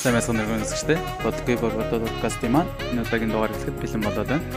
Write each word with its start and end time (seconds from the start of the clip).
Сайн 0.00 0.16
байцгаана 0.16 0.48
уу 0.48 0.64
үзэгчдээ. 0.64 0.96
Подкей 1.20 1.56
борбодод 1.60 2.08
подкастын 2.08 2.52
маань 2.56 2.72
энэ 2.88 3.04
удаагийн 3.04 3.32
дугаар 3.36 3.52
эхлэхэд 3.52 3.80
бэлэн 3.84 4.00
болоод 4.00 4.28
байна. 4.32 4.48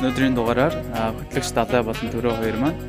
Өнөөдрийн 0.00 0.32
дугаараар 0.32 0.72
хөтлөгч 0.72 1.52
Далай 1.52 1.82
болон 1.84 2.08
Төрөө 2.16 2.34
хоёр 2.40 2.56
маань 2.56 2.80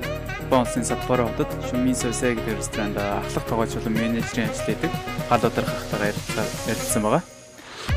Япон 0.47 0.63
улсын 0.63 0.87
Саппоро 0.87 1.27
хотод 1.27 1.51
Shumiso 1.67 2.07
Sei 2.15 2.31
гэдэг 2.39 2.63
ресторанд 2.63 2.95
ахлах 2.95 3.43
тогоочлон 3.51 3.91
менежерийн 3.91 4.47
ажил 4.47 4.71
хийдэг 4.71 4.91
гал 5.27 5.43
ударгахтайгаар 5.51 6.15
ярилцсан 6.71 7.03
байгаа. 7.03 7.23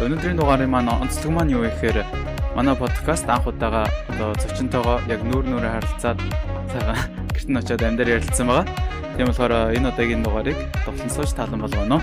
Өнөөдрийн 0.03 0.39
дугаарын 0.43 0.71
маань 0.75 0.91
онцлог 0.91 1.31
маань 1.31 1.55
юу 1.55 1.63
гэхээр 1.71 2.03
манай 2.59 2.75
подкаст 2.75 3.31
анх 3.31 3.47
удаага 3.47 3.87
одоо 4.11 4.35
зочинтойгоо 4.43 5.07
яг 5.07 5.23
нүүр 5.23 5.47
нүрэ 5.47 5.71
харилцаад 5.71 6.19
сайхан 6.75 6.99
гэрт 7.31 7.47
нь 7.47 7.61
очиод 7.63 7.87
амьдаар 7.87 8.19
ярилцсан 8.19 8.51
байгаа. 8.51 8.67
Тийм 9.15 9.31
болохоор 9.31 9.71
энэ 9.71 9.95
удаагийн 9.95 10.27
дугаарыг 10.27 10.59
тоглон 10.83 11.11
сууж 11.15 11.31
таалан 11.31 11.63
болгоно. 11.63 12.03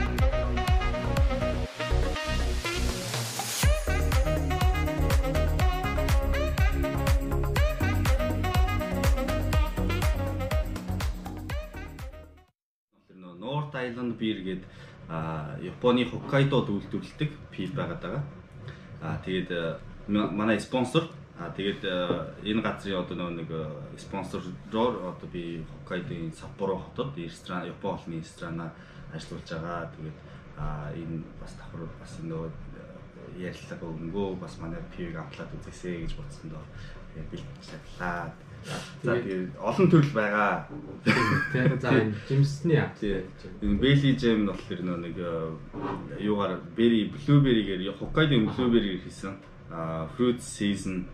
Beer 14.20 14.42
гээд 14.44 14.64
Японы 15.64 16.06
Хоккайдод 16.06 16.68
үйлдвэрлэдэг 16.70 17.32
пив 17.52 17.72
байгаад 17.74 18.02
байгаа. 18.02 18.24
Аа 19.02 19.18
тэгээд 19.24 19.50
манай 20.10 20.60
спонсор 20.60 21.08
Аа 21.38 21.54
тэгээд 21.54 21.86
энэ 22.50 22.62
газрын 22.66 22.98
одоо 22.98 23.30
нэг 23.30 23.46
спонсороор 23.94 25.14
одоо 25.14 25.30
би 25.30 25.62
Хоккайдогийн 25.70 26.34
Саппоро 26.34 26.78
хотод 26.82 27.14
ресторан 27.18 27.68
Япон 27.68 27.98
холны 27.98 28.18
ресторана 28.18 28.74
ажиллуулж 29.14 29.46
байгаа. 29.46 29.86
Тэгээд 29.94 30.18
энэ 30.98 31.22
бас 31.38 31.54
давхар 31.62 31.86
бас 32.02 32.18
нөгөө 32.26 32.50
ярилцлага 33.38 33.86
өнгөө 33.86 34.42
бас 34.42 34.58
манай 34.58 34.82
пиг 34.90 35.14
амтлаад 35.14 35.54
үзээсэй 35.62 36.10
гэж 36.10 36.18
бодсон 36.18 36.50
доо. 36.50 36.66
Тэгээд 37.14 37.30
бэлтгэлээ. 37.30 38.47
За 39.04 39.14
тэгээд 39.16 39.56
олон 39.62 39.88
төрөл 39.88 40.14
байгаа. 40.14 40.68
Тэгээд 41.54 41.82
за 41.82 41.90
энэ 41.94 42.16
жимсний 42.28 42.78
аа. 42.82 42.92
Энэ 43.62 43.80
Бели 43.80 44.18
Жем 44.18 44.44
нь 44.44 44.50
болохоор 44.50 44.82
нэг 45.00 45.16
юугаар 46.20 46.60
бери 46.76 47.14
блуберигээр 47.14 47.96
Хоккайдогийн 47.96 48.50
блуберигээр 48.52 49.04
хийсэн 49.06 49.36
fruit 50.18 50.40
season 50.42 51.06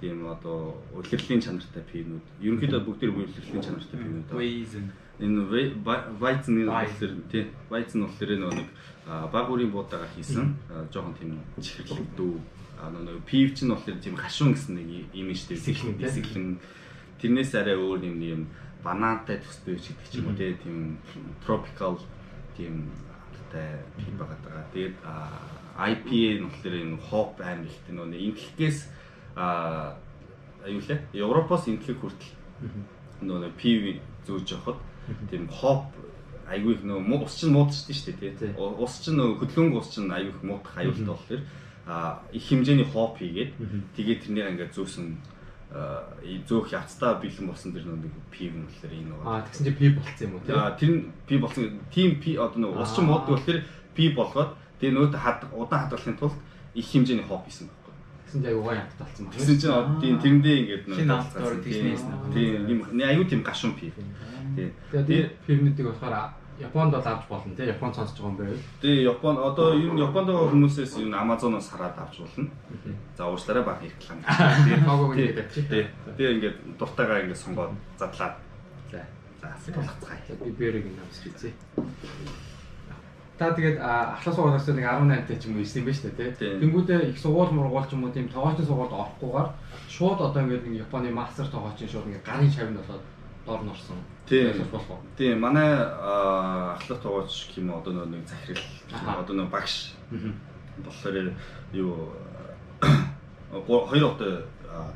тийм 0.00 0.26
одоо 0.26 0.76
улирлын 0.92 1.40
чанартай 1.40 1.82
пинүүд. 1.92 2.24
Ерөнхийдөө 2.42 2.80
бүгд 2.84 3.00
тэр 3.00 3.10
улирлын 3.14 3.64
чанартай 3.64 3.98
пинүүд. 4.00 4.28
Энэ 5.16 5.40
Weizen 6.20 6.56
болохоор 6.68 7.12
тийм 7.30 7.46
Weizen 7.70 8.02
болохоор 8.04 8.30
нэг 8.36 8.68
баг 9.06 9.46
үрийн 9.48 9.72
буудаагаар 9.72 10.12
хийсэн 10.16 10.56
жоохон 10.92 11.14
тийм 11.16 11.40
чихэрлэг 11.56 12.12
дүү 12.18 12.34
нэг 12.76 13.24
пив 13.24 13.54
чинь 13.54 13.72
болохоор 13.72 13.98
тийм 14.04 14.14
гашуун 14.14 14.52
гэсэн 14.52 14.76
нэг 14.76 14.88
юм 15.16 15.32
шүү 15.32 15.56
дээ. 15.56 15.96
Бисэглэн 15.96 16.58
тэрнээс 17.20 17.52
арай 17.54 17.76
өөр 17.76 18.04
юм 18.04 18.20
юм 18.20 18.42
банантай 18.84 19.40
төстэй 19.40 19.76
ч 19.80 19.92
гэдэг 19.92 20.08
ч 20.10 20.14
юм 20.20 20.26
уу 20.30 20.36
тийм 20.36 20.78
tropical 21.44 21.98
тийм 22.56 22.90
амттай 23.46 23.82
пив 23.96 24.18
байгаа. 24.18 24.38
Даа. 24.44 24.64
Тэгээд 24.72 24.96
IPA 25.76 26.30
нь 26.40 26.48
болохоор 26.48 26.74
энэ 26.74 26.98
хоп 27.00 27.40
аим 27.40 27.64
ихтэй 27.64 27.94
нөө 27.94 28.16
ингликээс 28.16 28.78
а 29.36 29.96
аюу 30.64 30.80
лээ? 30.80 31.00
Европоос 31.12 31.68
инглик 31.68 32.00
хүртэл 32.00 32.32
нөө 33.22 33.50
пив 33.56 34.00
зөөж 34.26 34.46
явахад 34.52 34.80
тийм 35.30 35.48
хоп 35.48 35.92
айгүй 36.48 36.74
их 36.74 36.82
нөө 36.82 37.24
ус 37.24 37.36
чинь 37.38 37.52
муудаж 37.52 37.76
шүү 37.76 38.16
дээ 38.20 38.34
тий. 38.38 38.52
Ус 38.56 38.94
чинь 39.02 39.18
нөө 39.18 39.38
хөдөлгөөнг 39.40 39.74
ус 39.76 39.90
чинь 39.92 40.10
айгүй 40.10 40.32
их 40.32 40.42
муудах 40.42 40.74
аюултай 40.76 41.06
болохоор 41.06 41.42
их 42.32 42.44
хэмжээний 42.48 42.88
хоп 42.88 43.18
хийгээд 43.18 43.52
тэгээд 43.94 44.20
тэрнийг 44.26 44.50
ингээд 44.54 44.74
зөөсөн 44.74 45.06
зөөх 46.48 46.72
явцдаа 46.72 47.20
бэлэн 47.20 47.46
болсон 47.46 47.72
тэр 47.72 47.84
нэг 47.86 48.12
пив 48.30 48.52
нь 48.54 48.66
болохоор 48.66 48.92
энэ 48.92 49.10
байгаа. 49.12 49.36
Аа 49.36 49.44
тэгсэн 49.46 49.64
чинь 49.66 49.78
пив 49.80 49.92
болцсон 49.98 50.26
юм 50.26 50.34
уу 50.34 50.42
тийм. 50.46 50.56
Тэр 50.78 50.90
нь 50.90 51.02
пив 51.26 51.40
болсон. 51.40 51.64
Тим 51.92 52.10
пив 52.20 52.36
одоо 52.40 52.58
нэг 52.60 52.70
ус 52.80 52.92
чинь 52.94 53.06
мууддаг 53.06 53.32
болохоор 53.36 53.60
пив 53.96 54.10
болгоод 54.16 54.50
тэгээ 54.80 54.94
нөөд 54.96 55.14
хад 55.16 55.40
удаан 55.52 55.80
хадгалахын 55.86 56.18
тулд 56.20 56.36
их 56.74 56.86
хэмжээний 56.86 57.26
хоп 57.26 57.44
хийсэн 57.44 57.66
байна. 57.68 57.86
Тэгсэн 58.26 58.40
чинь 58.42 58.50
аюугаа 58.52 58.74
ядт 58.80 58.92
талцсан 58.98 59.24
байна. 59.26 59.36
Тэгсэн 59.36 59.56
чинь 59.60 60.00
тийм 60.00 60.16
тэрэндээ 60.20 60.56
ингээд 60.60 60.84
нөө. 60.88 61.00
Тийм 62.34 62.68
юм 62.68 62.80
аюу 63.00 63.24
тийм 63.24 63.42
гашуун 63.42 63.74
пив. 63.78 63.94
Тийм. 64.56 64.70
Тэгээд 64.92 65.30
пивнүүдийг 65.46 65.86
болохоор 65.92 66.32
Японд 66.58 66.92
бол 66.92 67.04
авч 67.04 67.28
болно 67.28 67.54
тий 67.54 67.66
Японд 67.66 67.94
сонсож 67.94 68.16
байгаа 68.16 68.30
юм 68.30 68.36
байв. 68.36 68.58
Тий 68.80 69.04
Японд 69.04 69.38
одоо 69.38 69.74
энэ 69.74 70.00
Японд 70.08 70.26
байгаа 70.28 70.50
хүмүүсээс 70.50 70.96
энэ 71.04 71.16
Amazon-оос 71.16 71.68
хараад 71.68 71.98
авч 71.98 72.24
болно. 72.24 72.50
За 73.16 73.28
уучлаарай 73.28 73.64
баг 73.64 73.82
реклам. 73.82 74.18
Тий 74.64 74.76
логог 74.88 75.16
ингээд 75.16 75.50
тий. 75.52 75.86
Тэгээ 76.16 76.34
ингээд 76.36 76.56
дуртайгаа 76.78 77.20
ингээд 77.28 77.42
сонгоод 77.44 77.76
задлаад. 77.98 78.34
За. 78.90 79.04
За 79.42 79.72
тулгацгаая. 79.72 80.36
Би 80.40 80.50
бэрэг 80.50 80.84
юм 80.88 80.96
авч 81.04 81.16
хийцээ. 81.28 81.52
Та 83.36 83.52
тэгээд 83.52 83.76
ахлах 83.76 84.34
сургуулиас 84.34 84.64
нэг 84.72 84.88
18 84.88 85.28
тай 85.28 85.36
ч 85.36 85.44
юм 85.44 85.60
уу 85.60 85.60
ирсэн 85.60 85.84
юм 85.84 85.92
байна 85.92 86.00
шүү 86.00 86.16
дээ 86.16 86.32
тий. 86.40 86.52
Тэнгүүдээ 86.56 87.00
их 87.12 87.18
сургууль 87.20 87.52
мургуул 87.52 87.84
ч 87.84 87.92
юм 87.92 88.08
уу 88.08 88.16
тийм 88.16 88.32
тоогоочны 88.32 88.64
сургуульд 88.64 88.96
орохгүйгээр 88.96 89.48
шууд 89.92 90.20
одоо 90.24 90.40
ингээд 90.40 90.64
нэг 90.64 90.88
Японы 90.88 91.12
мастер 91.12 91.44
тоогооч 91.52 91.84
шууд 91.84 92.08
ингээд 92.08 92.24
гарын 92.24 92.48
чавьнд 92.48 92.80
болоод 92.80 93.04
доор 93.44 93.60
нь 93.60 93.72
орсон. 93.76 94.00
Тийм. 94.28 94.52
Тийм. 95.16 95.40
Манай 95.40 95.74
ахлах 95.74 97.00
тоогооч 97.00 97.48
юм 97.56 97.70
одоо 97.74 98.04
нэг 98.04 98.26
захирал 98.28 99.20
одоо 99.20 99.36
нэг 99.36 99.50
багш 99.50 99.94
болохоор 100.78 101.32
юу 101.72 102.12
хоёр 103.60 104.04
удаа 104.14 104.42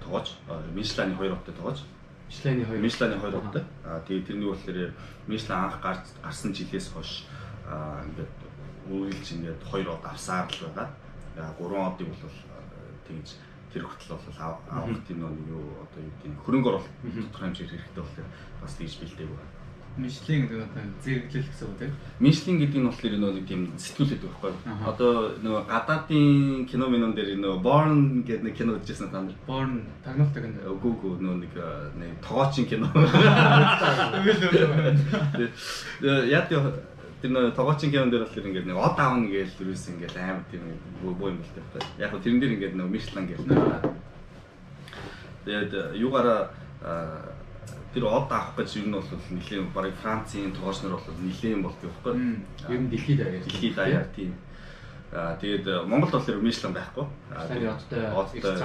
тоогооч 0.03 0.35
Мишланы 0.75 1.15
хоёр 1.15 1.33
удаа 1.33 1.55
тоогооч 1.55 1.81
Мишланы 2.29 2.65
хоёр 2.65 2.81
Мишланы 2.81 3.21
хоёр 3.21 3.37
удаа. 3.37 3.65
Аа 3.85 4.01
тэгээд 4.07 4.27
тэрний 4.27 4.49
болохоор 4.51 4.95
Мишлан 5.27 5.65
анх 5.65 5.81
гарсан 5.81 6.53
жилээс 6.53 6.91
хойш 6.91 7.27
ингээд 7.71 8.35
үргэлж 8.91 9.29
ингээд 9.33 9.63
хоёр 9.71 9.95
од 9.95 10.05
авсаар 10.05 10.51
л 10.51 10.67
байгаа. 10.67 10.91
Яа 11.37 11.55
гурван 11.59 11.95
одыг 11.95 12.09
бол 12.09 12.35
тэгж 13.07 13.39
тэр 13.73 13.87
хүртэл 13.87 14.19
бол 14.19 14.39
авах 14.75 15.01
тийм 15.07 15.19
нэг 15.23 15.49
юу 15.51 15.65
одоо 15.85 16.01
юу 16.03 16.15
гэдэг 16.23 16.43
хөрөнгө 16.45 16.69
оруулалт 16.71 16.97
тодорхой 17.03 17.47
хэмжээр 17.47 17.71
хэрэгтэй 17.71 18.03
болохоор 18.03 18.29
бас 18.61 18.75
тэгж 18.77 18.95
бэлдээг 19.01 19.31
байна. 19.31 19.59
Мишлин 19.97 20.47
гэдэг 20.47 20.71
одоо 20.71 20.83
зэрэглэл 21.03 21.51
гэсэн 21.51 21.67
үг 21.67 21.79
тийм. 21.83 21.93
Мишлин 22.23 22.57
гэдэг 22.63 22.79
нь 22.79 22.87
болохоор 22.87 23.15
нөгөө 23.19 23.43
тийм 23.43 23.63
сэтгүүлээд 23.75 24.23
байхгүй. 24.23 24.53
Одоо 24.87 25.35
нөгөө 25.43 25.63
гадаадын 25.67 26.65
кино 26.71 26.87
минон 26.87 27.13
дээр 27.19 27.35
нөгөө 27.43 27.59
Born 27.59 28.23
гэдэг 28.23 28.45
нэг 28.47 28.55
кино 28.55 28.79
үзчихсэн 28.79 29.11
та 29.11 29.19
нар. 29.19 29.35
Born 29.51 29.83
тагнуулдаг 30.07 30.47
энэ. 30.47 30.63
Үгүй 30.63 30.91
үгүй 30.95 31.11
нөгөө 31.27 31.39
нэг 31.43 31.55
нэг 31.99 32.11
тогоочин 32.23 32.71
кино. 32.71 32.87
Яг 36.31 36.47
тэр 37.21 37.31
нөө 37.31 37.53
тогоочин 37.53 37.93
кинон 37.93 38.11
дээр 38.11 38.25
болохоор 38.25 38.49
ингээд 38.49 38.69
нэг 38.69 38.79
од 38.81 38.97
аавн 38.97 39.29
гээл 39.29 39.61
юусэн 39.61 40.01
ингээд 40.01 40.17
амар 40.17 40.45
тийм 40.49 40.65
бөө 41.05 41.29
юм 41.29 41.39
болтой 41.41 41.65
байна. 41.69 41.93
Яг 42.01 42.13
нь 42.17 42.23
тэрэн 42.25 42.41
дээр 42.41 42.55
ингээд 42.57 42.75
нэг 42.81 42.89
Мишлан 42.89 43.27
гээл. 43.29 43.45
Тэгээд 45.45 45.73
юугаараа 46.01 46.41
тэр 47.93 48.05
од 48.09 48.31
авах 48.33 48.57
гэж 48.57 48.71
нь 48.81 48.95
бол 48.97 49.05
нэлийн 49.37 49.69
барыг 49.75 49.95
Францын 50.01 50.53
тогоочнор 50.57 50.97
бол 50.97 51.21
нэлийн 51.21 51.61
болт 51.61 51.81
явахгүй. 51.85 52.41
Ер 52.73 52.81
нь 52.81 52.89
дэлхийд 52.89 53.21
аяар. 53.21 53.45
Дэлхийд 53.45 53.79
аяар 53.79 54.09
тийм. 54.17 54.33
Аа 55.13 55.37
тэгээд 55.37 55.67
Монголд 55.91 56.15
болохоор 56.15 56.41
Мишлан 56.41 56.73
байхгүй. 56.73 57.05
Одтой 57.29 57.69
одтой 57.69 58.65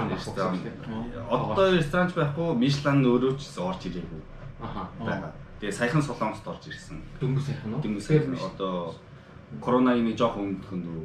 одтой 1.28 1.68
ресторанч 1.76 2.12
байхгүй. 2.14 2.54
Мишлан 2.56 3.04
өөрөө 3.04 3.36
ч 3.36 3.52
орж 3.58 3.82
ирээгүй. 3.84 4.22
Аха. 4.62 5.36
Тэгээ 5.60 5.72
саяхан 5.72 6.02
Солонгост 6.02 6.46
орж 6.46 6.68
ирсэн. 6.68 7.00
Дөнгөж 7.20 7.44
саяхан 7.48 7.74
уу? 7.74 7.80
Дөнгөж 7.80 8.04
саяхан 8.04 8.36
одоо 8.36 8.94
коронавигийн 9.64 10.12
нэг 10.12 10.18
жоох 10.18 10.36
өмнөх 10.36 10.72
нь 10.72 10.84
үү. 10.84 11.02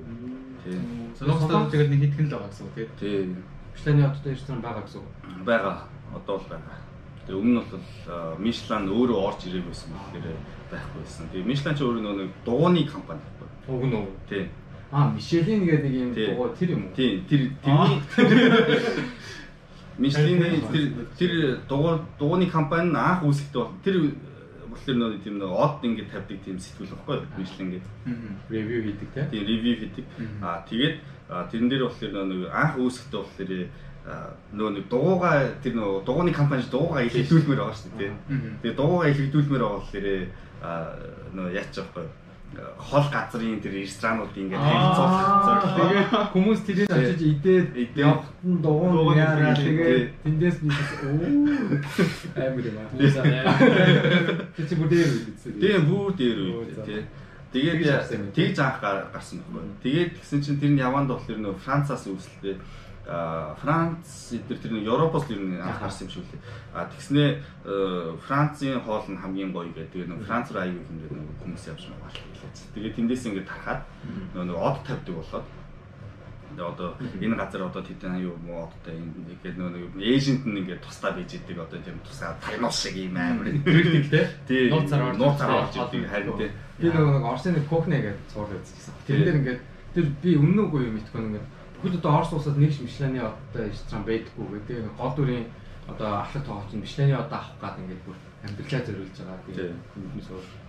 Тий. 0.63 0.79
Солонгост 1.16 1.71
тэгээд 1.71 1.92
нэг 1.92 2.01
хитгэн 2.12 2.27
л 2.27 2.33
байгаа 2.36 2.51
гэсэн 2.51 2.65
үг 2.68 2.75
тий. 2.75 2.88
Тий. 3.00 3.36
Мишланы 3.71 4.03
одтой 4.03 4.31
ресторан 4.36 4.62
байгаа 4.62 4.83
гэсэн 4.83 5.00
үг. 5.00 5.09
Байгаа. 5.48 5.77
Одоо 6.12 6.36
л 6.36 6.48
байгаа. 6.51 6.77
Тэгээ 7.27 7.39
өмнө 7.39 7.62
нь 7.62 7.69
бол 7.71 7.86
Мишлан 8.44 8.83
өөрөө 8.92 9.19
орж 9.24 9.39
ирээгүйсэн 9.48 9.89
болохоор 9.95 10.27
байхгүйсэн. 10.68 11.25
Тэгээ 11.31 11.47
Мишлан 11.47 11.75
ч 11.75 11.80
өөрөө 11.86 12.04
нэг 12.04 12.30
дугууны 12.44 12.83
компани 12.92 13.24
байхгүй. 13.24 13.47
Уг 13.71 13.83
нь 13.88 13.95
уу? 13.95 14.07
Тий. 14.27 14.51
Аа, 14.92 15.07
Мишелин 15.15 15.63
гэдэг 15.63 15.88
нэг 15.88 16.01
юм 16.04 16.12
дугуй 16.12 16.50
тэр 16.59 16.69
юм 16.75 16.83
уу? 16.83 16.95
Тий, 16.97 17.24
тэр 17.24 17.42
тэрний 17.63 18.04
Мишлений 19.95 20.59
тэр 20.68 20.83
тэр 21.15 21.31
дугуй 21.69 22.04
дугууны 22.19 22.51
компани 22.51 22.92
анх 22.92 23.24
үүсэхдээ 23.24 23.63
бол 23.63 24.12
тэр 24.71 24.95
болохоор 24.95 24.97
нөө 24.97 25.19
тийм 25.23 25.35
нөө 25.39 25.51
од 25.51 25.83
ингэ 25.83 26.06
тавьдаг 26.12 26.39
тийм 26.45 26.57
сэтгүүл 26.59 26.95
баггүй 27.06 27.19
Мишлен 27.38 27.69
гэдэг. 27.75 27.91
Ревю 28.50 28.77
хийдэг 28.88 29.09
те. 29.13 29.27
Тийм 29.31 29.44
ревю 29.47 29.75
хийдэг. 29.75 30.06
Аа 30.41 30.63
тэгээд 30.68 30.95
тэрэн 31.51 31.69
дээр 31.69 31.83
болохоор 31.85 32.12
нөө 32.15 32.50
анх 32.51 32.73
үүсэхдээ 32.79 33.19
болохоор 33.19 33.51
нөө 34.56 34.69
нэг 34.71 34.85
дугуугаа 34.89 35.35
тэр 35.62 35.73
нөө 35.75 36.03
дугууны 36.07 36.31
компани 36.33 36.63
дугуугаа 36.71 37.06
илэрдүүлмээр 37.06 37.59
байгаа 37.59 37.77
шүү 37.77 38.00
дээ. 38.00 38.13
Тэгээд 38.63 38.79
дугуугаа 38.79 39.12
илэрдүүлмээр 39.12 39.62
байгаа 39.62 39.79
болохоор 39.83 40.07
нөө 41.35 41.47
яач 41.51 41.73
байхгүй 41.75 42.06
хол 42.77 43.06
газрын 43.07 43.62
тэр 43.63 43.74
ресторанууд 43.80 44.36
ингээд 44.36 44.59
харилцуулах 44.59 45.71
Тэгээд 45.71 46.31
хүмүүс 46.36 46.59
тэрийг 46.68 46.92
очиж 46.92 47.21
идээд 47.24 47.95
явахт 47.95 48.36
нь 48.44 48.59
дугуун 48.59 49.15
яараа 49.15 49.56
тэгээд 49.56 50.12
тэндээс 50.27 50.57
нийс 50.59 50.92
оо 51.00 51.15
амар 52.36 52.65
юм 52.68 52.75
аа. 52.75 52.92
Тэр 54.51 54.65
чи 54.68 54.75
бүр 54.75 54.89
дээр 54.92 55.09
үйдсэн. 55.15 55.51
Тэгээ 55.63 55.81
бүр 55.88 56.12
дээр 56.19 56.39
үйдсэн 56.44 56.83
тий. 56.83 57.01
Тэгээд 57.51 58.36
тэгж 58.36 58.57
анх 58.59 58.83
гарсан 58.83 59.39
байхгүй. 59.47 59.71
Тэгээд 59.83 60.12
тэгсэн 60.19 60.39
чинь 60.44 60.59
тэр 60.59 60.71
нь 60.75 60.83
яванд 60.83 61.07
болохоор 61.07 61.39
нөө 61.39 61.56
Францаас 61.63 62.04
үүсэлтэй 62.07 62.56
Франц 63.06 64.38
эдгээр 64.38 64.62
тэр 64.62 64.71
нэг 64.77 64.86
Европоос 64.86 65.25
ер 65.33 65.42
нь 65.42 65.57
анх 65.57 65.81
гарсан 65.81 66.06
юм 66.07 66.13
шиг 66.13 66.25
лээ. 66.30 66.42
А 66.74 66.86
тэгснээ 66.86 67.30
Францын 68.27 68.81
хоол 68.86 69.07
нь 69.09 69.18
хамгийн 69.18 69.51
гоё 69.51 69.74
гэдэг. 69.74 69.92
Тэгээ 69.92 70.09
нэг 70.12 70.25
Франц 70.27 70.53
руу 70.53 70.62
аягүй 70.62 70.86
хэмжээд 70.86 71.13
нэг 71.18 71.39
хүмүүс 71.42 71.63
явж 71.74 71.81
байгаа 71.89 72.12
л. 72.13 72.74
Тэгээ 72.77 72.95
тэндээс 72.95 73.25
ингээд 73.25 73.50
тарахад 73.50 73.81
нэг 74.38 74.53
од 74.53 74.77
тавьдаг 74.86 75.15
болоод 75.18 75.48
Тэгээ 76.51 76.68
одоо 76.68 76.89
энэ 77.24 77.36
газар 77.39 77.63
одоо 77.63 77.81
тэдэн 77.81 78.15
аюу 78.19 78.36
муу 78.44 78.68
одтой 78.68 79.00
ингээд 79.00 79.56
нөгөө 79.56 80.04
эйжент 80.04 80.44
нь 80.44 80.59
ингээд 80.59 80.83
тусдаа 80.83 81.15
бийж 81.15 81.39
идэг 81.39 81.63
одоо 81.63 81.80
тийм 81.80 81.95
тусаа 82.04 82.36
тагнуус 82.44 82.75
шиг 82.75 82.95
юм 83.00 83.15
амар 83.15 83.47
хэрэгтэй 83.63 84.27
тий 84.47 84.68
нууцаар 84.68 85.15
нууцаар 85.15 85.63
орж 85.63 85.75
идэг 85.80 86.12
харин 86.12 86.36
тий 86.36 86.51
би 86.81 86.88
нөгөө 86.92 87.24
Орсын 87.24 87.56
нэг 87.56 87.65
кухне 87.71 88.04
гэдэг 88.04 88.27
зур 88.33 88.51
үзчихсэн. 88.51 88.94
Тэрэн 89.07 89.24
дээр 89.24 89.39
ингээд 89.39 89.62
тэр 89.95 90.06
би 90.19 90.30
өмнө 90.36 90.62
үгүй 90.68 90.81
юм 90.92 91.00
итгэв 91.00 91.24
ингээд 91.24 91.47
Бүхэл 91.81 91.98
одоо 91.98 92.22
Орос 92.22 92.33
улсад 92.33 92.57
нэг 92.62 92.69
ч 92.69 92.86
Мишлений 92.86 93.25
одтой 93.25 93.74
ресторан 93.74 94.06
байдаггүй 94.06 94.62
гэдэг. 94.69 94.86
Гол 95.01 95.13
дүрийн 95.18 95.45
одоо 95.89 96.22
ахлах 96.22 96.45
тоогч 96.45 96.78
нь 96.78 96.86
Мишлений 96.86 97.18
одоо 97.18 97.42
авах 97.42 97.57
гад 97.57 97.81
ингээд 97.81 98.06
бүр 98.06 98.18
амьдралаа 98.45 98.86
зориулж 98.86 99.18
байгаа. 99.18 99.42
Тэгээд 99.50 99.74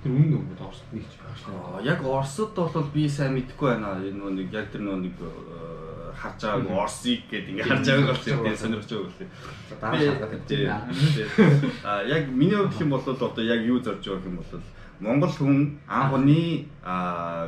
тэр 0.01 0.09
өмнө 0.09 0.37
өмнөд 0.41 0.61
Оросд 0.65 0.89
нэг 0.89 1.05
ч 1.05 1.21
Мишлений. 1.21 1.85
Яг 1.85 2.01
Оросд 2.01 2.57
бол 2.57 2.89
би 2.97 3.05
сайн 3.05 3.37
мэдэхгүй 3.37 3.69
байна. 3.77 4.01
Энэ 4.01 4.19
нөө 4.25 4.31
нэг 4.41 4.49
яг 4.57 4.73
тэр 4.73 4.83
нөө 4.89 4.97
нэг 5.05 5.17
э, 5.21 6.17
харж 6.17 6.41
байгааг 6.49 6.81
Орсыг 6.81 7.21
гэдэг 7.29 7.51
ингээд 7.61 7.69
харж 7.69 7.87
байгааг 7.93 8.09
бол 8.09 8.25
тийм 8.25 8.57
сонирхож 8.57 8.89
байгаа 8.89 9.09
үлээ. 9.13 9.29
Дараа 9.85 10.01
шалгаад 10.01 10.33
А 11.85 12.01
яг 12.09 12.25
миний 12.33 12.57
хувьд 12.57 12.73
хэм 12.73 12.89
бол 12.89 13.05
одоо 13.05 13.45
яг 13.45 13.61
юу 13.69 13.85
зорж 13.85 14.01
байгаа 14.01 14.33
юм 14.33 14.41
бол 14.41 14.65
Монгол 15.03 15.29
хүн 15.29 15.77
анхны 15.85 16.73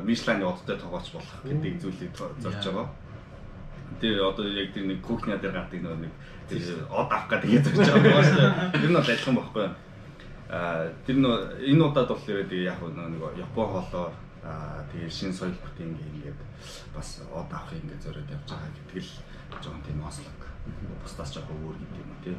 Мишлений 0.04 0.44
одтой 0.44 0.76
тоглож 0.76 1.08
болох 1.16 1.40
гэдэг 1.48 1.80
зүйлийг 1.80 2.12
зорж 2.12 2.60
байгаа 2.60 2.92
тэр 4.00 4.22
одоо 4.22 4.46
яг 4.48 4.72
тэр 4.72 4.84
нэг 4.86 5.00
кухня 5.02 5.36
дээр 5.36 5.52
гардаг 5.52 5.80
нэг 5.82 6.12
тэр 6.48 6.84
од 6.90 7.08
авах 7.10 7.40
гэдэг 7.42 7.74
шүү 7.74 8.02
дээ. 8.02 8.72
Тэр 8.72 8.90
нь 8.90 8.96
бол 8.96 9.04
адилхан 9.04 9.36
байхгүй. 9.38 9.66
Аа 10.50 10.86
тэр 11.06 11.16
нөө 11.18 11.36
энэ 11.64 11.84
удаад 11.84 12.08
болохоор 12.08 12.46
тэгээ 12.48 12.68
яг 12.68 12.80
нэг 12.82 13.22
Япон 13.38 13.68
хоолоор 13.72 14.12
аа 14.44 14.84
тэгээ 14.92 15.08
шин 15.08 15.32
соёл 15.32 15.56
бүтээн 15.56 15.96
ингээд 15.96 16.40
бас 16.92 17.24
од 17.32 17.48
авах 17.48 17.72
ингээд 17.72 18.04
зориод 18.04 18.28
явж 18.28 18.48
байгаа 18.52 18.70
гэдэг 18.76 19.00
л 19.00 19.12
жоон 19.64 19.80
тийм 19.86 20.04
ослог. 20.04 20.40
Бусдаас 21.00 21.30
жоохон 21.32 21.58
өөр 21.64 21.76
гэдэг 21.80 22.00
юм 22.04 22.12
тий. 22.24 22.36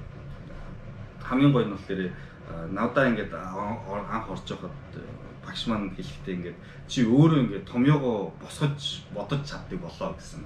Хамгийн 1.21 1.53
гоё 1.53 1.65
нь 1.65 1.73
болохоор 1.73 2.01
навдаа 2.69 3.09
ингээд 3.09 3.33
анх 3.33 4.29
орж 4.29 4.45
байхад 4.53 4.77
багш 5.45 5.67
маань 5.67 5.93
хэлэхдээ 5.97 6.35
ингээд 6.37 6.57
чи 6.87 7.05
өөрөө 7.05 7.39
ингээд 7.41 7.69
томьёогоо 7.69 8.33
босгож 8.41 9.05
бодож 9.13 9.41
чаддаг 9.45 9.79
болоо 9.81 10.13
гэсэн 10.17 10.41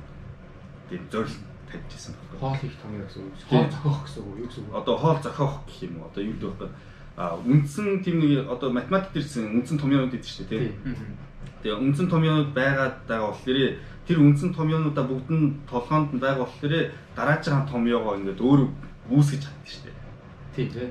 тийм 0.89 1.01
зорилт 1.11 1.39
тавьж 1.69 1.93
ирсэн 1.93 2.13
байна. 2.17 2.39
Хоол 2.39 2.57
их 2.65 2.75
том 2.81 2.91
гэсэн 2.97 3.21
үг. 3.23 3.33
Хоол 3.49 3.69
зохиох 3.69 3.99
гэсэн 4.05 4.23
үг 4.25 4.37
юу 4.39 4.47
гэсэн 4.49 4.63
үг. 4.65 4.75
Одоо 4.75 4.95
хоол 4.97 5.19
зохиох 5.21 5.55
гэх 5.67 5.79
юм 5.85 5.93
уу? 6.01 6.07
Одоо 6.09 6.23
юу 6.23 6.33
гэдэг 6.33 6.59
вэ? 6.59 6.69
А 7.19 7.35
үндсэн 7.35 8.03
тийм 8.03 8.15
нэг 8.19 8.49
одоо 8.49 8.69
математик 8.71 9.11
дэрсэн 9.13 9.53
үндсэн 9.59 9.77
томьёонууд 9.77 10.11
гэдэг 10.11 10.25
чинь 10.25 10.49
тийм. 10.49 10.73
Тэгээ 11.61 11.77
үндсэн 11.77 12.07
томьёонууд 12.09 12.51
байгаад 12.55 12.95
байгаа 13.05 13.29
болохоор 13.29 13.59
тэр 14.07 14.17
үндсэн 14.17 14.49
томьёонуудаа 14.55 15.05
бүгд 15.05 15.29
нь 15.29 15.59
толгоонд 15.69 16.15
нь 16.15 16.23
байгаа 16.23 16.47
болохоор 16.47 16.73
дараагийн 17.13 17.67
томьёогоо 17.67 18.17
ингээд 18.17 18.39
өөрөө 18.39 18.69
үүсгэж 19.11 19.41
чаддаг 19.43 19.67
шүү 19.67 19.83
дээ. 19.85 19.97
Тийм 20.55 20.67
тийм. 20.73 20.89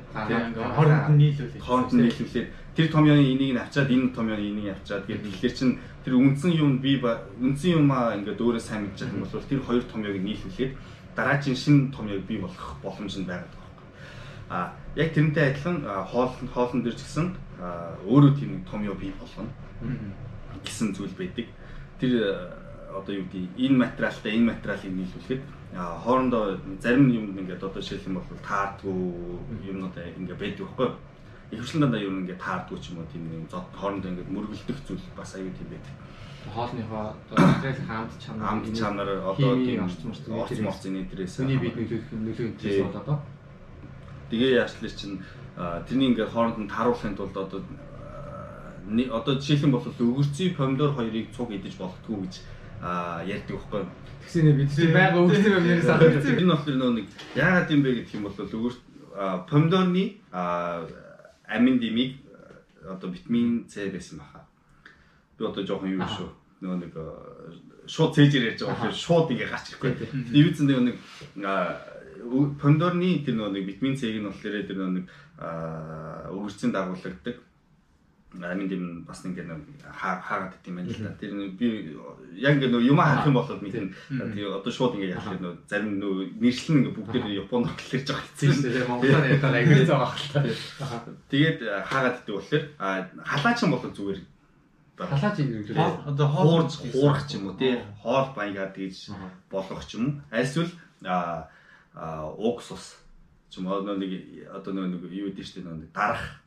Хооронд 0.77 1.09
нь 1.11 1.19
нийлүүлээд. 1.19 1.65
Хооронд 1.65 1.91
нь 1.97 2.00
нийлүүлээд 2.06 2.49
тэр 2.78 2.94
томьёоны 2.94 3.34
энийг 3.34 3.58
нь 3.58 3.58
авчаад 3.58 3.90
энэ 3.90 4.14
томьёоны 4.14 4.54
энийг 4.54 4.70
авчаад 4.70 5.02
гэдэг 5.10 5.34
тэгэхээр 5.34 5.58
чинь 5.58 5.82
тэр 6.06 6.14
үндсэн 6.14 6.54
юм 6.54 6.78
би 6.78 7.02
үндсэн 7.02 7.75
юмаа 7.75 8.14
ингээд 8.14 8.38
өөрөө 8.38 8.62
сайн 8.62 8.86
мэдчих 8.86 9.10
юм 9.10 9.26
бол 9.26 9.50
тэр 9.50 9.66
хоёр 9.66 9.82
томьёог 9.82 10.14
нийлүүлээд 10.22 10.72
дараагийн 11.19 11.58
шинэ 11.58 11.90
томьёог 11.90 12.22
бий 12.30 12.38
болох 12.38 12.78
боломж 12.78 13.19
нь 13.19 13.26
байгаа 13.26 13.50
юм. 13.50 13.66
А 14.46 14.78
яг 14.94 15.10
тэрнтэй 15.10 15.58
адилхан 15.58 15.82
хоол 16.06 16.30
хоолн 16.54 16.86
дээр 16.86 16.94
ч 16.94 17.02
гэсэн 17.02 17.34
өөрөө 18.06 18.32
тийм 18.38 18.62
томьёо 18.70 18.94
бий 18.94 19.10
болгоно 19.19 19.50
гэсэн 20.62 20.94
зүйл 20.94 21.19
байдаг. 21.19 21.50
Тэр 21.98 22.14
одоо 22.94 23.10
юу 23.10 23.26
гэдэг 23.26 23.58
энэ 23.58 23.75
материалтай 23.75 24.38
энэ 24.38 24.54
материалыг 24.54 24.94
нийлүүлэхэд 24.94 25.42
хоорондоо 25.75 26.62
зарим 26.78 27.10
юм 27.10 27.34
ингээд 27.42 27.58
одоо 27.58 27.82
жишээлх 27.82 28.06
юм 28.06 28.22
бол 28.22 28.38
таардгүй 28.46 28.94
юмнууд 29.66 29.98
ингээд 29.98 30.38
байдаг 30.38 30.62
байхгүй 30.62 30.88
ихэвчлэн 31.50 31.83
дандаа 31.83 32.00
юу 32.00 32.12
нэг 32.12 32.37
таардгүй 32.37 32.79
ч 32.79 32.93
юм 32.93 33.00
уу 33.00 33.09
тийм 33.12 33.25
нэг 33.25 33.49
зод 33.49 33.65
хоорондоо 33.73 34.11
ингээд 34.12 34.29
мөргөлдөх 34.29 34.79
зүйл 34.85 35.05
бас 35.17 35.35
аюу 35.35 35.49
тийм 35.56 35.69
байдаг. 35.73 35.95
Хоолныхоо 36.55 37.17
материал 37.33 37.89
хамт 37.89 38.12
чанар 38.21 38.45
хамт 38.49 38.67
чанар 38.77 39.09
одоо 39.25 39.56
тийм 39.56 39.85
орчин 39.85 40.12
орчин 40.12 40.67
орчин 40.69 40.93
нэтрээс 40.97 41.37
хүний 41.41 41.59
бид 41.59 41.77
нөлөөлөх 41.77 42.12
нөлөө 42.12 42.47
интерес 42.53 42.85
бол 42.85 43.00
одоо 43.00 43.17
тэгээ 44.31 44.61
яачлаа 44.61 44.93
чинь 44.93 45.17
тэрний 45.56 46.09
ингээд 46.12 46.33
хооронд 46.33 46.59
нь 46.61 46.69
тааруулахын 46.69 47.17
тулд 47.17 47.37
одоо 47.37 47.61
одоо 49.19 49.35
жишээлхэн 49.41 49.73
бол 49.73 49.85
өгөрцөй 49.85 50.53
помидор 50.56 50.93
хоёрыг 50.93 51.33
цуг 51.37 51.53
идэж 51.53 51.75
болохгүй 51.81 52.17
гэж 52.25 52.35
ярьдаг 52.81 53.56
байхгүй. 53.56 53.85
Тэгсээ 54.23 54.53
бид 54.53 54.71
тийм 54.73 54.93
байга 54.93 55.19
яг 55.25 55.83
санаад 55.85 56.12
байна. 56.12 56.41
Энэ 56.41 56.53
болохоор 56.53 56.93
нэг 56.97 57.06
яагаад 57.35 57.71
юм 57.73 57.83
бэ 57.83 57.91
гэх 58.05 58.15
юм 58.15 58.23
бол 58.25 58.37
өгөрт 58.37 58.81
помидорны 59.49 60.05
амин 61.49 61.79
димиг 61.79 62.17
одоо 62.85 63.11
витамин 63.11 63.67
С 63.69 63.77
байсан 63.91 64.19
баха. 64.19 64.47
Би 65.39 65.45
одоо 65.45 65.65
жоохон 65.65 65.91
юу 65.91 66.05
шүү. 66.05 66.31
Нөгөө 66.62 66.79
нэг 66.83 66.95
шууд 67.89 68.15
цээжээр 68.15 68.53
ярьж 68.53 68.61
байгаа 68.62 68.77
болохоор 68.77 68.95
шууд 68.95 69.31
ингэ 69.33 69.47
гарч 69.49 69.67
ирэхгүй. 69.73 69.93
Юу 70.35 70.50
ч 70.53 70.61
нэг 70.69 70.99
помидорны 72.61 73.25
тэр 73.25 73.35
нөгөө 73.39 73.53
нэг 73.56 73.65
витамин 73.67 73.97
С-ийг 73.97 74.21
нь 74.21 74.29
болохоор 74.29 74.67
тэр 74.67 74.77
нөгөө 74.77 74.95
нэг 74.99 75.06
өгөрцөнд 76.35 76.75
дагуулдаг 76.75 77.37
амин 78.36 78.69
дэм 78.69 79.04
бас 79.08 79.25
ингэ 79.25 79.40
хаагаад 79.88 80.52
идэм 80.60 80.76
байна 80.76 80.92
л 80.92 81.00
да. 81.00 81.16
Тэр 81.16 81.32
би 81.56 81.96
яг 82.36 82.60
ингэ 82.60 82.76
юм 82.84 83.00
харах 83.00 83.25
юм 83.25 83.40
болоод 83.40 83.62
мэдэн. 83.64 83.88
Тэгээ 84.12 84.52
одоо 84.52 84.72
шууд 84.72 85.00
ингэ 85.00 85.16
яах 85.16 85.32
вэ? 85.32 85.56
Зарим 85.64 85.97
нөө 85.97 86.37
нэршлэн 86.37 86.76
ингэ 86.85 86.92
бүгд 86.92 87.25
Японд 87.25 87.73
орлож 87.73 88.04
байгаа 88.04 88.25
хэвчээ. 88.28 88.68
Тийм 88.68 88.85
Монголоор 88.85 89.25
яриад 89.25 89.49
аягүй 89.49 89.87
заа 89.88 90.04
багтал. 90.04 90.44
Тэгээд 91.32 91.58
хаагаад 91.88 92.16
идэг 92.20 92.35
болохоор 92.37 92.64
халаач 93.25 93.58
юм 93.64 93.73
бол 93.73 93.88
зүгээр 93.97 94.20
халаач 95.08 95.37
юм 95.40 95.49
үү? 95.64 96.12
Одоо 96.12 96.28
хоорж 96.28 96.73
хуурах 96.85 97.25
ч 97.25 97.40
юм 97.40 97.49
уу 97.49 97.56
тий. 97.56 97.80
Хоол 98.04 98.28
баягаа 98.37 98.68
тэгж 98.76 99.16
болгох 99.49 99.88
ч 99.88 99.97
юм 99.97 100.04
уу. 100.04 100.14
Альсвал 100.28 100.68
а 101.00 102.28
уксус 102.37 103.00
ч 103.49 103.56
юм 103.56 103.73
уу 103.73 103.88
нэг 103.88 104.12
одоо 104.52 104.76
нэг 104.76 105.00
юу 105.08 105.32
гэдэг 105.32 105.49
чинь 105.49 105.64
нэг 105.64 105.88
дарах. 105.97 106.44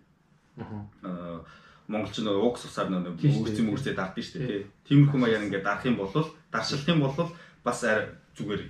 Аа 1.02 1.42
монголч 1.88 2.22
нөгөө 2.22 2.44
уугс 2.46 2.66
усаар 2.68 2.90
нөгөө 2.90 3.18
үүрцэн 3.18 3.70
үүрцээ 3.72 3.96
дардсан 3.98 4.24
шүү 4.24 4.40
дээ 4.42 4.48
тий. 4.48 4.64
Тиймэрхүү 4.88 5.20
маягаар 5.20 5.46
ингээд 5.48 5.66
дарах 5.66 5.86
юм 5.86 5.98
бол 5.98 6.14
даршилт 6.52 6.88
юм 6.88 7.00
бол 7.02 7.16
бас 7.64 7.80
зүгээр 8.38 8.64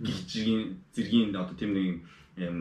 гэлжгийн 0.00 0.62
зэргийн 0.94 1.36
одоо 1.36 1.54
тийм 1.54 1.72
нэг 1.74 1.86
юм 2.36 2.58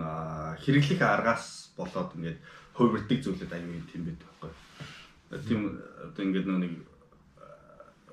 хэрэглэх 0.64 1.02
аргаас 1.02 1.74
болоод 1.78 2.14
ингээд 2.18 2.40
хувирдаг 2.78 3.20
зүйлүүд 3.24 3.54
аюул 3.54 3.86
тийм 3.90 4.02
байдаг 4.06 4.28
байхгүй. 4.30 4.52
Тийм 5.48 5.62
одоо 6.06 6.24
ингээд 6.24 6.48
нэг 6.48 6.74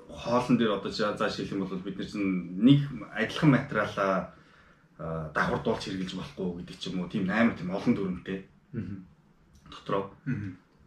хоолн 0.09 0.57
дээр 0.57 0.77
одоо 0.77 0.91
зааш 0.91 1.37
хэлэх 1.37 1.53
юм 1.53 1.63
бол 1.63 1.85
бид 1.85 1.97
нар 1.97 2.09
чинь 2.09 2.29
нэг 2.57 2.79
адилхан 3.13 3.49
материалаа 3.53 4.33
дагвардуулж 5.33 5.81
хэрэглэж 5.85 6.11
болохгүй 6.17 6.65
гэдэг 6.65 6.77
ч 6.77 6.83
юм 6.89 7.01
уу. 7.01 7.09
Тийм 7.09 7.29
амар 7.29 7.55
тийм 7.57 7.69
олон 7.73 7.93
дүрмтэй. 7.93 8.45
Дотроо 9.69 10.13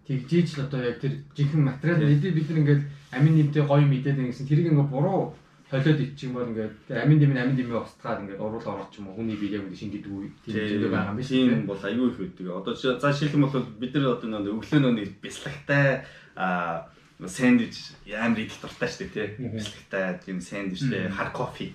тэгжээж 0.07 0.49
л 0.59 0.65
одоо 0.69 0.81
яг 0.85 1.01
тэр 1.01 1.25
жинхэнэ 1.37 1.69
материал 1.69 2.05
мэдээ 2.05 2.33
бид 2.37 2.49
нар 2.51 2.61
ингээд 2.61 2.83
амин 3.17 3.35
нэмтэй 3.41 3.65
гоё 3.65 3.85
мэдээд 3.89 4.21
ингэсэн 4.21 4.49
тэрийг 4.49 4.69
ингээд 4.73 4.93
буруу 4.93 5.33
холиод 5.71 5.99
бол 6.33 6.49
ингээд 6.49 6.75
амин 6.93 7.19
дэм 7.19 7.33
амин 7.37 7.57
дэмээ 7.57 7.83
устгаад 7.83 8.21
ингээд 8.23 8.41
уруул 8.41 8.69
ороод 8.69 8.91
ч 8.93 9.01
юм 9.01 9.09
уу. 9.09 9.17
Хүний 9.19 9.37
бие 9.37 9.59
яг 9.59 9.65
ингэ 9.65 9.81
шингэдэг 9.81 10.13
үе 10.13 10.29
тийм 10.45 10.93
байгаа 10.93 11.11
юм 11.11 11.19
биш 11.19 11.29
тийм 11.33 11.67
бол 11.67 11.81
аюул 11.81 12.13
их 12.13 12.21
үүдэг. 12.21 12.47
Одоо 12.53 12.75
за 12.77 13.13
шилхэн 13.13 13.43
бол 13.43 13.65
бид 13.81 13.95
нар 13.95 14.15
одоо 14.15 14.29
нэг 14.29 14.55
өглөө 14.61 14.93
нэг 14.93 15.09
бяслагтай 15.25 16.05
а 16.37 16.87
сэндвич 17.19 17.97
амар 18.13 18.45
идэл 18.45 18.61
дуртай 18.61 18.89
шүү 18.93 19.09
дээ 19.09 19.11
тий. 19.11 19.29
Бяслагтай 19.57 20.05
тийм 20.21 20.39
сэндвичтэй 20.45 21.09
хар 21.09 21.31
кофе 21.33 21.73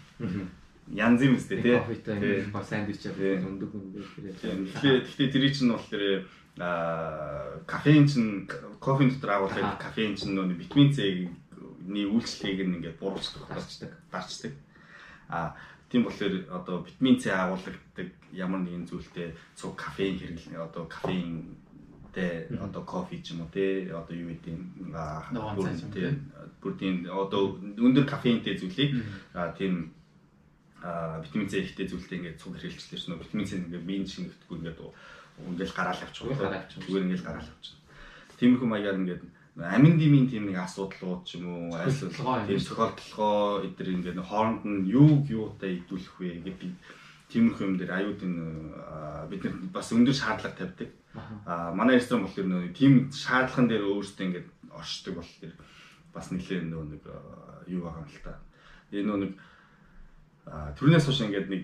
янз 0.93 1.21
юм 1.21 1.37
өстэй 1.37 1.61
тий. 1.61 1.77
Кофетай 1.77 2.45
ба 2.53 2.63
сэндвич 2.63 3.09
өндөг 3.09 3.73
өндөг 3.73 4.05
тэр. 4.15 4.57
Тэгэхээр 4.73 5.01
гэхдээ 5.05 5.29
тэр 5.33 5.43
чинь 5.53 5.73
болохоор 5.73 6.25
а 6.59 7.61
кофеин 7.65 8.07
чинь 8.07 8.47
кофеин 8.79 9.09
дотор 9.11 9.31
агуулдаг 9.31 9.79
кофеин 9.79 10.15
чинь 10.15 10.35
нөө 10.35 10.59
витамин 10.59 10.93
С 10.93 10.99
витаминны 10.99 12.03
үйлчлэгийг 12.11 12.67
нь 12.67 12.75
ингээд 12.83 12.99
буруучдаг, 12.99 13.47
дарчдаг, 13.47 13.91
дарчдаг. 14.11 14.53
А 15.29 15.55
тийм 15.89 16.03
болохоор 16.03 16.45
одоо 16.51 16.83
витамин 16.83 17.19
С 17.19 17.27
агуулдаг 17.27 17.75
ямар 18.31 18.59
нэгэн 18.59 18.85
зүйлтэй 18.91 19.33
цуг 19.55 19.79
кофеин 19.79 20.19
хэрэглэн 20.19 20.59
одоо 20.59 20.85
кофеин 20.85 21.55
тэ 22.13 22.49
одоо 22.59 22.83
кофе 22.83 23.21
ч 23.23 23.31
юм 23.31 23.47
уу 23.47 23.51
тэ 23.53 23.87
одоо 23.93 24.15
юу 24.17 24.29
гэдэг 24.33 24.53
юм 24.53 24.91
бүрдийн 26.61 27.07
одоо 27.07 27.55
өндөр 27.55 28.05
кофеинтэй 28.05 28.57
зүйлийг 28.59 28.99
тийм 29.57 29.93
витамин 31.23 31.49
С 31.49 31.53
ихтэй 31.55 31.87
зүйлтэй 31.87 32.17
ингээд 32.19 32.41
цуг 32.41 32.57
хэрэглэжлээ. 32.57 32.99
Чинь 32.99 33.15
витамин 33.15 33.47
С 33.47 33.53
ингээд 33.53 33.85
биеийн 33.85 34.07
шингэтгэхгүй 34.09 34.57
ингээд 34.59 34.79
ингээд 35.47 35.75
гараал 35.75 36.01
авчихсан 36.03 36.27
зүгээр 36.83 37.05
ингээд 37.05 37.25
гараал 37.27 37.49
авчихсан 37.49 37.77
тиймэрхүү 38.39 38.67
маягаар 38.67 38.99
ингээд 38.99 39.23
амин 39.59 39.99
димийн 39.99 40.27
тийм 40.29 40.47
нэг 40.47 40.57
асуудлууд 40.63 41.27
ч 41.27 41.39
юм 41.39 41.47
уу 41.47 41.75
эсвэл 41.75 42.15
тийм 42.47 42.59
тохиолдлогоо 42.63 43.67
эдгээр 43.67 43.95
ингээд 43.95 44.19
хооронд 44.23 44.63
нь 44.63 44.87
юу 44.87 45.19
юутай 45.27 45.83
идүүлэх 45.83 46.15
вэ 46.19 46.29
гэдэг 46.47 46.71
тиймэрхүү 47.29 47.65
юм 47.67 47.75
дээр 47.77 47.91
аюул 47.91 48.23
энэ 48.23 48.45
бид 49.29 49.43
нар 49.43 49.55
бас 49.75 49.91
өндөр 49.91 50.15
шаардлага 50.15 50.55
тавьдаг. 50.57 50.89
Аа 51.45 51.75
манай 51.75 51.99
ресторан 51.99 52.25
болохоор 52.25 52.47
нөө 52.47 52.73
тийм 52.73 53.11
шаардлаган 53.11 53.67
дээр 53.67 53.83
өөрсдөө 53.85 54.25
ингээд 54.25 54.47
оршдог 54.73 55.13
болохоор 55.19 55.53
бас 56.13 56.31
нэлээд 56.31 56.65
нөө 56.71 56.83
нэг 56.89 57.03
юу 57.67 57.85
байгаа 57.85 58.01
юм 58.01 58.09
л 58.09 58.23
та. 58.23 58.39
Энэ 58.95 59.07
нөө 59.11 59.19
нэг 59.27 59.31
түрнээс 60.79 61.05
хойш 61.05 61.21
ингээд 61.27 61.47
нэг 61.53 61.63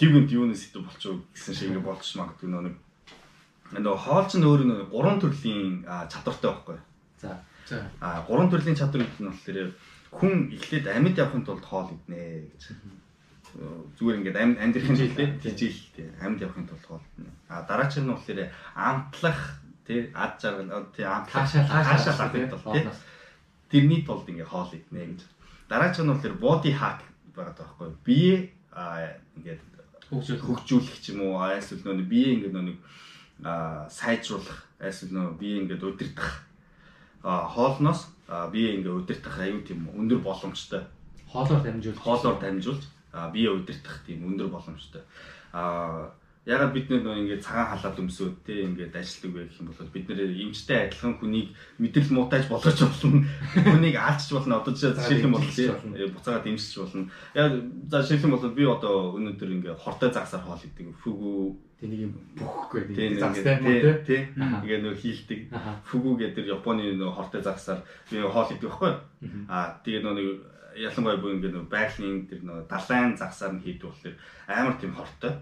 гівэнт 0.00 0.30
юунес 0.32 0.62
хэдэг 0.70 0.82
болчих 0.88 1.20
гэсэн 1.36 1.52
шиг 1.52 1.68
ингээд 1.68 1.84
болчих 1.84 2.16
магадгүй 2.16 2.48
нөө 2.48 2.62
нэг 2.64 2.74
нөө 3.80 3.96
хоол 3.98 4.26
чинь 4.30 4.46
өөр 4.46 4.62
нөө 4.68 4.80
гурван 4.90 5.18
төрлийн 5.18 5.84
чадвартай 5.84 6.50
байхгүй. 6.50 6.78
За. 7.20 7.40
А 8.00 8.22
гурван 8.28 8.50
төрлийн 8.50 8.78
чадвар 8.78 9.02
гэдэг 9.02 9.20
нь 9.20 9.30
болохоор 9.30 9.70
хүн 10.14 10.34
эхлээд 10.54 10.86
амьд 10.86 11.18
явахын 11.18 11.44
тулд 11.44 11.64
хоол 11.64 11.90
иднэ 11.90 12.46
гэж. 12.54 12.62
Зүгээр 13.98 14.18
ингээд 14.22 14.38
амьд 14.38 14.58
амьдрахын 14.62 14.96
тулд 14.98 15.42
тийжил 15.42 15.90
тий 15.96 16.06
амьд 16.22 16.42
явахын 16.42 16.66
тулд 16.70 16.84
хоол 16.86 17.04
иднэ. 17.18 17.30
А 17.50 17.62
дараач 17.66 17.98
нь 17.98 18.10
болохоор 18.10 18.50
амтлах 18.74 19.40
тий 19.86 20.10
ад 20.14 20.38
жаргал 20.38 20.86
тий 20.94 21.06
амтлах 21.06 21.50
хаашаа 21.50 22.30
тий 22.30 22.46
тэрний 23.70 24.02
тулд 24.06 24.28
ингээд 24.28 24.50
хоол 24.50 24.70
иднэ 24.70 25.18
гэж. 25.18 25.20
Дараач 25.68 25.98
нь 25.98 26.10
болохоор 26.10 26.34
body 26.38 26.72
hack 26.74 27.02
байгаа 27.34 27.54
таахгүй. 27.58 27.90
Бие 28.06 28.54
ингээд 29.38 29.62
хөгжүүлэх 30.10 30.98
ч 31.02 31.14
юм 31.14 31.26
уу 31.26 31.42
эсвэл 31.58 31.82
нөө 31.82 32.06
бие 32.06 32.38
ингээд 32.38 32.54
нэг 32.54 32.78
сайжруулах 33.42 34.64
эсвэл 34.78 35.14
нөө 35.14 35.38
бие 35.38 35.58
ингээд 35.62 35.82
удирдах 35.82 36.44
хоолноос 37.22 38.08
бие 38.52 38.76
ингээ 38.78 38.94
удирдах 38.94 39.38
аюу 39.40 39.60
тийм 39.62 39.88
өндөр 39.90 40.20
боломжтой. 40.22 40.86
Хоолоор 41.28 41.62
дамжуулж 41.62 41.98
хоолоор 41.98 42.38
дамжуулж 42.40 42.84
бие 43.32 43.50
удирдах 43.50 44.04
тийм 44.06 44.24
өндөр 44.28 44.48
боломжтой. 44.48 45.02
Аа 45.52 46.12
ягаад 46.44 46.72
бид 46.76 46.92
нэр 46.92 47.08
ингээ 47.08 47.40
цагаан 47.40 47.72
халаад 47.72 48.00
өмсөөд 48.04 48.36
те 48.44 48.68
ингээд 48.68 48.92
ажилтдаг 48.92 49.32
байх 49.32 49.56
юм 49.56 49.72
бол 49.72 49.94
бид 49.96 50.06
нэр 50.12 50.20
эмчтэй 50.44 50.78
адилхан 50.92 51.16
хүнийг 51.16 51.48
мэдрэл 51.80 52.12
муутайж 52.12 52.44
болгож 52.52 52.78
болно. 52.84 53.24
Хүнийг 53.56 53.96
аалчж 53.96 54.28
болно. 54.36 54.60
Одоо 54.60 54.76
жишээлх 54.76 55.24
юм 55.24 55.32
бол 55.40 55.48
те 55.48 55.72
буцаагаад 56.12 56.44
эмчж 56.44 56.76
болно. 56.76 57.08
Яг 57.32 57.50
за 57.88 58.04
жишээлх 58.04 58.24
юм 58.28 58.36
бол 58.36 58.44
би 58.52 58.64
одоо 58.68 59.16
өнөөдөр 59.16 59.50
ингээ 59.56 59.74
хортой 59.80 60.12
загсаар 60.12 60.44
хоол 60.44 60.60
идэг. 60.60 60.92
Фүгүү 61.00 61.40
Тэнийг 61.80 62.00
юм 62.06 62.12
бүхэхгүй 62.36 62.80
тийм 62.92 63.16
загстай 63.18 63.60
юм 63.60 63.66
уу 63.68 64.04
тий. 64.04 64.20
Ингээ 64.36 64.80
нөө 64.84 64.94
хийлдэг. 65.00 65.40
Фүгүү 65.88 66.14
гэдэг 66.28 66.44
Японы 66.48 66.92
нөө 66.92 67.12
хортой 67.12 67.40
загсаар 67.40 67.80
би 68.12 68.20
хоол 68.20 68.52
идэг 68.52 68.68
байхгүй. 68.68 68.92
Аа 69.48 69.80
тэгээ 69.80 70.04
нөө 70.04 70.14
нэг 70.16 70.28
ялангуяа 70.76 71.20
бүр 71.20 71.34
ингээ 71.40 71.52
нөө 71.56 71.64
байгалийн 71.72 72.28
тэр 72.28 72.40
нөө 72.44 72.68
далайн 72.70 73.16
загсаар 73.16 73.56
нь 73.56 73.64
хийдэг 73.64 73.88
болохоор 73.90 74.16
амар 74.48 74.76
тийм 74.80 74.92
хортой. 74.96 75.32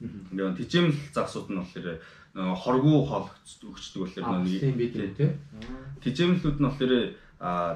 Ингээ 0.00 0.56
тижимл 0.60 0.96
загсууд 1.14 1.48
нь 1.48 1.60
болохоор 1.60 2.00
нөө 2.36 2.56
хоргуу 2.56 2.98
хоол 3.08 3.28
өгчдөг 3.32 4.00
болохоор 4.04 4.44
нөө 4.44 4.60
тийм 4.60 4.76
бид 4.76 4.92
тий. 5.16 5.30
Тижимлүүд 6.04 6.58
нь 6.60 6.68
болохоор 6.68 6.94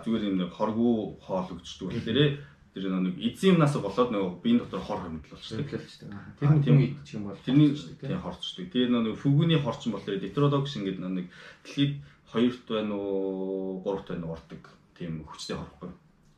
зүгээр 0.05 0.29
юм 0.29 0.37
нэг 0.41 0.53
хоргуу 0.53 1.17
хоол 1.25 1.49
өгчдөг 1.57 1.89
болохоор 1.89 2.37
тэр 2.71 2.87
нэг 2.87 3.17
эзэн 3.19 3.59
юмнаас 3.59 3.75
болоод 3.75 4.12
нөгөө 4.15 4.31
биеийн 4.45 4.61
дотор 4.62 4.85
хор 4.85 5.03
хэмтэл 5.03 5.35
болчихдог. 5.35 5.83
Тэр 6.39 6.50
нь 6.55 6.62
тийм 6.62 6.79
идчих 6.79 7.19
юм 7.19 7.27
бол 7.27 7.41
тэрний 7.43 7.75
тийм 7.75 8.21
хорцдог. 8.23 8.71
Тэгээ 8.71 8.95
нөгөө 8.95 9.19
фүгүний 9.19 9.59
хорчин 9.59 9.91
болохоор 9.91 10.23
детродокс 10.23 10.79
ингээд 10.79 11.03
нэг 11.03 11.27
дэлхийд 11.67 11.99
хоёрт 12.31 12.67
байна 12.71 12.95
уу, 12.95 13.83
гуравт 13.83 14.15
байна 14.15 14.27
уу 14.31 14.39
ордог 14.39 14.62
тийм 14.95 15.27
хүчтэй 15.27 15.59
хорхгүй. 15.59 15.91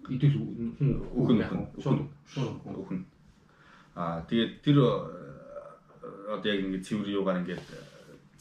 Идэл 0.08 0.40
үхэн 1.12 1.38
шууд 1.76 2.08
шууд 2.32 2.64
үхэн. 2.64 3.04
Аа 3.92 4.24
тэгээд 4.24 4.52
тэр 4.64 4.76
одоо 6.02 6.48
яг 6.52 6.60
ингээд 6.64 6.86
цэвэр 6.86 7.14
юугаар 7.18 7.40
ингээд 7.42 7.66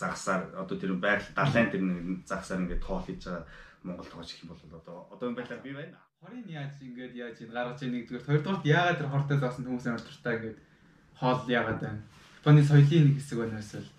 загсаар 0.02 0.42
одоо 0.58 0.78
тэр 0.78 0.94
байгаль 0.98 1.36
далайн 1.38 1.70
тэр 1.70 1.82
нэг 1.86 2.26
загсаар 2.26 2.62
ингээд 2.66 2.82
тоол 2.82 3.06
хийж 3.06 3.22
байгаа 3.26 3.46
Монгол 3.84 4.10
тоож 4.10 4.30
их 4.30 4.44
юм 4.44 4.50
бол 4.50 4.80
одоо 4.80 5.08
одоо 5.14 5.30
юм 5.30 5.36
байдлаар 5.36 5.62
би 5.62 5.74
байна. 5.74 5.98
Хорийн 6.22 6.50
яаж 6.50 6.74
ингэж 6.82 7.14
яаж 7.18 7.38
ин 7.42 7.54
гаргаж 7.54 7.82
ийн 7.82 7.94
нэгдүгээр 7.94 8.26
хоёрдугаар 8.26 8.66
яагаад 8.66 8.98
тэр 8.98 9.10
хортой 9.10 9.38
заасан 9.42 9.66
хүмүүс 9.66 9.88
амар 9.90 10.06
туртаа 10.06 10.34
ингэж 10.38 10.58
хоол 11.18 11.42
яагаад 11.50 11.80
байна. 11.82 12.02
Японы 12.42 12.62
соёлын 12.62 13.06
нэг 13.10 13.16
хэсэг 13.18 13.38
байна 13.42 13.62
эсвэл 13.62 13.90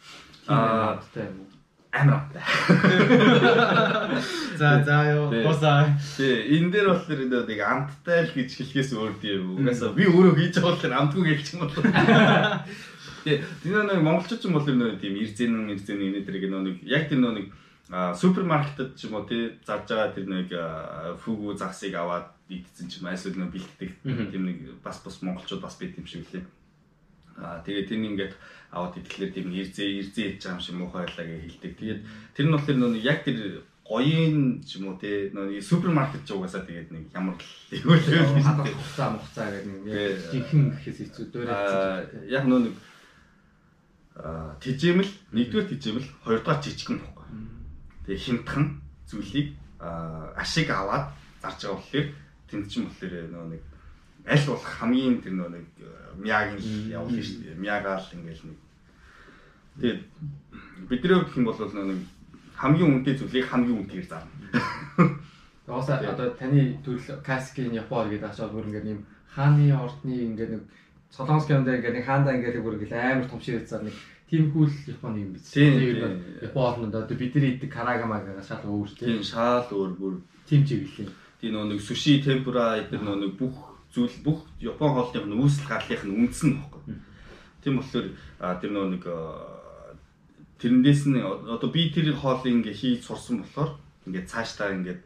аа 0.46 0.98
уу? 0.98 1.46
Амар 1.92 2.24
амтай. 2.24 2.40
За 4.56 4.82
за 4.82 5.12
ёо 5.12 5.28
тусаа. 5.28 5.92
Тий 6.16 6.56
энэ 6.56 6.72
дээр 6.72 6.88
болохоор 6.88 7.44
нэг 7.46 7.60
амттай 7.60 8.24
л 8.24 8.32
гэж 8.32 8.50
хэлхээс 8.56 8.96
өөр 8.96 9.14
тийм 9.20 9.60
угаасаа 9.60 9.92
би 9.92 10.08
өөрөө 10.08 10.34
хийж 10.40 10.56
байгаа 10.56 10.72
болохоор 10.72 10.96
амтгүй 10.96 11.22
гэлчих 11.26 11.60
юм 11.60 11.68
бол. 11.68 11.76
Тий 13.24 13.42
тэр 13.62 13.86
нэг 13.86 14.02
монголчууд 14.02 14.40
ч 14.42 14.44
юм 14.50 14.58
бол 14.58 14.66
нөө 14.66 14.98
тийм 14.98 15.14
ирзэн 15.16 15.70
ирзэн 15.70 16.00
энэ 16.02 16.26
дэрэг 16.26 16.50
нэг 16.50 16.82
яг 16.86 17.06
тэр 17.08 17.22
нөө 17.22 17.34
нэг 17.38 17.46
супермаркетад 17.92 18.96
ч 18.96 19.06
юм 19.06 19.20
уу 19.20 19.28
тий 19.28 19.58
зарж 19.66 19.90
байгаа 19.90 20.14
тэр 20.16 20.26
нэг 20.26 20.48
фүгүү 21.22 21.58
загсыг 21.60 21.92
аваад 21.94 22.32
идсэн 22.48 22.88
ч 22.88 23.04
юм 23.04 23.12
эсвэл 23.12 23.36
нэг 23.36 23.52
бэлтдэг 23.52 23.90
тийм 24.02 24.42
нэг 24.48 24.58
бас 24.80 25.04
бас 25.04 25.20
монголчууд 25.20 25.60
бас 25.60 25.76
бид 25.76 25.98
юм 26.00 26.06
шиг 26.06 26.24
лээ. 26.32 26.46
Аа 27.36 27.60
тэгээд 27.60 27.88
тэр 27.92 27.98
нь 28.00 28.08
ингээд 28.16 28.34
аваад 28.72 28.96
идэхлээр 28.96 29.32
тийм 29.36 29.52
ирзээ 29.52 29.88
ирзээ 30.00 30.26
хийж 30.36 30.42
байгаа 30.42 30.56
юм 30.56 30.64
шиг 30.64 30.76
муухай 30.80 31.04
байлаа 31.04 31.26
гэж 31.26 31.42
хэлдэг. 31.44 31.72
Тэгээд 31.76 32.00
тэр 32.32 32.46
нь 32.48 32.54
болохоор 32.56 32.78
нөө 32.80 32.92
яг 33.04 33.18
тэр 33.28 33.38
гоёын 33.84 34.64
ч 34.64 34.80
юм 34.80 34.84
уу 34.88 34.96
тий 34.96 35.28
нөө 35.36 35.60
супермаркет 35.60 36.24
ч 36.24 36.32
угаасаа 36.32 36.64
тэгээд 36.64 36.96
нэг 36.96 37.04
ямар 37.12 37.36
л 37.36 37.44
ивэлээ 37.76 38.72
хуцаа 38.72 39.08
мухцаа 39.12 39.52
гэдэг 39.52 39.68
нэг 39.68 39.84
жинхэнэ 40.32 40.68
гэхээс 40.80 40.98
хэцүү 41.12 41.24
дөөрэй. 41.28 42.32
Яг 42.32 42.44
нөө 42.48 42.60
нэг 42.72 42.74
тижэмэл 44.62 45.10
нэгдүгээр 45.34 45.68
тижэмэл 45.70 46.06
хоёрдугаар 46.22 46.62
жижигэн 46.62 46.98
бохгүй 47.02 47.22
Тэгээ 48.02 48.18
хямдхан 48.18 48.82
зүйлийг 49.06 49.54
ашиг 50.34 50.70
аваад 50.70 51.14
зарж 51.38 51.58
байгаа 51.62 51.78
болохоор 51.78 52.06
тэнд 52.50 52.66
чинь 52.66 52.86
болохоор 52.86 53.14
нөө 53.30 53.46
нэг 53.54 53.62
аль 54.26 54.46
болох 54.50 54.66
хамгийн 54.66 55.22
тэр 55.22 55.34
нөө 55.38 55.50
нэг 55.54 55.66
мяаг 56.18 56.58
нь 56.58 56.90
явуулна 56.90 57.22
шүү 57.22 57.38
дээ. 57.46 57.62
Мяагаал 57.62 58.06
ингээл 58.10 58.46
нэг. 58.50 58.58
Тэгээд 59.78 60.00
бидний 60.90 61.18
гэх 61.22 61.36
юм 61.38 61.46
бол 61.46 61.58
нэг 61.62 62.00
хамгийн 62.58 62.90
үнэтэй 62.90 63.14
зүйлийг 63.22 63.46
хамгийн 63.46 63.78
үнэтэйгээр 63.86 64.10
зарна. 64.10 64.34
Тоосоо 65.66 66.02
одоо 66.02 66.34
таны 66.34 66.74
төрөл 66.82 67.22
Каскийн 67.22 67.70
Япон 67.70 68.10
гэдэг 68.10 68.34
ашаа 68.34 68.50
бүр 68.50 68.66
ингээд 68.66 68.98
юм 68.98 69.06
хааны 69.30 69.70
ордны 69.70 70.14
ингээд 70.34 70.50
нэг 70.58 70.62
Солонгос 71.14 71.46
гэмдээ 71.46 71.78
ингээд 71.78 71.96
нэг 72.02 72.06
хаандаа 72.06 72.34
ингээд 72.34 72.62
бүр 72.66 72.82
ингээд 72.82 72.98
амар 72.98 73.30
том 73.30 73.38
шиг 73.38 73.62
цаар 73.62 73.86
нэг 73.86 73.94
Тиймгүй 74.32 74.64
л 74.64 74.76
Японы 74.88 75.20
юм 75.20 75.36
биз. 75.36 75.52
Тийм. 75.52 75.76
Японд 76.40 76.88
одоо 76.88 77.16
бидний 77.20 77.52
иддэг 77.52 77.68
карагамагаас 77.68 78.48
шал 78.48 78.64
өөр 78.64 78.88
тийм. 78.96 79.20
Шал 79.20 79.68
өөр 79.68 79.92
бүр 79.92 80.14
тийм 80.48 80.64
чиглэлийн. 80.64 81.12
Тийм 81.36 81.52
нөө 81.52 81.76
нэг 81.76 81.84
суши, 81.84 82.16
темпура 82.24 82.80
эдгээр 82.80 83.04
нөө 83.04 83.16
нэг 83.28 83.32
бүх 83.36 83.76
зүйл 83.92 84.16
бүх 84.24 84.48
Япон 84.56 84.96
хоолны 84.96 85.36
үүсэл 85.36 85.68
гарлынх 85.68 86.08
нь 86.08 86.16
үндсэн 86.16 86.50
баггүй. 86.64 86.96
Тийм 87.60 87.76
болохоор 87.76 88.08
тэр 88.56 88.70
нөө 88.72 88.86
нэг 88.96 89.04
тэрнээс 90.56 91.02
нь 91.12 91.20
одоо 91.20 91.68
би 91.68 91.92
тэр 91.92 92.16
хоолыг 92.16 92.48
ингээ 92.48 92.72
хийж 92.72 93.04
сурсан 93.04 93.44
болохоор 93.44 93.76
ингээ 94.08 94.24
цаашдаа 94.32 94.72
ингээ 94.80 94.96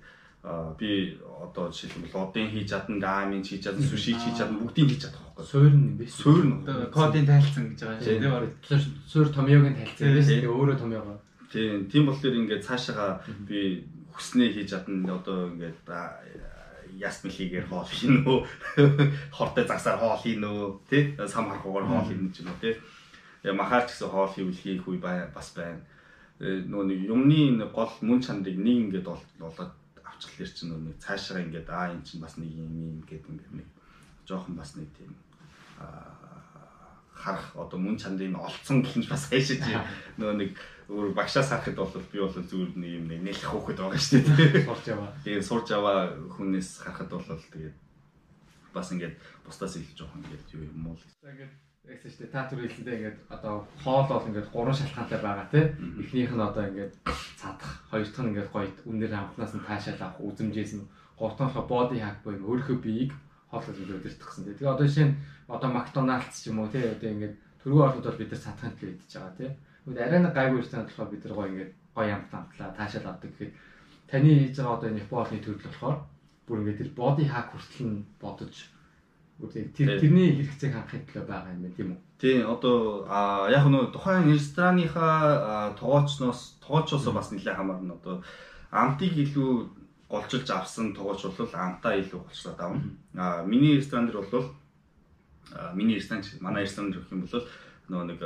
би 0.78 1.18
одоо 1.42 1.74
жишээлбэл 1.74 2.14
одын 2.14 2.46
хийж 2.54 2.70
чадна, 2.70 3.02
гаамын 3.02 3.42
хийж 3.42 3.66
чадна, 3.66 3.82
суши 3.82 4.14
хийж 4.14 4.38
чадна, 4.38 4.62
бүгдийг 4.62 4.94
хийж 4.94 5.02
чадах 5.10 5.25
байхгүй. 5.36 5.44
Суур 5.44 5.70
нь 5.70 5.84
юм 5.84 5.96
биш. 6.00 6.12
Суур 6.16 6.44
нь. 6.44 6.64
Кодын 6.90 7.26
тайлцсан 7.28 7.76
гэж 7.76 7.80
байгаа 7.84 8.00
шүү 8.00 8.56
дээ. 8.64 8.80
Суур 9.06 9.28
томьёогийн 9.28 9.76
тайлцсан 9.76 10.16
биш. 10.16 10.26
Тэгээ 10.26 10.48
өөрөө 10.48 10.76
томьёогоо. 10.80 11.18
Тийм, 11.52 11.86
тийм 11.92 12.08
болохоор 12.08 12.40
ингээд 12.40 12.64
цаашаага 12.64 13.20
би 13.44 13.84
хүснээ 14.16 14.50
хийж 14.56 14.68
чадна. 14.72 15.20
Одоо 15.20 15.52
ингээд 15.52 15.84
ясмал 16.96 17.32
хийгээр 17.32 17.68
хоол 17.68 17.84
хийн 17.84 18.24
үү? 18.24 18.40
Хортой 19.36 19.64
загсаар 19.68 20.00
хоол 20.00 20.16
хийн 20.16 20.40
үү? 20.40 20.80
Тэ? 20.88 21.20
Сам 21.28 21.52
хархуугаар 21.52 21.84
хоол 21.84 22.08
хийн 22.08 22.32
ч 22.32 22.40
юм 22.40 22.48
уу, 22.48 22.60
тэ? 22.60 22.80
Махаарч 23.44 23.92
гэсэн 23.92 24.08
хоол 24.08 24.32
хийвэл 24.32 24.56
хийх 24.56 24.88
үе 24.88 24.98
бас 25.04 25.52
байна. 25.52 25.84
Нөгөө 26.40 26.84
нэг 26.88 27.00
юмны 27.04 27.68
гол 27.68 27.92
мөн 28.00 28.20
чанарыг 28.24 28.56
нэг 28.56 28.96
ингээд 28.96 29.08
болоод 29.40 29.72
авчихлаар 30.04 30.52
чинь 30.52 30.72
нэг 30.72 30.96
цаашаа 31.00 31.44
ингээд 31.44 31.68
аа 31.68 31.92
эн 31.92 32.00
чинь 32.00 32.24
бас 32.24 32.40
нэг 32.40 32.48
юм 32.48 32.72
юм 32.72 33.00
гэдэг 33.04 33.28
ингээд 33.28 33.54
нэг 33.60 33.68
жоохон 34.24 34.56
бас 34.56 34.76
нэг 34.76 34.88
тийм 34.96 35.12
харах 37.12 37.56
одоо 37.56 37.78
мөн 37.78 37.96
чандын 37.98 38.36
олцсон 38.36 38.82
гэх 38.82 38.96
нь 38.96 39.10
бас 39.10 39.26
хайшиж 39.28 39.62
нөгөө 40.18 40.36
нэг 40.36 40.50
өөр 40.88 41.10
багшаас 41.18 41.50
харахад 41.50 41.74
бол 41.74 41.90
би 42.12 42.18
бол 42.22 42.30
зүгээр 42.30 42.72
нэг 42.78 42.90
юм 42.94 43.06
нэлэх 43.10 43.50
хөөхд 43.50 43.78
байгаа 43.82 43.98
шүү 43.98 44.22
дээ. 44.22 44.66
Сурж 44.70 44.86
яваа. 44.86 45.10
Тэгээ 45.26 45.42
сурж 45.42 45.66
яваа 45.74 45.98
хүнээс 46.38 46.70
харахад 46.86 47.10
бол 47.10 47.26
тэгээд 47.26 47.76
бас 48.70 48.88
ингээд 48.94 49.16
бусдаас 49.42 49.74
их 49.82 49.90
жоохон 49.98 50.22
ингээд 50.22 50.54
юу 50.54 50.62
юм 50.70 50.86
уу. 50.86 50.96
Тэгээд 50.96 51.52
Тэгсэн 51.86 52.26
чинь 52.26 52.34
та 52.34 52.50
түр 52.50 52.66
хэлсэндээ 52.66 52.98
ингээд 52.98 53.18
одоо 53.30 53.62
хоол 53.78 54.06
бол 54.10 54.26
ингээд 54.26 54.50
гурван 54.50 54.74
шалтгаантай 54.74 55.22
байгаа 55.22 55.46
тий. 55.54 55.70
Эхнийх 56.02 56.34
нь 56.34 56.42
одоо 56.42 56.66
ингээд 56.66 56.92
цадах, 57.38 57.86
хоёр 57.86 58.02
дахь 58.02 58.22
нь 58.26 58.30
ингээд 58.34 58.50
гоё 58.50 58.70
үнээр 58.90 59.14
хамтнаас 59.14 59.54
нь 59.54 59.62
таашаал 59.62 60.02
авах, 60.02 60.26
үзэмжээс 60.26 60.82
нь 60.82 60.86
гурав 61.14 61.38
дахь 61.38 61.54
нь 61.54 61.70
body 61.70 61.98
hack 62.02 62.18
буюу 62.26 62.58
өөрийнхөө 62.58 62.78
биеийг 62.82 63.14
хоолой 63.56 63.74
зүйл 63.76 63.96
өдөртгсөн 63.96 64.44
тий. 64.44 64.54
Тэгээ 64.60 64.74
одоо 64.76 64.86
жишээ 64.86 65.08
нь 65.08 65.18
одоо 65.48 65.68
McDonald's 65.72 66.36
ч 66.36 66.52
юм 66.52 66.60
уу 66.60 66.68
тий 66.68 66.84
одоо 66.84 67.08
ингээд 67.08 67.34
төргөө 67.64 67.84
орлууд 67.88 68.06
бол 68.06 68.20
бид 68.20 68.30
нар 68.32 68.44
цадахын 68.44 68.76
төлөө 68.76 68.92
идэж 68.92 69.12
байгаа 69.16 69.34
тий. 69.40 69.50
Тэгвэл 69.84 70.04
арай 70.04 70.20
нэг 70.20 70.34
гайгүй 70.36 70.60
үстэй 70.60 70.80
болохоор 70.84 71.10
бид 71.10 71.22
нар 71.24 71.34
гоё 71.34 71.48
ингээд 71.50 71.72
гоё 71.96 72.12
амт 72.14 72.32
амтлаа 72.36 72.68
таашаал 72.76 73.08
авдаг 73.10 73.30
гэхэд 73.32 73.52
таны 74.12 74.30
хийж 74.36 74.56
байгаа 74.60 74.76
одоо 74.76 74.88
Японы 74.92 75.38
төрөл 75.40 75.66
болохоор 75.66 75.98
бүр 76.46 76.58
ингээд 76.60 76.80
тэр 76.80 76.90
body 76.94 77.24
hack 77.26 77.48
хүртэл 77.50 77.88
нь 77.88 78.04
бодож 78.20 78.54
Тэр 79.36 80.00
тэрний 80.00 80.32
хэрэгцээг 80.32 80.72
хангахын 80.72 81.04
төлөө 81.12 81.24
байгаа 81.28 81.52
юм 81.52 81.60
байна 81.60 81.76
тийм 81.76 81.88
үү? 81.92 82.00
Тийм 82.16 82.40
одоо 82.48 83.04
яг 83.52 83.68
нөө 83.68 83.92
тухайн 83.92 84.32
рестораныхаа 84.32 85.76
тоогоочноос 85.76 86.56
тоогоочоос 86.64 87.04
бас 87.12 87.28
нэлээд 87.36 87.60
хамаарна 87.60 88.00
одоо 88.00 88.24
амтыг 88.72 89.12
илүү 89.12 89.68
голчилж 90.08 90.50
авсан 90.50 90.94
тоогооч 90.94 91.22
бол 91.24 91.50
амтаа 91.54 91.96
илүү 91.98 92.20
голчлаад 92.26 92.60
авна. 92.60 92.90
А 93.14 93.44
миний 93.44 93.76
ресторан 93.76 94.06
дээр 94.06 94.22
бол 94.22 94.54
миний 95.74 95.96
ресторан 95.96 96.24
манай 96.40 96.64
ресторан 96.64 96.92
гэх 96.92 97.10
юм 97.10 97.26
бол 97.26 97.46
нөгөө 97.88 98.06
нэг 98.10 98.20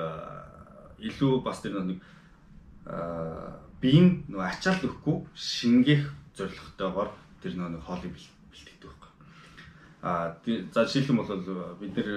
илүү 0.99 1.43
бас 1.43 1.61
тэр 1.61 1.81
нэг 1.81 2.01
биеийн 3.81 4.25
нөгөө 4.29 4.47
ачаал 4.47 4.85
өгөхгүй 4.85 5.17
шингээх 5.35 6.05
зорилготойгоор 6.37 7.11
тэр 7.43 7.57
нөгөө 7.57 7.81
хоолыг 7.85 8.13
бэлтгэдэг 8.13 8.91
А 10.03 10.35
за 10.73 10.85
жишээлбэл 10.85 11.17
бол 11.29 11.77
бид 11.81 11.97
нэр 11.97 12.09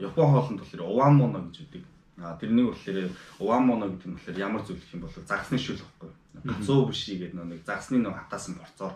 Япон 0.00 0.32
хоолнд 0.32 0.60
болохоор 0.60 0.88
увамоно 0.88 1.44
гэж 1.48 1.60
үүдэг. 1.60 1.84
А 2.20 2.36
тэрний 2.36 2.66
болохоор 2.66 3.10
увамоно 3.38 3.86
гэдэг 3.94 4.08
нь 4.10 4.16
болохоор 4.18 4.38
ямар 4.38 4.62
гэх 4.62 4.94
юм 4.94 5.06
бол 5.06 5.14
загсны 5.14 5.58
шүл 5.58 5.78
гэхгүй. 5.78 6.10
Гацуу 6.42 6.86
биший 6.90 7.18
гэдэг 7.18 7.38
нэг 7.38 7.62
загсны 7.62 8.02
нэг 8.02 8.14
хатаасан 8.14 8.58
борцоор 8.58 8.94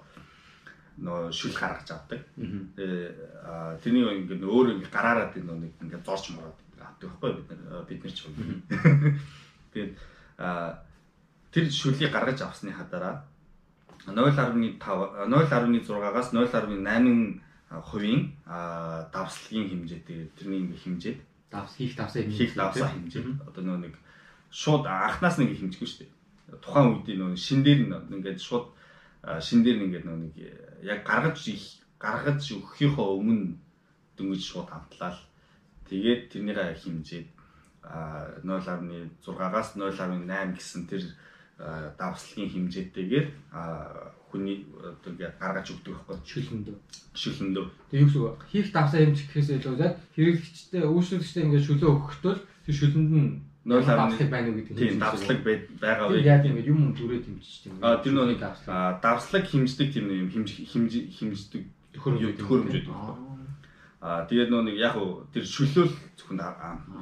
нөө 0.98 1.30
шүл 1.30 1.54
гаргаж 1.54 1.88
авдаг. 1.94 2.26
Тэрний 2.34 4.04
ингээд 4.26 4.42
өөр 4.42 4.74
ингээд 4.74 4.90
гараараад 4.90 5.38
нэг 5.38 5.72
ингээд 5.80 6.02
зорж 6.02 6.34
мороод 6.34 6.58
авдаг 6.82 7.08
байхгүй 7.14 7.30
бид 7.38 7.48
нар 7.50 7.86
бид 7.86 8.02
нар 8.02 8.12
ч 8.12 8.26
юм. 8.26 8.34
Тэгээд 9.72 9.94
тэр 11.54 11.64
шүлийг 11.70 12.10
гаргаж 12.10 12.42
авсны 12.42 12.74
хадараа 12.74 13.22
0.5 14.06 14.82
0.6-аас 14.82 16.28
0.8 16.34 17.40
хувийн 17.86 18.36
давслагын 19.14 19.68
хэмжээтэй 19.70 20.28
тэрний 20.36 20.74
хэмжээд 20.76 21.18
давс 21.52 21.76
хийх 21.76 21.94
давсаа 21.97 22.25
хийх 22.25 22.56
давсаа 22.56 22.88
хэмжээ. 22.88 23.44
Одоо 23.44 23.62
нөгөө 23.62 23.80
нэг 23.85 23.94
шууд 24.49 24.88
анхнаас 24.88 25.37
нэг 25.37 25.52
хэмжихгүй 25.52 25.88
шүү 25.88 26.00
дээ. 26.09 26.12
Тухайн 26.64 26.88
үед 26.97 27.06
нөгөө 27.12 27.37
шин 27.37 27.61
дээр 27.61 27.80
ингээд 27.92 28.40
шууд 28.40 28.73
шин 29.44 29.61
дээр 29.61 29.85
ингээд 29.85 30.04
нөгөө 30.09 30.23
нэг 30.25 30.35
яг 30.82 31.00
гаргаж 31.04 31.44
гаргаж 32.00 32.40
өгөхийнхөө 32.56 33.09
өмнө 33.21 33.54
дөнгөж 34.16 34.42
шууд 34.42 34.68
хамтлаа 34.73 35.12
л 35.14 35.21
тэгээд 35.87 36.23
тэрнийгээ 36.32 36.80
хэмжээд 36.82 37.28
0.6-аас 38.42 39.68
0.8 39.76 40.57
гэсэн 40.57 40.83
тэр 40.90 41.03
давслагын 41.98 42.50
хэмжээтэйгээр 42.50 43.26
хүний 44.33 44.64
одоо 44.81 45.12
ингээд 45.12 45.37
гаргаж 45.37 45.66
өгдөг 45.77 45.92
байхгүй. 45.92 46.16
Шүлэндөө 47.12 47.66
тэг 47.92 48.01
юу 48.01 48.09
гэсэн 48.09 48.25
хийх 48.49 48.68
давсаа 48.73 49.01
хэмжих 49.05 49.29
гэхээс 49.29 49.51
илүү 49.61 49.77
яг 49.77 49.95
хэрэглэгчтэй 50.16 50.83
үйлчлэгчтэй 50.88 51.42
ингээд 51.45 51.66
шүлөө 51.68 51.90
өгөхдөө 51.92 52.35
тэр 52.64 52.75
шүлэнд 52.81 53.11
нь 53.12 53.31
нойл 53.68 53.85
давслаг 53.87 54.29
байна 54.33 54.49
уу 54.49 54.57
гэдэг 54.59 54.75
тийм 54.75 54.99
давслаг 54.99 55.38
байгаа 55.79 56.07
вэ? 56.09 56.25
яг 56.25 56.42
ингээд 56.49 56.73
юм 56.73 56.97
дүрээ 56.97 57.23
хэмжиж 57.23 57.55
тийм 57.62 57.79
а 57.85 58.01
тэр 58.03 58.16
нэг 58.16 58.40
давслаг 58.40 59.45
хэмждэг 59.47 59.88
тийм 59.92 60.11
юм 60.11 60.29
хэмж 60.35 60.49
хэмж 60.73 60.92
хэмждэг 61.14 61.62
төхөөрөмж 61.95 62.40
төхөөрөмж 62.42 62.73
гэдэг 62.73 62.90
байхгүй 62.90 63.33
А 64.02 64.26
тэгээд 64.26 64.50
нөө 64.50 64.62
нэг 64.66 64.76
яг 64.82 64.98
уу 64.98 65.30
тэр 65.30 65.46
шөлөөл 65.46 65.94
зөвхөн 66.18 66.42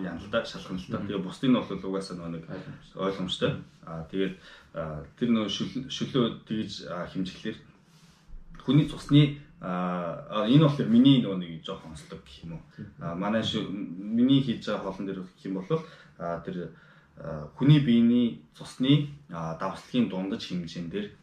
яана 0.04 0.20
л 0.20 0.28
да 0.28 0.44
шалхан 0.44 0.76
л 0.76 0.84
да. 0.92 1.00
Тэгээд 1.00 1.24
бусдын 1.24 1.48
нь 1.48 1.56
бол 1.56 1.64
угаасаа 1.64 2.16
нөө 2.20 2.28
нэг 2.36 2.44
ойлгомжтой. 2.92 3.56
А 3.88 4.04
тэгээд 4.04 4.36
тэр 5.16 5.28
нөө 5.32 5.48
шөлөө 5.88 6.44
тэгж 6.44 6.92
хэмжиглэр 6.92 7.56
хүний 8.60 8.84
цусны 8.84 9.40
а 9.64 10.44
энэ 10.44 10.68
болохоор 10.68 10.92
миний 10.92 11.24
нөгөө 11.24 11.40
нэг 11.40 11.64
жоохон 11.64 11.96
онцлог 11.96 12.20
гэх 12.20 12.44
юм 12.44 12.60
уу. 12.60 12.62
А 13.00 13.16
манай 13.16 13.40
миний 13.48 14.44
хийж 14.44 14.68
байгаа 14.68 14.92
хоолн 14.92 15.08
дээр 15.08 15.24
гэх 15.24 15.48
юм 15.48 15.56
бол 15.56 15.80
тэр 16.44 16.76
хүний 17.56 17.80
биений 17.80 18.44
цусны 18.52 19.08
давслагын 19.32 20.12
дундаж 20.12 20.44
хэмжээн 20.52 20.92
дээр 20.92 21.16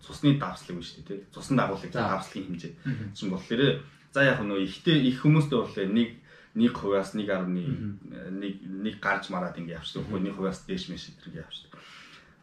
цусны 0.00 0.36
давслаг 0.36 0.76
биш 0.76 0.96
те. 1.08 1.24
Цусны 1.32 1.56
дагуулыг 1.56 1.92
давслагын 1.92 2.52
хэмжээ. 2.52 2.72
Чинь 3.16 3.32
болохоор 3.32 3.80
За 4.16 4.24
яг 4.24 4.40
нөө 4.40 4.64
ихтэй 4.64 5.12
их 5.12 5.20
хүмүүстэй 5.20 5.60
бол 5.60 5.76
нэг 5.92 6.16
нэг 6.56 6.72
хувиас 6.72 7.12
1.1 7.12 7.52
нэг 8.32 8.54
нэг 8.64 8.96
гарч 8.96 9.28
мараад 9.28 9.60
ингэ 9.60 9.76
явчихдаг. 9.76 10.08
Нэг 10.08 10.40
хувиас 10.40 10.64
дээш 10.64 10.88
мэш 10.88 11.12
зэрэг 11.20 11.44
явчихдаг. 11.44 11.76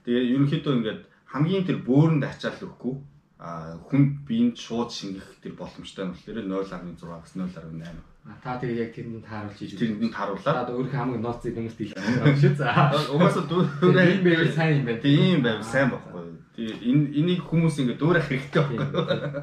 Тэгээ 0.05 0.37
ерөнхийдөө 0.37 0.73
ингээд 0.77 1.01
хамгийн 1.33 1.65
тэр 1.65 1.81
бөөрөнд 1.81 2.29
ачаал 2.29 2.61
өгөхгүй 2.61 2.93
а 3.41 3.73
хүн 3.89 4.21
биенд 4.21 4.61
шууд 4.61 4.93
шингэх 4.93 5.41
тэр 5.41 5.57
боломжтой 5.57 6.05
нь 6.05 6.13
болохоор 6.13 6.45
0.6-аас 6.69 7.33
0.8. 7.41 7.89
А 8.29 8.37
та 8.37 8.61
тэгээ 8.61 8.77
яг 8.77 8.91
тэрэнд 8.93 9.25
тааруулж 9.25 9.57
хийж 9.57 9.73
тэрэнд 9.73 10.13
тааруулаад 10.13 10.61
одоо 10.69 10.77
өөрөө 10.77 10.93
хамгийн 10.93 11.25
ноцыг 11.25 11.57
хүмүүст 11.57 11.79
хэлсэн 11.81 12.37
шүү. 12.37 12.53
За. 12.53 12.93
Угаасаа 13.09 13.49
дүүрээ 13.49 14.13
ийм 14.13 14.21
байвал 14.21 14.53
сайн 14.53 14.77
юм 14.77 14.85
байна. 14.85 15.01
Тийм 15.01 15.41
байвал 15.41 15.65
сайн 15.65 15.89
байхгүй. 15.89 16.37
Тэгээ 16.53 16.77
энэ 16.85 17.05
энийг 17.17 17.41
хүмүүс 17.49 17.75
ингээд 17.81 17.97
дүүрэх 17.97 18.29
хэрэгтэй 18.29 18.61
байхгүй. 18.61 19.41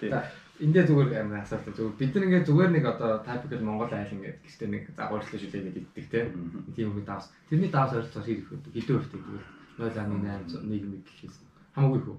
Тийм 0.00 0.12
эндээ 0.60 0.84
зүгээр 0.88 1.20
амар 1.20 1.44
асуулт 1.44 1.68
зүгээр. 1.68 2.00
Бид 2.00 2.12
нар 2.14 2.26
ингээд 2.26 2.48
зүгээр 2.48 2.70
нэг 2.72 2.84
одоо 2.88 3.10
typical 3.26 3.62
Монгол 3.64 3.92
айл 3.92 4.14
ингээд 4.16 4.38
гэртээ 4.40 4.68
нэг 4.72 4.84
загварлаа 4.96 5.40
шүлээгээд 5.40 5.80
иддэг 5.80 6.06
те. 6.08 6.32
Тийм 6.76 6.96
үг 6.96 7.04
давс. 7.04 7.28
Тэрний 7.48 7.70
давс 7.72 7.92
ойролцоо 7.92 8.22
хийх 8.24 8.48
хөдөө 8.48 8.72
хэдэн 8.72 8.96
хүртэл 8.96 9.24
тэгвэл 9.24 9.48
0.8 9.76 10.64
нийгэм 10.64 10.92
гэхээс 11.04 11.36
хамаагүй 11.76 12.00
хөө 12.00 12.18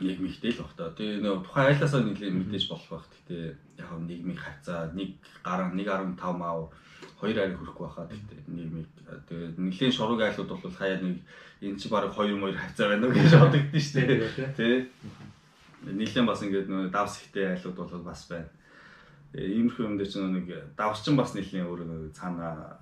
яг 0.00 0.18
мэдтэй 0.18 0.50
л 0.50 0.60
бах 0.60 0.74
та. 0.74 0.90
Тэгээ 0.90 1.22
нөө 1.22 1.46
тухайн 1.46 1.68
айлаасаа 1.70 2.02
нэлээд 2.02 2.34
мэдээж 2.34 2.64
болох 2.66 2.88
бах. 2.90 3.06
Гэтэ 3.14 3.54
яг 3.78 3.90
нь 3.94 4.06
нийгмийн 4.10 4.40
хавцаа 4.40 4.90
1 4.90 5.14
гаруй 5.46 5.70
1.5 5.70 6.18
мав 6.34 6.74
2 7.22 7.30
арай 7.30 7.54
хүрэхгүй 7.54 7.86
байхаа. 7.86 8.10
Гэтэ 8.10 8.34
нийгмийг 8.50 8.88
тэгээ 9.30 9.54
нэлийн 9.54 9.92
шурууг 9.94 10.20
айлууд 10.20 10.50
бол 10.50 10.74
хаяа 10.74 10.98
нэг 10.98 11.22
энэ 11.62 11.78
чи 11.78 11.86
баг 11.88 12.10
2 12.10 12.34
2 12.34 12.58
хавцаа 12.58 12.86
байна 12.90 13.06
уу 13.06 13.14
гэж 13.14 13.32
бодогдсон 13.38 13.80
шүү 13.80 14.02
дээ. 14.02 14.52
Тэ 14.58 14.66
нэлээд 15.86 16.26
бас 16.26 16.40
ингээд 16.42 16.68
нөө 16.68 16.90
давс 16.90 17.20
ихтэй 17.20 17.52
айлууд 17.52 17.76
бол 17.76 18.04
бас 18.08 18.24
байна. 18.30 18.48
Иймэрхүү 19.34 19.84
юм 19.84 19.98
дээр 19.98 20.10
чинь 20.10 20.32
нэг 20.32 20.48
давсчин 20.78 21.16
бас 21.18 21.34
нэлийн 21.34 21.66
өөр 21.66 22.10
цаана 22.14 22.78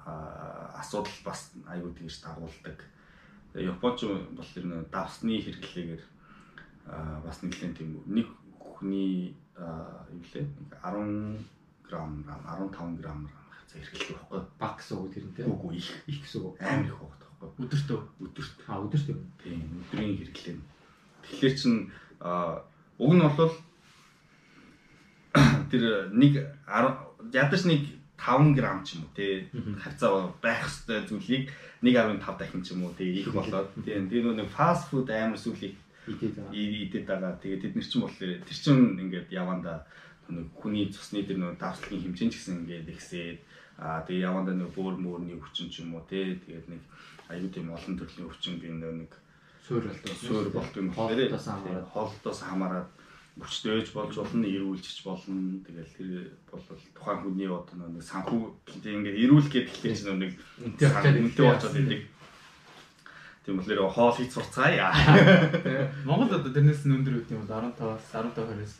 асуудал 0.76 1.18
бас 1.24 1.56
аюул 1.66 1.94
тэгж 1.96 2.22
дагуулдаг. 2.22 2.78
Японч 3.56 4.04
бол 4.06 4.50
тэр 4.54 4.66
нөө 4.68 4.80
давсны 4.92 5.40
хэрэглээгээр 5.40 6.02
бас 7.24 7.36
нэлийн 7.42 7.74
тийм 7.74 7.98
нэг 8.06 8.28
хүний 8.58 9.34
юу 9.56 10.22
лээ? 10.34 10.46
10 10.84 11.40
грамм 11.88 12.24
15 12.28 13.00
грамм 13.00 13.26
хацаа 13.48 13.80
хэрэглэх 13.80 14.28
байхгүй. 14.28 14.40
Баг 14.60 14.76
гэсэн 14.76 14.96
үг 15.00 15.08
тэр 15.14 15.24
нь 15.24 15.34
тийм? 15.36 15.52
Үгүй 15.56 15.80
их 15.80 15.88
их 16.04 16.20
гэсэн 16.20 16.40
үг. 16.44 16.60
Амар 16.60 16.84
их 16.84 16.96
байгаа 17.00 17.16
байхгүй. 17.40 17.64
Өдөртөө. 17.64 18.00
Өдөрт. 18.28 18.56
А 18.68 18.80
өдөртөө 18.84 19.16
тийм 19.40 19.60
өдрийн 19.88 20.16
хэрэглээ 20.20 20.56
тэгэхээр 21.22 21.54
чин 21.56 21.90
Уг 22.98 23.12
нь 23.14 23.22
бол 23.22 23.52
тэр 25.70 26.12
нэг 26.12 26.32
ядаж 27.32 27.62
нэг 27.64 28.02
5 28.22 28.54
г 28.54 28.60
ч 28.86 28.94
юм 28.94 29.02
уу 29.08 29.12
тий. 29.16 29.48
Хавцаа 29.82 30.30
байх 30.42 30.62
хэвээр 30.68 31.08
зүйлийг 31.10 31.44
1.5 31.82 32.38
дахин 32.38 32.62
ч 32.62 32.76
юм 32.76 32.84
уу 32.86 32.94
тий 32.94 33.24
их 33.24 33.32
болоод. 33.34 33.72
тий 33.82 33.98
тэр 33.98 34.30
нэг 34.36 34.48
фаст 34.52 34.90
фуд 34.90 35.10
амар 35.10 35.38
сүлийг 35.40 35.74
идээд 36.06 37.06
байгаа. 37.08 37.40
Тэгээ 37.42 37.62
тэд 37.66 37.74
нар 37.74 37.86
ч 37.88 37.92
юм 37.98 38.06
болохоор 38.06 38.44
тэр 38.46 38.58
чин 38.58 38.78
ингээд 39.00 39.28
яванда 39.34 39.82
нэг 40.30 40.46
хүний 40.54 40.86
цусны 40.92 41.26
тэр 41.26 41.38
нэг 41.42 41.58
давслагын 41.58 42.14
хэмжээ 42.14 42.30
ч 42.30 42.34
гэсэн 42.38 42.62
ингээд 42.62 42.92
ихсээд 42.94 43.38
аа 43.82 44.06
тэгээ 44.06 44.26
яванда 44.30 44.52
нэг 44.54 44.70
бөөр 44.76 44.96
мөөрний 45.02 45.36
өвчин 45.40 45.66
ч 45.72 45.82
юм 45.82 45.98
уу 45.98 46.04
тий 46.06 46.38
тэгээд 46.38 46.66
нэг 46.70 46.82
аюу 47.26 47.48
тийм 47.50 47.74
олон 47.74 47.94
төрлийн 47.98 48.28
өвчин 48.30 48.54
би 48.62 48.68
нэг 48.70 49.10
суур 49.72 49.84
болдог. 49.88 50.12
Суур 50.20 50.48
болдог 50.52 50.76
юм 50.76 50.90
хоолтоос 50.92 51.46
хамаарат 51.48 51.88
хоолтоос 51.88 52.40
хамаарат 52.44 52.88
хүчтэй 53.40 53.80
ээж 53.80 53.88
болж 53.96 54.14
болно, 54.20 54.44
эрүүлжиж 54.44 54.98
болно. 55.08 55.64
Тэгэл 55.64 55.96
тэр 55.96 56.10
бол 56.52 56.60
тухайн 56.92 57.18
хүний 57.24 57.48
одоо 57.48 57.88
нэг 57.88 58.04
санхүү 58.04 58.40
ингээд 58.84 59.22
эрүүл 59.24 59.48
гэдэг 59.48 59.72
хэлээ 59.72 59.96
чинь 59.96 60.20
нэг 60.20 60.32
үнэтэй 60.60 61.44
болчиход 61.48 61.80
идэг. 61.80 62.02
Тийм 63.48 63.56
болохоор 63.56 63.88
хоол 63.88 64.14
хийж 64.14 64.30
сурцгаая. 64.36 64.92
Монгол 66.04 66.28
одоо 66.28 66.52
тэрнээс 66.52 66.84
нь 66.84 66.92
өндөр 66.92 67.24
үт 67.24 67.32
юм 67.32 67.48
бол 67.48 67.72
15-аас 67.72 68.04
15-20-оос 68.12 68.74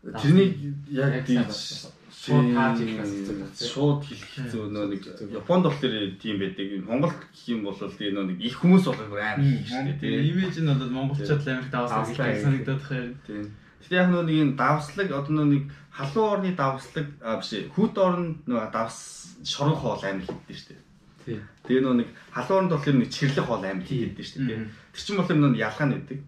Тэрнийг 0.00 0.56
яг 0.88 1.26
тийж 1.28 1.92
шууд 2.20 2.52
тааж 2.52 2.78
хэлэх 2.84 3.48
шууд 3.56 4.00
хэлэх 4.04 4.30
хэцүү 4.36 4.64
нөө 4.68 4.86
нэг 4.92 5.02
Японд 5.40 5.64
болохоор 5.64 6.20
тийм 6.20 6.36
байдаг. 6.36 6.68
Монгол 6.84 7.16
гэх 7.16 7.48
юм 7.48 7.64
бол 7.64 7.80
тийм 7.80 8.12
нөө 8.12 8.26
нэг 8.28 8.38
их 8.44 8.60
хүмүүс 8.60 8.84
бол 8.84 9.00
амар 9.16 9.40
их 9.40 9.64
шүү 9.64 9.96
дээ. 9.96 10.00
Тийм 10.04 10.28
имиж 10.28 10.56
нь 10.60 10.68
бол 10.68 10.92
монголчууд 11.00 11.48
амар 11.48 11.68
давсан 11.72 12.04
гэж 12.04 12.44
санагдаад 12.44 12.82
байна. 12.84 13.16
Тийм. 13.24 13.44
Гэтэ 13.80 13.96
яг 13.96 14.08
нөө 14.12 14.24
нэг 14.28 14.36
энэ 14.36 14.58
давслаг 14.60 15.08
одоо 15.08 15.32
нөө 15.32 15.48
нэг 15.48 15.62
халуун 15.96 16.28
орны 16.44 16.50
давслаг 16.52 17.06
а 17.24 17.40
биш 17.40 17.50
хүүт 17.72 17.96
орнд 17.96 18.36
нөө 18.44 18.68
давс 18.68 18.98
шорон 19.40 19.76
хоол 19.80 20.04
амар 20.04 20.28
хийдэж 20.28 20.56
шүү 20.60 20.68
дээ. 20.76 20.84
Тийм. 21.24 21.40
Тэгээ 21.64 21.82
нөө 21.88 21.96
нэг 22.04 22.08
халуун 22.36 22.68
орнд 22.68 22.72
болохоор 22.76 22.96
нэг 23.00 23.08
чирлэг 23.08 23.46
хоол 23.48 23.64
амар 23.64 23.88
хийдэж 23.88 24.26
шүү 24.28 24.44
дээ. 24.44 24.68
Тэр 24.92 25.00
чинь 25.00 25.16
болохоор 25.16 25.40
нөө 25.40 25.56
ялгаа 25.56 25.86
нь 25.88 25.96
өгдөг. 25.96 26.20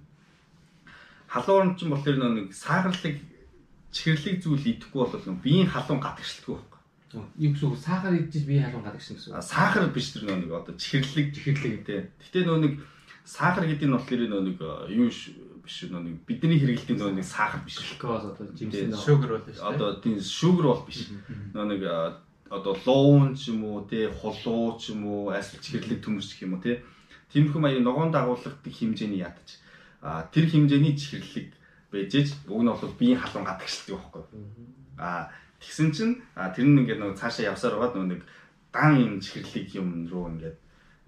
Халуун 1.28 1.60
орнд 1.60 1.76
чинь 1.76 1.92
болохоор 1.92 2.16
нөө 2.16 2.32
нэг 2.32 2.46
сахарлаг 2.56 3.16
чихэрлэг 3.92 4.40
зүйл 4.40 4.64
идэхгүй 4.72 5.04
бол 5.04 5.36
биеийн 5.44 5.68
халуун 5.68 6.00
гадагшилдаггүй 6.00 6.56
байхгүй. 6.56 6.80
Юу 7.36 7.52
гэсэн 7.52 7.68
үг 7.68 7.76
сахар 7.76 8.16
идэж 8.16 8.44
биеийн 8.48 8.72
халуун 8.72 8.86
гадагшилна 8.88 9.20
гэсэн 9.20 9.32
үг. 9.36 9.44
Сахар 9.44 9.84
биш 9.92 10.08
тэр 10.16 10.24
нэг 10.32 10.48
одоо 10.48 10.74
чихэрлэг 10.80 11.28
чихэрлэг 11.36 11.72
гэдэг. 11.84 12.00
Гэтэ 12.24 12.40
нөө 12.48 12.58
нэг 12.64 12.72
сахар 13.28 13.68
гэдэг 13.68 13.88
нь 13.88 13.92
болохоор 13.92 14.22
нөө 14.32 14.42
нэг 14.48 14.56
юу 14.96 15.12
биш 15.12 15.76
нөө 15.92 16.02
нэг 16.08 16.14
бидний 16.24 16.56
хэрэглэдэг 16.56 16.96
нөө 16.96 17.20
нэг 17.20 17.26
сахар 17.28 17.60
биш. 17.68 17.76
Глюкоз 17.84 18.32
одоо 18.32 18.48
жимсэн 18.56 18.96
шугар 18.96 19.30
бол 19.36 19.44
шүү 19.44 19.60
дээ. 19.60 19.68
Одоо 19.76 19.88
тийм 20.00 20.16
шугар 20.18 20.66
бол 20.72 20.84
биш. 20.88 21.12
Нөө 21.52 21.66
нэг 21.68 21.82
одоо 22.48 22.72
луун 22.88 23.36
ч 23.36 23.52
юм 23.52 23.60
уу 23.68 23.84
те 23.84 24.08
хулуу 24.08 24.80
ч 24.80 24.96
юм 24.96 25.04
уу 25.04 25.36
асал 25.36 25.60
чихэрлэг 25.60 26.00
төмөрч 26.00 26.32
гэх 26.32 26.48
юм 26.48 26.56
уу 26.56 26.64
те. 26.64 26.80
Тиймэрхүү 27.32 27.60
маягийн 27.60 27.84
ногоон 27.84 28.12
дагуулгадаг 28.12 28.72
хэмжээний 28.72 29.20
ядаж. 29.20 29.60
А 30.00 30.28
тэр 30.32 30.48
хэмжээний 30.48 30.96
чихэрлэг 30.96 31.52
бэжэж 31.92 32.48
уг 32.48 32.62
нь 32.64 32.72
бол 32.72 32.96
биеийн 32.98 33.20
халуун 33.20 33.44
гадагшилдаг 33.44 34.00
байхгүй. 34.00 34.24
Аа 34.96 35.28
тэгсэн 35.60 35.92
чинь 35.92 36.14
тэр 36.34 36.66
нь 36.66 36.80
ингээд 36.80 37.00
нөгөө 37.00 37.20
цаашаа 37.20 37.52
явсаар 37.52 37.76
байгаад 37.76 37.94
нөгөө 37.94 38.10
нэг 38.16 38.22
дан 38.72 38.96
юм 38.96 39.14
чихэрлэг 39.20 39.68
юм 39.76 40.08
руу 40.08 40.32
ингээд 40.32 40.58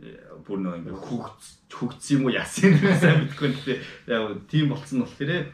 э, 0.05 0.21
бүр 0.45 0.59
нөгөө 0.61 0.79
ингээд 0.85 1.01
хөгц 1.01 1.43
хөгц 1.73 2.05
юм 2.13 2.29
уу 2.29 2.37
яасан 2.37 2.77
юм 2.77 2.93
сайн 3.01 3.25
мэдгүй 3.25 3.49
нэ. 3.49 3.81
Яг 4.13 4.45
тийм 4.47 4.69
болцсон 4.69 5.01
нь 5.01 5.05
болохоор 5.09 5.49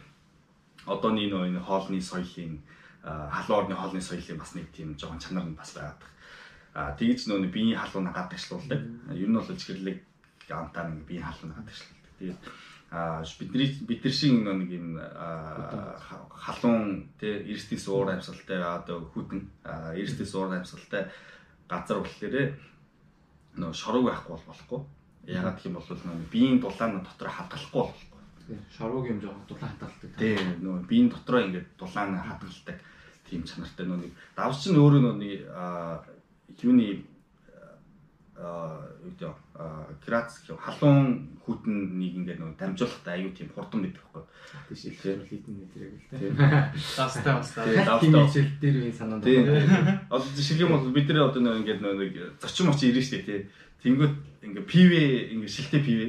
одооний 0.90 1.30
нөгөө 1.30 1.48
энэ 1.54 1.62
хоолны 1.62 2.02
соёлын 2.02 2.58
халуун 3.06 3.70
орны 3.70 3.74
хоолны 3.78 4.02
соёлын 4.02 4.42
бас 4.42 4.52
нэг 4.58 4.66
тийм 4.74 4.98
жоохон 4.98 5.22
чанар 5.22 5.46
нь 5.46 5.54
бас 5.54 5.72
байгаад 5.78 6.02
байна. 6.02 6.18
Аа 6.74 6.90
тэгж 6.98 7.30
нөгөө 7.30 7.54
биеийн 7.54 7.78
халуун 7.78 8.10
гадагшлуулдаг. 8.10 8.80
Ер 9.14 9.28
нь 9.30 9.38
бол 9.38 9.46
чихэрлэг 9.46 9.98
амтаар 10.50 10.90
биеийн 11.06 11.24
халуун 11.24 11.54
гадагшлуулдаг. 11.54 12.10
Тэгээд 12.18 12.38
бидний 12.90 13.70
бид 13.87 14.05
нар 14.05 14.12
шиг 14.12 14.33
нэг 14.42 14.70
юм 14.70 14.98
халуун 16.35 17.09
тий 17.20 17.55
эрсдээс 17.55 17.87
уур 17.88 18.11
амьсгалтай 18.11 18.59
одоо 18.59 19.07
хүтэн 19.14 19.46
эрсдээс 19.94 20.35
уур 20.35 20.50
амьсгалтай 20.59 21.07
газар 21.70 22.03
болохоор 22.03 22.59
нөө 23.55 23.72
шорог 23.74 24.05
байхгүй 24.11 24.35
бол 24.35 24.46
болохгүй. 24.50 24.81
Ягаад 25.31 25.57
гэх 25.57 25.66
юм 25.70 25.79
бол 25.79 25.87
нөө 25.87 26.31
биеийн 26.35 26.59
дулаан 26.59 27.03
дотор 27.07 27.31
хадгалахгүй 27.31 27.83
болохгүй. 27.87 28.59
Шорог 28.74 29.07
юм 29.07 29.20
жоохон 29.22 29.46
дулаан 29.46 29.70
хадгалдаг. 29.70 30.11
Тий 30.18 30.35
нөө 30.59 30.87
биеийн 30.90 31.11
дотроо 31.14 31.40
ингээд 31.46 31.68
дулаан 31.79 32.18
хадгалдаг 32.18 32.79
тийм 33.31 33.46
чанартай 33.46 33.87
нөө 33.87 33.98
нэг 34.03 34.12
давс 34.35 34.66
чинь 34.66 34.79
өөрөө 34.83 35.03
нөө 35.07 35.16
нэг 35.22 35.38
юуны 36.62 37.07
юу 38.40 39.05
гэдэг 39.05 39.33
Грац 40.07 40.40
халуун 40.48 41.29
хүтэн 41.44 42.00
нэг 42.00 42.12
ингээд 42.24 42.40
нэг 42.40 42.57
дамжуулахтай 42.57 43.20
аюу 43.20 43.33
тийм 43.37 43.53
хурдан 43.53 43.85
байдаг 43.85 44.00
байхгүй. 44.00 44.24
Тийш 44.72 44.81
хэлэхээр 44.88 45.20
хитэн 45.29 45.55
нэтрэг 45.61 45.92
л 45.92 46.05
тийм. 46.16 46.33
Дастай 46.96 47.35
бастай. 47.37 47.85
Давтай 47.85 48.09
хичээл 48.09 48.53
дээр 48.61 48.76
үе 48.81 48.92
санаанд. 48.96 49.24
Одоо 50.09 50.31
жишээ 50.33 50.64
юм 50.64 50.72
бол 50.72 50.88
бид 50.88 51.09
нэр 51.12 51.29
одоо 51.29 51.42
нэг 51.44 51.68
ингээд 51.68 51.81
нэг 51.85 52.12
зочин 52.40 52.72
моч 52.72 52.81
ирнэ 52.81 53.05
штэ 53.05 53.20
тий. 53.29 53.40
Тэнгүүд 53.85 54.14
ингээд 54.48 54.66
ПВ 54.66 54.92
ингээд 55.37 55.53
шилтэй 55.53 55.81
ПВ 55.85 56.00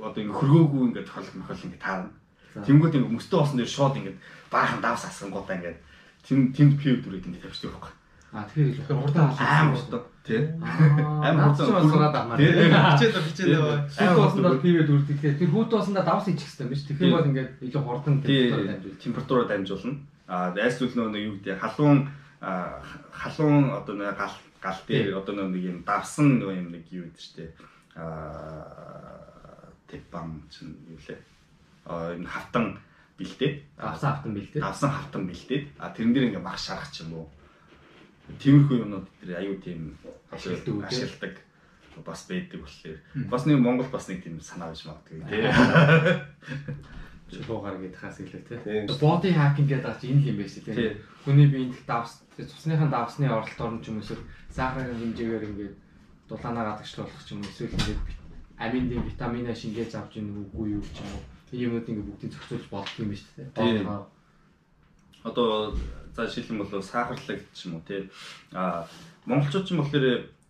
одоо 0.00 0.16
ингээд 0.16 0.38
хөргөөгүй 0.40 0.82
ингээд 0.88 1.08
тохиол 1.12 1.36
мохол 1.44 1.64
ингээд 1.68 1.84
таарна. 1.84 2.12
Тэнгүүд 2.56 2.96
ингээд 2.96 3.16
мөстөө 3.20 3.38
болсон 3.44 3.58
дээр 3.60 3.68
шууд 3.68 3.98
ингээд 4.00 4.18
баахан 4.48 4.80
давс 4.80 5.04
асгангуудаа 5.04 5.56
ингээд 5.60 5.78
тэм 6.24 6.38
тэнд 6.56 6.72
ПВ 6.80 7.04
дүрээд 7.04 7.28
ингээд 7.28 7.44
тавьчихдаг 7.44 7.76
байхгүй. 7.76 7.92
А 8.32 8.46
тэгэхээр 8.48 8.72
ихээр 8.80 9.00
хурдан 9.00 9.26
амар 9.36 9.76
хурдан 9.76 10.02
тий. 10.24 10.40
Амар 10.60 11.54
хурдан 11.54 11.90
сураад 11.90 12.14
амаар. 12.14 12.38
Хичээлээ 12.38 13.24
хичээлээ. 13.28 13.88
Сүлд 13.88 14.16
болсонд 14.16 14.44
бол 14.44 14.60
пивэд 14.64 14.90
үрдэг. 14.90 15.18
Тэр 15.38 15.50
хүүт 15.50 15.70
болсондоо 15.70 16.04
давс 16.04 16.26
хийчих 16.28 16.48
хэрэгтэй 16.48 16.68
биш. 16.68 16.82
Тэгэхээр 16.88 17.14
бол 17.16 17.28
ингээд 17.30 17.50
илүү 17.64 17.82
хурдан 17.82 18.14
температураар 18.20 18.68
дамжуулна. 18.68 19.00
Температураар 19.00 19.48
дамжуулна. 19.48 19.94
А 20.30 20.54
айсвал 20.54 20.94
нөө 20.94 21.20
юу 21.20 21.34
гэдэг 21.40 21.58
халуун 21.58 21.98
халуун 22.40 23.64
одоо 23.74 23.94
нэг 23.96 24.16
гал 24.16 24.36
гал 24.60 24.80
дээр 24.86 25.18
одоо 25.18 25.34
нэг 25.34 25.64
юм 25.64 25.78
давсан 25.82 26.38
нөө 26.38 26.52
юм 26.54 26.68
нэг 26.70 26.84
юу 26.92 27.08
гэдэг 27.08 27.20
штэ. 27.20 27.44
А 27.96 29.66
тэпам 29.90 30.44
чинь 30.52 30.76
юу 30.86 31.00
лээ. 31.00 31.18
А 31.84 32.14
энэ 32.14 32.28
хавтан 32.28 32.78
бэлдээд 33.18 33.56
давсан 33.76 34.10
хавтан 34.12 34.32
бэлдээд 34.34 34.62
давсан 34.62 34.90
хавтан 34.90 35.22
бэлдээд 35.26 35.64
а 35.76 35.90
тэрэн 35.90 36.12
дээр 36.14 36.26
ингээ 36.30 36.44
мах 36.44 36.56
шарах 36.56 36.88
ч 36.92 37.04
юм 37.04 37.20
уу 37.20 37.26
Тиймэрхүү 38.38 38.76
юмнууд 38.84 39.06
тэр 39.20 39.30
аюу 39.40 39.56
тийм 39.58 39.96
ашигладаг 40.30 41.40
бас 42.04 42.26
байдаг 42.28 42.60
болохоор 42.60 42.98
бас 43.30 43.46
нэг 43.46 43.58
Монгол 43.58 43.88
бас 43.90 44.08
нэг 44.08 44.22
тийм 44.22 44.40
санаа 44.40 44.70
биш 44.70 44.86
магадгүй 44.86 45.20
тий. 45.28 45.42
Чулуугаар 47.30 47.78
гэдхээс 47.78 48.18
илүү 48.24 48.42
тий. 48.46 48.86
Body 49.00 49.30
hacking 49.34 49.68
гэдэг 49.68 50.00
чинь 50.00 50.22
энэ 50.22 50.28
юм 50.30 50.36
байна 50.38 50.50
шүү 50.50 50.64
тий. 50.64 50.96
Хүний 51.24 51.48
биеийн 51.50 51.74
давс 51.86 52.22
цусныхаа 52.34 52.88
давсны 52.88 53.26
оролтоор 53.28 53.72
нь 53.74 53.82
ч 53.82 53.90
юм 53.90 54.00
уу 54.00 54.18
сахарын 54.50 54.98
хэмжээгээр 54.98 55.48
ингээд 55.50 55.74
дулаанаа 56.28 56.64
гадагшлуулах 56.74 57.24
ч 57.26 57.34
юм 57.34 57.42
уу 57.42 57.50
эсвэл 57.50 57.74
ингээд 57.74 58.00
аминдын 58.58 59.06
витаминаа 59.06 59.54
шингээж 59.54 59.92
авч 59.94 60.18
ийн 60.18 60.30
үгүй 60.30 60.78
юу 60.78 60.82
ч 60.82 60.98
юм 61.02 61.10
уу. 61.14 61.22
Тийм 61.50 61.60
юмнууд 61.70 61.90
ингээд 61.90 62.08
бүгдийг 62.08 62.64
болох 62.70 62.94
юм 62.98 63.10
байна 63.10 63.20
шүү 63.20 63.34
тий. 63.54 63.84
Одоо 65.20 65.74
за 66.15 66.27
жишээлбэл 66.27 66.69
бол 66.69 66.83
сахарлаг 66.83 67.41
ч 67.53 67.65
юм 67.65 67.75
уу 67.75 67.83
тий. 67.87 68.09
А 68.51 68.87
монголчууд 69.25 69.67
ч 69.67 69.71
юм 69.71 69.83
болохоор 69.83 70.05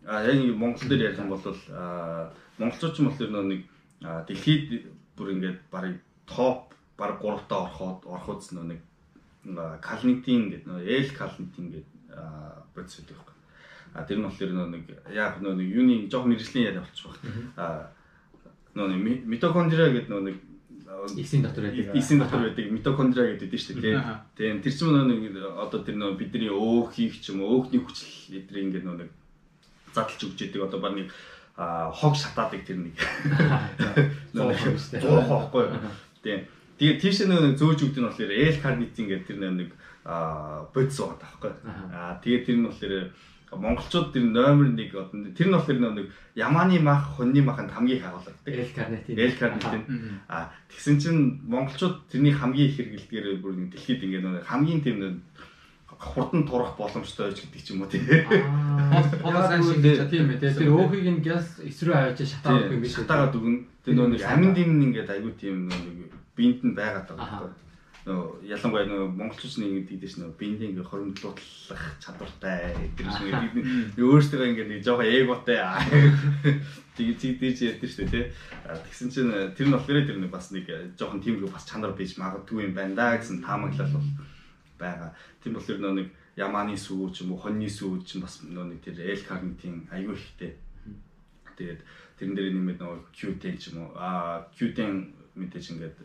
яг 0.05 0.35
нэг 0.35 0.55
монгол 0.55 0.87
дээр 0.89 1.05
ярих 1.11 1.19
юм 1.19 1.29
бол 1.29 1.41
монголчууд 2.57 2.93
ч 2.95 2.99
юм 2.99 3.09
болохоор 3.09 3.45
нэг 3.45 3.61
дэлхийд 4.27 4.91
бүр 5.17 5.33
ингээд 5.33 5.59
барыг 5.71 5.97
топ 6.25 6.73
баг 6.97 7.21
3 7.21 7.49
таа 7.49 7.65
ороход 7.65 8.05
ороход 8.05 8.41
нэг 8.51 8.81
калнитин 9.81 10.49
гэдэг 10.49 10.67
нөө 10.67 10.81
эл 10.85 11.09
калнитин 11.11 11.65
гэдэг 11.71 11.85
процесс 12.73 13.01
байдаг 13.05 13.17
байхгүй. 13.17 13.35
А 13.93 14.03
тэр 14.03 14.17
нь 14.19 14.27
болохоор 14.27 14.51
нэг 14.69 14.83
яг 15.13 15.41
нөө 15.41 15.53
нэг 15.55 15.67
юуны 15.69 15.95
жоохон 16.09 16.31
мэрэгжлийн 16.33 16.67
яриа 16.69 16.83
болчих 16.85 17.05
واخ. 17.05 17.19
А 17.57 17.91
нөө 18.75 18.95
митохондриа 19.25 19.89
гэдэг 19.93 20.09
нөө 20.09 20.23
нэг 20.29 20.37
эсийн 21.16 21.42
дотор 21.42 21.64
байдаг. 21.64 21.96
Эсийн 21.96 22.20
дотор 22.20 22.40
байдаг 22.44 22.66
митохондриа 22.70 23.36
гэдэг 23.36 23.50
дээ 23.50 23.60
шүү 23.60 23.80
дээ. 23.80 24.02
Тийм 24.36 24.60
тэр 24.62 24.74
чинь 24.74 24.96
нэг 24.96 25.36
одоо 25.38 25.80
тэр 25.82 25.96
нөө 25.96 26.18
бидний 26.18 26.50
өөх 26.50 26.94
хийх 26.94 27.20
ч 27.22 27.32
юм 27.32 27.42
уу 27.42 27.62
өөхний 27.62 27.82
хүчил 27.82 28.36
эдрийг 28.36 28.64
ингээд 28.70 28.86
нөө 28.86 28.96
нэг 29.06 29.10
задлж 29.94 30.20
өгч 30.20 30.38
яадаг 30.50 30.66
одоо 30.68 30.80
баг 30.80 30.94
нэг 30.98 31.08
хог 31.56 32.14
шатаадаг 32.16 32.62
тэр 32.64 32.78
нэг. 32.80 32.96
Нөө 34.34 34.54
зурхгүй. 34.96 35.64
Тийм. 36.22 36.40
Тэгээ 36.80 36.96
тийш 37.00 37.28
нэг 37.28 37.60
зөөж 37.60 37.80
өгдөг 37.84 38.00
нь 38.00 38.08
болохоор 38.08 38.32
L 38.32 38.56
carnitine 38.64 39.08
гэдэг 39.12 39.26
тэр 39.28 39.38
нэг 39.52 39.70
бодис 40.72 40.96
байгаа 40.96 41.20
таахгүй. 41.20 41.52
Аа 41.92 42.16
тэгээ 42.24 42.44
тэр 42.48 42.56
нь 42.56 42.66
болохоор 42.66 42.94
монголчууд 43.50 44.12
тэр 44.14 44.24
номер 44.30 44.70
1 44.78 44.94
одоо 44.94 45.32
тэр 45.34 45.48
нь 45.48 45.54
болохоор 45.54 45.78
нэг 45.94 46.06
ямааны 46.34 46.78
мах, 46.78 47.16
хоньны 47.16 47.42
маханд 47.42 47.70
хамгийн 47.70 47.98
их 47.98 48.06
агуулдаг. 48.06 48.34
L 48.46 49.32
carnitine. 49.38 50.20
А 50.28 50.52
тэгсэн 50.70 50.98
чинь 51.00 51.40
монголчууд 51.46 52.06
тэрний 52.06 52.32
хамгийн 52.32 52.70
их 52.70 52.76
хэрэглэдгээр 52.78 53.42
бүр 53.42 53.54
нэг 53.58 53.74
дэлхийд 53.74 54.06
ингээд 54.06 54.24
нэг 54.24 54.46
хамгийн 54.46 54.80
тийм 54.82 54.98
нэг 55.02 55.14
хурдан 56.00 56.46
турах 56.48 56.76
боломжтой 56.78 57.28
байж 57.28 57.42
гэдэг 57.44 57.62
ч 57.62 57.70
юм 57.74 57.82
уу 57.82 57.90
тий. 57.90 58.00
Аа 58.00 59.50
сайн 59.50 59.62
шиг 59.66 59.82
тийм 60.08 60.30
ээ. 60.30 60.40
Тэр 60.40 60.72
өөхийг 60.72 61.08
нь 61.10 61.20
газ 61.20 61.60
эсрүү 61.60 61.92
аваач 61.92 62.24
шатаагаад 62.24 62.72
юм 62.72 62.80
биш. 62.80 62.96
Шатаагаад 62.96 63.36
өгнө. 63.36 63.66
Тэр 63.84 63.94
нөө 63.98 64.08
нэг 64.16 64.22
амин 64.24 64.54
дим 64.56 64.80
ингээд 64.80 65.10
айгүй 65.12 65.32
тийм 65.36 65.68
нэг 65.68 66.14
биенд 66.32 66.64
нь 66.64 66.72
байгаад 66.72 67.04
байгаа 67.12 67.50
байхгүй. 67.50 67.69
Нөө 68.06 68.48
ялангуяа 68.48 68.86
нөө 68.88 69.12
монголчууд 69.12 69.60
нэг 69.60 69.92
дэш 70.00 70.14
нөө 70.16 70.32
биендээ 70.40 70.70
ингээ 70.72 70.88
хоримтлуулах 70.88 71.84
чадвартай 72.00 72.72
гэдэг 72.96 73.06
шиг 73.12 73.28
нэг 73.36 74.00
өөртөө 74.00 74.48
ингээ 74.56 74.68
нэг 74.72 74.80
жоохон 74.80 75.08
эготой 75.08 75.60
тийг 76.96 77.20
тийдэж 77.20 77.56
ярьдэн 77.76 77.90
шүү 77.92 78.08
дээ 78.08 78.26
тэгсэн 78.88 79.08
чинь 79.12 79.32
тэр 79.52 79.66
нь 79.68 79.74
болохоор 79.76 80.08
тэр 80.08 80.16
нэг 80.16 80.32
бас 80.32 80.48
нэг 80.48 80.64
жоохон 80.96 81.20
тиймэрхүү 81.20 81.52
бас 81.52 81.68
чанар 81.68 81.92
бийж 81.92 82.16
магадгүй 82.16 82.72
юм 82.72 82.74
байна 82.74 82.96
да 82.96 83.20
гэсэн 83.20 83.44
таамаглал 83.44 83.92
бол 83.92 84.08
байгаа. 84.80 85.12
Тийм 85.44 85.54
болохоор 85.54 85.80
нөө 85.84 85.94
нэг 86.00 86.08
Яманы 86.40 86.76
сүү 86.78 87.12
ч 87.12 87.26
юм 87.26 87.36
уу 87.36 87.42
хоньны 87.42 87.68
сүү 87.68 88.00
ч 88.06 88.16
бас 88.22 88.40
нөө 88.46 88.72
нэг 88.72 88.80
тэр 88.80 88.96
Эл 89.02 89.24
Карнитийн 89.28 89.84
аюу 89.92 90.16
ихтэй. 90.16 90.56
Тэгээд 91.58 91.80
тэрэн 92.16 92.34
дээр 92.38 92.54
нэмээд 92.56 92.80
нөгөө 92.80 92.98
Q10 93.12 93.56
ч 93.60 93.74
юм 93.74 93.84
уу 93.84 93.90
аа 93.98 94.48
Q10 94.56 95.36
мэдээж 95.36 95.66
ингээд 95.76 95.96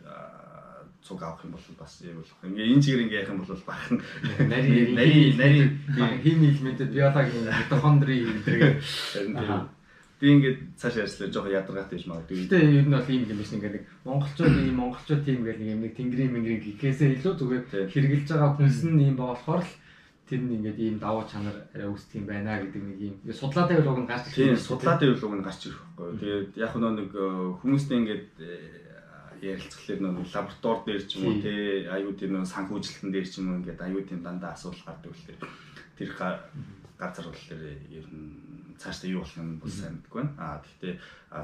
цуг 1.06 1.22
авах 1.22 1.46
юм 1.46 1.54
бол 1.54 1.66
бас 1.78 2.02
яг 2.02 2.18
болох. 2.18 2.38
Ингээ 2.42 2.70
энэ 2.74 2.82
чигээр 2.82 3.04
ингээ 3.06 3.20
явах 3.22 3.32
юм 3.32 3.40
бол 3.46 3.62
бахан 3.70 3.96
нари 4.50 4.74
нари 4.98 5.20
нари 5.38 5.60
химийн 6.26 6.52
элемэнтэд 6.52 6.90
биологийн 6.90 7.46
митохондрийн 7.46 8.42
гэдэг 8.42 8.60
Би 10.16 10.32
ингээд 10.32 10.80
цааш 10.80 10.96
ярьслаа 11.04 11.28
жоохон 11.28 11.52
ядаргаатай 11.52 12.00
биш 12.00 12.08
магадгүй. 12.08 12.48
Гэтэ 12.48 12.56
ер 12.56 12.88
нь 12.88 12.94
бол 12.96 13.04
ийм 13.12 13.28
юм 13.28 13.36
биш 13.36 13.52
ингээ 13.52 13.72
нэг 13.76 13.84
монголчууд 14.08 14.54
ийм 14.64 14.76
монголчууд 14.80 15.22
тийм 15.28 15.44
гэл 15.44 15.60
нэг 15.60 15.72
юм 15.76 15.80
нэг 15.84 15.92
тэнгэрийн 15.92 16.32
мэнгэрийн 16.32 16.62
гэхээсээ 16.64 17.20
илүү 17.20 17.34
зүгээр 17.36 17.64
хэрэгжилж 17.92 18.28
байгаа 18.32 18.56
хүнс 18.56 18.80
нь 18.88 19.04
ийм 19.04 19.16
болохоор 19.20 19.60
л 19.60 19.72
тэр 20.24 20.40
нь 20.40 20.56
ингээд 20.56 20.78
ийм 20.80 20.96
давуу 20.96 21.28
чанар 21.28 21.68
арай 21.76 21.92
үүсдэг 21.92 22.16
юм 22.16 22.26
байна 22.32 22.56
гэдэг 22.64 22.82
нэг 22.82 22.98
ийм 23.04 23.14
судлаад 23.28 23.68
байвал 23.68 23.92
уг 23.92 24.00
нь 24.00 24.08
гарч 24.08 24.24
ирэх. 24.32 24.40
Тийм 24.40 24.56
судлаад 24.56 25.00
байвал 25.04 25.24
уг 25.28 25.34
нь 25.36 25.44
гарч 25.44 25.60
ирэх 25.68 25.80
байхгүй. 25.84 26.16
Тэгээд 26.16 26.50
яг 26.64 26.72
нэг 26.80 27.10
э, 27.12 27.24
хүмүүстэй 27.60 27.96
ингээд 28.00 28.26
ярилцахлаар 29.42 30.00
нэг 30.00 30.28
лаборатори 30.34 30.82
дээр 30.86 31.02
ч 31.06 31.12
юм 31.18 31.24
уу 31.28 31.42
те 31.42 31.52
аюу 31.90 32.12
тийм 32.14 32.32
нэг 32.36 32.46
санхүүжилтэн 32.46 33.10
дээр 33.12 33.26
ч 33.26 33.34
юм 33.40 33.46
уу 33.50 33.58
ингээд 33.60 33.80
аюу 33.80 34.02
тийм 34.06 34.20
дандаа 34.22 34.52
асуудал 34.54 34.84
гардаг 34.86 35.12
үлээ. 35.12 35.38
Тэр 35.96 36.10
газар 36.96 37.26
бол 37.28 37.44
тэр 37.48 37.62
ер 37.92 38.06
нь 38.08 38.76
цаашдаа 38.78 39.10
юу 39.10 39.20
болох 39.20 39.36
юм 39.36 39.58
бол 39.60 39.70
сайн 39.70 40.00
мэдгүй 40.00 40.20
байна. 40.22 40.34
Аа 40.40 40.56
гэхдээ 40.64 40.94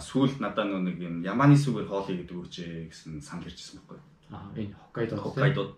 сүүлд 0.00 0.38
надад 0.40 0.68
нэг 0.72 0.98
юм 1.00 1.20
Яманы 1.24 1.56
сүгээр 1.56 1.88
хоолыг 1.88 2.24
гэдэг 2.24 2.36
үгч 2.36 2.56
гэсэн 2.88 3.20
санал 3.20 3.48
ирчихсэн 3.48 3.80
байхгүй. 3.84 4.00
Аа 4.32 4.48
энэ 4.56 4.76
Хоккайдо 4.76 5.16
Хоккайдо. 5.16 5.76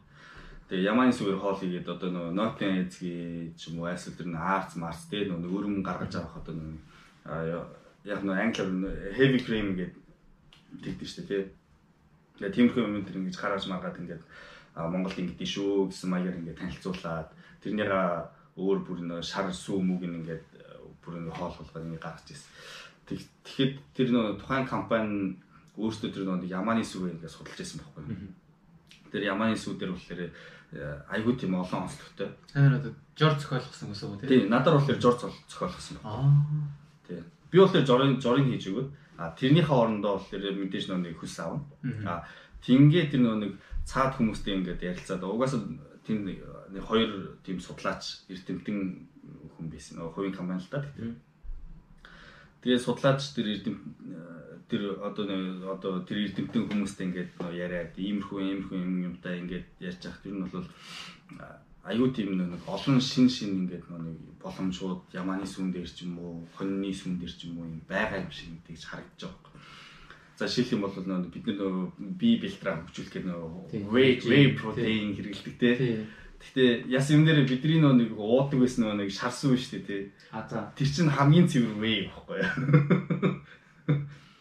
Тэгээ 0.69 0.89
Яманы 0.91 1.13
сүгээр 1.13 1.39
хоол 1.39 1.61
игээд 1.63 1.89
одоо 1.91 2.11
нөгөө 2.11 2.35
Nokia 2.35 2.71
эзги 2.87 3.55
ч 3.59 3.71
юм 3.71 3.83
уу 3.83 3.91
эсвэл 3.91 4.19
тэр 4.19 4.31
нэг 4.31 4.43
Arts 4.43 4.75
Mars 4.79 5.07
те 5.11 5.27
нөгөө 5.27 5.51
өрөм 5.51 5.83
гаргаж 5.83 6.15
авах 6.19 6.39
одоо 6.43 6.55
нэг 6.55 6.79
яг 8.05 8.21
нөгөө 8.23 8.43
англиар 8.43 8.71
heavy 9.19 9.41
cream 9.43 9.75
гэдэг 9.79 10.03
тэгдэг 10.83 11.09
шүү 11.09 11.25
дээ 11.29 11.43
те 11.43 11.64
Тэгээ 12.39 12.55
тиймэрхүү 12.55 12.83
юм 12.83 13.05
тэр 13.07 13.19
ингэж 13.23 13.37
гаргаж 13.39 13.65
маргаад 13.71 14.01
ингээд 14.01 14.23
Монголд 14.75 15.19
ингэдэж 15.23 15.51
шүү 15.55 15.95
гэсэн 15.95 16.09
маягаар 16.11 16.39
ингээд 16.43 16.59
танилцуулаад 16.59 17.31
тэрнийгээ 17.63 18.07
өөр 18.59 18.79
бүр 18.83 18.99
нөө 19.07 19.23
шар 19.23 19.47
сүү 19.55 19.79
мүг 19.79 20.03
ингээд 20.03 20.47
бүр 20.99 21.15
ингээд 21.23 21.39
хоол 21.39 21.55
болгоод 21.55 21.87
ингээд 21.87 22.03
гаргаж 22.03 22.27
ирсэн. 22.35 22.51
Тэгэхэд 23.07 23.75
тэр 23.95 24.09
нөө 24.11 24.27
тухайн 24.43 24.67
компани 24.67 25.39
өөрсдөө 25.79 26.11
тэр 26.11 26.25
нөө 26.27 26.51
Яманы 26.51 26.83
сүвээ 26.83 27.15
ингээд 27.15 27.35
судалж 27.35 27.59
байсан 27.59 27.79
байхгүй. 27.87 28.03
Тэр 29.15 29.23
Яманы 29.31 29.55
сүв 29.55 29.79
дээр 29.79 29.95
болохоор 29.95 30.31
айгүй 31.15 31.35
тийм 31.39 31.55
олон 31.55 31.87
онцлогтой. 31.87 32.35
Амар 32.55 32.83
одоо 32.83 32.93
жор 33.15 33.35
зохиолгосон 33.39 33.95
гэсэн 33.95 34.11
үг 34.11 34.21
тийм. 34.23 34.31
Тийм, 34.31 34.51
надад 34.51 34.75
болохоор 34.75 34.99
жор 34.99 35.15
зохиолгосон 35.23 36.03
байна. 36.03 36.11
Аа. 36.11 36.35
Тийм. 37.07 37.23
Би 37.51 37.59
болохоор 37.59 37.87
жорын 37.87 38.19
жорын 38.19 38.51
хийж 38.51 38.67
өгөөд 38.75 38.89
А 39.17 39.31
тэрнийхээ 39.39 39.77
орондоо 39.77 40.19
болохоор 40.19 40.59
мэдээж 40.59 40.91
нэг 40.91 41.19
хүс 41.19 41.39
авна. 41.39 41.63
А 42.07 42.27
тингээ 42.65 43.11
тэр 43.11 43.23
нэг 43.29 43.55
цаад 43.85 44.19
хүмүүстэй 44.19 44.59
ингээд 44.59 44.83
ярилцаад 44.83 45.23
угаасаа 45.23 45.61
тийм 46.07 46.25
нэг 46.27 46.43
хоёр 46.83 47.39
тийм 47.45 47.61
судлаач 47.61 48.27
эрдэмтэн 48.29 48.79
хүн 49.55 49.67
байсан. 49.71 50.03
Хувийн 50.11 50.35
компани 50.35 50.61
л 50.61 50.71
да 50.73 50.83
тэгэхээр. 50.83 51.15
Тэгээ 52.65 52.81
судлаач 52.81 53.21
тэр 53.37 53.47
эрдэм 53.55 53.77
тэр 54.69 54.83
одоо 55.05 55.25
одоо 55.69 56.01
тэр 56.03 56.25
эрдэмтэн 56.25 56.65
хүмүүстэй 56.69 57.05
ингээд 57.07 57.33
яриад 57.53 57.93
иймэрхүү 57.95 58.41
иймэрхүү 58.41 58.79
юм 58.81 58.95
юмтай 59.13 59.45
ингээд 59.45 59.69
ярьж 59.79 60.01
байгаа. 60.01 60.23
Тэр 60.25 60.35
нь 60.35 60.45
бол 60.49 60.67
аюу 61.85 62.09
тийм 62.09 62.41
нэг 62.41 62.65
олон 62.65 63.01
шин 63.01 63.29
шин 63.29 63.69
ингээд 63.69 63.93
нэг 63.93 64.17
боломжууд 64.41 65.13
яманы 65.13 65.45
сүм 65.45 65.69
дээр 65.69 65.85
ч 65.85 66.09
юм 66.09 66.17
уу 66.17 66.41
хоньны 66.57 66.89
сүм 66.89 67.21
дээр 67.21 67.29
ч 67.29 67.45
юм 67.45 67.61
уу 67.61 67.69
юм 67.69 67.81
байгаа 67.85 68.25
юм 68.25 68.33
шиг 68.33 68.57
тэгж 68.65 68.89
харагдаж 68.89 69.29
байгаа 69.29 69.53
юм. 69.53 69.61
За 70.41 70.49
шилх 70.49 70.73
юм 70.73 70.81
бол 70.81 70.97
нэг 70.97 71.29
бид 71.29 71.47
нар 71.47 71.93
би 71.99 72.41
билтраа 72.41 72.81
хөгжүүлэхээр 72.89 73.27
нэг 73.29 73.85
whey 73.93 74.17
whey 74.25 74.57
protein 74.57 75.13
хэрэгэлдэг 75.13 75.55
те. 75.61 76.09
Гэхдээ 76.41 76.89
яс 76.89 77.13
юм 77.13 77.29
дээр 77.29 77.45
бидний 77.45 77.85
нэг 77.85 78.17
уудаг 78.17 78.65
байсан 78.65 78.97
нэг 78.97 79.13
шарсан 79.13 79.53
биш 79.53 79.69
үү 79.69 79.85
те. 79.85 80.09
А 80.33 80.41
за 80.49 80.73
тэр 80.73 80.89
чинь 80.89 81.13
хамгийн 81.13 81.53
цэвэр 81.53 81.77
whey 81.77 82.09
байхгүй 82.09 82.37
юу? 82.41 83.45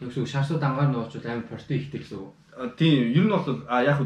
Нэг 0.00 0.08
шүү 0.08 0.24
шарсуу 0.24 0.56
дангаар 0.56 0.88
нуучвал 0.88 1.28
амар 1.28 1.44
протеин 1.44 1.84
ихтэй 1.84 2.00
гэсэн 2.00 2.24
үг. 2.24 2.32
Тийм 2.80 3.12
ер 3.12 3.28
нь 3.28 3.32
бол 3.36 3.44
а 3.68 3.84
яг 3.84 4.00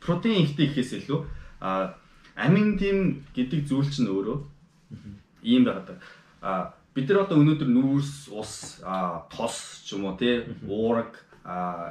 протеин 0.00 0.48
ихтэй 0.48 0.72
ихээс 0.72 1.04
илүү 1.04 1.20
а 1.60 1.94
амин 2.38 2.78
тим 2.78 3.26
гэдэг 3.34 3.66
зүйл 3.66 3.90
чинь 3.90 4.06
өөрөө 4.06 4.38
ийм 5.42 5.66
байгаад 5.66 5.98
а 6.42 6.72
бид 6.94 7.10
нар 7.10 7.26
одоо 7.26 7.42
өнөөдөр 7.42 7.70
нүүрс 7.70 8.30
ус 8.30 8.52
тос 9.34 9.56
ч 9.82 9.98
юм 9.98 10.06
уу 10.06 10.14
тий 10.14 10.46
уураг 10.62 11.18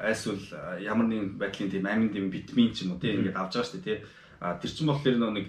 эсвэл 0.08 0.40
ямар 0.80 1.08
нэгэн 1.12 1.36
байдлын 1.36 1.72
тийм 1.72 1.86
амин 1.86 2.10
тийм 2.16 2.32
витамин 2.32 2.72
ч 2.72 2.88
юм 2.88 2.96
уу 2.96 3.02
тий 3.04 3.12
ингээд 3.12 3.36
авч 3.36 3.60
байгаа 3.60 3.68
шүү 3.68 3.84
дээ 3.84 3.88
тий 3.88 3.98
тэр 4.40 4.72
чинь 4.72 4.88
болохоор 4.88 5.16
нэг 5.36 5.48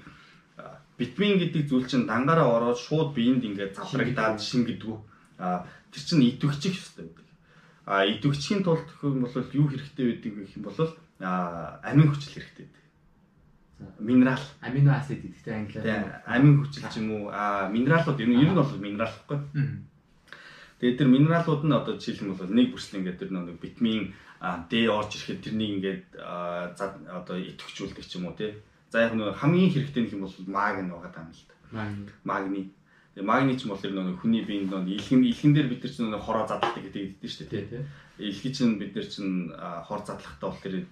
витамин 0.98 1.38
гэдэг 1.38 1.62
зүйл 1.70 1.86
чинь 1.86 2.10
дангаараа 2.10 2.48
ороод 2.58 2.78
шууд 2.82 3.14
биеинд 3.14 3.46
ингээд 3.46 3.78
заврагдаад 3.78 4.42
шин 4.42 4.66
гэдгүү 4.66 4.96
а 5.38 5.62
тэр 5.94 6.02
чинь 6.02 6.26
идэвхчих 6.26 6.74
ёстой 6.74 7.06
байдаг 7.06 7.28
а 7.86 8.04
идэвхчихийн 8.04 8.66
тулд 8.66 8.88
бол 9.00 9.54
юу 9.54 9.66
хэрэгтэй 9.70 10.04
байдаг 10.10 10.32
гэх 10.34 10.56
юм 10.58 10.64
бол 10.66 10.78
амин 11.86 12.10
хүчил 12.10 12.34
хэрэгтэй. 12.34 12.66
байдаг 12.66 12.77
минерал 13.98 14.42
амино 14.60 14.98
асид 14.98 15.22
гэдэгтэй 15.22 15.54
англиар 15.54 16.22
амин 16.26 16.58
хүчил 16.58 16.86
ч 16.90 16.98
юм 16.98 17.10
уу 17.14 17.24
а 17.30 17.70
минералууд 17.70 18.18
ер 18.18 18.28
нь 18.28 18.42
ер 18.42 18.50
нь 18.50 18.58
бол 18.58 18.82
минерал 18.82 19.14
гэхгүй. 19.14 19.38
Тэгээд 20.82 20.98
тэр 20.98 21.08
минералууд 21.10 21.62
нь 21.62 21.78
одоо 21.78 21.94
жишээлбэл 21.94 22.42
бол 22.42 22.54
нэг 22.58 22.74
бүрсэл 22.74 22.98
ингээд 22.98 23.18
тэр 23.22 23.30
нэг 23.30 23.58
витамин 23.62 24.14
D 24.70 24.72
орж 24.90 25.10
ирэхэд 25.14 25.42
тэрнийг 25.46 25.70
ингээд 25.78 26.04
одоо 26.18 27.36
идэвхжүүлдэг 27.38 28.06
ч 28.06 28.18
юм 28.18 28.30
уу 28.30 28.34
тий. 28.34 28.58
За 28.90 29.06
яг 29.06 29.14
нэг 29.14 29.38
хамгийн 29.38 29.70
хэрэгтэй 29.70 30.02
нэг 30.06 30.14
юм 30.14 30.26
бол 30.26 30.36
магни 30.50 30.90
байгаа 30.90 31.22
юм 31.22 31.30
л 31.30 31.42
да. 31.46 31.54
Магни. 32.26 32.74
Тэгээ 33.14 33.30
магни 33.30 33.54
ч 33.58 33.66
бол 33.70 33.78
нэг 33.78 34.18
хүний 34.18 34.42
биеинд 34.42 34.74
нэг 34.74 34.90
илхэн 34.90 35.22
илхэн 35.22 35.54
дээр 35.54 35.70
бид 35.70 35.82
нар 35.86 35.92
чинь 35.94 36.10
нэг 36.10 36.22
хороо 36.22 36.46
задлагдаг 36.50 36.82
гэдэг 36.82 37.02
гэдэг 37.18 37.30
шүү 37.30 37.46
дээ 37.50 37.66
тий. 37.70 37.82
Илхий 38.18 38.50
чинь 38.54 38.78
бид 38.78 38.94
нар 38.94 39.06
чинь 39.06 39.54
хор 39.86 40.02
задлахтаа 40.02 40.50
болохоор 40.50 40.86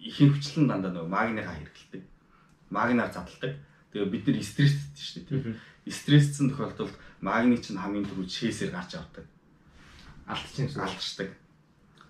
ихэн 0.00 0.32
хүчлэн 0.32 0.68
дандаа 0.68 0.92
нэг 0.92 1.08
магнигаа 1.08 1.56
хэрэгэлдэг 1.56 2.11
магнаар 2.72 3.12
задалдаг. 3.12 3.60
Тэгээ 3.92 4.08
бид 4.08 4.24
нар 4.26 4.40
стресстэй 4.40 5.04
шүү 5.04 5.16
дээ 5.20 5.28
тийм. 5.28 5.60
Стрессцэн 5.84 6.48
тохиолдолд 6.50 6.96
магний 7.20 7.60
чинь 7.60 7.76
хамгийн 7.76 8.08
түрүү 8.08 8.26
чээсээр 8.26 8.72
гарч 8.72 8.96
авдаг. 8.96 9.26
Алдчихсан 10.26 10.82
алдчихдаг. 10.88 11.30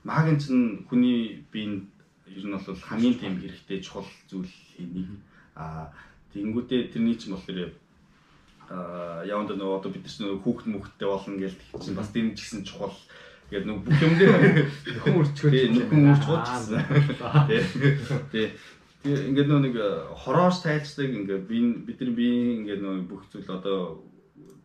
Магний 0.06 0.38
чинь 0.38 0.86
хүний 0.86 1.42
биеинд 1.50 1.90
ер 2.30 2.46
нь 2.46 2.54
бол 2.54 2.86
хамгийн 2.88 3.18
тийм 3.18 3.34
хэрэгтэй 3.42 3.82
чухал 3.82 4.06
зүйл 4.30 4.48
нэг. 4.78 5.10
Аа 5.58 5.90
тэнгүүтээ 6.32 6.94
тэрний 6.94 7.18
чинь 7.18 7.34
болохоор 7.34 7.74
аа 8.70 9.26
яванд 9.26 9.52
нөгөө 9.52 9.78
одоо 9.82 9.90
бид 9.92 10.06
чинь 10.08 10.40
хүүхэд 10.40 10.68
мөхөдтэй 10.70 11.08
болно 11.08 11.36
гэж 11.36 11.54
чинь 11.82 11.98
бас 11.98 12.08
тийм 12.08 12.32
ч 12.32 12.46
гэсэн 12.46 12.64
чухал 12.64 12.94
гэдэг 13.52 13.68
нэг 13.68 13.78
бүх 13.84 14.00
юм 14.00 14.14
дээр 14.16 14.32
нөхөн 14.96 15.16
үрчгөөч 15.20 15.68
нөхөн 15.76 16.02
үрчгөөч 16.08 16.46
гэсэн. 16.48 16.80
Тий. 18.32 18.48
Тэгээ 19.02 19.28
ингээд 19.34 19.48
нөө 19.50 19.60
нэг 19.66 19.74
э, 19.76 19.88
хороош 20.14 20.62
тайлцдаг 20.62 21.10
ингээд 21.10 21.44
би 21.50 21.58
бидний 21.86 22.14
биеийн 22.14 22.62
ингээд 22.62 22.82
нөө 22.82 22.94
бүх 23.10 23.26
зүйл 23.30 23.50
одоо 23.50 24.06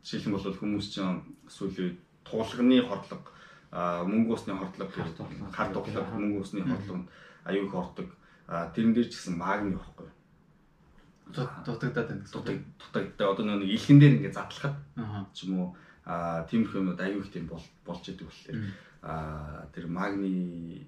жишээлх 0.06 0.28
юм 0.30 0.36
бол 0.38 0.62
хүмүүс 0.62 0.88
чинь 0.93 1.21
сүүлийн 1.50 1.97
туулганы 2.21 2.82
хордлого 2.86 3.34
мөнгө 4.08 4.38
усны 4.38 4.54
хордлого 4.54 4.93
хар 5.52 5.73
тухлаг 5.73 6.06
мөнгө 6.13 6.41
усны 6.45 6.62
хордлого 6.62 7.10
аюул 7.50 7.67
их 7.67 7.73
ордог. 7.73 8.10
А 8.47 8.69
тэрэн 8.71 8.93
дээр 8.93 9.10
ч 9.10 9.17
гэсэн 9.17 9.36
магний 9.41 9.73
байхгүй 9.73 10.08
дутагдаад 11.34 12.08
байна 12.08 12.23
гэсэн 12.23 12.63
дутагдаад 12.80 13.32
одоо 13.34 13.45
нэг 13.45 13.69
илхэн 13.69 14.00
дээр 14.00 14.15
ингээд 14.17 14.38
задлахад 14.38 14.76
ч 15.36 15.47
юм 15.47 15.60
уу 15.60 15.69
тиймэрхүү 16.47 16.80
юмуд 16.82 17.02
аюул 17.02 17.23
их 17.23 17.32
тийм 17.32 17.50
болж 17.52 18.04
идэг 18.08 18.28
болохоор 18.28 19.67
тэр 19.76 19.86
магний 19.91 20.88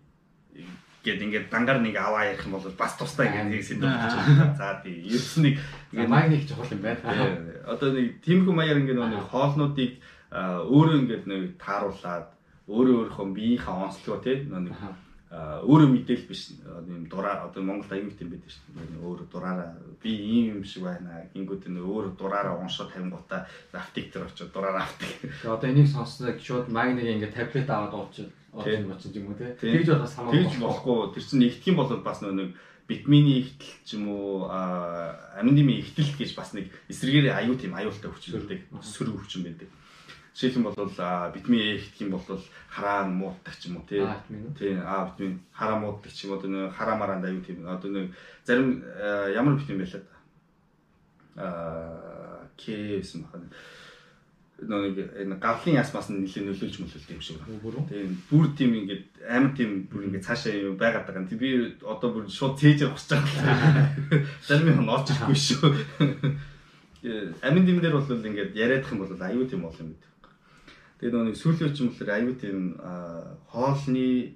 гэд 1.03 1.21
ингээд 1.23 1.47
дангаар 1.49 1.79
нэг 1.79 1.95
аваа 1.95 2.27
ярих 2.27 2.45
юм 2.45 2.59
бол 2.59 2.67
бас 2.75 2.93
тустай 2.99 3.31
ингээд 3.31 3.49
нэг 3.49 3.63
болж 3.99 4.15
байна. 4.19 4.55
За 4.59 4.81
тий. 4.83 4.99
Ерөөс 5.07 5.37
нэг 5.39 5.55
ингээд 5.95 6.11
магник 6.11 6.43
чухал 6.47 6.73
юм 6.75 6.81
байна. 6.83 7.01
Одоо 7.65 7.89
нэг 7.95 8.19
тиймэрхүү 8.23 8.55
маягаар 8.55 8.81
ингээд 8.83 8.99
нэг 8.99 9.23
хоолнуудыг 9.31 9.91
өөрөө 10.31 10.97
ингээд 11.01 11.25
нэг 11.31 11.43
тааруулаад 11.57 12.27
өөрөө 12.69 12.95
өөрийнхөө 12.99 13.27
биеийнхээ 13.33 13.75
онцлогоо 13.85 14.19
тий 14.21 14.35
нэг 14.45 14.75
өөрөө 15.29 15.89
мэдээл 15.93 16.25
биш 16.25 16.57
юм 16.89 17.05
дураа 17.05 17.45
одоо 17.45 17.61
Монголд 17.61 17.93
аюул 17.93 18.17
тийм 18.17 18.33
байдаг 18.33 18.49
шүү 18.49 18.73
дээ. 18.73 18.97
Өөрөө 19.05 19.27
дураараа 19.29 19.69
би 20.01 20.09
ийм 20.09 20.57
юм 20.57 20.63
шиг 20.65 20.89
байна. 20.89 21.21
Гингүүд 21.37 21.69
нь 21.69 21.77
өөрөө 21.77 22.17
дураараа 22.17 22.57
уншаад 22.57 22.89
тавингуудаа 22.97 23.45
рафтик 23.69 24.09
дээр 24.09 24.25
очиод 24.25 24.49
дураараа 24.49 24.89
рафтик. 24.89 25.21
Тэгээ 25.21 25.53
одоо 25.53 25.69
энийг 25.69 25.85
сонссноо 25.93 26.33
шууд 26.33 26.73
магныг 26.73 27.05
ингээд 27.05 27.37
таблет 27.37 27.69
аваад 27.69 27.93
уучаад 27.93 28.33
очих 28.53 28.89
очиж 28.91 29.15
юм 29.15 29.31
уу 29.31 29.37
те. 29.37 29.55
Тэгж 29.59 29.87
бодож 29.93 30.13
хамаагүй. 30.13 30.43
Тэгж 30.43 30.55
болохгүй. 30.59 30.97
Тэр 31.13 31.23
чинь 31.23 31.41
нэгтгэх 31.43 31.69
юм 31.69 31.77
бол 31.77 31.91
бас 32.01 32.21
нэг 32.21 32.55
витамины 32.89 33.31
ихтэл 33.45 33.73
ч 33.85 33.89
юм 33.95 34.09
уу 34.09 34.49
аминдимын 34.49 35.79
ихтэл 35.79 36.09
гэж 36.17 36.33
бас 36.33 36.53
нэг 36.57 36.73
эсрэгээр 36.89 37.37
аюу 37.37 37.55
тийм 37.55 37.77
аюултай 37.77 38.09
хүчтэй 38.09 38.41
сөрөг 38.81 39.21
хүчин 39.21 39.45
байдаг. 39.45 39.69
Жишээлх 40.33 40.57
юм 40.57 40.65
бол 40.65 40.75
витамин 40.75 41.77
Э 41.77 42.01
юм 42.01 42.11
бол 42.17 42.25
хараа 42.69 43.05
мууддаг 43.05 43.55
ч 43.61 43.69
юм 43.69 43.77
уу 43.77 43.85
тий. 43.85 44.01
Тий 44.57 44.73
А 44.81 45.05
витамин 45.05 45.45
хараа 45.53 45.77
мууддаг 45.77 46.09
ч 46.09 46.25
юм 46.25 46.33
уу 46.33 46.41
нэг 46.41 46.73
хараа 46.73 46.97
мараанд 46.97 47.29
аюу 47.29 47.45
тийм 47.45 47.67
одоо 47.69 47.89
нэг 47.93 48.17
зарим 48.43 48.81
ямар 49.29 49.61
витамин 49.61 49.85
байлаа 49.85 50.01
да. 50.01 50.15
Аа 51.37 52.49
К 52.57 52.65
гэсэн 52.99 53.23
байна 53.29 53.47
нэг 54.67 55.39
гавлын 55.39 55.79
ясмаас 55.79 56.11
нь 56.11 56.19
нэлээд 56.19 56.51
нөлөөлж 56.51 56.75
мөлөлт 56.83 57.09
юм 57.15 57.21
шиг 57.23 57.39
байна. 57.39 57.87
Тийм 57.87 58.17
бүр 58.27 58.45
тийм 58.57 58.71
ингээд 58.75 59.05
амар 59.23 59.55
тийм 59.55 59.87
бүр 59.87 60.11
ингээд 60.11 60.27
цаашаа 60.27 60.51
юм 60.51 60.75
байгаад 60.75 61.07
байгаа 61.07 61.23
юм. 61.23 61.39
Би 61.39 61.79
одоо 61.79 62.09
бүр 62.11 62.25
шууд 62.27 62.59
цээжээр 62.59 62.91
хусч 62.91 63.15
байгаа. 63.15 63.95
Зарим 64.47 64.83
юм 64.83 64.91
орж 64.91 65.15
ирэхгүй 65.15 65.37
шүү. 65.39 65.71
Амин 67.39 67.63
дим 67.63 67.79
дээр 67.79 67.95
бол 67.95 68.11
ингээд 68.11 68.51
яриадах 68.55 68.91
юм 68.91 68.99
бол 69.07 69.15
аюу 69.15 69.47
тийм 69.47 69.63
бол 69.63 69.79
юм 69.79 69.95
гэдэг. 69.95 70.11
Тэгээ 70.99 71.13
нөгөө 71.15 71.39
сүүлийн 71.39 71.67
үеч 71.71 71.77
юм 71.79 71.89
болохоор 71.95 72.11
аюу 72.19 72.35
тийм 72.35 72.59
хоолны 73.47 74.35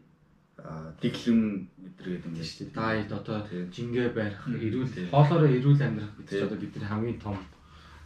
дэглэм 1.04 1.42
гэдэргээд 1.84 2.28
ингээд 2.32 2.48
шүү 2.48 2.60
дээ. 2.72 2.80
Дайт 2.80 3.12
одоо 3.12 3.44
жингээ 3.44 4.16
барих, 4.16 4.40
эрүүл 4.48 5.12
хоолоороо 5.12 5.52
эрүүл 5.52 5.84
амьдрах 5.84 6.16
гэдэг 6.16 6.48
одоо 6.48 6.60
бидний 6.64 6.88
хамгийн 6.88 7.20
том 7.20 7.36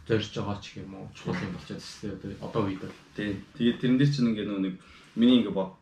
зорж 0.08 0.32
байгаа 0.32 0.56
ч 0.64 0.80
юм 0.80 0.96
уу? 0.96 1.08
Чухал 1.12 1.36
юм 1.44 1.52
болчиход 1.52 2.16
байна 2.24 2.40
одоо 2.40 2.64
үед 2.64 2.80
бол. 2.80 2.96
Тий. 3.12 3.36
Тэгээд 3.60 3.80
тэрэн 3.80 3.98
дээр 4.00 4.08
чинь 4.08 4.28
ингээ 4.32 4.48
нэг 4.48 4.80
миний 5.20 5.44
ингээ 5.44 5.52
бодол. 5.52 5.76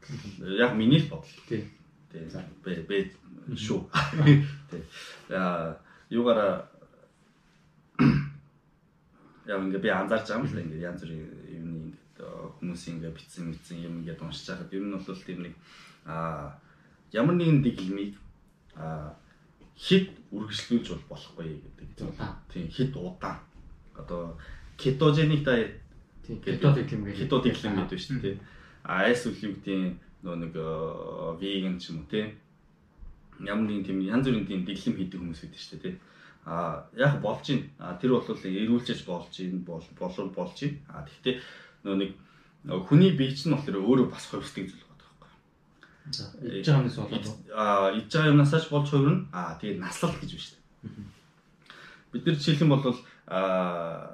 Яг 0.59 0.75
миний 0.75 0.99
л 0.99 1.15
бодол. 1.15 1.31
Тий. 1.47 1.63
Тий 2.11 2.27
бэ 2.67 2.83
бэ 2.91 3.15
шүү. 3.55 3.87
Тий. 4.71 4.83
Яа 5.31 5.79
юугаараа 6.11 6.67
яг 9.47 9.61
ингээ 9.63 9.85
би 9.87 9.91
анзаарч 9.95 10.27
байгаа 10.27 10.43
юм 10.43 10.51
л 10.51 10.59
ингээ 10.59 10.87
янз 10.91 11.01
бүрийн 11.07 11.31
юм 11.55 11.69
ингээ 11.87 12.27
хүмүүсийн 12.59 12.99
ингээ 12.99 13.15
битсэн 13.15 13.47
мэдсэн 13.47 13.79
юм 13.87 13.95
ингээ 14.03 14.19
уншиж 14.19 14.51
байхад 14.51 14.75
ер 14.75 14.83
нь 14.83 14.91
бол 14.91 15.23
тийм 15.23 15.39
нэг 15.47 15.55
а 16.03 16.59
ямар 17.15 17.39
нэгэн 17.39 17.63
дэглэмийг 17.63 18.19
а 18.75 19.15
хит 19.79 20.11
үргэлжлүүлж 20.35 20.87
бол 20.91 21.15
болохгүй 21.15 21.63
гэдэг. 21.63 22.11
Тийм 22.51 22.67
хит 22.75 22.91
удаан 22.99 23.39
одоо 23.99 24.39
кетогеник 24.77 25.45
дайет 25.45 25.81
кето 26.27 26.73
дэглэм 26.73 27.05
гэж 27.05 27.17
кето 27.19 27.41
дэглэм 27.41 27.75
гэдэг 27.77 28.01
шүү 28.01 28.21
дээ. 28.21 28.37
А 28.85 29.07
айс 29.07 29.27
үлгүүдийн 29.27 29.99
нөө 30.23 30.37
нэг 30.43 30.55
веган 31.41 31.79
ч 31.79 31.91
юм 31.95 32.03
уу 32.03 32.11
те. 32.11 32.35
Ямар 33.41 33.67
нэгэн 33.67 33.87
тийм 33.87 33.99
янз 34.03 34.27
бүрийн 34.27 34.47
тийм 34.47 34.63
дэглэм 34.67 34.97
хийдэг 34.97 35.21
хүмүүс 35.21 35.41
байдаг 35.47 35.61
шүү 35.63 35.79
дээ. 35.83 35.95
А 36.47 36.87
яг 36.97 37.21
болж 37.23 37.47
байна. 37.47 37.67
А 37.79 37.95
тэр 37.99 38.19
бол 38.19 38.27
эрүүлжээж 38.27 39.01
болж 39.07 39.31
байна 39.31 39.61
бол 39.67 39.87
болов 39.99 40.29
болж 40.35 40.57
байна. 40.63 40.79
А 40.91 41.07
тэгвэл 41.07 41.43
нөө 41.85 41.97
нэг 41.97 42.11
хүний 42.87 43.15
бие 43.15 43.31
чинь 43.35 43.55
болохоор 43.55 43.79
өөрөө 43.79 44.07
бас 44.11 44.27
хувирсдаг 44.27 44.67
зүйл 44.67 44.87
байна 44.87 45.07
байхгүй. 45.07 45.31
Иж 46.59 46.67
байгаа 46.67 46.83
юмнаас 46.83 46.99
болоод 46.99 47.27
а 47.55 47.91
иж 47.95 48.07
байгаа 48.11 48.33
юмнасаач 48.35 48.65
болж 48.71 48.89
хувирна. 48.91 49.27
А 49.31 49.59
тэгээд 49.59 49.83
наслал 49.83 50.15
гэж 50.19 50.31
байна 50.35 50.43
шүү 50.43 50.55
дээ. 50.55 51.15
Бид 52.13 52.27
нар 52.27 52.35
жишээлх 52.35 52.63
юм 52.63 52.73
бол 52.75 52.97
а 53.27 54.11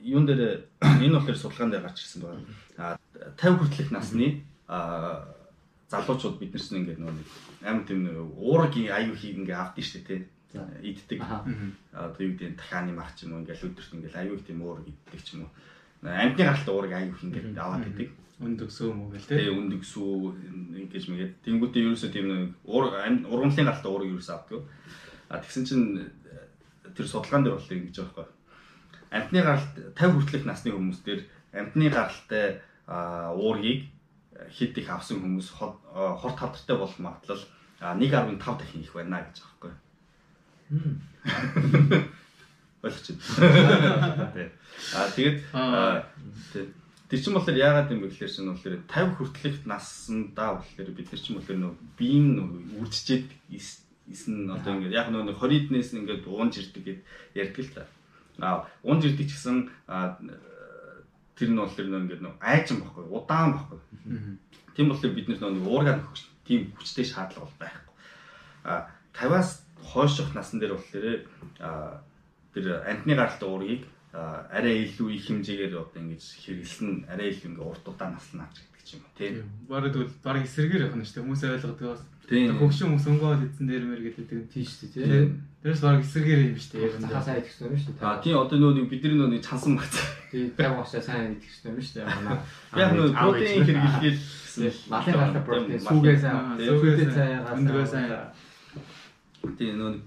юун 0.00 0.26
дээр 0.26 0.66
энэ 1.04 1.14
болохоор 1.14 1.36
судалгаан 1.36 1.70
дээр 1.70 1.84
гарч 1.84 2.02
ирсэн 2.02 2.22
байна. 2.22 2.44
А 2.78 2.98
50 3.36 3.58
хүртэлх 3.58 3.90
насны 3.92 4.44
а 4.66 5.26
залуучууд 5.90 6.38
бид 6.38 6.54
нар 6.54 6.62
чинь 6.62 6.78
ингээд 6.80 7.00
нөгөө 7.02 7.24
амар 7.66 7.84
тийм 7.84 8.00
уургийн 8.38 8.94
аюу 8.94 9.14
хийг 9.18 9.42
ингээд 9.42 9.58
авдсан 9.58 9.84
шүү 9.84 10.02
дээ 10.06 10.06
тий. 10.06 10.22
Иддэг. 10.82 11.20
Одоо 11.92 12.22
юу 12.22 12.34
гэдэг 12.34 12.56
дахианы 12.56 12.92
марх 12.94 13.14
ч 13.18 13.26
юм 13.26 13.34
уу 13.34 13.42
ингээд 13.42 13.66
өдөрт 13.66 13.94
ингээд 13.98 14.16
аюу 14.18 14.34
их 14.38 14.46
тийм 14.46 14.62
уург 14.62 14.86
иддэг 14.86 15.22
ч 15.22 15.34
юм 15.34 15.46
уу. 15.46 15.52
Амтны 16.06 16.42
гаралтай 16.46 16.74
уург 16.74 16.92
аюу 16.94 17.10
их 17.10 17.22
ингээд 17.26 17.58
аваад 17.58 17.86
идэг. 17.90 18.10
Үнд 18.40 18.60
өсөө 18.64 18.86
юм 18.88 18.98
уу 19.04 19.10
гэл 19.12 19.26
тий. 19.26 19.36
Тий 19.36 19.50
үнд 19.50 19.72
өсөө 19.76 20.10
ингэж 20.78 21.04
мэгээд 21.10 21.32
тэнгуүтээ 21.44 21.82
ерөөсөө 21.84 22.10
тийм 22.14 22.26
нэг 22.30 22.50
ургамлын 22.64 23.66
гаралтай 23.68 23.90
уург 23.90 24.08
ерөөсөө 24.14 24.34
авдаг. 24.38 24.62
А 25.30 25.38
тэгсэн 25.42 25.64
чинь 25.66 25.86
тэр 27.00 27.08
судалгаан 27.08 27.44
дээр 27.48 27.56
бол 27.56 27.72
ингэж 27.72 27.96
байгаа 27.96 28.28
байхгүй. 28.28 28.28
Амтны 29.16 29.40
гаралт 29.40 29.74
50 29.96 30.12
хүртэлх 30.20 30.44
насны 30.44 30.68
хүмүүс 30.76 31.00
дээр 31.00 31.24
амтны 31.56 31.88
гаралтай 31.88 32.60
уургийг 33.32 33.88
хэд 34.52 34.84
их 34.84 34.88
авсан 34.92 35.24
хүмүүс 35.24 35.48
хорт 35.56 36.36
хавдартай 36.36 36.76
болох 36.76 37.00
магадлал 37.00 37.40
1.5 37.80 38.36
дахин 38.36 38.84
их 38.84 38.92
байна 38.92 39.24
гэж 39.24 39.40
байгаа 39.40 39.72
байхгүй. 39.72 39.72
Байна. 42.84 43.00
Аа 44.96 45.08
тэгээд 45.16 45.40
Тэр 47.10 47.18
чинь 47.18 47.34
болохоор 47.34 47.58
яагаад 47.58 47.90
юм 47.90 48.06
бэ 48.06 48.14
гэхээр 48.14 48.30
чинь 48.30 48.46
болохоор 48.46 48.86
50 48.86 49.18
хүртэлх 49.18 49.66
наснда 49.66 50.62
болохоор 50.62 50.90
бид 50.94 51.10
нар 51.10 51.18
чинь 51.18 51.36
болохоор 51.42 51.58
нөө 51.58 51.74
биеийн 51.98 52.38
үржижээд 52.78 53.26
эсн 54.10 54.50
одоо 54.50 54.74
ингээд 54.74 54.92
яг 54.92 55.08
нэг 55.14 55.38
20 55.38 55.70
эднээс 55.70 55.94
ингээд 55.94 56.26
уунж 56.26 56.58
ирдэг 56.58 56.84
гэд 56.84 57.00
ярьдаг 57.34 57.64
л 57.64 57.74
та. 57.74 57.82
Аа 58.42 58.66
уунж 58.82 59.06
ирдэг 59.06 59.26
ч 59.30 59.38
гэсэн 59.38 59.70
тэр 61.38 61.50
нь 61.54 61.60
бол 61.60 61.70
тэр 61.70 61.88
нэг 61.88 62.02
ингээд 62.10 62.42
айжин 62.42 62.82
баггүй 62.82 63.06
удаан 63.06 63.54
баггүй. 63.54 63.78
Тийм 64.74 64.90
болохоор 64.90 65.14
бид 65.14 65.28
нэг 65.30 65.40
уурга 65.42 65.94
нөхөж 65.94 66.20
тийм 66.44 66.74
хүчтэй 66.74 67.06
шаардлага 67.06 67.46
бол 67.46 67.60
байхгүй. 67.62 67.94
Аа 68.66 68.90
50-аас 69.14 69.50
хойших 69.80 70.34
насан 70.34 70.60
дээр 70.60 70.74
болохоор 70.74 71.06
тэр 72.54 72.66
амтны 72.86 73.14
гаралтай 73.14 73.48
уургийг 73.48 73.82
арай 74.12 74.90
илүү 74.90 75.08
их 75.14 75.24
хэмжээгээр 75.30 75.78
одоо 75.78 76.02
ингэж 76.02 76.22
хэрэглэн 76.42 77.06
арай 77.06 77.30
илүү 77.30 77.54
ингээ 77.54 77.68
урт 77.70 77.86
удаан 77.86 78.18
наснаа 78.18 78.50
ч 78.50 78.66
гэдэг 78.66 78.98
юм 78.98 79.04
тийм. 79.14 79.34
Бараг 79.70 79.94
тэгвэл 79.94 80.18
бараг 80.18 80.42
эсрэгээр 80.44 80.84
явах 80.90 80.98
нь 80.98 81.06
шүү 81.06 81.14
дээ. 81.14 81.24
Хүмүүс 81.30 81.42
ойлгодог 81.46 81.88
бас 81.94 82.02
Хөгшин 82.30 82.94
хүмүүс 82.94 83.06
өнгөөл 83.10 83.42
эзэн 83.42 83.66
дээр 83.66 83.84
мэр 83.90 84.02
гэдэг 84.06 84.46
тийм 84.54 84.62
шүү 84.62 84.86
дээ 84.94 85.02
тийм. 85.02 85.42
Тэрс 85.66 85.82
баг 85.82 85.98
эсрэгээр 85.98 86.54
юм 86.54 86.58
шүү 86.62 86.78
дээ. 86.78 87.10
Хасаа 87.10 87.42
идэх 87.42 87.58
юм 87.58 87.74
шүү 87.74 87.98
дээ. 87.98 88.06
А 88.06 88.22
тийм 88.22 88.38
одоо 88.38 88.58
нөгөө 88.62 88.86
бидний 88.86 89.18
нөгөө 89.18 89.42
чансан 89.42 89.74
багц. 89.74 89.98
Тийм 90.30 90.54
яг 90.54 90.78
уусаа 90.78 91.02
сайн 91.02 91.34
идэх 91.34 91.50
юм 91.66 91.82
шүү 91.82 91.94
дээ. 91.98 92.06
Манай 92.06 92.38
яг 92.78 92.90
нөгөө 92.94 93.18
протеин 93.18 93.66
хэрэглэгээл 93.66 94.78
малын 94.94 95.14
гаралтай 95.18 95.42
протеин 95.42 95.82
сүүгээ 95.82 96.16
сайн 96.22 96.54
сүүгээ 96.54 97.10
сайн 97.10 97.42
өндгөө 97.50 97.86
сайн. 97.90 98.14
Тийм 99.58 99.74
нөгөө 99.82 99.98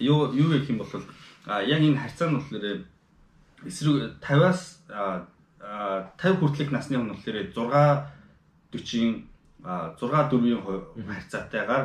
юу 0.00 0.32
юу 0.32 0.48
гэх 0.48 0.72
юм 0.72 0.80
бол 0.80 0.96
а 1.44 1.60
яг 1.60 1.84
энэ 1.84 2.00
харьцаа 2.00 2.32
нь 2.32 2.40
болохоор 2.40 2.88
эсрэг 3.68 4.16
50-аас 4.24 4.80
50 5.60 6.40
хүртэлх 6.40 6.72
насны 6.72 6.96
хүн 6.96 7.12
болохоор 7.12 7.52
6 7.52 8.80
40 8.80 9.33
6 9.64 9.96
4-ийн 9.96 10.60
харьцаатайгаар 11.08 11.84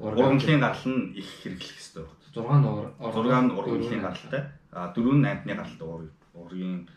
ургамлын 0.00 0.60
гарал 0.60 0.86
нь 0.88 1.12
их 1.12 1.28
хэрэглэх 1.44 1.76
хэрэгтэй 1.76 2.04
байна. 2.40 2.64
6 2.64 2.88
нь 2.88 3.04
6 3.04 3.44
нь 3.44 3.52
ургамлын 3.52 4.00
гаралтай, 4.00 4.42
4 4.72 4.96
нь 5.20 5.28
амтны 5.28 5.52
гаралтай 5.54 5.88
ургийн 6.32 6.88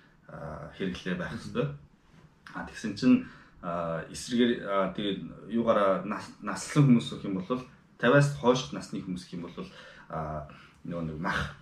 хэрэглээ 0.78 1.16
байх 1.20 1.36
хэрэгтэй. 1.36 1.68
А 2.56 2.64
тэгсэн 2.64 2.96
чинь 2.96 3.28
эсрэгээр 3.64 4.54
тэгээд 4.96 5.20
юугаараа 5.52 6.04
наслан 6.42 6.84
хүмүүс 6.88 7.08
гэх 7.20 7.28
юм 7.28 7.40
бол 7.40 7.60
50-аас 8.00 8.40
хойш 8.40 8.72
насны 8.72 9.04
хүмүүс 9.04 9.24
гэх 9.28 9.40
юм 9.40 9.48
бол 9.48 9.58
нөгөө 10.88 11.04
нэг 11.12 11.20
мах 11.20 11.56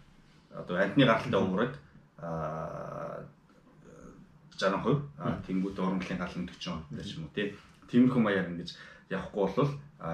одоо 0.54 0.78
амтны 0.78 1.06
гаралтай 1.06 1.42
уураг 1.42 1.74
60%, 4.62 5.46
тэнгууд 5.48 5.78
ургамлын 5.80 6.22
гал 6.22 6.36
нь 6.38 6.46
40% 6.46 6.62
ч 6.62 7.18
юм 7.18 7.26
уу 7.26 7.34
тий. 7.34 7.58
Тиймэрхүү 7.90 8.22
маягаар 8.22 8.52
ингэж 8.54 8.70
явахгүй 9.10 9.42
бол 9.58 9.72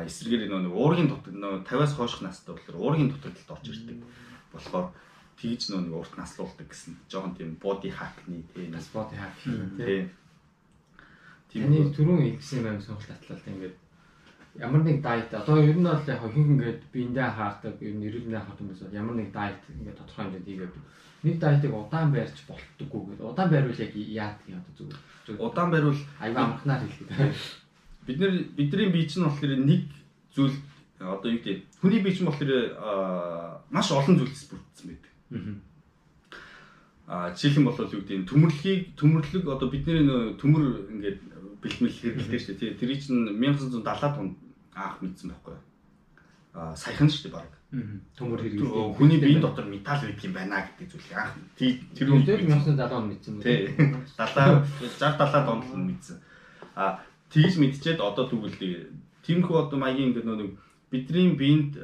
эсрэгээр 0.07 0.47
нөгөө 0.47 0.79
уургийн 0.79 1.09
дутаг 1.11 1.33
нөгөө 1.35 1.67
50-аас 1.67 1.93
хойших 1.95 2.21
настай 2.23 2.55
болохоор 2.55 2.79
уургийн 2.79 3.11
дутагдлалд 3.11 3.53
орж 3.53 3.65
ирдэг. 3.69 3.99
болохоор 4.53 4.87
тэгж 5.37 5.61
нөгөө 5.69 5.99
урт 6.01 6.13
наслуулдаг 6.17 6.67
гэсэн 6.67 6.97
жоохон 7.11 7.35
тийм 7.37 7.57
body 7.61 7.91
hack-ны 7.93 8.41
тий 8.53 8.67
нас 8.73 8.89
body 8.89 9.15
hack 9.15 9.37
тий. 9.77 10.09
Таны 11.51 11.93
түрүүн 11.93 12.41
хэлсэн 12.41 12.65
юм 12.65 12.81
сонголт 12.81 13.07
татлалт 13.07 13.45
ингээд 13.45 13.75
ямар 14.57 14.81
нэг 14.81 15.01
дайет 15.01 15.33
одоо 15.33 15.61
ер 15.61 15.77
нь 15.77 15.85
бол 15.85 16.09
яг 16.09 16.21
хин 16.33 16.57
ингээд 16.57 16.81
биендээ 16.91 17.29
хаардаг 17.37 17.75
ер 17.81 17.93
нь 17.93 18.05
эрүүлэндээ 18.09 18.41
хаардаг 18.41 18.65
хүмүүс 18.65 18.81
ямар 18.91 19.15
нэг 19.15 19.29
дайет 19.31 19.61
ингээд 19.69 19.97
тодорхой 20.01 20.25
хэмжээнд 20.25 20.47
хийгээд 20.49 20.75
нэг 21.28 21.39
дайтыг 21.39 21.75
удаан 21.75 22.11
байрч 22.15 22.47
болтдоггүй 22.47 23.01
гэдэг. 23.19 23.28
Удаан 23.28 23.49
байрвал 23.51 23.84
яг 23.84 23.93
яад 23.95 24.39
юм 24.47 24.63
одоо 24.63 24.73
зүгээр. 24.80 25.43
Удаан 25.43 25.69
байрвал 25.71 25.99
аюу 26.23 26.38
амхнаар 26.39 26.82
хэлээд. 26.88 27.36
бид 28.07 28.19
нар 28.19 28.32
бидний 28.55 28.89
бие 28.89 29.05
чинь 29.05 29.23
болохоор 29.28 29.53
нэг 29.59 29.84
зүйл 30.32 30.55
одоо 30.99 31.32
юу 31.32 31.39
гэдэг 31.43 31.63
хүний 31.82 32.01
бие 32.01 32.15
чинь 32.15 32.25
болохоор 32.25 32.51
маш 33.69 33.91
олон 33.91 34.15
зүйлс 34.17 34.47
бүрдсэн 34.47 34.88
байдаг. 34.88 35.11
Аа 37.07 37.36
жишээлх 37.36 37.59
нь 37.59 37.67
бол 37.67 37.75
юу 37.75 38.01
гэдэг 38.01 38.28
төмөрлөгийг 38.32 38.95
төмөрлөг 38.95 39.43
одоо 39.51 39.67
бидний 39.67 40.07
төмөр 40.39 40.63
ингээд 40.95 41.19
бэлтмэл 41.61 41.99
хэрэглэдэг 41.99 42.39
шүү 42.39 42.55
дээ. 42.55 42.80
Тэрий 42.80 42.99
чинь 43.01 43.28
1970-аад 43.36 44.15
онд 44.15 44.36
анх 44.71 45.01
мэдсэн 45.03 45.32
байхгүй 45.36 45.53
юу? 45.55 45.63
Аа 46.55 46.75
саяхан 46.75 47.11
шүү 47.11 47.28
дээ 47.28 47.36
баг. 47.36 47.56
Төмөр 47.68 48.39
хэрэглэдэг. 48.39 48.95
Хүний 48.95 49.20
биеийн 49.20 49.43
дотор 49.43 49.68
металл 49.68 49.99
байдаг 49.99 50.24
юм 50.24 50.34
байна 50.39 50.63
гэдэг 50.63 50.88
зүйлийг 50.88 51.20
анх 51.20 51.36
тэр 51.91 52.07
үед 52.15 52.24
1970 52.24 52.95
онд 52.95 53.07
мэдсэн 53.11 53.34
үү? 53.36 53.43
Тий. 53.43 53.76
70 54.15 54.63
60 54.95 55.03
70-аад 55.03 55.47
онд 55.51 55.68
мэдсэн. 55.76 56.18
Аа 56.80 57.03
тэгж 57.28 57.59
мэдчихэд 57.59 57.99
одоо 57.99 58.32
тэгвэл 58.32 58.55
тиймэрхүү 59.28 59.57
одоо 59.59 59.78
маягийн 59.84 60.15
ингээд 60.15 60.32
нэг 60.32 60.55
бидний 60.88 61.36
биед 61.36 61.76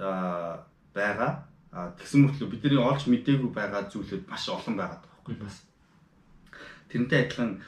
байгаа 0.96 1.52
тэгсэн 2.00 2.32
мөртлөө 2.32 2.48
бидний 2.48 2.80
олж 2.80 3.04
мдээгүй 3.12 3.52
байгаа 3.52 3.84
зүйлүүд 3.92 4.24
маш 4.32 4.48
олон 4.48 4.80
байгаа 4.80 5.04
байхгүй 5.04 5.36
бас. 5.36 5.68
Тэрнтэй 6.88 7.28
адилхан 7.28 7.60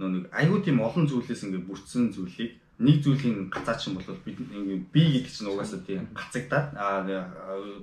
нэг 0.00 0.24
аюу 0.32 0.64
тийм 0.64 0.80
олон 0.80 1.04
зүйлээс 1.04 1.44
ингээд 1.44 1.68
бүрдсэн 1.68 2.16
зүйлийг 2.16 2.56
нэг 2.80 3.04
зүйлийн 3.04 3.52
гацаач 3.52 3.92
юм 3.92 4.00
бол 4.00 4.08
бид 4.24 4.40
ингээд 4.40 4.84
би 4.88 5.02
гэдэг 5.20 5.32
чинь 5.32 5.52
угаасаа 5.52 5.80
тийм 5.84 6.08
гацагдаад 6.16 6.68
аа 6.80 7.04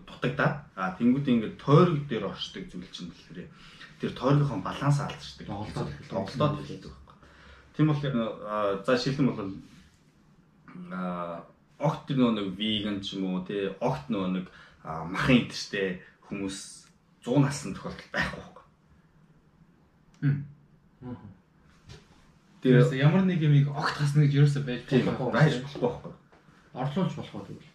дутагдаад 0.09 0.55
аа 0.73 0.97
тэнгууд 0.97 1.27
ингээд 1.29 1.61
тойрог 1.61 2.01
дээр 2.09 2.25
оршдог 2.33 2.65
зүйл 2.65 2.89
чинь 2.89 3.13
болохоор 3.13 3.45
тэр 4.01 4.11
тойрогийнхоо 4.17 4.61
баланс 4.65 4.97
алдчихдаг. 5.01 5.47
Тоглолтод 6.09 6.65
хэлдэг 6.65 6.89
байхгүй. 6.89 7.15
Тийм 7.77 7.87
бол 7.93 8.01
за 8.81 8.93
шилэн 8.97 9.29
бол 9.29 9.39
аа 10.89 11.45
огт 11.77 12.09
тэр 12.09 12.17
нэг 12.33 12.57
веган 12.57 12.97
ч 13.05 13.21
юм 13.21 13.37
уу 13.37 13.45
тий 13.45 13.69
огт 13.77 14.09
нөгөө 14.09 14.29
нэг 14.33 14.45
махан 14.81 15.45
идэртэй 15.45 16.01
хүмүүс 16.25 16.57
100 17.21 17.37
насны 17.45 17.73
тохиолдол 17.77 18.09
байхгүй 18.13 18.41
байхгүй. 18.41 18.65
Тэгээ 22.61 22.97
ямар 22.97 23.23
нэг 23.25 23.41
юмыг 23.41 23.69
огт 23.69 24.01
хасна 24.01 24.25
гэж 24.25 24.33
ерөөсөө 24.33 24.63
байж 24.65 24.81
болохгүй 24.89 25.31
байж 25.31 25.53
болохгүй. 25.61 26.13
Орлуулж 26.73 27.13
болох 27.13 27.35
уу 27.35 27.45
тэгвэл. 27.45 27.73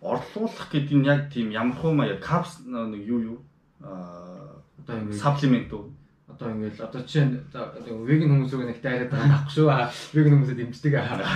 Орлуулах 0.00 0.68
гэдэг 0.72 0.96
нь 0.96 1.06
яг 1.06 1.20
тийм 1.28 1.52
ямархуу 1.52 1.92
маяг 1.92 2.20
капс 2.24 2.64
нэг 2.64 3.04
юу 3.04 3.20
юу 3.20 3.38
аа 3.84 4.56
одоо 4.80 4.96
ингэ 5.04 5.20
саплимент 5.20 5.72
уу 5.72 5.92
одоо 6.40 6.48
ингээл 6.56 6.80
одоо 6.80 7.00
жишээ 7.04 7.24
нь 7.28 7.36
веган 8.08 8.32
хүмүүсийг 8.32 8.64
нэг 8.64 8.80
дайраад 8.80 9.12
байгаа 9.12 9.32
байхгүй 9.36 9.52
шүү. 9.52 9.68
Веган 10.16 10.32
хүмүүсээ 10.40 10.58
дэмждэг. 10.58 10.92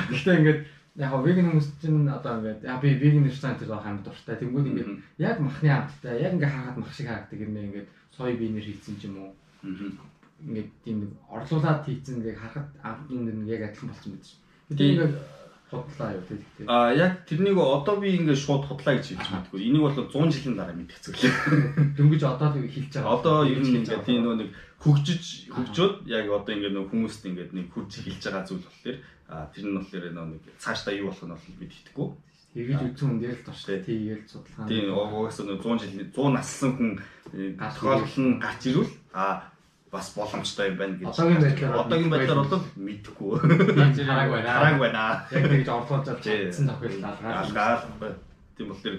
Гэхдээ 0.08 0.38
ингээд 0.40 0.60
яг 0.96 1.12
веган 1.20 1.46
хүмүүс 1.52 1.68
чинь 1.82 2.08
одоо 2.08 2.32
ингээд 2.40 2.64
яа 2.64 2.80
би 2.80 2.88
веган 2.96 3.28
ресторан 3.28 3.58
дээр 3.60 3.72
байх 3.76 3.84
амар 3.84 4.04
дуртай. 4.06 4.36
Тэнгүүд 4.40 4.66
ингээд 4.70 4.90
яг 5.18 5.36
махны 5.42 5.68
амттай 5.68 6.22
яг 6.24 6.32
ингээд 6.38 6.54
хаагаад 6.54 6.78
мах 6.80 6.92
шиг 6.96 7.08
хаагдаг 7.12 7.40
юм 7.44 7.52
ингээд 7.52 7.88
сой 8.16 8.32
биенэр 8.38 8.64
хийцэн 8.64 8.96
ч 8.96 9.02
юм 9.10 9.16
уу. 9.20 9.32
Ингээд 10.44 10.70
тийм 10.84 10.96
нэг 11.00 11.10
орлуулад 11.28 11.84
хийцэн 11.84 12.20
ингээд 12.20 12.38
харахад 12.38 12.68
амтны 12.84 13.32
нэг 13.32 13.48
яг 13.48 13.62
адилхан 13.72 13.88
болсон 13.90 14.10
байдаг 14.12 14.28
шүү. 14.28 14.40
Тэгээд 14.68 14.92
ингээд 14.94 15.14
худлаа 15.72 16.10
юу 16.14 16.24
тийм. 16.28 16.66
Аа 16.68 16.88
яг 16.92 17.12
тэрнийг 17.24 17.58
одоо 17.58 17.94
би 17.98 18.08
ингээд 18.20 18.44
шууд 18.44 18.64
худлаа 18.68 18.94
гэж 18.94 19.06
хэлж 19.16 19.28
мэдгүй. 19.32 19.60
Энийг 19.64 19.82
бол 19.82 19.96
100 19.96 20.34
жилийн 20.36 20.56
дараа 20.60 20.76
мэдэх 20.76 21.00
зүйлээ. 21.00 21.32
Дөнгөж 21.96 22.22
одоо 22.22 22.48
л 22.52 22.68
хэлж 22.68 22.92
байгаа. 22.92 23.14
Одоо 23.16 23.36
ер 23.48 23.60
нь 23.64 23.80
ингээд 23.80 24.04
тийм 24.04 24.20
нөө 24.22 24.36
нэг 24.44 24.50
хөгжиж 24.84 25.48
хөгжөөд 25.48 25.94
яг 26.12 26.26
одоо 26.28 26.52
ингээд 26.52 26.76
нөө 26.76 26.86
хүмүүст 26.92 27.22
ингээд 27.24 27.50
нэг 27.56 27.66
хурж 27.72 27.90
хэлж 28.04 28.22
байгаа 28.22 28.44
зүйл 28.44 28.64
болохоор 28.68 28.98
А 29.28 29.48
тэр 29.48 29.64
нь 29.64 29.76
болохоор 29.76 30.12
нэг 30.12 30.42
цаашдаа 30.60 30.92
юу 30.94 31.08
болох 31.08 31.24
нь 31.24 31.32
бол 31.32 31.56
бид 31.56 31.72
итгэхгүй. 31.72 32.08
Тэгэж 32.54 32.80
үтсэн 32.92 33.08
хүн 33.08 33.20
дээр 33.24 33.36
л 33.40 33.46
турштай 33.48 33.78
тийгээл 33.80 34.28
судалгаа. 34.28 34.68
Тийм 34.68 34.92
угаасаа 34.92 35.56
100 35.56 35.80
жил 35.80 36.12
100 36.12 36.36
нассан 36.36 36.70
хүн 36.76 36.90
тохиолдол 37.56 38.16
нь 38.20 38.38
гарч 38.38 38.62
ирвэл 38.68 38.94
а 39.16 39.48
бас 39.94 40.10
боломжтой 40.18 40.74
юм 40.74 40.76
байна 40.76 40.98
гэж. 40.98 41.14
Одоогийн 41.14 41.42
байдлаар 41.44 41.86
одоогийн 41.86 42.10
байдлаар 42.10 42.40
бол 42.42 42.66
мэдэхгүй. 42.74 43.32
Хараг 44.10 44.30
байна. 44.34 44.50
Хараг 44.58 44.78
байна. 44.82 45.02
Яг 45.30 45.44
тэгж 45.54 45.68
орлуулж 45.70 46.08
чадсан 46.18 46.66
тохиолдол 46.66 47.14
алгаа. 47.22 48.18
Тийм 48.58 48.68
болохоор 48.70 48.96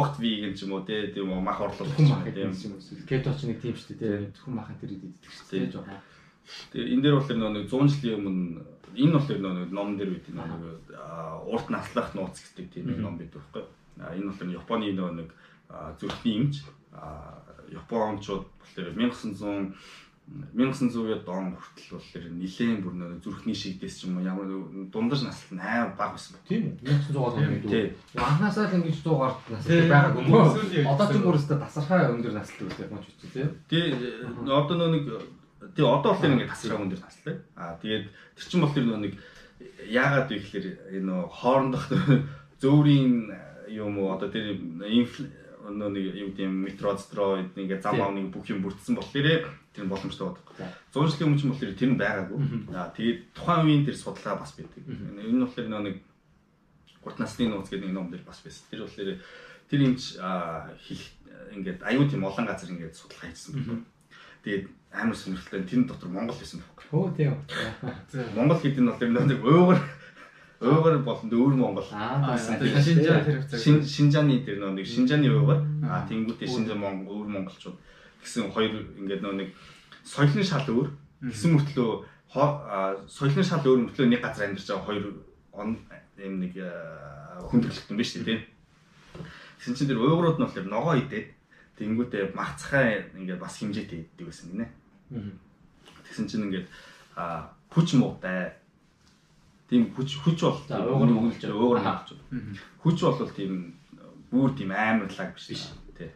огт 0.00 0.16
вигэн 0.20 0.56
ч 0.56 0.64
юм 0.64 0.80
уу 0.80 0.84
тийм 0.88 1.28
мах 1.44 1.60
орлуулах 1.60 2.24
тийм. 2.24 2.52
Кето 3.04 3.36
ч 3.36 3.52
нэг 3.52 3.60
тийм 3.60 3.76
шүү 3.76 4.00
дээ. 4.00 4.32
Зөвхөн 4.32 4.56
махан 4.56 4.80
тэр 4.80 4.96
идэх 4.96 5.28
шүү 5.28 5.68
дээ. 5.68 6.00
Тэгээ 6.72 6.92
энэ 6.96 7.02
дээр 7.04 7.16
бол 7.20 7.52
нэг 7.52 7.68
100 7.68 7.92
жилийн 8.00 8.24
өмнө 8.24 8.64
энэ 8.96 9.12
бол 9.12 9.28
нэг 9.28 9.72
ном 9.76 9.88
дээр 10.00 10.10
бид 10.16 10.26
нэг 10.32 10.50
урт 11.52 11.68
наслах 11.68 12.16
нууц 12.16 12.40
гэдэг 12.40 12.66
тийм 12.72 12.96
ном 12.96 13.20
бид 13.20 13.28
байхгүй. 13.32 13.64
Энэ 14.00 14.32
бол 14.32 14.56
Японы 14.56 14.88
нэг 14.96 15.28
зүрхний 16.00 16.48
имж 16.48 16.64
Япончууд 17.70 18.44
болохоор 18.60 18.92
1900 18.96 19.76
1900-аад 20.30 21.26
он 21.26 21.58
хүртэл 21.58 21.98
болохоор 21.98 22.26
нэлээд 22.38 22.82
бүр 22.86 22.94
нэг 22.94 23.18
зүрхний 23.18 23.56
шигдээс 23.56 23.98
ч 23.98 24.06
юм 24.06 24.18
уу 24.18 24.26
ямар 24.26 24.46
дундаж 24.90 25.26
наслт 25.26 25.58
амар 25.58 25.90
бага 25.98 26.14
байсан 26.14 26.38
баг. 26.38 26.46
Тийм 26.46 26.62
үү? 26.70 26.86
1900-аад 26.86 27.34
оны 27.34 27.58
үед. 27.66 27.98
Анхнаасаа 28.14 28.70
л 28.70 28.76
ингэж 28.78 28.98
100 29.02 29.18
гарт 29.18 29.42
наслт 29.50 29.90
байгааг 29.90 30.14
юм 30.22 30.30
уу? 30.30 30.54
Одоо 30.94 31.06
ч 31.10 31.14
бүрээсээ 31.18 31.58
тасархай 31.58 32.10
өндөр 32.14 32.34
наслт 32.38 32.62
үүтэй 32.62 32.86
юм 32.86 33.02
ч 33.02 33.06
үгүй 33.10 33.30
тийм. 33.34 33.48
Тэгээ 33.66 34.46
одоо 34.46 34.86
нэг 34.86 35.04
Тэгээ 35.60 35.92
одоо 35.92 36.12
ингээд 36.16 36.50
тасраа 36.50 36.78
хүн 36.80 36.88
дээр 36.88 37.04
таслаа. 37.04 37.36
Аа 37.58 37.74
тэгээд 37.82 38.06
тэр 38.08 38.46
чинь 38.48 38.62
болохоор 38.64 39.02
нэг 39.02 39.14
яагаад 39.90 40.28
вэ 40.32 40.40
гэхээр 40.40 40.66
энэ 40.96 41.14
хоорондох 41.28 41.84
зөөврийн 42.62 43.28
юм 43.68 43.98
уу 44.00 44.16
одоо 44.16 44.32
тэр 44.32 44.56
инфл 45.68 45.92
нэг 45.92 46.04
юу 46.16 46.28
гэдэг 46.32 46.48
метродстроид 46.48 47.52
ингээд 47.56 47.84
зам 47.84 48.00
аавны 48.00 48.32
бүх 48.32 48.48
юм 48.48 48.64
бүрдсэн 48.64 48.96
болохоор 48.96 49.44
тэр 49.76 49.84
нь 49.84 49.92
боломжтой 49.92 50.32
байдаг. 50.32 50.46
100 50.92 51.12
жилийн 51.12 51.28
өмнө 51.28 51.40
ч 51.40 51.44
болохоор 51.44 51.74
тэр 51.76 51.90
нь 51.92 52.00
байгаагүй. 52.00 52.38
Аа 52.72 52.88
тэгээд 52.96 53.20
тухайн 53.36 53.66
үеийн 53.68 53.84
тэр 53.84 53.96
судалгаа 53.96 54.40
бас 54.40 54.52
байдаг. 54.56 54.80
Энэ 54.80 55.36
нь 55.36 55.44
болохоор 55.44 55.68
нэг 55.68 55.96
гурт 57.04 57.18
насны 57.20 57.48
нууц 57.48 57.68
гэдэг 57.68 57.86
нэг 57.88 57.94
ном 57.94 58.08
дээр 58.08 58.24
бас 58.24 58.40
байсан. 58.40 58.64
Тэр 58.72 58.88
болохоор 58.88 59.20
тэр 59.68 59.80
юмч 59.84 60.02
хэлэх 60.16 61.08
ингээд 61.54 61.80
аюу 61.84 62.04
тийм 62.08 62.24
олон 62.24 62.46
газар 62.48 62.70
ингээд 62.72 62.96
судалгаа 62.96 63.28
хийсэн 63.30 63.52
байна. 63.54 63.84
Тэгээд 64.44 64.64
амар 64.90 65.16
сонирхолтой 65.16 65.62
тэн 65.68 65.86
дотор 65.86 66.08
Монгол 66.08 66.36
байсан 66.36 66.60
байхгүй. 66.60 66.86
Оо 66.90 67.08
тийм. 67.14 67.36
Монгол 68.36 68.60
гэдэг 68.60 68.82
нь 68.82 68.88
бол 68.90 69.00
тэр 69.00 69.10
нэг 69.12 69.40
уугар 69.44 69.80
уугар 70.60 70.98
болон 71.00 71.28
өөр 71.32 71.54
Монгол. 71.56 71.88
Аа 71.92 72.36
Шинжаан 72.36 73.24
тэр 73.24 73.84
Шинжааны 73.84 74.44
тэр 74.44 74.60
нэг 74.60 74.86
Шинжааны 74.86 75.28
уугар. 75.32 75.64
Аа 75.84 76.04
тэнгуүтэй 76.04 76.48
Шинжаан 76.48 76.80
Монгол 76.80 77.24
өөр 77.24 77.28
монголчууд 77.32 77.76
гэсэн 78.20 78.52
хоёр 78.52 78.84
ингээд 79.00 79.24
нэг 79.24 79.56
соёлын 80.04 80.44
шал 80.44 80.68
өөр 80.68 80.88
гэсэн 81.24 81.56
мөртлөө 81.56 81.90
соёлын 83.08 83.46
шал 83.48 83.64
өөр 83.64 83.88
мөртлөө 83.88 84.06
нэг 84.12 84.20
газар 84.20 84.52
амьдарч 84.52 84.68
байгаа 84.68 84.84
хоёр 84.84 85.04
он 85.56 85.80
юм 86.20 86.44
нэг 86.44 86.52
хүндрэлтэн 87.48 87.96
биш 87.96 88.12
тийм. 88.12 88.44
Тэгсэн 89.58 89.74
чинь 89.76 89.88
тэр 89.88 90.00
уугрууд 90.04 90.36
нь 90.38 90.44
болохоор 90.44 90.68
ногоо 90.68 90.94
идээд 91.00 91.32
тэнгуүтээ 91.80 92.36
махцхай 92.36 93.08
ингээд 93.16 93.40
бас 93.40 93.56
хэмжээтэй 93.60 94.04
иддэг 94.04 94.28
байсан 94.28 94.52
гинэ. 94.52 94.68
Тэгсэн 96.04 96.28
чинь 96.28 96.44
ингээд 96.52 96.68
а 97.16 97.52
хүч 97.72 97.96
муутай. 97.96 98.59
Тийм 99.70 99.86
хүч 99.94 100.18
хүч 100.18 100.38
бол 100.42 100.58
уугар 100.66 101.10
мөнгөлж 101.14 101.42
уугар 101.46 101.82
мөнгөлж. 101.86 102.18
Хүч 102.82 102.98
бол 103.06 103.30
тийм 103.30 103.78
бүр 104.30 104.50
тийм 104.58 104.74
амарлаг 104.74 105.30
биш 105.38 105.70
тий. 105.94 106.10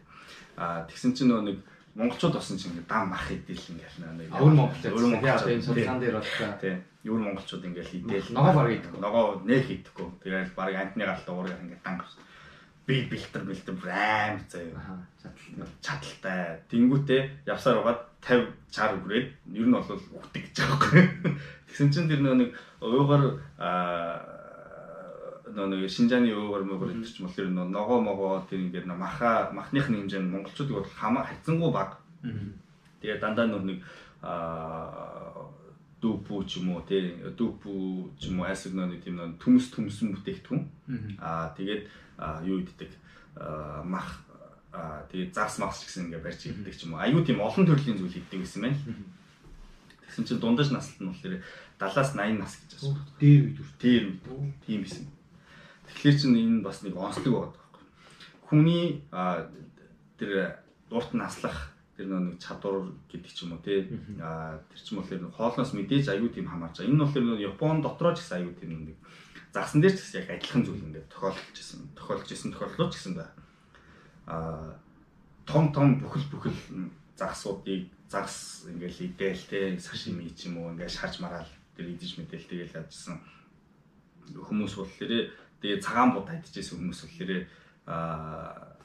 А 0.59 0.83
тэгсэн 0.83 1.15
чинь 1.15 1.31
нөгөө 1.31 1.47
нэг 1.47 1.57
монголчууд 1.95 2.35
болсон 2.35 2.59
чинь 2.59 2.75
ингээд 2.75 2.91
дам 2.91 3.15
мах 3.15 3.31
идэл 3.31 3.71
ингээд 3.71 3.95
нэг 4.03 4.27
өөр 4.35 4.53
монголчууд 4.59 4.95
өөр 4.99 5.07
монголчууд 5.15 5.55
энэ 5.55 5.67
судалгаан 5.71 5.99
дээр 6.03 6.19
бол 6.19 6.59
тий. 6.59 6.75
Өөр 7.07 7.21
монголчууд 7.23 7.63
ингээд 7.63 7.91
идэл 7.95 8.35
ногоо 8.35 8.53
баг 8.59 8.69
идэхгүй. 8.75 8.99
Ногоо 8.99 9.25
нэх 9.47 9.67
идэхгүй. 9.71 10.07
Тэгээд 10.19 10.51
баг 10.51 10.75
амтны 10.75 11.03
галт 11.07 11.27
уурыг 11.31 11.59
ингээд 11.63 11.83
дан 11.87 11.95
гарч 12.03 12.11
би 12.85 13.07
бэлтэр 13.09 13.43
бэлтэр 13.49 13.75
аим 13.89 14.39
заяа. 14.45 14.99
Чадaltaй. 15.81 16.61
Тэнгүүтээ 16.69 17.47
явсаар 17.49 17.81
угаад 17.81 18.01
50 18.21 18.53
60 18.69 19.01
хүрээд 19.01 19.27
ер 19.57 19.65
нь 19.65 19.73
бол 19.73 19.89
үгдэг 19.89 20.43
гэж 20.45 20.55
байгаа 20.61 20.77
байхгүй. 20.77 21.03
Тэгсэн 21.75 21.91
чинь 21.91 22.07
тэр 22.07 22.23
нэг 22.23 22.55
уугаар 22.79 23.35
нэг 25.51 25.91
Шинжааны 25.91 26.31
уугаар 26.31 26.63
мөгөр 26.63 26.95
гэдэг 26.95 27.11
ч 27.11 27.19
юм 27.19 27.27
бол 27.27 27.35
тэр 27.35 27.51
ногоо 27.51 27.99
могоо 27.99 28.39
тэр 28.47 28.63
ингээд 28.63 28.87
маха 28.87 29.51
махных 29.51 29.91
хэмжээ 29.91 30.23
нь 30.23 30.31
монголчуудыг 30.31 30.79
бол 30.79 30.87
хамаа 30.87 31.27
хайцсангүй 31.27 31.71
баг. 31.75 31.99
Тэгээ 33.03 33.19
дандаа 33.19 33.51
нэг 33.51 33.83
дүүпүү 35.99 36.39
ч 36.47 36.63
юм 36.63 36.79
уу 36.79 36.81
тий 36.87 37.11
дүүпүү 37.35 37.79
ч 38.23 38.31
юм 38.31 38.39
уу 38.39 38.47
асиг 38.47 38.71
нэг 38.71 39.03
тийм 39.03 39.19
нэг 39.19 39.35
төмс 39.35 39.67
төмсөн 39.75 40.15
бүтээгдэхүүн. 40.15 40.63
Аа 41.19 41.51
тэгээд 41.59 41.91
юу 42.47 42.63
иддэг 42.63 42.95
мах 43.83 44.23
тэгээд 45.11 45.35
загс 45.35 45.59
макс 45.59 45.83
гэсэн 45.83 46.07
ингээ 46.07 46.23
барьж 46.23 46.47
иддэг 46.47 46.71
ч 46.71 46.87
юм 46.87 46.95
уу. 46.95 47.03
Аюу 47.03 47.19
тийм 47.19 47.43
олон 47.43 47.67
төрлийн 47.67 47.99
зүйл 47.99 48.15
иддэг 48.15 48.47
гэсэн 48.47 48.63
байна. 48.63 48.79
Тэгсэн 50.15 50.25
чинь 50.31 50.39
дундаж 50.39 50.71
наслт 50.71 51.01
нь 51.01 51.11
болохоор 51.11 51.43
70-аас 51.79 52.15
80 52.15 52.39
нас 52.39 52.53
гэж 52.55 52.71
байна. 52.79 53.05
Дээр 53.19 53.41
үед 53.45 53.57
үү? 53.59 53.67
Дээр 53.79 54.03
үед. 54.09 54.55
Тийм 54.65 54.79
бисэн. 54.83 55.05
Тэгэхээр 55.87 56.15
чинь 56.19 56.39
энэ 56.39 56.65
бас 56.65 56.81
нэг 56.83 56.95
онцлог 56.95 57.33
байгаа 57.33 57.51
байхгүй. 57.55 57.83
Хүний 58.47 58.85
тэр 60.17 60.31
урт 60.89 61.11
наслах 61.13 61.75
тэр 61.95 62.11
нэг 62.11 62.39
чадвар 62.39 62.91
гэдэг 63.07 63.31
ч 63.31 63.47
юм 63.47 63.55
уу 63.55 63.63
тий 63.63 63.87
а 64.19 64.59
тэр 64.71 64.79
ч 64.79 64.91
юм 64.91 64.99
уу 64.99 65.31
хоолноос 65.31 65.71
мэдээж 65.71 66.11
аюу 66.11 66.31
тийм 66.31 66.47
хамаарч 66.47 66.83
байгаа. 66.83 66.89
Энэ 66.91 66.95
нь 66.95 67.03
болохоор 67.03 67.39
Япон 67.39 67.79
дотроо 67.83 68.15
ч 68.15 68.23
гэсэн 68.23 68.43
аюу 68.43 68.53
тийм 68.55 68.71
нэг 68.87 68.99
загсан 69.55 69.79
дээр 69.79 69.95
ч 69.95 69.99
гэсэн 70.03 70.19
яг 70.23 70.29
адилхан 70.35 70.63
зүйл 70.67 70.85
ингээд 70.91 71.11
тохиолдож 71.11 71.55
исэн. 71.55 71.79
Тохиолдож 71.95 72.29
исэн 72.31 72.51
тохиолдлууд 72.51 72.91
ч 72.91 72.95
гэсэн 72.99 73.13
байна. 73.15 73.35
а 74.27 74.75
том 75.45 75.71
том 75.71 75.99
бүхэл 76.01 76.27
бүхэл 76.31 76.59
загсуудыг 77.15 77.87
загс 78.09 78.65
ингээл 78.67 79.05
идээл 79.07 79.43
те 79.49 79.59
сашими 79.79 80.29
ч 80.35 80.49
юм 80.49 80.57
уу 80.57 80.71
ингээд 80.73 80.91
шарж 80.91 81.21
мараал 81.21 81.47
тэр 81.75 81.85
идэж 81.91 82.11
мэдээл 82.17 82.49
тэгэл 82.49 82.79
ажилласан 82.79 83.19
хүмүүс 84.33 84.73
бол 84.79 84.91
тэрэ 84.99 85.29
тэгээ 85.61 85.83
цагаан 85.83 86.11
бод 86.15 86.27
хайдчихсэн 86.31 86.79
хүмүүс 86.79 86.99
бол 87.05 87.15
тэрэ 87.19 87.37
а 87.85 88.75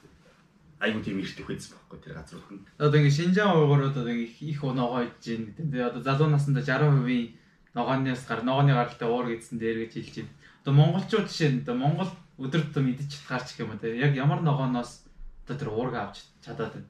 айгуу 0.81 1.01
тийм 1.05 1.21
ирдэг 1.21 1.45
байсан 1.45 1.77
байхгүй 1.77 1.99
тэр 2.01 2.13
газрууд 2.17 2.49
нь. 2.57 2.65
Одоо 2.81 2.97
ингээ 2.97 3.17
Шинжаан 3.17 3.53
уугуурууд 3.53 3.97
одоо 3.97 4.13
их 4.13 4.41
их 4.41 4.61
ногоо 4.65 5.05
идэж 5.05 5.21
гин 5.21 5.45
гэдэг. 5.53 5.65
Тэгээ 5.69 5.89
одоо 5.93 6.01
залуу 6.01 6.29
насндаа 6.33 6.63
60% 6.65 7.37
ногооноос 7.77 8.23
гар 8.25 8.41
ногооны 8.41 8.73
гаралтай 8.73 9.07
уур 9.07 9.27
гэдсэн 9.29 9.57
дээр 9.61 9.77
гэж 9.85 9.93
хэлж 9.93 10.15
байна. 10.25 10.33
Одоо 10.61 10.73
монголчууд 10.73 11.27
жишээ 11.29 11.49
нь 11.53 11.61
одоо 11.61 11.75
монгол 11.77 12.11
өдөр 12.41 12.61
тутам 12.65 12.89
идэж 12.89 13.09
чадхаар 13.13 13.43
ч 13.45 13.61
юм 13.61 13.77
те 13.77 13.93
яг 13.93 14.13
ямар 14.17 14.41
ногооноос 14.41 15.05
одоо 15.45 15.55
тэр 15.57 15.69
уург 15.69 15.93
авч 15.93 16.25
чадаад 16.41 16.73
байна. 16.73 16.89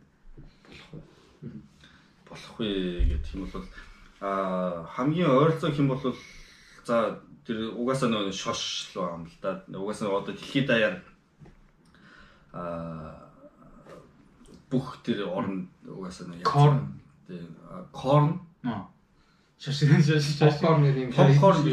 Болох 2.28 2.56
вэ 2.60 2.68
гэх 3.12 3.36
юм 3.36 3.44
бол 3.44 3.68
а 4.22 4.86
хамгийн 4.96 5.30
ойролцоо 5.30 5.72
хэм 5.74 5.88
бол 5.90 6.16
за 6.86 7.20
тэр 7.46 7.74
угаасаа 7.74 8.10
нөө 8.10 8.32
шош 8.32 8.94
л 8.94 9.02
юм 9.02 9.26
л 9.26 9.36
да. 9.42 9.66
Угаасаа 9.74 10.14
одоо 10.14 10.34
дэлхийд 10.38 10.68
даяар 10.70 11.02
а 12.54 13.18
бүх 14.70 15.02
тэр 15.04 15.26
орн 15.26 15.68
угаасаа 15.86 16.30
нөө 16.30 16.46
корн. 16.46 17.02
корн. 17.92 18.40
Шашин 19.58 20.02
шашин 20.02 20.38
Попкорн 20.38 20.86
гэдэг 20.86 21.04
юм. 21.06 21.14
попкорн 21.14 21.64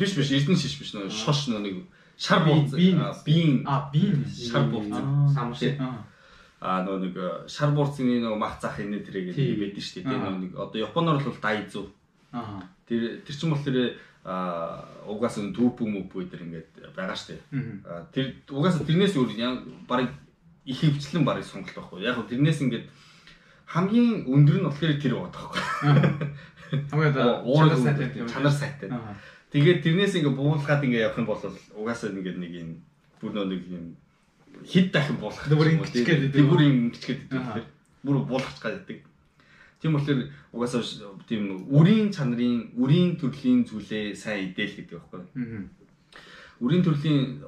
биш 0.00 0.12
биш 0.16 0.30
эрдэнэ 0.32 0.56
шиш 0.56 0.80
биш 0.80 0.92
нөө 0.96 1.12
шош 1.12 1.52
нөө 1.52 1.60
нэг 1.60 1.76
шар 2.16 2.44
бууз 2.44 2.72
биен 3.24 3.64
а 3.68 3.88
биен 3.92 4.24
шар 4.28 4.68
бууз 4.72 4.88
Самар 5.36 5.56
шиг. 5.56 5.80
А 6.60 6.84
нөө 6.84 6.96
нэг 7.08 7.16
шар 7.48 7.72
буурцны 7.72 8.20
нөө 8.20 8.36
мах 8.36 8.60
зах 8.60 8.76
энэ 8.76 9.00
тэрэг 9.00 9.32
байдаг 9.32 9.80
шүү 9.80 10.04
дээ. 10.04 10.12
Нөө 10.12 10.36
нэг 10.44 10.52
одоо 10.60 10.78
японоор 10.84 11.24
бол 11.24 11.40
дайзу. 11.40 11.88
аа 12.36 12.60
Тэр 12.84 13.24
тэр 13.24 13.34
чинь 13.34 13.48
бол 13.48 13.64
тэр 13.64 13.96
а 14.28 14.84
угаасаа 15.08 15.48
түүпү 15.56 15.88
мүпү 15.88 16.28
тэр 16.28 16.44
ингээд 16.44 16.92
байгаа 16.92 17.16
шүү 17.16 17.32
дээ. 17.32 17.40
А 17.88 18.04
тэр 18.12 18.36
угаасаа 18.52 18.84
тэрнээс 18.84 19.16
өөр 19.16 19.32
баг 19.88 20.12
их 20.68 20.84
хөвчлэн 20.84 21.24
барыг 21.24 21.48
сонголт 21.48 21.72
байхгүй. 21.72 22.04
Яг 22.04 22.20
тэрнээс 22.28 22.60
ингээд 22.60 22.84
хамгийн 23.64 24.28
өндөр 24.28 24.60
нь 24.60 24.66
болохоор 24.68 25.00
тэр 25.00 25.14
байгаа 25.16 25.32
байхгүй. 25.32 25.62
хамгийн 26.92 27.12
одоо 27.16 27.40
чанар 28.28 28.52
сайтай. 28.52 28.92
Тэгээд 29.48 29.80
тэрнээс 29.80 30.14
ингээд 30.20 30.36
буулгаад 30.36 30.84
ингээд 30.84 31.08
явах 31.08 31.18
юм 31.24 31.26
бол 31.26 31.40
угаасаа 31.80 32.12
ингээд 32.12 32.36
нэг 32.36 32.52
юм 32.52 32.70
бүр 33.16 33.48
нэг 33.48 33.64
юм 33.64 33.96
хэд 34.64 34.92
дахин 34.92 35.16
буулах 35.16 35.46
Бүр 35.48 35.70
ингэчгээд 35.78 36.32
тийм 36.32 36.48
бүр 36.50 36.62
ингэчгээд 36.66 37.20
байдаг. 37.30 37.66
Бүр 38.04 38.16
буулгах 38.24 38.60
гэдэг. 38.60 39.04
Тийм 39.80 39.92
болохоор 39.96 40.28
угаасаа 40.52 40.82
тийм 41.24 41.64
үрийн 41.72 42.12
чанарын 42.12 42.76
үрийн 42.76 43.16
төрлийн 43.16 43.64
зүйлээ 43.64 44.12
сайн 44.12 44.52
идээл 44.52 44.76
гэдэг 44.76 44.96
байхгүй. 45.00 45.22
Үрийн 46.60 46.84
төрлийн 46.84 47.40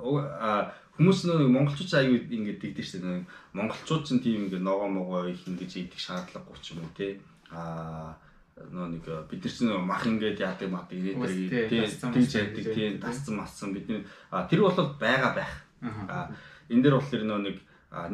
хүмүүс 0.96 1.18
нэг 1.28 1.48
монголчууд 1.52 1.92
аягүй 1.92 2.20
ингэж 2.32 2.56
дэгдэж 2.60 2.86
штэ 2.88 3.04
нэг 3.04 3.28
монголчууд 3.52 4.04
ч 4.08 4.16
тийм 4.20 4.48
ингэ 4.48 4.60
ногоо 4.64 4.88
могоо 4.88 5.28
их 5.28 5.44
ингэж 5.44 5.92
идэх 5.92 6.00
шаардлагагүй 6.00 6.56
ч 6.64 6.72
юм 6.72 6.84
уу 6.84 6.92
те? 6.96 7.20
А 7.52 8.16
нөө 8.56 8.96
нэг 8.96 9.04
бид 9.28 9.40
нар 9.44 9.52
чинь 9.52 9.72
мах 9.84 10.04
ингээд 10.08 10.40
яадаг 10.40 10.68
мат 10.72 10.88
ирээд 10.92 11.20
тэгж 11.68 12.32
яадаг 12.32 12.64
тийм 12.72 13.00
тасцсан 13.00 13.36
массан 13.40 13.72
бидний 13.72 14.04
тэр 14.48 14.60
бол 14.64 14.76
байгаа 15.00 15.32
байх. 15.36 15.52
А 16.08 16.32
энэ 16.72 16.82
дээр 16.82 16.96
болохоор 16.96 17.24
нөө 17.28 17.40
нэг 17.46 17.56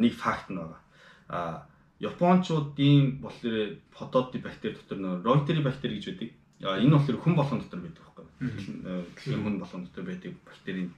нэг 0.03 0.13
факт 0.13 0.51
нь 0.51 0.59
байгаа. 0.59 0.81
А 1.29 1.39
японочдын 1.99 3.23
болохоор 3.23 3.79
фотоди 3.95 4.37
бактери 4.43 4.75
дотор 4.75 4.99
нөө 4.99 5.23
ройтери 5.23 5.63
бактери 5.63 5.95
гэж 5.97 6.05
байдаг. 6.11 6.29
Энэ 6.83 6.95
болохоор 6.95 7.17
хүн 7.23 7.35
болгон 7.35 7.59
дотор 7.63 7.79
байдаг 7.79 8.03
байхгүй 8.03 8.25
хүн 8.39 9.59
болгон 9.59 9.83
дотор 9.83 10.03
байдаг 10.07 10.33
бактерийн 10.47 10.91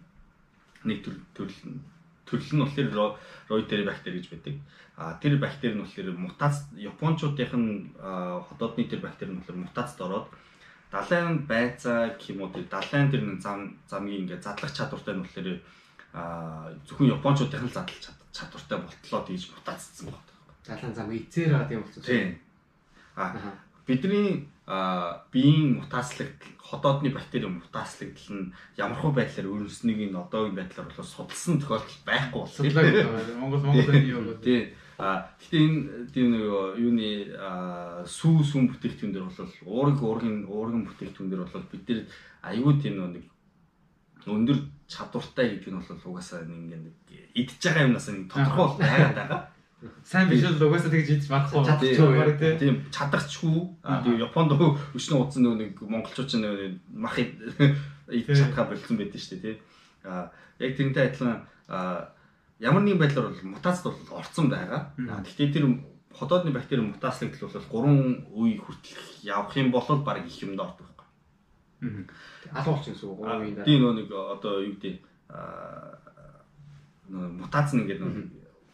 нэг 0.86 1.02
төрөл 1.02 1.82
төрөл 2.26 2.54
нь 2.54 2.62
болохоор 2.62 3.18
ройтери 3.50 3.84
бактери 3.86 4.22
гэж 4.22 4.28
байдаг. 4.30 4.56
А 4.98 5.18
тэр 5.18 5.38
бактери 5.42 5.74
нь 5.74 5.82
болохоор 5.82 6.10
мутац 6.18 6.70
японочдынх 6.78 7.54
нь 7.58 7.94
хотоодны 7.98 8.86
тэр 8.86 9.02
бактери 9.02 9.34
нь 9.34 9.42
болохоор 9.42 9.62
мутацд 9.66 9.98
ороод 10.02 10.28
далайн 10.92 11.50
байцаа 11.50 12.14
тэр 12.18 12.66
далайн 12.70 13.10
тэр 13.10 13.24
зам 13.42 13.78
замгийн 13.90 14.30
ингээ 14.30 14.42
задлах 14.42 14.74
чадвартай 14.74 15.16
нь 15.16 15.24
болохоор 15.26 15.60
зөвхөн 16.14 17.14
японочдынх 17.16 17.64
нь 17.64 17.76
задлах 17.76 18.20
чадвартай 18.32 18.78
болтлоо 18.80 19.22
гэж 19.28 19.44
мутацсан 19.52 20.12
байна. 20.12 20.32
Далайн 20.66 20.96
зам 20.96 21.12
эцээр 21.12 21.52
байгаа 21.56 21.76
юм 21.76 21.84
болчихсон. 21.84 22.12
Тийм. 22.12 22.40
А 23.16 23.36
бидний 23.88 24.48
биеийн 25.32 25.80
мутацлагдал 25.80 26.52
ходоодны 26.60 27.10
бактери 27.12 27.48
мутацлагдал 27.48 28.30
нь 28.36 28.52
ямархуу 28.78 29.12
байдлаар 29.12 29.48
өрнөснийг 29.52 30.12
нь 30.12 30.16
одоогийн 30.16 30.56
байдлаар 30.56 30.88
бол 30.88 31.06
судалсан 31.06 31.60
тохиолдол 31.60 32.00
байхгүй 32.06 32.40
болсон. 32.40 32.66
Монгол 33.40 33.64
Монголын 33.64 34.06
юу 34.08 34.24
гэдэг. 34.32 34.44
Тий. 34.44 34.62
А 35.02 35.34
гэхдээ 35.40 35.64
энэ 35.66 35.80
тийм 36.14 36.28
нэг 36.30 36.44
юуны 36.78 37.10
сүү 38.06 38.38
сүм 38.46 38.70
бүтээгдэхүүн 38.70 39.12
дээр 39.12 39.26
бол 39.26 39.50
уурэг 39.66 39.98
уургийн 39.98 40.46
уурган 40.46 40.86
бүтээгдэхүүн 40.86 41.30
дээр 41.32 41.42
бол 41.42 41.72
бид 41.74 41.90
нар 41.90 42.02
аюул 42.46 42.78
тийм 42.78 42.96
нэг 43.02 43.26
өндөр 44.30 44.58
чадвартай 44.92 45.56
гэдэг 45.56 45.72
нь 45.72 45.80
бол 45.80 46.12
угаасаа 46.12 46.44
нэг 46.44 46.92
идж 47.32 47.64
байгаа 47.64 47.88
юмнаас 47.88 48.08
нэг 48.12 48.28
тодорхой 48.28 48.68
байгаад 48.84 49.16
байгаа. 49.16 49.42
Сайн 50.04 50.28
биш 50.28 50.44
л 50.44 50.60
угаасаа 50.60 50.92
тэгж 50.92 51.08
хийж 51.08 51.26
магадгүй 51.32 51.64
чадчихгүй 51.64 52.36
тий. 52.36 52.54
Тийм. 52.60 52.76
Тийм 54.04 54.20
Японд 54.20 54.52
өчнө 54.92 55.16
удсан 55.24 55.48
нэг 55.56 55.80
монголчууд 55.80 56.28
ч 56.28 56.34
нэг 56.44 56.84
мах 56.92 57.16
идэж 57.16 58.36
чадхаа 58.36 58.68
болцсон 58.68 59.00
байдаг 59.00 59.20
шүү 59.24 59.40
дээ 59.40 59.42
тий. 59.42 59.56
А 60.04 60.30
яг 60.60 60.72
тэрнтэй 60.76 61.08
адилхан 61.08 61.48
ямар 62.60 62.84
нэгэн 62.84 63.00
байдлаар 63.00 63.32
бол 63.32 63.48
мутацд 63.56 63.88
бол 63.88 63.96
орцсон 64.12 64.52
байгаа. 64.52 64.92
Гэхдээ 65.00 65.56
тэр 65.56 65.66
ходоодны 66.14 66.52
бактери 66.52 66.84
мутацлагдал 66.84 67.50
бол 67.72 67.88
3 67.88 68.28
үе 68.36 68.60
хүртэл 68.60 69.24
явах 69.24 69.56
юм 69.56 69.72
бол 69.72 69.88
баг 70.04 70.28
их 70.28 70.38
юмд 70.44 70.60
ордог 70.60 70.91
Алуу 71.82 72.74
болчихсон 72.78 72.94
гэсэн 72.94 73.10
үг 73.10 73.20
3 73.26 73.42
үеийн 73.42 73.56
дараа. 73.58 73.66
Тийм 73.66 73.82
нэг 73.98 74.08
одоо 74.14 74.54
юу 74.62 74.74
гэдэг 74.78 74.96
а 75.30 75.98
мутац 77.10 77.74
нь 77.74 77.82
ингээд 77.82 78.02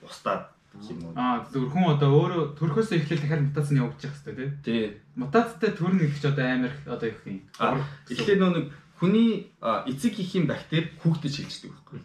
устдаад 0.04 0.52
юм 0.90 1.00
уу. 1.06 1.14
Аа 1.16 1.46
зөвхөн 1.48 1.72
хүн 1.72 1.96
одоо 1.96 2.10
өөрөө 2.14 2.44
төрхөөс 2.60 2.92
эхлээл 2.94 3.24
дахиад 3.24 3.46
мутац 3.48 3.68
нь 3.72 3.80
явагдаж 3.82 4.04
явах 4.04 4.20
хэрэгтэй 4.22 4.36
тий. 4.36 4.50
Тий. 4.66 4.84
Мутацтай 5.16 5.72
төрн 5.72 6.04
их 6.04 6.20
ч 6.20 6.26
одоо 6.28 6.46
амар 6.46 6.74
одоо 6.86 7.08
их 7.10 7.20
юм. 7.26 7.42
Эхлээд 8.12 8.40
нөө 8.44 8.52
нэг 8.54 8.66
хүний 9.00 9.50
эцэг 9.62 10.14
ихийн 10.20 10.46
бактери 10.46 10.92
хүүхдэд 11.02 11.34
шилждэг 11.34 11.72
байхгүй. 11.74 12.00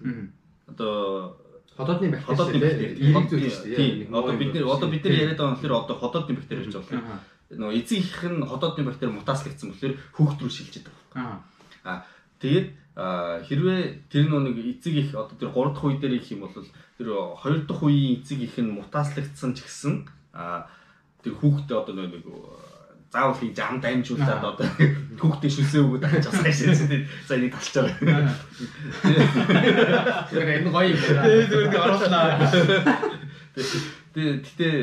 Одоо 0.71 1.37
ходоодны 1.77 2.13
бактери 2.13 2.31
ходоодны 2.31 2.61
бактери 2.61 2.93
ирэх 3.01 3.29
зүйл 3.29 3.49
шүү 3.51 3.67
дээ. 3.77 4.09
Одоо 4.13 4.35
бид 4.37 4.51
нэр 4.55 4.65
одоо 4.69 4.89
бид 4.89 5.05
нар 5.05 5.13
яриад 5.13 5.41
байгаа 5.41 5.57
нь 5.57 5.67
одоо 5.67 5.97
ходоодны 5.97 6.37
бактери 6.37 6.65
гэж 6.65 6.77
байна. 6.79 7.21
Нөө 7.53 7.73
эцэг 7.81 7.99
их 8.01 8.21
нь 8.25 8.41
ходоодны 8.41 8.85
бактери 8.89 9.13
мутацлагдсан 9.13 9.73
болохоор 9.73 9.95
хүүхд 10.17 10.39
рүү 10.41 10.53
шилжиж 10.53 10.85
байгаа. 11.13 11.45
Аа 11.85 12.05
тэгээд 12.41 12.69
хэрвээ 12.97 13.81
тэр 14.13 14.25
нэг 14.29 14.57
эцэг 14.57 14.95
их 14.97 15.11
одоо 15.13 15.37
тэр 15.37 15.53
3 15.53 15.73
дахь 15.73 15.85
үе 15.85 15.97
дээр 16.01 16.17
их 16.21 16.29
юм 16.33 16.45
бол 16.45 16.53
тэр 16.53 17.09
2 17.09 17.69
дахь 17.69 17.83
үеийн 17.85 18.21
эцэг 18.21 18.41
их 18.41 18.57
нь 18.61 18.77
мутацлагдсан 18.77 19.57
ч 19.57 19.65
гэсэн 19.65 19.95
тэр 21.23 21.35
хүүхдээ 21.37 21.77
одоо 21.77 21.95
нэг 21.97 22.25
заавал 23.13 23.37
хий 23.37 23.53
зам 23.53 23.81
дамжуулаад 23.81 24.45
одоо 24.45 24.67
хүүхдээ 25.21 25.51
шүлсээ 25.53 25.85
өгөөд 25.85 26.05
авч 26.09 26.27
асгаж 26.33 26.57
шээсэн. 26.57 27.05
За 27.29 27.37
энийг 27.37 27.53
талч 27.53 27.77
байгаа. 27.77 28.33
Тэр 30.33 30.49
энэ 30.49 30.73
гоё 30.73 30.97
юм. 30.97 30.97
Тэгээ 30.97 31.49
зүгээр 31.53 31.77
оруулнаа. 31.77 32.41
Тэгээ 34.17 34.35
гэтээ 34.49 34.77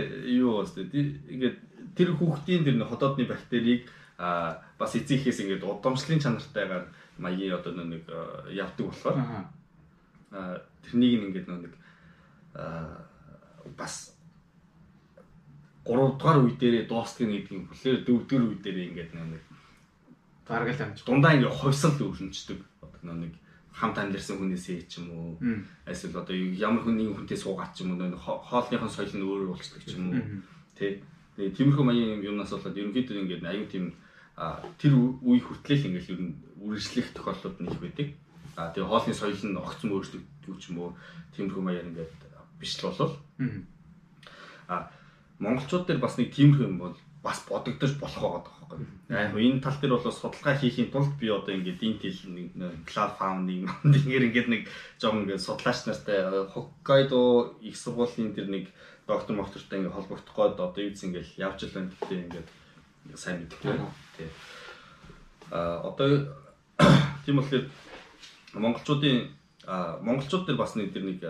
юу 0.46 0.62
бас 0.62 0.78
тэгээ 0.78 1.06
ингээд 1.34 1.58
тэр 2.00 2.16
хүүхдийн 2.16 2.64
тэр 2.64 2.80
ходоодны 2.88 3.28
бактерийг 3.28 3.92
а 4.16 4.64
бас 4.80 4.96
эцэгхээс 4.96 5.44
ингээд 5.44 5.68
удамшлын 5.68 6.24
чанартайгаар 6.24 6.88
маягийн 7.20 7.60
одоо 7.60 7.76
нэг 7.76 8.08
явдаг 8.48 8.88
болохоор 8.88 9.18
а 10.32 10.64
тэрнийг 10.88 11.28
ингээд 11.28 11.48
нэг 11.52 11.76
бас 13.76 14.16
3 15.84 16.16
дугаар 16.16 16.40
үе 16.46 16.56
дээрээ 16.56 16.88
дуустгах 16.88 17.28
гэдэг 17.28 17.52
юм 17.52 17.68
болохоор 17.68 18.00
4 18.08 18.08
дугаар 18.08 18.44
үе 18.48 18.58
дээрээ 18.64 18.88
ингээд 18.96 19.12
нэг 19.16 19.44
гаргал 20.46 20.82
амж. 20.82 21.04
Дундаа 21.06 21.34
ингээ 21.36 21.50
ховсол 21.50 21.98
өрнөждөг. 21.98 22.60
Одоо 22.82 23.16
нэг 23.16 23.34
хамт 23.74 23.98
амьдэрсэн 23.98 24.38
хүнээсээ 24.38 24.90
ч 24.90 25.00
юм 25.02 25.08
уу. 25.14 25.32
Эсвэл 25.86 26.20
одоо 26.22 26.36
ямар 26.36 26.84
хүний 26.84 27.10
хүнтэй 27.10 27.38
суугаад 27.38 27.74
ч 27.74 27.86
юм 27.86 27.96
уу 27.96 28.18
хоолныхон 28.18 28.90
соёл 28.90 29.14
нь 29.14 29.26
өөр 29.26 29.54
болчихдог 29.54 29.84
ч 29.86 29.96
юм 29.98 30.10
уу. 30.10 30.22
Тэ. 30.78 31.02
Тэгээ 31.40 31.56
тиймэрхүү 31.56 31.86
маягийн 31.88 32.20
юмнаас 32.20 32.52
болоод 32.52 32.76
ерөнхийдөө 32.76 33.16
ингээд 33.24 33.48
аюу 33.48 33.64
тийм 33.72 33.96
тэр 34.76 34.94
үе 35.24 35.40
хүртлээл 35.40 35.88
ингээд 35.88 36.12
ер 36.12 36.20
нь 36.20 36.36
үргэлжлэх 36.60 37.16
тохиолдлууд 37.16 37.58
нь 37.64 37.72
их 37.72 37.80
байдаг. 37.80 38.08
А 38.60 38.76
тэгээ 38.76 38.92
хоолны 38.92 39.16
соёл 39.16 39.40
нь 39.48 39.56
огцом 39.56 39.96
өөрчлөгдөв 39.96 40.56
ч 40.60 40.76
юм 40.76 40.84
уу. 40.84 40.92
Тиймэрхүү 41.32 41.64
маягаар 41.64 41.96
ингээд 41.96 42.12
биш 42.60 42.76
л 42.84 42.92
болол. 42.92 43.16
А 44.68 44.92
монголчууд 45.40 45.88
дээр 45.88 46.04
бас 46.04 46.20
нэг 46.20 46.36
тиймэрхүү 46.36 46.68
юм 46.68 46.76
бол 46.76 46.96
бас 47.24 47.40
бодогдож 47.48 47.96
болох 48.04 48.20
байгаа 48.20 48.44
байхгүй. 48.44 48.80
Яг 49.08 49.32
энэ 49.36 49.64
тал 49.64 49.80
дээр 49.80 49.96
бол 49.96 50.12
судалгаа 50.12 50.56
хийхийн 50.60 50.92
тулд 50.92 51.16
би 51.20 51.32
одоо 51.32 51.56
ингээд 51.56 51.80
интэл 51.80 52.20
нэг 52.36 52.48
cloud 52.84 53.16
founding 53.16 53.64
ингээд 53.88 54.28
ингээд 54.28 54.48
нэг 54.52 54.62
жоохон 55.00 55.24
ингээд 55.24 55.44
судлаач 55.44 55.88
нартай 55.88 56.20
Hokkaido 56.52 57.56
их 57.64 57.76
сургуулийн 57.80 58.36
тэр 58.36 58.52
нэг 58.52 58.68
доктор 59.10 59.34
моктортой 59.36 59.82
ингээд 59.82 59.98
холбогдох 59.98 60.36
гээд 60.38 60.62
одоо 60.62 60.82
юу 60.86 60.94
гэсэн 60.94 61.10
ингээд 61.10 61.30
явж 61.42 61.60
л 61.66 61.74
байна 61.74 61.90
гэдэг 61.90 62.20
ингээд 62.30 62.48
сайн 63.18 63.42
мэддэг. 63.42 63.82
Тий. 64.14 64.30
А 65.50 65.82
одоо 65.90 66.30
тийм 67.26 67.42
болохоор 67.42 67.66
монголчуудын 68.54 69.34
монголчууд 70.06 70.46
дээр 70.46 70.62
бас 70.62 70.78
нэг 70.78 70.94
тэр 70.94 71.10
нэг 71.10 71.26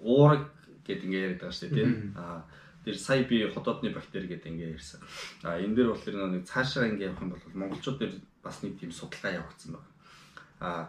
уураг 0.00 0.48
гэдэг 0.88 1.04
ингээ 1.04 1.24
яриад 1.28 1.40
байгаа 1.44 1.52
шүү 1.52 1.68
дээ 1.68 1.76
тийм. 1.76 2.16
Аа 2.16 2.40
тэр 2.84 2.96
сая 2.96 3.22
би 3.28 3.44
хотоодны 3.52 3.92
бактери 3.92 4.32
гэдэг 4.32 4.48
ингээ 4.48 4.72
ярьсан. 4.80 5.00
Аа 5.44 5.60
энэ 5.60 5.76
дээр 5.76 5.92
болохоор 5.92 6.32
нэг 6.32 6.48
цаашаа 6.48 6.88
ингээ 6.88 7.12
явах 7.12 7.20
юм 7.20 7.30
бол 7.36 7.44
монголчууд 7.68 7.98
дээр 8.00 8.14
бас 8.40 8.64
нэг 8.64 8.80
тийм 8.80 8.92
судалгаа 8.96 9.44
явагдсан 9.44 9.76
байна. 9.76 9.92
Аа 10.60 10.82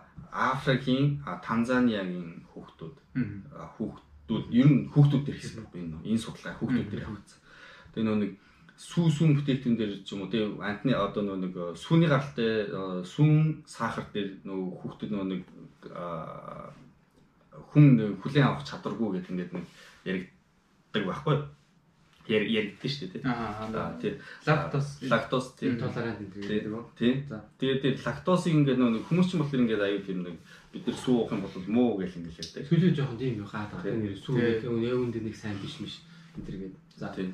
Африкийн 0.56 1.20
Танзаниагийн 1.44 2.48
хүүхдүүд 2.56 2.96
хүүхдүүд 3.76 4.09
ер 4.30 4.68
нь 4.70 4.88
хүүхдүүд 4.94 5.24
дээр 5.26 5.40
хийсэн 5.40 5.66
байна 5.74 5.98
энэ 6.06 6.22
судалгаа 6.22 6.58
хүүхдүүд 6.60 6.90
дээр 6.90 7.06
явагдсан. 7.10 7.40
Тэгээ 7.94 8.06
нөө 8.06 8.18
нэг 8.22 8.32
сүү 8.80 9.06
сүүн 9.12 9.36
бүтээгдэхүүн 9.36 9.78
дээр 9.80 9.94
ч 10.08 10.16
юм 10.16 10.24
уу 10.24 10.32
тий 10.32 10.44
антны 10.46 10.94
одоо 10.96 11.24
нөө 11.26 11.38
нэг 11.44 11.54
сүүний 11.76 12.08
гаралтай 12.08 12.72
сүүн 13.04 13.66
сахар 13.68 14.08
дээр 14.14 14.40
нөө 14.48 14.60
хүүхдүүд 14.80 15.12
нөө 15.12 15.26
нэг 15.28 15.44
хүн 17.74 17.86
хүлээн 18.24 18.48
авах 18.48 18.64
чадваргүй 18.64 19.20
гэдэг 19.20 19.32
ингээд 19.36 19.52
нэг 19.52 19.66
яригддаг 20.08 21.04
байхгүй 21.10 21.36
яригддаг 22.30 22.92
шүү 22.92 23.10
дээ. 23.10 23.24
Аа 23.26 23.98
тий. 23.98 24.14
Лактоз 24.46 24.88
лактоз 25.10 25.46
тий. 25.58 25.74
толерант 25.74 26.22
гэдэг 26.22 26.70
үү? 26.70 26.86
тий. 26.94 27.14
Тэгээд 27.58 27.82
тий 27.82 27.94
лактозыг 28.06 28.54
ингээд 28.54 28.78
нэг 28.78 29.04
хүмүүс 29.10 29.28
ч 29.28 29.42
болохоор 29.42 29.64
ингээд 29.66 29.82
аюу 29.82 30.02
тийм 30.06 30.20
нэг 30.22 30.38
бид 30.70 30.86
нар 30.86 30.98
сүү 31.02 31.16
уух 31.18 31.32
юм 31.34 31.42
бол 31.42 31.56
муу 31.66 31.92
гэх 31.98 32.14
юм 32.16 32.30
гэлээ 32.30 32.54
дээ 32.54 32.70
төлөө 32.70 32.92
жоохон 32.94 33.18
тийм 33.18 33.42
юу 33.42 33.50
хаад 33.50 33.70
байгаа 33.74 33.98
нэр 33.98 34.14
сүү 34.14 34.36
гэх 34.38 34.70
юм 34.70 34.78
өөнд 34.86 35.18
нэг 35.18 35.36
сайн 35.36 35.58
биш 35.58 35.82
миш. 35.82 36.06
Энэ 36.38 36.46
төр 36.46 36.58
гээд. 36.62 36.76
За. 37.02 37.10
Тий. 37.18 37.34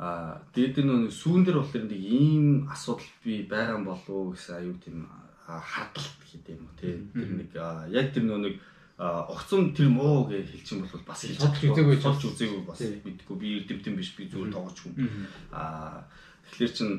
А 0.00 0.40
дээд 0.56 0.80
нь 0.80 1.12
сүүн 1.12 1.44
дээр 1.44 1.60
болохоор 1.60 1.84
нэг 1.84 2.00
ийм 2.00 2.64
асуудал 2.72 3.12
би 3.20 3.44
байгаа 3.44 3.76
юм 3.76 3.84
болов 3.84 4.08
уу 4.08 4.32
гэсэн 4.32 4.56
аюу 4.56 4.74
тийм 4.80 5.04
хадгалт 5.44 6.20
гэдэг 6.24 6.56
юм 6.56 6.64
уу 6.64 6.76
тий. 6.80 6.96
Тэр 7.12 7.30
нэг 7.36 7.50
яг 7.92 8.08
тэр 8.16 8.24
нэг 8.24 8.56
огцом 9.02 9.74
тэр 9.74 9.90
муу 9.90 10.30
гэж 10.30 10.46
хэлчих 10.46 10.78
юм 10.78 10.86
бол 10.86 11.02
бас 11.10 11.26
хэлж 11.26 11.42
үзээгүй 11.42 11.98
болж 11.98 12.22
үзээгүй 12.22 12.62
бас 12.62 12.80
мэдгүй 13.02 13.36
би 13.38 13.48
эрдэмтэн 13.58 13.98
биш 13.98 14.14
би 14.14 14.30
зүгээр 14.30 14.54
тоглож 14.54 14.78
хүн. 14.78 14.94
Аа 15.50 16.06
тэгэхээр 16.54 16.72
чин 16.76 16.90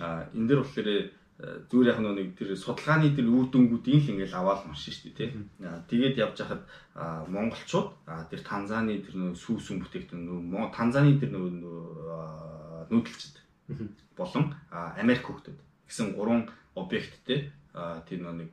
энэ 0.00 0.48
дээр 0.48 0.60
болохоор 0.64 0.88
зүгээр 1.68 1.90
яг 1.92 1.98
нэг 2.00 2.28
тэр 2.36 2.56
судалгааны 2.56 3.12
тэр 3.16 3.28
үр 3.28 3.48
дүнгуудыг 3.52 3.92
л 3.92 4.12
ингээл 4.12 4.40
аваад 4.40 4.68
уншин 4.68 4.92
шүү 4.92 5.12
дээ 5.12 5.16
тий. 5.16 5.30
Тэгээд 5.88 6.20
явж 6.20 6.36
хахад 6.40 6.64
монголчууд 7.28 7.88
тэр 8.28 8.40
танзаны 8.44 9.00
тэр 9.04 9.16
нөө 9.20 9.36
сүүсүн 9.36 9.80
бүтээгдэхүүн 9.84 10.52
нөө 10.52 10.68
танзаны 10.72 11.16
тэр 11.16 11.32
нөө 11.32 11.48
нүүдэлчд 12.92 13.36
болон 14.16 14.52
Америк 14.72 15.24
хөлтөд 15.28 15.56
гэсэн 15.88 16.12
гурван 16.16 16.48
объекттэй 16.76 17.52
тэр 18.04 18.20
нэг 18.20 18.52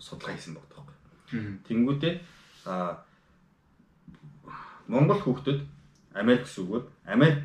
судалгаа 0.00 0.34
хийсэн 0.36 0.56
баг 0.56 0.66
таахгүй. 0.72 0.96
Тэнгүүдээ 1.68 2.14
а 2.66 3.02
Монгол 4.88 5.20
хүүхдэд 5.20 5.60
Америк 6.14 6.46
сүгүүд 6.46 6.84
Америк 7.06 7.40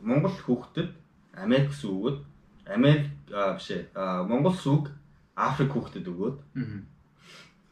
Монгол 0.00 0.32
хүүхдэд 0.32 0.90
Америк 1.34 1.72
сүгүүд 1.72 2.18
Америк 2.66 3.10
биш 3.28 3.68
ээ 3.70 3.92
Монгол 4.28 4.54
сүг 4.54 4.90
Африк 5.36 5.72
хүүхдэд 5.74 6.06
өгөөд 6.08 6.36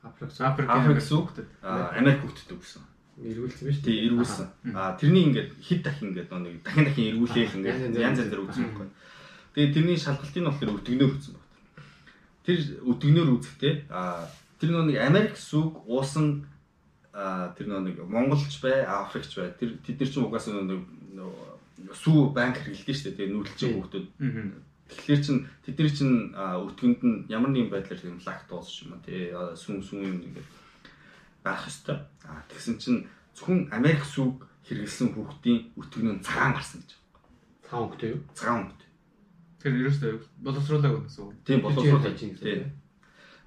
Африк 0.02 0.68
Африк 0.68 1.00
сүгдэд 1.00 1.48
Америк 1.62 2.20
хүүхдэд 2.26 2.58
өгсөн. 2.58 2.82
Эргүүлсэн 3.22 3.68
биз 3.68 3.80
тий 3.84 4.08
эргүүлсэн. 4.08 4.48
А 4.74 4.96
тэрний 4.96 5.28
ингээд 5.28 5.54
хэд 5.60 5.80
дахин 5.84 6.10
ингээд 6.10 6.32
нэг 6.32 6.64
дахин 6.64 6.84
дахин 6.88 7.08
эргүүлээл 7.12 7.56
ингээд 7.60 8.00
янз 8.00 8.18
янзаар 8.18 8.42
үзсэн 8.42 8.64
байхгүй. 8.72 8.88
Тэгээ 9.52 9.74
тэрний 9.76 9.98
шалгалтыг 10.00 10.40
нь 10.42 10.48
болохоор 10.48 10.76
өтгөнөөр 10.80 11.12
үзсэн 11.12 11.34
байна. 11.36 11.50
Тэр 12.42 12.58
өтгөнөөр 12.88 13.30
үзэхдээ 13.36 13.74
а 13.92 14.26
тэр 14.58 14.70
нэг 14.80 14.96
Америк 14.96 15.36
сүг 15.36 15.84
уусан 15.86 16.48
тэр 17.12 17.66
нэг 17.68 18.00
монголч 18.08 18.60
бай, 18.64 18.84
африкч 18.84 19.36
бай. 19.36 19.52
Тэр 19.60 19.76
тэд 19.84 20.00
нар 20.00 20.10
ч 20.10 20.16
угаасаа 20.16 20.64
нэг 20.64 20.80
сүү 21.92 22.32
банк 22.32 22.56
хэрэглэдэг 22.56 22.96
шүү 22.96 23.06
дээ. 23.12 23.16
Тэгээ 23.20 23.32
нүүдэлчин 23.36 23.70
хүмүүсд. 23.76 24.06
Тэгэхээр 24.92 25.22
чин 25.24 25.38
тэдний 25.64 25.92
чин 25.92 26.10
өтгөнд 26.36 27.00
нь 27.00 27.16
ямар 27.32 27.50
нэгэн 27.52 27.72
байдлаар 27.72 28.00
юм 28.04 28.20
лактоз 28.20 28.68
юм 28.84 29.00
тий 29.04 29.32
сүн 29.32 29.80
сүн 29.80 30.04
юм 30.04 30.20
ингээд 30.20 30.48
байх 31.44 31.64
ёстой. 31.66 31.98
А 32.28 32.44
тэгсэн 32.48 32.76
чин 32.76 32.96
зөвхөн 33.32 33.72
Америк 33.72 34.04
сүг 34.04 34.44
хэрэглэсэн 34.68 35.16
хүүхдийн 35.16 35.72
өтгөн 35.80 36.20
нь 36.20 36.24
цагаан 36.24 36.52
гарсан 36.52 36.84
гэж 36.84 36.92
байна. 36.92 37.08
Цагаан 37.64 37.84
хүүхдээ 37.88 38.10
юу? 38.12 38.20
Цагаан 38.36 38.62
хүүхдээ. 38.68 38.90
Тэр 39.62 39.72
ерөөсөө 39.80 40.12
боловсруулаагүй 40.44 41.02
гэсэн 41.08 41.22
үг. 41.24 41.32
Тийм 41.46 41.60
боловсруулаагүй. 41.64 42.70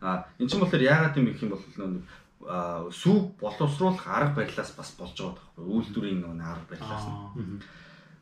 А 0.01 0.27
эн 0.39 0.47
чинь 0.49 0.61
болохоор 0.61 0.83
яагаад 0.83 1.17
юм 1.17 1.25
гэх 1.29 1.43
юм 1.45 1.53
бол 1.53 1.61
нэг 1.61 2.03
сүг 2.45 3.39
боловсруулах 3.41 4.05
арга 4.07 4.41
барилаас 4.41 4.71
бас 4.77 4.93
болж 4.99 5.17
байгаа 5.17 5.33
байхгүй 5.33 5.65
үйлдвэрийн 5.65 6.21
нэг 6.21 6.45
арга 6.45 6.67
барилаас 6.69 7.05
нь. 7.09 7.61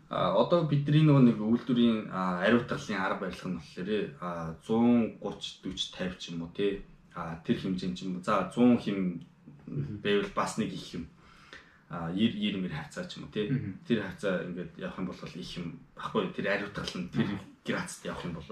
А 0.09 0.32
одоо 0.39 0.63
бидний 0.69 1.03
нөгөө 1.03 1.24
нэг 1.28 1.38
үйлдвэрийн 1.41 2.07
ариутгалын 2.11 3.03
арга 3.03 3.28
барилга 3.28 3.49
нь 3.49 3.59
болохоор 3.59 3.89
130 4.63 5.19
40 5.19 5.91
50 5.91 6.19
ч 6.21 6.32
юм 6.32 6.41
уу 6.43 6.51
тий. 6.55 6.86
А 7.15 7.36
тэр 7.43 7.57
хэмжээнд 7.59 7.97
ч 7.97 8.07
юм 8.07 8.15
уу. 8.15 8.24
За 8.24 8.47
100 8.47 8.80
хэм 8.80 8.99
байвал 9.99 10.32
бас 10.36 10.57
нэг 10.57 10.71
их 10.71 10.88
юм. 10.95 11.05
А 11.89 12.13
90 12.13 12.39
90 12.39 12.63
мэр 12.63 12.74
хавцаа 12.80 13.03
ч 13.09 13.19
юм 13.19 13.28
уу 13.28 13.34
тий. 13.34 13.51
Тэр 13.88 14.07
хавцаа 14.07 14.47
ингээд 14.47 14.71
явах 14.80 14.99
юм 15.03 15.07
бол 15.11 15.19
их 15.19 15.51
юм 15.59 15.67
баггүй 15.99 16.32
тэр 16.32 16.47
ариутгал 16.47 16.93
нь 16.95 17.09
тэр 17.11 17.28
градуст 17.67 18.05
явах 18.05 18.24
юм 18.24 18.38
бол 18.39 18.47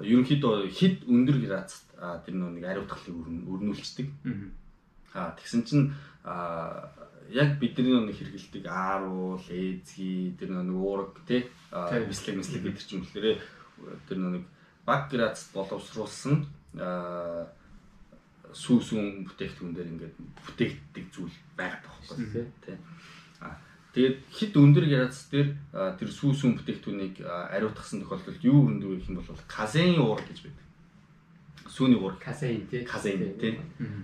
ерөнхийдөө 0.00 0.68
хэд 0.68 0.96
өндөр 1.08 1.38
градуст 1.46 1.86
тэр 1.96 2.34
нэг 2.36 2.64
ариутгалыг 2.64 3.16
өрнүүлцдэг. 3.48 4.08
Аа 5.14 5.36
тэгсэн 5.36 5.62
чинь 5.64 5.92
яг 7.32 7.58
бидний 7.58 7.96
нэг 7.96 8.16
хэрэгэлдэг 8.16 8.64
ааруул, 8.68 9.40
эзги, 9.48 10.36
тэр 10.38 10.52
нэг 10.52 10.76
уураг 10.76 11.16
тий 11.26 11.48
бислэг 11.72 12.36
мислэг 12.36 12.62
гэдэг 12.62 12.84
чинь 12.84 13.02
болохоор 13.02 13.40
тэр 14.08 14.18
нэг 14.18 14.44
баг 14.84 15.08
градуст 15.08 15.52
боловсруулсан 15.54 16.46
сүүсүүн 18.52 19.24
бүтээгдэхүүн 19.24 19.72
дээр 19.72 19.92
ингээд 19.96 20.16
бүтээгддэг 20.44 21.04
зүйл 21.08 21.36
байгаад 21.56 21.82
байгаа 21.88 22.16
байхгүй 22.20 22.44
тий. 22.60 22.76
Аа 23.40 23.56
тэгээд 23.96 24.16
хит 24.28 24.54
өндөр 24.60 24.86
градус 24.92 25.24
дээр 25.32 25.48
тэр 25.72 26.10
сүүсүүн 26.12 26.60
бүтээгдэхүүнийг 26.60 27.16
ариутгасан 27.24 28.04
тохиолдолд 28.04 28.44
юу 28.44 28.68
өрнөдөг 28.68 29.00
гэх 29.00 29.08
юм 29.08 29.24
бол 29.24 29.48
казеин 29.48 30.00
уураг 30.04 30.28
гэж 30.28 30.38
байдаг. 30.44 30.66
Сүүний 31.72 31.96
уураг. 31.96 32.20
Казеин 32.20 32.68
тий. 32.68 32.84
Казеин 32.84 33.40
тий. 33.40 33.56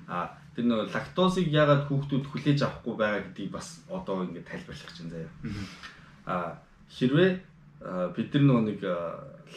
Аа 0.09 0.33
тэр 0.59 0.67
нөө 0.67 0.91
лактозыг 0.91 1.47
яагаад 1.55 1.87
хүүхдүүд 1.87 2.25
хүлээж 2.27 2.67
авахгүй 2.67 2.95
байгаа 2.99 3.23
гэдгийг 3.31 3.55
бас 3.55 3.87
одоо 3.87 4.27
ингээд 4.27 4.51
тайлбарлах 4.51 4.91
чинь 4.99 5.15
заяа. 5.15 5.31
Аа 6.27 6.59
хэрвээ 6.91 7.31
бид 8.19 8.35
нар 8.35 8.67
нэг 8.67 8.83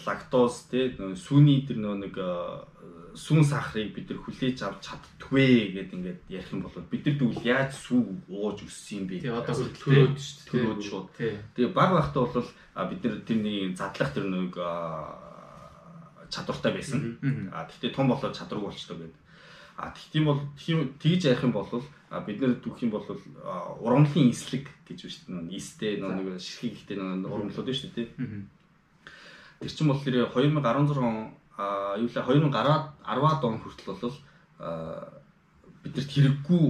лактоз 0.06 0.70
тий 0.70 0.93
сүүний 0.93 1.66
тэр 1.66 1.82
нэг 1.82 2.14
сүүн 3.18 3.41
сахарыг 3.41 3.97
бид 3.97 4.14
нар 4.14 4.22
хүлээж 4.22 4.62
авч 4.62 4.93
чаддгүй 4.93 5.74
гэд 5.74 5.89
ингээд 5.89 6.22
ярих 6.30 6.54
юм 6.54 6.62
бол 6.62 6.78
бид 6.86 7.02
нар 7.02 7.18
тэгвэл 7.18 7.49
яаж 7.49 7.74
сүү 7.82 8.30
ууж 8.30 8.62
өссөн 8.62 9.02
юм 9.02 9.06
бэ? 9.10 9.26
Тий 9.26 9.34
одоо 9.34 9.58
төрөөд 9.58 10.16
шүү 10.22 10.38
дээ. 10.38 10.52
Төрөөд 10.54 10.82
шууд. 10.86 11.08
Тэгээ 11.58 11.74
баг 11.74 11.91
багтаа 11.97 12.30
бол 12.30 12.45
бид 12.93 13.02
нар 13.02 13.20
тэрний 13.26 13.74
задлах 13.74 14.14
тэр 14.14 14.30
нэг 14.30 14.54
чадвартай 16.32 16.72
байсан. 16.72 17.20
А 17.52 17.68
тэгтээ 17.68 17.91
том 17.91 18.08
болоод 18.08 18.38
чадваргүй 18.38 18.70
болчихлоо 18.72 18.97
гэдэг. 19.02 19.20
А 19.78 19.91
тэгтийн 19.91 20.26
бол 20.26 20.41
тэгж 20.57 21.26
ярих 21.26 21.43
юм 21.43 21.51
бол 21.51 21.69
бид 21.72 22.38
нэр 22.41 22.59
түүх 22.59 22.84
юм 22.84 22.91
бол 22.91 23.05
урамлын 23.80 24.32
эслэг 24.32 24.67
гэж 24.88 24.99
байна 24.99 25.13
шүү 25.15 25.24
дээ. 25.49 25.57
Истэ 25.57 25.88
нэг 26.01 26.39
ширхэг 26.39 26.74
ихтэй 26.76 26.97
урамлууд 26.99 27.55
байна 27.55 27.80
шүү 27.80 27.91
дээ. 27.95 28.07
Тэр 29.61 29.72
чинь 29.72 29.88
бол 29.88 30.01
тэр 30.03 30.28
2016 30.28 30.97
он 30.99 31.34
а 31.57 31.95
юу 31.97 32.09
лээ 32.09 32.24
2010-аад 32.26 33.41
он 33.45 33.59
хүртэл 33.61 33.89
бол 33.93 34.13
бидэрт 35.84 36.09
хэрэггүй 36.11 36.65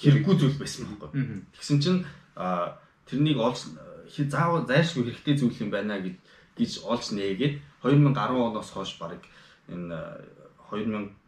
хэрэггүй 0.00 0.34
зүйл 0.38 0.58
байсан 0.58 0.86
байхгүй. 0.96 1.44
Тэгсэн 1.54 1.78
чинь 1.82 2.00
тэрнийг 3.06 3.38
олж 3.38 3.68
заавал 4.08 4.66
зайлшгүй 4.66 5.12
хэрэгтэй 5.12 5.36
зүйл 5.36 5.60
юм 5.60 5.70
байна 5.70 6.00
гэж 6.00 6.72
олж 6.86 7.12
нээгээд 7.14 7.54
2010 7.82 8.16
оноос 8.16 8.70
хойш 8.70 8.96
баг 8.98 9.22
энэ 9.68 9.98
2000 10.70 11.19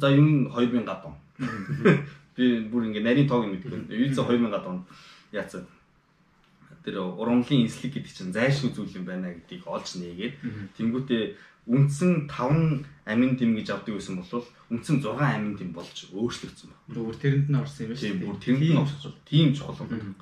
за 0.00 0.10
юм 0.10 0.50
2000 0.50 0.88
он. 1.04 1.14
Би 2.36 2.66
бүр 2.66 2.90
ингээ 2.90 3.02
нарийн 3.02 3.28
тоог 3.28 3.46
мэдгүй. 3.46 3.88
Юу 3.94 4.10
ч 4.10 4.18
2000 4.18 4.50
он 4.66 4.84
яатсан 5.32 5.66
тэр 6.84 7.00
урамлын 7.00 7.64
эслэг 7.64 7.96
гэдэг 7.96 8.12
чинь 8.12 8.36
зайлшгүй 8.36 8.76
зүйл 8.76 9.00
юм 9.00 9.08
байна 9.08 9.32
гэдгийг 9.32 9.64
олж 9.64 9.96
нээгээд 9.96 10.34
тэнгуүтээ 10.76 11.22
үндсэн 11.64 12.28
5 12.28 12.84
амин 13.08 13.32
тэм 13.40 13.56
гэж 13.56 13.72
авдаг 13.72 13.96
байсан 13.96 14.20
бол 14.20 14.44
үндсэн 14.68 15.00
6 15.00 15.16
амин 15.16 15.56
тэм 15.56 15.72
болж 15.72 15.96
өөрчлөгдсөн 16.12 16.68
байна. 16.68 17.08
Бүр 17.08 17.16
тэрэнд 17.16 17.48
нь 17.48 17.56
орсон 17.56 17.88
юм 17.88 17.88
байна 17.88 18.00
шүү 18.04 18.12
дээ. 18.12 18.20
Бүр 18.28 18.36
тэрэнд 18.36 18.64
нь 18.68 18.82
орсон. 18.84 19.12
Тийм 19.24 19.48
чухал 19.56 19.80
юм. 19.80 20.12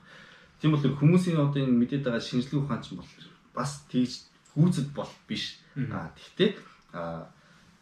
Тийм 0.63 0.71
бол 0.71 0.87
хүмүүсийн 0.87 1.43
одоо 1.43 1.61
энэ 1.67 1.79
мэдээд 1.83 2.07
байгаа 2.07 2.23
шинжилгээ 2.23 2.63
ухаан 2.63 2.83
чинь 2.87 2.99
бол 3.03 3.11
бас 3.59 3.83
тийж 3.91 4.31
гүйцэд 4.55 4.95
бол 4.95 5.11
биш. 5.27 5.59
Аа 5.75 6.15
тэгтээ 6.15 6.51
аа 6.95 7.27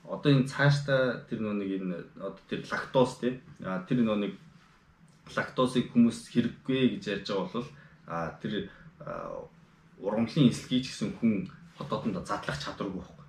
одоо 0.04 0.30
энэ 0.32 0.48
цаашдаа 0.48 1.26
тэр 1.28 1.40
нөө 1.44 1.54
нэг 1.60 1.70
энэ 1.80 1.96
одоо 2.16 2.42
тэр 2.48 2.64
лактоз 2.64 3.20
тий 3.20 3.40
аа 3.64 3.84
тэр 3.84 4.00
нөө 4.04 4.18
нэг 4.24 4.32
лактозыг 5.36 5.92
хүмүүс 5.92 6.32
хэрэггүй 6.32 6.98
гэж 6.98 7.04
ярьж 7.14 7.26
байгаа 7.30 7.48
бол 7.52 7.68
аа 8.08 8.28
тэр 8.40 8.52
ургамлын 10.00 10.50
эслэгийг 10.50 10.84
гэсэн 10.88 11.10
хүн 11.20 11.46
хотоодонд 11.76 12.24
задлах 12.26 12.58
чадваргүй 12.58 13.00
байхгүй. 13.00 13.28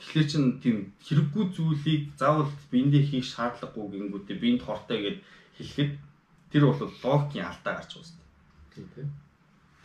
Тэгэхээр 0.00 0.30
чин 0.30 0.44
тийм 0.62 0.76
хэрэггүй 1.04 1.44
зүйлийг 1.54 2.02
заавал 2.16 2.48
биендээ 2.72 3.02
хийх 3.10 3.26
шаардлагагүй 3.28 4.00
гингүүтээ 4.00 4.36
биенд 4.40 4.62
хортой 4.64 4.98
гэд 5.02 5.18
хэлэхэд 5.58 5.92
тэр 6.50 6.62
бол 6.66 6.80
логикийн 6.80 7.46
алдаа 7.46 7.74
гарч 7.76 7.90
байгаа 7.98 8.20
тийм 8.72 8.86
тийм. 8.94 9.08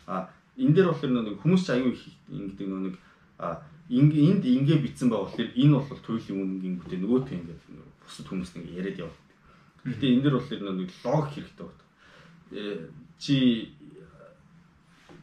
А 0.06 0.30
энэ 0.56 0.74
дээр 0.74 0.88
болохоор 0.88 1.12
нэг 1.12 1.38
хүмүүс 1.42 1.62
ч 1.66 1.68
аюу 1.74 1.92
ингэдэг 2.32 2.68
нэг 2.70 2.96
а 3.38 3.60
энд 3.90 4.42
ингээ 4.44 4.78
битсэн 4.82 5.10
байгаа 5.10 5.30
болохоор 5.30 5.50
энэ 5.54 5.74
бол 5.78 6.00
туйлын 6.02 6.40
үнэн 6.42 6.60
гингүүтээ 6.62 7.00
нөгөөт 7.00 7.28
ингээ 7.30 7.58
бусад 8.02 8.26
хүмүүс 8.26 8.50
нэг 8.58 8.66
яриад 8.74 8.98
явдаг. 9.06 9.26
Гэтэ 9.86 10.06
энэ 10.10 10.22
дээр 10.26 10.36
болохоор 10.38 10.62
нэг 10.74 10.90
логик 11.06 11.32
хэрэгтэй 11.34 11.66
байна. 11.66 11.84
Э, 12.50 12.90
чи 13.18 13.36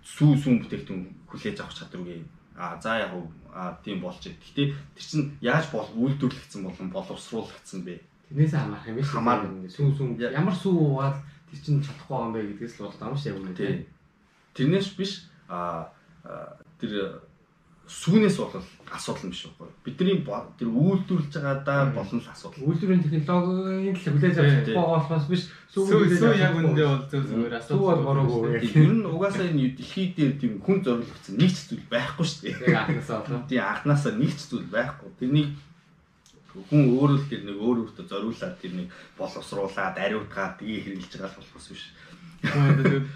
сүү 0.04 0.32
сүүн 0.40 0.60
бүтээгдэхүүн 0.64 1.04
хүлээж 1.28 1.58
авах 1.60 1.76
чадваргүй. 1.76 2.24
А 2.56 2.80
за 2.80 3.00
яг 3.04 3.12
а 3.52 3.76
тийм 3.84 4.00
болж 4.00 4.24
байна. 4.24 4.40
Гэтэ 4.40 4.64
тэр 4.96 5.04
чинь 5.04 5.32
яаж 5.44 5.68
бол 5.72 5.88
үйлдвэрлэгдсэн 5.96 6.64
болон 6.64 6.88
боловсруулагдсан 6.92 7.84
бэ? 7.84 8.00
Тэрнээс 8.32 8.56
хамаарх 8.56 8.88
юм 8.88 8.96
биш. 9.00 9.12
Хамаар 9.12 9.42
сүү 9.68 9.92
сүүн 9.96 10.12
ямар 10.20 10.56
сүү 10.56 10.72
уугаад 10.72 11.18
тэр 11.52 11.60
чинь 11.60 11.84
чадахгүй 11.84 12.20
юм 12.20 12.32
бэ 12.32 12.40
гэдгээс 12.56 12.76
л 12.80 12.88
болоод 12.88 13.04
амш 13.04 13.28
яг 13.28 13.38
үнэ 13.40 13.56
тийм. 13.56 13.84
Тэрнээс 14.56 14.90
биш 14.96 15.28
а 15.48 15.92
тэр 16.80 17.24
сүүнээс 17.94 18.38
бол 18.42 18.58
асуудал 18.94 19.26
юм 19.30 19.34
шиг 19.34 19.54
байна. 19.58 19.74
Бидний 19.86 20.22
тэр 20.58 20.70
үйлдвэрлэж 20.70 21.34
байгаадаа 21.34 21.94
болно 21.94 22.20
л 22.22 22.34
асуудал. 22.34 22.66
Үйлдвэрийн 22.66 23.04
технологийн 23.06 23.94
л 23.94 24.02
хүлээж 24.02 24.38
авах 24.74 25.10
болохоос 25.10 25.28
биш 25.30 25.44
сүү 25.74 26.10
сүү 26.10 26.34
яг 26.38 26.58
үндэ 26.58 26.84
бол 26.86 27.06
зөв 27.10 27.24
зөвөр 27.30 27.54
асуудал. 27.58 27.78
Сүү 27.78 27.90
бол 27.90 28.04
бороогүй. 28.06 28.62
Ер 28.66 28.94
нь 28.98 29.06
угаасаа 29.06 29.46
энэ 29.50 29.78
дэлхий 29.78 30.14
дээр 30.18 30.34
тийм 30.42 30.54
хүн 30.62 30.82
зориулагдсан 30.86 31.38
нэг 31.38 31.52
ч 31.54 31.60
зүйл 31.70 31.86
байхгүй 31.90 32.26
шүү 32.26 32.42
дээ. 32.50 32.74
Яг 32.74 32.78
анхнаасаа 32.90 33.22
болоо. 33.26 33.42
Тийм 33.50 33.62
анхнаасаа 33.62 34.14
нэг 34.18 34.32
ч 34.34 34.42
зүйл 34.50 34.68
байхгүй. 34.74 35.10
Тэрнийг 35.22 35.50
хүн 36.54 36.84
өөрөө 36.98 37.18
л 37.18 37.30
тэр 37.30 37.42
нэг 37.50 37.58
өөр 37.58 37.78
өөртөө 37.82 38.06
зориулаад 38.10 38.56
тэр 38.62 38.74
нэг 38.78 38.88
боловсруулаад 39.18 39.96
ариутгаад 39.98 40.54
тгий 40.62 40.82
хэрэгжилж 40.86 41.14
байгаа 41.18 41.34
л 41.34 41.38
болохос 41.42 41.68
биш. 41.74 41.84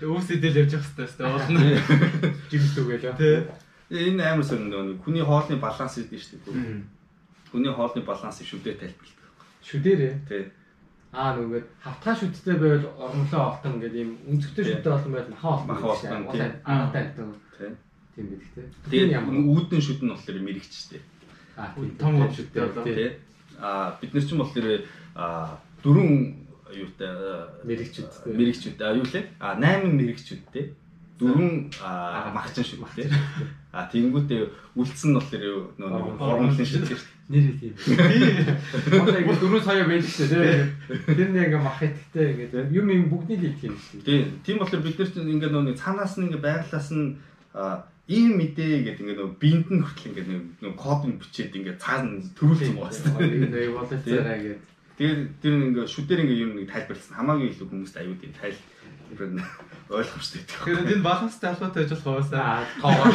Өвсөдөл 0.02 0.60
явж 0.66 0.74
явах 0.74 0.90
хэрэгтэй 0.98 1.26
болно. 1.38 1.60
Жимтүүгээл. 2.50 3.18
Тий. 3.22 3.38
Энэ 3.90 4.24
амар 4.24 4.44
сонь 4.44 4.68
нэг 4.68 5.00
хүний 5.00 5.24
хоолны 5.24 5.56
баланс 5.56 5.96
гэдэг 5.96 6.20
шүү 6.20 6.40
дээ. 6.44 6.84
Хүний 7.52 7.72
хоолны 7.72 8.04
балансыг 8.04 8.44
шүдээр 8.44 8.76
тайлбарладаг. 8.84 9.32
Шүдээрээ? 9.64 10.14
Тий. 10.28 10.44
Аа 11.16 11.40
нүгээд 11.40 11.68
хавтгай 11.80 12.16
шүдтэй 12.20 12.56
байвал 12.60 12.88
ормлоо 13.00 13.44
олтон 13.56 13.80
гэдэг 13.80 14.02
юм 14.04 14.12
өнцгтэй 14.28 14.64
шүдтэй 14.68 14.92
олон 14.92 15.12
байл 15.16 15.32
маха 15.32 15.48
олтон. 15.56 15.72
Маха 15.72 15.88
олтон 15.88 16.28
тий. 16.36 16.52
Аа 16.68 16.92
тайлбар. 16.92 17.40
Тий. 17.56 17.72
Тийм 18.16 18.26
гэдэг 18.28 18.50
тий. 18.52 18.66
Тэгээд 18.92 19.16
үүдэн 19.24 19.82
шүд 19.88 20.02
нь 20.04 20.12
болохоор 20.12 20.40
мэрэгчтэй. 20.44 21.02
Аа 21.56 21.72
том 21.96 22.14
шүдтэй 22.28 22.62
болоо. 22.68 22.84
Тий. 22.84 23.10
Аа 23.56 23.96
бид 24.04 24.12
нар 24.12 24.26
ч 24.28 24.30
юм 24.36 24.44
болохоор 24.44 24.68
дөрөв 25.80 26.12
юутай 26.76 27.12
мэрэгчүүд 27.64 28.12
мэрэгчүүд 28.36 28.78
аа 28.84 29.00
юу 29.00 29.08
лээ? 29.08 29.24
Аа 29.40 29.56
8 29.56 29.96
мэрэгчүүдтэй 29.96 30.66
дөрвөн 31.20 31.74
магчин 32.34 32.64
шиг 32.64 32.82
тий. 32.96 33.10
А 33.74 33.86
тэгэнгүүтээ 33.92 34.42
үлдсэн 34.78 35.12
нь 35.12 35.18
болохоор 35.18 35.76
нөө 35.78 36.18
формулын 36.18 36.66
шиг 36.66 36.86
тийм 36.88 37.02
нэр 37.28 37.60
тийм. 37.60 37.74
Одоо 37.76 39.20
ингэ 39.20 39.36
дөрөв 39.36 39.64
сая 39.64 39.84
байж 39.84 40.08
тээ 40.08 40.32
тий. 40.32 41.12
Тэр 41.12 41.30
нэг 41.36 41.52
ингээ 41.52 41.60
мах 41.60 41.84
итгэтэй 41.84 42.48
ингээ 42.48 42.72
юм 42.72 42.88
юм 42.88 43.12
бүгдний 43.12 43.52
л 43.52 43.60
тийм 43.60 43.76
шүү. 43.76 44.02
Тийм. 44.08 44.40
Тийм 44.48 44.58
болохоор 44.64 44.84
бид 44.86 44.96
нар 44.96 45.10
чинь 45.12 45.34
ингээ 45.36 45.52
нөө 45.52 45.76
цаанаас 45.76 46.16
нь 46.16 46.32
ингээ 46.32 46.46
байглаас 46.46 46.90
нь 46.96 47.20
ийм 48.08 48.40
мэдээ 48.40 48.88
гэдэг 48.88 49.04
ингээ 49.04 49.20
нөө 49.20 49.30
биенд 49.36 49.68
нь 49.68 49.84
хүртэл 49.84 50.10
ингээ 50.16 50.28
нөө 50.64 50.74
код 50.80 51.04
нь 51.04 51.20
бичээд 51.20 51.58
ингээ 51.60 51.76
цаана 51.76 52.24
төрүүлсэн 52.40 52.80
байгаа 52.80 52.96
шүү. 52.96 53.20
Тэгээ 53.52 53.76
болоцоораа 53.76 54.38
гэдэг. 54.40 54.60
Тэгээд 54.98 55.22
тэр 55.42 55.54
ингээ 55.70 55.86
шүдээр 55.86 56.22
ингээ 56.26 56.42
юм 56.42 56.52
нэг 56.58 56.74
тайлбарласан 56.74 57.18
хамаагүй 57.22 57.54
илүү 57.54 57.68
хүмүүст 57.70 57.98
аюудын 58.02 58.34
тайл 58.34 58.58
ойлгомжтой 59.94 60.42
гэдэг. 60.42 60.58
Тэгэхээр 60.58 60.92
энэ 60.98 61.06
баланстай 61.06 61.50
албатай 61.54 61.86
байж 61.86 61.92
болох 61.96 62.18
уусаа. 62.18 62.66
Тоогоо. 62.82 63.08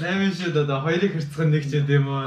8 0.00 0.32
шид 0.34 0.56
одоо 0.56 0.80
хоёрыг 0.80 1.12
хэрцэх 1.14 1.44
нэг 1.44 1.64
ч 1.68 1.78
юм 1.84 2.08
уу. 2.08 2.24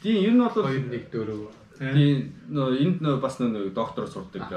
Тийм 0.00 0.22
ер 0.22 0.32
нь 0.32 0.40
бол 0.40 0.54
2 0.54 0.86
1 0.86 1.10
4. 1.12 1.66
Тийм 1.76 2.32
нөө 2.48 2.68
энд 2.80 2.98
нөө 3.04 3.20
бас 3.20 3.36
нөө 3.36 3.74
доктор 3.76 4.08
сурдаг 4.08 4.48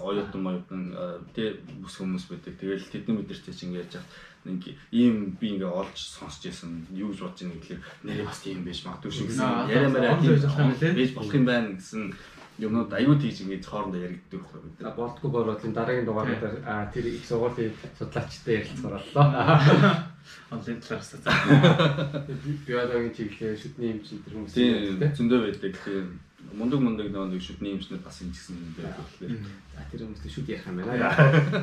оюутан 0.00 0.46
оюутан 0.46 0.82
тий 1.36 1.60
бүс 1.84 2.00
хүмүүс 2.00 2.32
байдаг. 2.32 2.56
Тэгэл 2.56 2.88
тэдний 2.88 3.20
мэдэрч 3.20 3.44
чинь 3.52 3.76
ингэж 3.76 4.00
яах 4.00 4.08
нэг 4.48 4.74
ийм 4.90 5.36
би 5.38 5.54
ингээ 5.54 5.68
олж 5.68 5.94
сонсч 5.94 6.48
байсан 6.48 6.86
юу 6.90 7.12
гэж 7.12 7.20
бодож 7.22 7.44
байгаа 7.44 7.60
гэхээр 7.60 7.80
нэрээ 8.02 8.26
бас 8.26 8.40
тийм 8.42 8.64
байж 8.66 8.78
магадгүй 8.82 9.12
шүү 9.12 9.26
гэсэн 9.30 9.48
яриа 9.70 10.18
тийм 10.18 10.96
байж 10.96 11.10
болох 11.14 11.34
юм 11.36 11.46
байна 11.46 11.68
гэсэн 11.78 12.02
юмнууд 12.58 12.92
аюу 12.92 13.16
тийж 13.16 13.40
ингэж 13.44 13.64
хоорондоо 13.66 14.00
яригддаг 14.00 14.40
байхгүй 14.42 14.60
бид. 14.60 15.32
Бороод 15.32 15.64
энэ 15.64 15.76
дараагийн 15.76 16.06
дугаараар 16.06 16.88
тэр 16.92 17.06
их 17.06 17.24
сургуулийн 17.24 17.72
судлаачтай 17.98 18.54
ярилцгаар 18.60 19.00
боллоо. 19.00 19.26
Онлайн 20.54 20.80
талаас 20.80 21.12
биологийн 22.66 23.14
чиглэлээр 23.16 23.58
шүдний 23.58 23.90
эмч 23.96 24.06
энэ 24.12 24.26
хүмүүс 24.28 24.52
зөндөө 25.16 25.40
байдаг. 25.48 25.74
Тийм 25.84 26.20
мундаг 26.52 26.80
мундаг 26.80 27.08
нэг 27.08 27.40
шүдний 27.40 27.72
эмчнэр 27.72 28.02
бас 28.04 28.20
энэ 28.20 28.32
гэсэн 28.34 28.56
юм 28.58 28.72
байдаг 28.76 28.98
болохоор. 28.98 29.32
За 29.72 29.80
тэр 29.88 30.00
хүмүүст 30.04 30.26
шүд 30.28 30.48
ярих 30.52 30.66
юм 30.68 30.76
байна. 30.84 31.08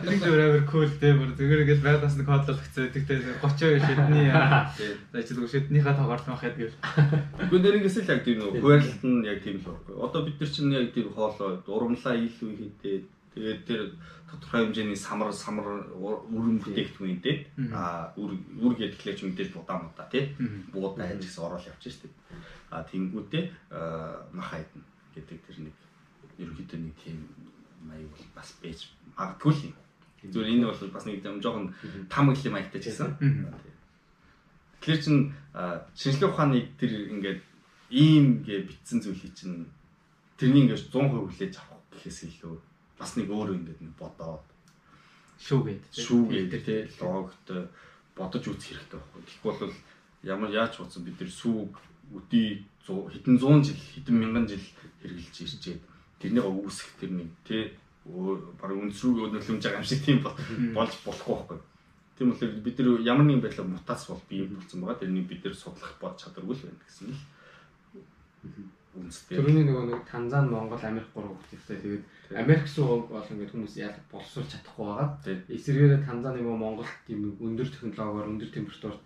Нэг 0.01 0.19
зөв 0.23 0.33
амар 0.33 0.65
кул 0.65 0.89
дээ 0.89 1.13
бүр 1.13 1.31
зүгээр 1.37 1.63
гэж 1.69 1.79
байгаад 1.85 2.17
нэг 2.17 2.27
хотлогцоо 2.29 2.85
тэгтээ 2.89 3.19
30 3.37 3.85
шүдний 3.85 4.27
за 4.33 5.19
чи 5.21 5.31
зүгээр 5.37 5.53
шүднийхаа 5.53 5.93
тоогоор 5.93 6.21
л 6.25 6.31
махад 6.33 6.55
гэл. 6.57 6.77
Үгүй 7.45 7.59
нэрнгэс 7.61 7.97
л 8.01 8.09
яг 8.09 8.21
тийм 8.25 8.37
нөө 8.41 8.51
хуваарлалт 8.57 9.03
нь 9.05 9.27
яг 9.29 9.39
тийм 9.45 9.57
л 9.61 9.67
байна. 9.69 10.01
Одоо 10.09 10.21
бид 10.25 10.37
нар 10.41 10.49
чинь 10.49 10.73
яг 10.73 10.89
тийм 10.89 11.07
хоолоо 11.13 11.61
урамлаа 11.69 12.15
илүү 12.17 12.51
хийдээ 12.57 12.97
тэгээд 13.37 13.61
тэр 13.69 13.81
тодорхой 14.25 14.65
хэмжээний 14.65 14.97
самар 14.97 15.29
самар 15.29 15.85
үрэн 15.93 16.57
бүтээгдэхүүн 16.65 17.21
дээ. 17.21 17.37
А 17.73 18.09
үр 18.17 18.33
үр 18.57 18.73
гэдгэлээч 18.73 19.21
мэдээж 19.21 19.49
будаа 19.53 19.77
мудаа 19.85 20.09
тий. 20.09 20.33
Буудаа 20.73 21.13
ажигс 21.13 21.37
орол 21.37 21.61
явчих 21.61 22.01
дээ 22.01 22.13
а 22.69 22.83
тэнгүүтээ 22.85 23.43
мах 24.33 24.47
хайдна 24.53 24.83
гэдэг 25.15 25.39
тэр 25.45 25.57
нэг 25.65 25.75
ерөнхийдөө 26.37 26.79
нэг 26.79 26.95
тийм 27.01 27.19
маяг 27.83 28.07
бол 28.09 28.25
бас 28.35 28.53
байж 28.61 28.89
магадгүй 29.17 29.53
л 29.53 29.65
юм. 29.69 29.75
Зүгээр 30.23 30.51
энэ 30.53 30.65
бол 30.67 30.93
бас 30.93 31.05
нэг 31.05 31.25
юм 31.25 31.41
жоохон 31.41 31.73
там 32.09 32.29
гэх 32.31 32.51
маягтай 32.51 32.81
ч 32.81 32.91
гэсэн. 32.91 33.17
Тэгэхээр 34.79 35.03
чин 35.03 35.17
шинжлэх 35.95 36.31
ухааны 36.31 36.69
тэр 36.79 37.11
ингээд 37.11 37.41
ийм 37.91 38.45
гэ 38.45 38.69
битсэн 38.69 39.01
зүйлийг 39.01 39.33
чин 39.35 39.67
тэрний 40.37 40.69
ингээд 40.69 40.93
100% 40.93 41.25
хүлээж 41.25 41.53
авах 41.57 41.83
гэхээс 41.91 42.19
илүү 42.31 42.55
бас 42.99 43.17
нэг 43.17 43.27
өөр 43.27 43.59
ингээд 43.59 43.81
нэг 43.81 43.93
бодоод 43.97 44.45
шүүгээд 45.39 45.83
шүүгээд 45.95 46.51
тий 46.63 46.79
логт 46.99 47.47
бодож 48.15 48.43
үзэх 48.43 48.75
хэрэгтэй 48.75 48.99
байхгүй. 48.99 49.21
Тэгэхгүй 49.23 49.53
бол 49.55 49.75
ямар 50.23 50.51
яаж 50.51 50.73
бодсон 50.79 51.07
бид 51.07 51.19
нар 51.19 51.31
сүүг 51.31 51.73
өдий 52.13 52.65
хэдэн 52.85 53.37
100 53.37 53.63
жил 53.69 53.81
хэдэн 53.93 54.15
мянган 54.17 54.45
жил 54.49 54.65
хэрэгжилж 55.01 55.35
ирчээд 55.45 55.81
тэрнийг 56.19 56.45
үүсгэх 56.45 56.93
тэр 56.99 57.11
нэг 57.13 57.29
тий 57.45 57.77
баг 58.05 58.71
үнс 58.73 59.03
рүү 59.03 59.29
нөлөмж 59.29 59.63
байгаа 59.63 59.81
юм 59.81 59.85
шиг 59.85 60.01
тийм 60.03 60.19
болж 60.23 60.93
болохгүй 61.05 61.35
байхгүй. 61.35 61.59
Тийм 62.17 62.27
болохоор 62.33 62.53
бид 62.65 62.77
нар 62.79 63.01
ямар 63.05 63.25
нэгэн 63.27 63.43
байдлаар 63.45 63.69
мутац 63.69 64.01
бол 64.09 64.23
бий 64.29 64.47
болсон 64.49 64.81
байгаа. 64.81 65.01
Тэрнийг 65.01 65.27
бид 65.29 65.45
нар 65.45 65.55
судлах 65.55 65.93
бод 66.01 66.17
чадваргүй 66.17 66.55
л 66.55 66.63
байна 66.65 66.81
гэсэн 66.81 67.07
л 67.13 67.19
үнэтэй. 68.97 69.37
Тэрний 69.37 69.65
нөгөө 69.69 69.85
нэг 69.93 70.01
Танзан, 70.09 70.49
Монгол, 70.49 70.81
Америк 70.81 71.13
гурав 71.13 71.37
хүүхдтэй 71.37 71.77
тэгээд 71.77 72.03
Америк 72.41 72.65
суу 72.65 73.05
бол 73.05 73.29
ингээд 73.29 73.53
хүмүүс 73.53 73.75
яа 73.77 73.93
боловсруулж 74.09 74.49
чадахгүй 74.49 74.85
байгаа. 74.89 75.09
Эсвэргээр 75.53 76.03
Танзан 76.03 76.41
уу 76.41 76.57
Монголд 76.57 76.89
тийм 77.05 77.37
өндөр 77.37 77.69
технологиор, 77.69 78.33
өндөр 78.33 78.49
температурт 78.49 78.99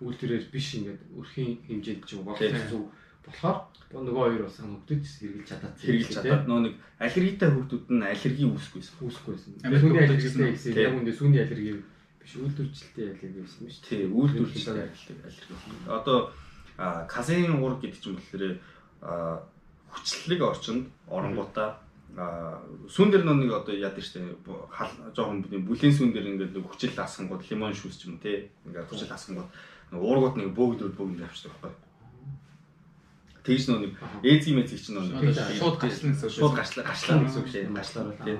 үйлдвэрээр 0.00 0.44
биш 0.52 0.68
ингээд 0.80 1.02
өрхийн 1.16 1.52
хэмжээнд 1.68 2.02
ч 2.08 2.10
болох 2.20 2.40
зүг 2.40 2.84
болохоор 3.24 3.58
нөгөө 3.90 4.22
хоёр 4.24 4.42
бас 4.46 4.56
хөгдөж 4.60 5.04
хэрэгжилж 5.04 5.48
чадаад 5.48 5.76
хэрэгжилж 5.76 6.14
чадаад 6.14 6.44
нөө 6.48 6.60
нэг 6.64 6.74
аллергитай 7.04 7.48
хүүхдүүд 7.50 7.84
нь 7.90 8.06
аллерги 8.06 8.44
үүсэхгүйсэн. 8.48 8.94
Үүсэхгүйсэн. 9.04 9.52
Сүүний 9.60 10.02
аллергитэй 10.06 10.50
гэсэн 10.56 10.78
яг 10.78 10.94
үндэ 10.94 11.12
сүүний 11.12 11.40
аллерги 11.42 11.72
биш 12.22 12.32
үйлдвэрчлэлтэй 12.38 13.06
аллерги 13.10 13.40
байсан 13.44 13.60
юм 13.60 13.70
шүү 13.70 13.82
дээ. 13.82 13.90
Тий, 13.90 14.02
үйлдвэрчлэлтэй 14.08 14.84
аллерги. 14.88 15.54
Одоо 15.90 16.18
казеин 17.10 17.60
ураг 17.60 17.80
гэдэг 17.82 18.00
чинь 18.00 18.16
болохоор 18.16 18.44
хүчлэлэг 19.90 20.40
орчинд 20.40 20.84
оронгуудаа 21.10 21.82
сүүн 22.90 23.10
дээр 23.10 23.24
нэг 23.26 23.52
одоо 23.54 23.74
яадаг 23.74 24.02
штэ 24.02 24.22
жоохон 25.14 25.46
бүлийн 25.46 25.94
сүүн 25.94 26.10
дээр 26.14 26.30
ингээд 26.34 26.58
хүчил 26.58 26.94
асангууд 26.98 27.42
лимон 27.46 27.74
шүүс 27.74 27.96
ч 28.02 28.10
юм 28.10 28.18
те 28.18 28.50
ингээд 28.66 28.90
хүчил 28.90 29.14
асангууд 29.14 29.50
уургууд 29.92 30.36
нэг 30.38 30.54
бөөгдрүүд 30.54 30.94
бөөгдөр 30.94 31.26
авчдаг 31.26 31.52
байхгүй. 31.58 31.74
Тэгж 33.40 33.64
нэг 33.72 33.96
эзэн 34.22 34.54
мэзэг 34.54 34.78
чинь 34.78 34.96
нэг 35.00 35.34
шууд 35.34 35.76
гачлан 35.80 36.12
гэсэн 36.14 36.30
шууд 36.30 36.54
гачлаа 36.54 36.84
гачлаа 36.86 37.24
гэсэн 37.24 37.40
үг 37.40 37.48
шээ. 37.50 37.66
Гачлаар 37.72 38.14
тий. 38.22 38.38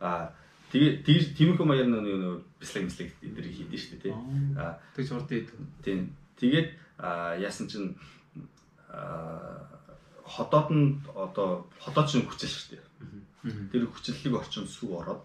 Аа 0.00 0.32
тэгээ 0.72 1.02
тэгж 1.04 1.24
тиймэрхүү 1.36 1.66
маяар 1.66 1.88
нэг 1.90 2.46
бислэг 2.56 2.88
бислэг 2.88 3.10
эдэр 3.20 3.46
хийдэж 3.50 3.80
штэ 3.82 3.96
тий. 4.08 4.14
Аа 4.56 4.78
тэгж 4.94 5.08
урд 5.12 5.30
ийд. 5.34 5.50
Тийм. 5.84 6.14
Тэгээд 6.38 6.68
яасан 7.42 7.66
чинь 7.66 7.98
аа 8.88 9.68
ходоод 10.24 10.68
нь 10.70 11.02
одоо 11.12 11.66
ходоод 11.82 12.08
чинь 12.08 12.24
хүчил 12.24 12.48
штэ. 12.48 12.78
Тэр 13.72 13.90
хүчлэлийг 13.90 14.38
орчинд 14.38 14.68
сүг 14.68 14.92
ороод 15.02 15.22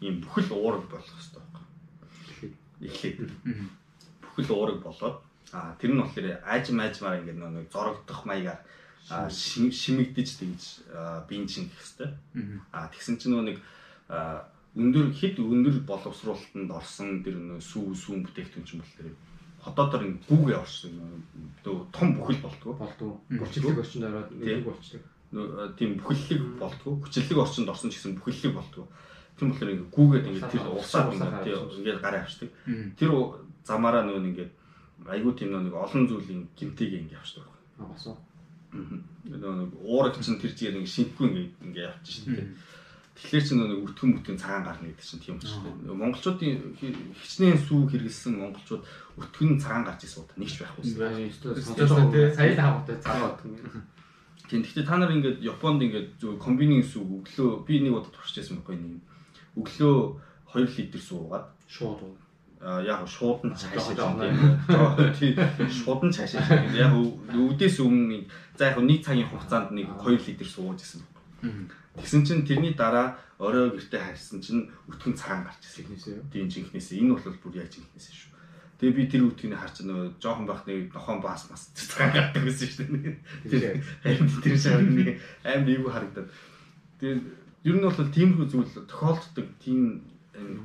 ийм 0.00 0.20
бүхэл 0.20 0.54
уураг 0.54 0.84
болох 0.86 1.08
хэрэгтэй 1.08 1.40
байхгүй. 1.40 1.66
Эхлээд 2.86 3.18
бүхэл 4.32 4.56
уураг 4.56 4.80
болоод 4.82 5.20
а 5.52 5.76
тэр 5.76 5.92
нь 5.92 6.00
болохоор 6.00 6.40
аажим 6.48 6.80
аажмаар 6.80 7.20
ингээд 7.20 7.38
нэг 7.38 7.68
зорогдох 7.68 8.24
маягаар 8.24 8.60
шимэгдэж 9.28 10.28
тэгж 10.40 10.62
биеийн 11.28 11.46
чинь 11.46 11.68
гэх 11.68 11.84
хэвээр. 11.84 12.12
А 12.72 12.88
тэгсэн 12.88 13.20
чинь 13.20 13.36
нэг 13.36 13.60
өндөр 14.72 15.12
хэд 15.12 15.36
өндөр 15.36 15.84
боловсруулалтанд 15.84 16.70
орсон 16.72 17.20
тэр 17.20 17.36
нөө 17.36 17.60
сүү 17.60 17.92
сүүн 17.92 18.24
бүтээгдэхүүн 18.24 18.64
чинь 18.64 18.80
болохоор 18.80 19.12
хотоодор 19.60 20.02
ин 20.08 20.16
гүүгээ 20.26 20.56
орсон 20.56 20.96
том 21.92 22.08
бүхэл 22.16 22.40
болтгоо 22.40 22.72
болтгоо 22.80 23.10
хүчлэг 23.36 23.78
орчинд 23.78 24.08
ороод 24.08 24.30
нэг 24.32 24.64
болчдаг 24.64 25.02
тийм 25.76 26.00
бүхэллэг 26.00 26.40
болтгоо 26.58 26.92
хүчлэг 27.04 27.38
орчинд 27.38 27.68
орсон 27.68 27.92
гэсэн 27.92 28.16
бүхэллэг 28.16 28.52
болтгоо 28.56 28.86
тийм 29.36 29.48
болохоор 29.50 29.72
ингээ 29.72 29.90
гүүгээд 29.92 30.28
ингээ 30.28 30.52
тэр 30.52 30.64
усаад 30.72 31.14
ингээ 31.14 31.56
ингээд 31.78 32.02
гараа 32.02 32.22
авчдаг 32.24 32.50
тэр 32.98 33.10
замаараа 33.64 34.02
нөгөө 34.06 34.28
ингээд 34.30 34.52
айгүй 35.06 35.32
тийм 35.34 35.50
нэг 35.56 35.74
олон 35.74 36.06
зүйлийн 36.06 36.48
гимтийг 36.54 36.92
ингэ 36.94 37.18
явчихдаг 37.18 37.46
байна. 37.46 37.66
А 37.78 37.84
бас 37.90 38.06
уу. 38.06 38.18
Аа. 38.72 38.98
Нэг 39.26 39.42
уураг 39.82 40.14
чинь 40.18 40.38
тэр 40.38 40.54
чигээр 40.54 40.78
ингэ 40.78 40.94
шинтгүй 40.94 41.26
ингэ 41.26 41.42
ингэ 41.66 41.80
явчих 41.82 42.22
шүү 42.22 42.36
дээ. 42.38 42.48
Тэгэхээр 43.12 43.44
чинь 43.44 43.60
нэг 43.60 43.82
өртгөн 43.82 44.10
мөтгөн 44.16 44.38
цагаан 44.40 44.64
гарна 44.64 44.88
гэдэг 44.88 45.06
чинь 45.06 45.22
тийм 45.22 45.36
учраас 45.36 45.58
шүү. 45.58 45.94
Монголчуудын 45.94 46.74
хичнээн 46.78 47.60
сүү 47.60 47.80
хэрэгэлсэн 47.92 48.34
монголчууд 48.40 48.82
өртгөн 49.20 49.60
цагаан 49.60 49.84
гарч 49.84 50.00
ирсэн 50.06 50.22
удаа 50.24 50.38
нэгч 50.38 50.56
байхгүй 50.62 50.82
шүү. 50.86 50.96
Сая 52.32 52.54
л 52.56 52.62
хаваатай 52.62 52.96
цагаан 53.02 53.30
өртгөн. 53.36 53.84
Тийм. 54.48 54.60
Гэхдээ 54.64 54.86
та 54.88 54.96
нар 54.96 55.12
ингээд 55.12 55.38
Японд 55.44 55.80
ингээд 55.84 56.08
зөв 56.20 56.40
комбинийн 56.40 56.84
сүү 56.84 57.24
өглөө 57.24 57.50
би 57.68 57.84
нэг 57.84 58.00
удаа 58.00 58.12
туршиж 58.12 58.40
байсан 58.40 58.60
байхгүй 58.60 58.76
нэг 58.80 59.00
өглөө 59.56 59.96
2 60.54 60.76
литр 60.76 61.00
суугаад 61.00 61.46
шууд 61.68 62.00
яг 62.62 63.08
шууд 63.08 63.42
нь 63.44 63.56
цаашаа 63.58 65.10
тийм 65.18 65.34
шууд 65.66 66.00
нь 66.06 66.14
цаашаа 66.14 66.62
яг 66.76 66.92
өвдөөс 66.94 67.76
өмнө 67.82 68.22
за 68.56 68.70
яг 68.70 68.78
нэг 68.78 69.02
цагийн 69.02 69.28
хугацаанд 69.28 69.74
нэг 69.74 69.88
2 69.98 70.22
литр 70.26 70.46
сууж 70.46 70.78
исэн. 70.78 71.02
Тэгсэн 71.98 72.22
чинь 72.24 72.46
тэрний 72.46 72.72
дараа 72.78 73.18
орой 73.42 73.74
гэртээ 73.74 74.00
харьсан 74.00 74.38
чинь 74.38 74.70
өтгөн 74.86 75.18
цагаан 75.18 75.42
гарч 75.42 75.60
ирсэн. 75.66 76.22
Тийм 76.30 76.46
жинхнээсээ 76.46 77.02
энэ 77.02 77.18
бол 77.18 77.36
бүр 77.42 77.58
яаж 77.60 77.74
жинхнээсээ 77.74 78.14
шүү. 78.14 78.30
Тэгээ 78.78 78.96
би 78.98 79.04
тэр 79.10 79.22
өтгөний 79.26 79.58
харч 79.58 79.82
нөгөө 79.82 80.06
жоохон 80.22 80.46
байх 80.46 80.62
нэг 80.66 80.94
нохоон 80.94 81.18
баас 81.18 81.50
мас 81.50 81.70
цагаан 81.74 82.14
гардаг 82.14 82.42
гэсэн 82.46 82.68
шүү 82.70 82.86
дээ. 82.94 83.14
Тэр 83.50 83.62
харин 84.06 84.26
тэр 84.38 84.56
шар 84.58 84.82
нэг 84.86 85.18
аим 85.42 85.62
нэггүй 85.66 85.90
харагдаад. 85.90 86.30
Тэгээ 87.02 87.18
ер 87.64 87.76
нь 87.78 87.84
бол 87.84 87.94
тиймэрхүү 87.94 88.46
зүйл 88.50 88.86
тохиолддог 88.90 89.46
тийм 89.62 90.02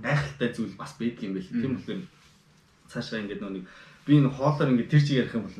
гайхалтай 0.02 0.50
зүйл 0.54 0.74
бас 0.78 0.98
байдаг 0.98 1.24
юм 1.24 1.34
байл. 1.38 1.52
Тийм 1.52 1.74
болохоор 1.78 2.02
цаашаа 2.90 3.22
ингээд 3.22 3.42
нэг 3.44 3.66
би 4.08 4.18
энэ 4.18 4.32
хоолоор 4.32 4.72
ингээд 4.72 4.92
тэр 4.92 5.04
чиг 5.04 5.18
ярих 5.22 5.36
юм 5.36 5.44
бол 5.46 5.56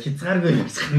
хязгааргүй 0.00 0.52
ярьсах. 0.56 0.90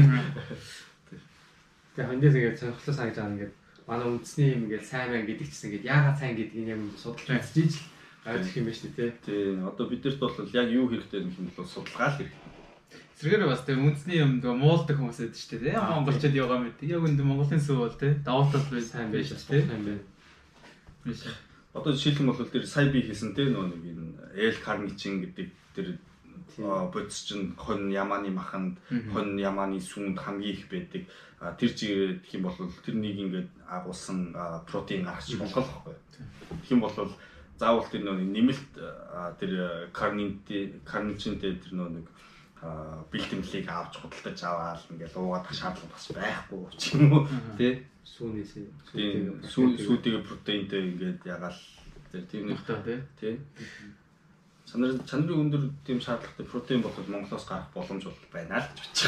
Тэгээ 1.96 2.08
хандээс 2.08 2.36
ингээд 2.36 2.60
сонирхолтой 2.60 2.94
санагдаж 2.94 3.18
байгаа 3.18 3.34
ингээд 3.34 3.54
манай 3.88 4.06
үндэсний 4.06 4.48
юм 4.54 4.64
ингээд 4.68 4.84
сайн 4.86 5.08
байна 5.10 5.26
гэдэг 5.26 5.48
чинь 5.48 5.66
ингээд 5.66 5.88
яагаад 5.88 6.18
сайн 6.20 6.34
гэдгийг 6.36 6.68
яг 6.70 6.80
судалж 7.00 7.28
үзчихэж 7.32 7.74
гайх 8.22 8.56
юм 8.56 8.64
байна 8.68 8.78
шүү 8.78 8.90
дээ. 8.96 9.10
Тийм 9.26 9.66
одоо 9.66 9.84
бидэрт 9.90 10.18
бол 10.22 10.36
яг 10.52 10.68
юу 10.70 10.86
хэрэгтэй 10.86 11.20
юм 11.26 11.50
бол 11.56 11.66
судалгаа 11.66 12.10
л 12.12 12.18
хэрэгтэй. 12.22 12.41
Зэрэгээр 13.22 13.46
бас 13.46 13.62
тэг 13.62 13.78
үндэсний 13.78 14.18
юм 14.18 14.42
нэг 14.42 14.50
муулдаг 14.50 14.98
хүмүүс 14.98 15.22
байдаг 15.22 15.38
шүү 15.38 15.62
дээ. 15.62 15.78
Монголчууд 15.78 16.34
яваа 16.34 16.58
мэт. 16.58 16.82
Яг 16.82 17.06
үндэ 17.06 17.22
Монголын 17.22 17.62
сүв 17.62 17.86
бол 17.86 17.94
тий 17.94 18.18
давуу 18.26 18.50
тал 18.50 18.66
бай 18.66 18.82
сайн 18.82 19.14
байж 19.14 19.30
шүү 19.30 19.46
дээ. 19.46 19.62
Сайн 19.62 19.82
байна. 19.86 20.02
Биш 21.06 21.22
одоо 21.72 21.92
жишээлх 21.92 22.20
нь 22.20 22.26
бол 22.26 22.36
тэр 22.36 22.66
сая 22.66 22.90
би 22.92 23.00
хэлсэн 23.00 23.32
те 23.32 23.48
нөө 23.48 23.64
нэг 23.72 23.82
энэ 23.94 24.04
Эл 24.36 24.58
Карничин 24.60 25.24
гэдэг 25.24 25.48
тэр 25.72 25.88
бодис 26.92 27.24
чинь 27.24 27.54
хон 27.56 27.88
ямааны 27.88 28.28
маханд 28.28 28.76
хон 29.14 29.38
ямааны 29.40 29.80
сүнд 29.80 30.18
хамгийн 30.20 30.52
их 30.52 30.68
байдаг 30.68 31.08
тэр 31.56 31.70
чигээр 31.72 32.20
гэх 32.20 32.34
юм 32.36 32.42
бол 32.44 32.56
тэр 32.84 32.96
нэг 33.00 33.16
ингээд 33.16 33.50
агуулсан 33.70 34.36
протеин 34.68 35.08
гаргачих 35.08 35.40
болох 35.40 35.56
байхгүй. 35.56 35.94
Тэгэх 36.60 36.72
юм 36.76 36.80
бол 36.84 36.92
заавал 37.56 37.88
тэр 37.88 38.02
нөө 38.04 38.20
нэмэлт 38.20 38.72
тэр 39.40 39.52
карнинти 39.96 40.76
карничинтэй 40.84 41.56
тэр 41.56 41.72
нөө 41.72 41.88
нэг 41.88 42.06
бэлтгэлийг 42.62 43.66
авч 43.68 43.98
худалдаж 43.98 44.38
аваад 44.46 44.80
ингээд 44.90 45.18
уугаад 45.18 45.46
шаардлага 45.50 45.94
бас 45.94 46.06
байхгүй 46.14 46.60
ч 46.78 46.94
юм 46.94 47.12
уу 47.12 47.26
тий. 47.58 47.82
Сүүнээс 48.02 48.52
сүү 49.52 49.66
сүүтэйг 49.82 50.22
протеинтэй 50.26 50.82
ингээд 50.94 51.20
ягаал 51.26 51.58
тийм 52.30 52.46
нэг 52.46 52.60
тий. 53.18 53.34
чанар 54.72 54.96
чанарын 55.04 55.42
өндөр 55.44 55.64
тийм 55.84 56.00
шаардлагатай 56.00 56.46
протеин 56.46 56.82
болоод 56.82 57.08
Монголоос 57.08 57.44
гарах 57.44 57.68
боломж 57.74 58.04
бол 58.08 58.20
байна 58.32 58.56
л 58.56 58.68
гэж 58.72 58.98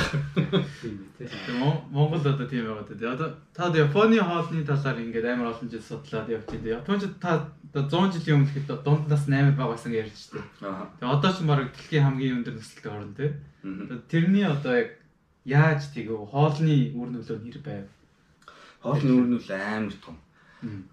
бодож 1.17 1.41
байгаа. 1.47 1.75
Монгол 1.95 2.21
одоо 2.21 2.47
тийм 2.47 2.69
байгаа 2.69 2.85
дээ. 2.91 3.15
Одоо 3.17 3.31
та 3.57 3.73
Японы 3.73 4.21
хоолны 4.21 4.67
талаар 4.67 5.01
ингээд 5.01 5.25
амар 5.25 5.57
олон 5.57 5.71
жил 5.71 5.81
судлаад 5.81 6.29
явж 6.29 6.45
байна. 6.53 6.77
Японууд 6.77 7.17
та 7.17 7.49
одоо 7.75 8.07
100 8.07 8.23
жилийн 8.23 8.39
өмнө 8.39 8.55
хэд 8.55 8.71
дунд 8.87 9.11
нас 9.11 9.27
8 9.27 9.59
байгаасан 9.59 9.91
гэж 9.91 10.07
ярьж 10.07 10.23
дээ. 10.31 10.47
Тэгээ 11.03 11.11
одоо 11.11 11.31
ч 11.35 11.39
баг 11.43 11.75
дэлхийн 11.75 12.07
хамгийн 12.07 12.37
өндөр 12.39 12.55
нөхцөлтэй 12.55 12.93
орн 12.95 13.13
тий. 13.19 13.31
Тэрний 14.07 14.47
одоо 14.47 14.73
яг 14.79 14.91
яаж 15.43 15.91
тэгээ 15.91 16.15
хоолны 16.31 16.95
үр 16.95 17.09
нөлөө 17.11 17.39
нэр 17.43 17.59
байв? 17.67 17.87
Хоолны 18.79 19.11
үр 19.11 19.27
нөлөө 19.27 19.59
амар 19.59 19.97
том. 19.99 20.17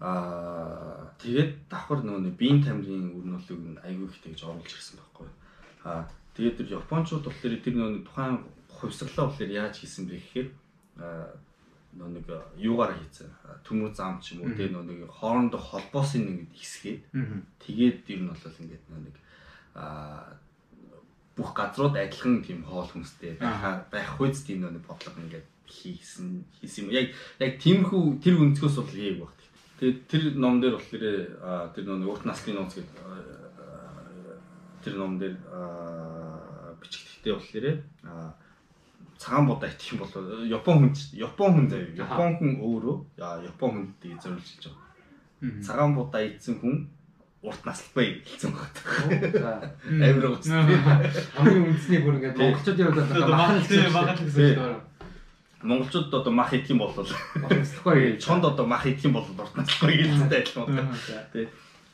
Аа 0.01 1.13
тэгээд 1.21 1.69
давхар 1.69 2.01
нөгөө 2.01 2.33
биеийн 2.33 2.65
тамирын 2.65 3.13
үр 3.13 3.25
нөлөөг 3.29 3.61
нь 3.61 3.81
айгүй 3.85 4.09
их 4.09 4.17
тэгж 4.25 4.41
оруулж 4.41 4.73
ирсэн 4.73 4.97
байхгүй. 4.97 5.29
Аа 5.85 6.09
тэгээд 6.33 6.57
тэр 6.65 6.81
японочууд 6.81 7.29
болохоор 7.29 7.55
тэр 7.61 7.75
нөгөө 7.77 8.03
тухайн 8.09 8.41
хувьсгалаа 8.73 9.29
болохоор 9.29 9.51
яаж 9.53 9.75
хийсэн 9.77 10.09
бэ 10.09 10.17
гэхээр 10.17 10.49
нөгөө 10.97 11.50
нэг 11.93 12.27
юугаар 12.57 12.95
хийсэн. 12.95 13.29
Төмөр 13.67 13.91
зам 13.93 14.19
ч 14.23 14.35
юм 14.35 14.47
уу 14.47 14.55
нөгөө 14.55 14.85
нэг 14.87 15.11
хоорондох 15.11 15.75
холбоосын 15.75 16.23
нэг 16.23 16.39
хэсгээд 16.55 17.01
тэгээд 17.59 17.99
ер 18.11 18.19
нь 18.23 18.31
бол 18.31 18.59
ингээд 18.63 18.85
нэг 18.89 19.15
аа 19.75 20.39
бүх 21.35 21.55
газрууд 21.55 21.95
адилхан 21.95 22.43
тийм 22.43 22.63
хоол 22.63 22.87
хүнстэй 22.91 23.39
байх 23.39 23.87
байх 23.91 24.09
хүйц 24.19 24.43
тийм 24.47 24.67
нэг 24.67 24.83
бодлого 24.83 25.19
ингээд 25.23 25.47
хийсэн 25.67 26.43
хийсэн 26.59 26.87
юм. 26.87 26.91
Яг 26.91 27.15
яг 27.39 27.53
тиймэрхүү 27.63 28.19
тэр 28.23 28.35
өнцгөөс 28.43 28.75
бол 28.79 28.95
яг 28.99 29.15
баг. 29.23 29.35
Тэгээд 29.79 29.99
тэр 30.11 30.23
ном 30.35 30.59
дээр 30.59 30.75
болохоор 30.75 31.05
тэр 31.71 31.83
нэг 31.87 32.09
урт 32.11 32.25
насны 32.27 32.51
нууц 32.53 32.75
гэдэг 32.75 32.95
тэр 34.83 34.95
ном 34.99 35.15
дээр 35.17 35.35
бичигдэхтэй 36.83 37.33
болохоор 37.33 37.65
цагаан 39.21 39.45
будаа 39.45 39.69
идэх 39.69 39.93
юм 39.93 40.01
бол 40.01 40.13
Япон 40.49 40.75
хүн 40.81 40.93
Япон 41.13 41.49
хүн 41.53 41.67
заяа 41.69 41.93
Япон 41.93 42.31
хүн 42.41 42.51
өөрөө 42.65 42.97
Япон 43.45 43.69
хүнд 43.71 43.91
тийг 44.01 44.17
зориулж 44.17 44.49
байгаа. 44.65 45.61
Цагаан 45.61 45.93
будаа 45.93 46.25
идсэн 46.25 46.57
хүн 46.57 46.89
урт 47.45 47.65
наслбай 47.65 48.21
хэлсэн 48.25 48.53
байна. 48.53 49.69
Амир 49.85 50.25
гоц. 50.25 50.45
Хамгийн 50.49 51.69
үндэсний 51.69 52.01
бүр 52.01 52.17
ингээд 52.17 52.37
монголчуудын 52.37 52.85
хувьд 52.89 53.13
одоо 53.13 53.37
махан 53.37 53.57
хэлсэн 53.61 53.93
махан 53.93 54.17
хэлсэн. 54.17 54.81
Монголчууд 55.61 56.13
одоо 56.13 56.33
мах 56.33 56.53
идэх 56.53 56.73
юм 56.73 56.81
бол 56.81 56.93
уртнаслахгүй 56.97 58.17
чонд 58.17 58.45
одоо 58.45 58.65
мах 58.65 58.85
идэх 58.85 59.05
юм 59.05 59.13
бол 59.17 59.25
уртнаслахгүй 59.25 60.01
хэлсэнтэй 60.01 60.41
адилхан. 60.41 60.89
Тий. 61.33 61.45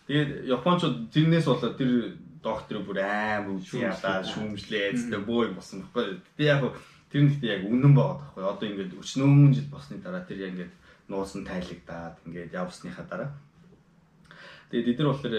Тэгээд 0.08 0.32
японочууд 0.48 1.12
тэрнээс 1.12 1.48
болоод 1.52 1.76
тэр 1.76 1.92
доктор 2.40 2.80
бүр 2.88 3.04
аим 3.04 3.60
үгүй 3.60 3.84
ядаа 3.84 4.24
шүүмжлээ 4.24 4.96
эцтэй 4.96 5.20
бөө 5.20 5.52
юм 5.52 5.56
болсон 5.60 5.84
байхгүй. 5.84 6.24
Тэгээд 6.40 6.52
яг 6.56 6.64
тэр 7.12 7.22
нь 7.24 7.30
гэхдээ 7.32 7.54
яг 7.56 7.64
үнэн 7.72 7.94
байгаа 7.96 8.18
байхгүй. 8.20 8.44
Одоо 8.44 8.68
ингээд 8.68 9.00
өчнөө 9.00 9.54
жил 9.56 9.70
болсны 9.72 9.98
дараа 10.00 10.24
тэр 10.28 10.40
яг 10.46 10.52
ингээд 10.54 10.74
нуусан 11.08 11.44
тайлагдаад 11.48 12.16
ингээд 12.28 12.56
явсныхаа 12.56 13.06
дараа 13.08 13.30
Тэгээд 14.68 15.00
эдгээр 15.00 15.12
болохоор 15.12 15.36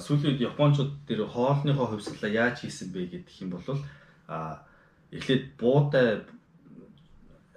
сүүлийн 0.00 0.32
үед 0.32 0.44
японочууд 0.48 0.92
тэр 1.04 1.28
хоолныхоо 1.28 1.92
хувьсгалаа 1.92 2.32
яаж 2.32 2.64
хийсэн 2.64 2.88
бэ 2.88 3.12
гэдэг 3.12 3.36
юм 3.44 3.52
бол 3.52 3.68
а 4.32 4.64
эхлээд 5.12 5.60
буудай 5.60 6.24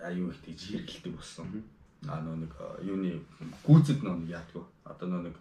аюу 0.04 0.36
их 0.36 0.40
тийж 0.44 0.60
хэрэгэлдэг 0.76 1.14
болсон. 1.16 1.64
А 2.04 2.20
нөө 2.20 2.36
нэг 2.44 2.52
юуны 2.84 3.24
гүйцэд 3.64 4.04
нөө 4.04 4.28
яадгүй. 4.28 4.64
Одоо 4.84 5.08
нөө 5.08 5.22
нэг 5.32 5.36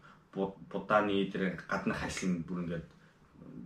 будааны 0.71 1.27
тэр 1.27 1.59
гадны 1.67 1.91
хасин 1.91 2.47
бүр 2.47 2.63
ингээд 2.63 2.87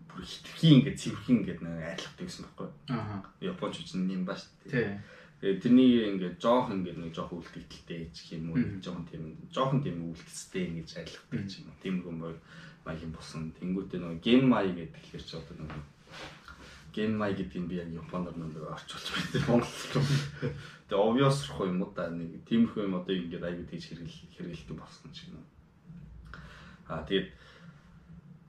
бүр 0.09 0.23
хитрхийн 0.25 0.75
ингээд 0.81 1.01
цэвэрхэн 1.01 1.37
ингээд 1.43 1.61
айлхдаг 1.67 2.27
гэсэн 2.27 2.45
байхгүй. 2.47 2.69
Аа. 2.95 3.23
Японч 3.41 3.75
чинь 3.85 4.11
юм 4.11 4.25
ба 4.25 4.35
шүү 4.35 4.71
дээ. 4.71 5.01
Тэгээ 5.41 5.61
тэрний 5.61 5.93
ингээд 6.17 6.37
жоох 6.41 6.73
ингээд 6.73 6.99
нэг 7.03 7.13
жоох 7.13 7.35
үлдэгдэлтэй 7.37 8.09
ч 8.15 8.39
юм 8.39 8.55
уу 8.55 8.81
жоохон 8.81 9.05
тийм 9.05 9.37
жоохон 9.53 9.85
тийм 9.85 10.09
үлдэстэй 10.09 10.73
ингэж 10.73 10.91
айлхдаг 10.97 11.43
ч 11.45 11.61
юм 11.61 11.69
уу. 11.69 11.81
Тийм 11.83 11.95
юм 12.07 12.19
маягийн 12.87 13.13
болсон. 13.13 13.51
Тэнгүүтээ 13.59 13.99
нөгөө 13.99 14.23
ген 14.23 14.43
май 14.47 14.71
гэдэг 14.71 14.95
тэгэхээр 14.95 15.25
ч 15.27 15.31
одоо 15.35 15.55
нөгөө 15.59 15.83
ген 16.95 17.13
май 17.19 17.35
гэдэг 17.35 17.59
нь 17.61 17.69
би 17.69 17.77
яг 17.83 17.91
японоор 17.91 18.37
нөгөө 18.39 18.73
орчуулж 18.73 19.07
байна. 19.11 19.45
Монгол 19.51 19.83
руу. 19.93 20.07
Тэгээ 20.87 21.03
obvious 21.03 21.39
рах 21.51 21.61
юм 21.67 21.83
уу 21.83 21.91
да 21.93 22.07
нэг 22.09 22.31
тиймэрхүү 22.47 22.87
юм 22.87 22.95
одоо 22.97 23.13
ингээд 23.13 23.43
аягүй 23.45 23.67
тийж 23.67 23.91
хэрэгэл 23.91 24.19
хэрэгэлдэг 24.39 24.77
болсон 24.79 25.11
ч 25.11 25.27
юм 25.27 25.43
уу. 25.43 25.47
Аа 26.87 27.03
тэгээд 27.03 27.29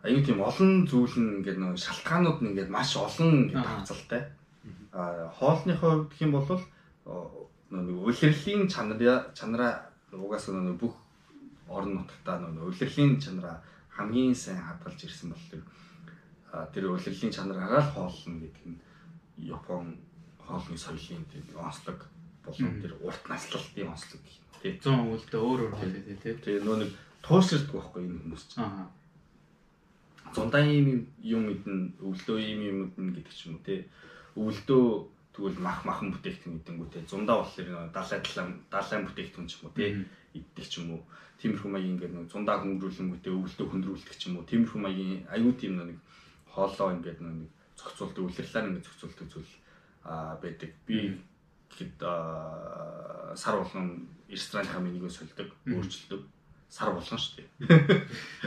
аюу 0.06 0.22
тийм 0.22 0.39
олон 0.41 0.86
зүйл 0.86 1.16
нь 1.18 1.41
ингээд 1.41 1.58
нөгөө 1.58 1.82
шалтгаанууд 1.82 2.39
нь 2.41 2.50
ингээд 2.54 2.70
маш 2.70 2.93
олон 2.98 3.50
ингээд 3.50 3.66
хавцалтай. 3.66 4.22
Аа 4.93 5.26
хоолныхоо 5.34 6.06
хувьд 6.06 6.10
гэх 6.14 6.22
юм 6.22 6.34
бол 6.38 6.62
нэг 7.74 7.98
улирлын 7.98 8.70
чанараа 8.70 9.18
чанараа 9.34 9.89
угаасаа 10.14 10.62
нэг 10.62 10.78
бүх 10.78 10.95
орон 11.68 11.98
нутгатаа 11.98 12.45
нэг 12.45 12.64
улирлын 12.64 13.18
чанараа 13.18 13.58
хамгийн 13.89 14.36
сайн 14.36 14.62
хадгалж 14.62 15.00
ирсэн 15.04 15.34
болохоор 15.34 15.64
тэр 16.74 16.84
улирлын 16.93 17.34
чанараагаа 17.34 17.82
л 17.82 17.93
хоолно 17.93 18.38
гэдэг 18.45 18.66
нь 18.70 18.80
Япон 19.38 19.98
хоолны 20.45 20.78
соёлын 20.78 21.26
тийм 21.30 21.45
онцлог 21.58 22.00
болон 22.45 22.82
тэр 22.82 22.93
урт 23.02 23.24
наслалтын 23.28 23.91
онцлог 23.91 24.22
гэх 24.24 24.38
юм. 24.39 24.45
Тийм 24.62 24.76
100 24.82 24.93
өвөлдөө 25.04 25.41
өөр 25.41 25.60
өөр 25.68 25.76
хэлээ 25.78 26.22
тийм 26.24 26.38
тийм 26.41 26.62
нөө 26.66 26.78
нэг 26.82 26.91
туушрдаг 27.22 27.74
байхгүй 27.76 28.02
энэ 28.08 28.22
хүмүүс 28.24 28.43
чинь. 28.48 28.64
Аа 28.64 28.88
зундаа 30.36 30.63
юм 30.65 31.07
юм 31.21 31.41
мэднэ 31.47 31.75
өвлдөө 32.01 32.38
юм 32.53 32.61
юм 32.69 32.78
мэднэ 32.84 33.11
гэдэг 33.15 33.34
ч 33.36 33.39
юм 33.47 33.55
уу 33.55 33.65
тийм 33.67 33.84
өвлдөө 34.36 34.86
Тэгвэл 35.38 35.61
мах 35.61 35.86
махан 35.86 36.09
бүтээгдэхүүн 36.17 36.65
идэнгүүтээ 36.65 37.05
зундаа 37.05 37.45
болохоор 37.45 37.93
далай 37.93 38.19
далай 38.25 38.57
далайн 38.73 39.05
бүтээгдэхүүн 39.05 39.45
ч 39.45 39.53
юм 39.61 39.69
уу 39.69 39.78
тий 39.78 39.89
иддэг 40.34 40.65
ч 40.65 40.82
юм 40.82 40.97
уу. 40.97 41.01
Тиймэрхүү 41.38 41.69
маягийн 41.69 41.93
ингээд 41.93 42.13
нэг 42.17 42.25
зундаа 42.34 42.57
хөнгөрүүлэнгүүтээ 42.65 43.34
өвөлдөө 43.38 43.67
хөндрүүлдэг 43.69 44.15
ч 44.17 44.21
юм 44.25 44.41
уу. 44.41 44.49
Тиймэрхүү 44.49 44.82
маягийн 44.82 45.30
аюу 45.30 45.53
тийм 45.53 45.78
нэг 45.78 46.01
хоолоо 46.49 46.89
ингээд 46.97 47.21
нэг 47.21 47.53
зохицуулдаг 47.78 48.23
үлрэхлээр 48.25 48.65
ингээд 48.65 48.88
зохицуулдаг 48.89 49.28
зүйл 49.30 49.53
аа 50.09 50.41
байдаг. 50.41 50.71
Би 50.89 50.97
гэхэд 51.69 52.01
сар 53.38 53.55
болгон 53.61 54.09
ресторанынхаа 54.25 54.82
менюг 54.82 55.13
сольдог, 55.13 55.53
өөрчилдөг. 55.69 56.21
Сар 56.70 56.93
болгон 56.93 57.20
шүү 57.20 57.34
дээ. 57.38 57.47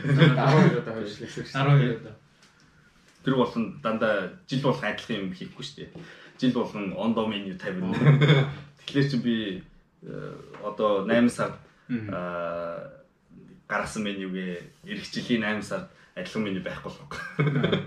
12 0.01 0.81
удаа 0.81 0.95
хойшлуулсан. 0.97 1.67
12 1.67 2.01
удаа. 2.01 2.17
Тэр 3.25 3.35
болгон 3.37 3.81
дандаа 3.83 4.33
жил 4.49 4.63
болгон 4.65 4.91
адилхан 4.91 5.17
юм 5.17 5.33
хийхгүй 5.33 5.65
шүү 5.65 5.77
дээ 5.85 5.91
жил 6.41 6.53
болгон 6.53 6.95
ондо 6.97 7.27
меню 7.27 7.55
тавина. 7.59 7.93
Тэгэхээр 8.81 9.11
чи 9.11 9.17
би 9.17 9.63
э, 10.03 10.35
одоо 10.65 11.05
8 11.05 11.29
сард 11.29 11.55
гаргасан 13.69 14.03
менюгээ 14.05 14.63
эх 14.89 15.05
жилийн 15.13 15.45
8 15.45 15.63
сард 15.63 15.89
адилхан 16.17 16.43
меню 16.43 16.65
байхгүй 16.65 16.93
байна. 16.97 17.85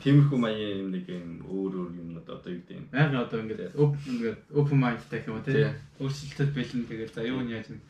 Тиймэрхүү 0.00 0.38
маягийн 0.40 0.80
юм 0.80 0.90
нэг 0.96 1.04
юм 1.12 1.44
өөр 1.44 1.72
өөр 1.76 1.92
юмнууд 2.00 2.24
одоо 2.24 2.56
юу 2.56 2.64
гэдэг 2.64 2.76
юм. 2.80 2.88
Яг 2.88 3.12
одоо 3.12 3.40
ингээд 3.44 3.76
ингээд 3.76 4.40
open 4.56 4.78
mind 4.80 5.04
гэх 5.12 5.28
юм 5.28 5.36
уу 5.36 5.44
тийм. 5.44 5.76
Өөрчлөлтөд 6.00 6.56
бэлэн 6.56 6.88
тэгээд 6.88 7.12
за 7.12 7.28
юу 7.28 7.44
нь 7.44 7.52
яаж 7.52 7.68
нэг 7.68 7.84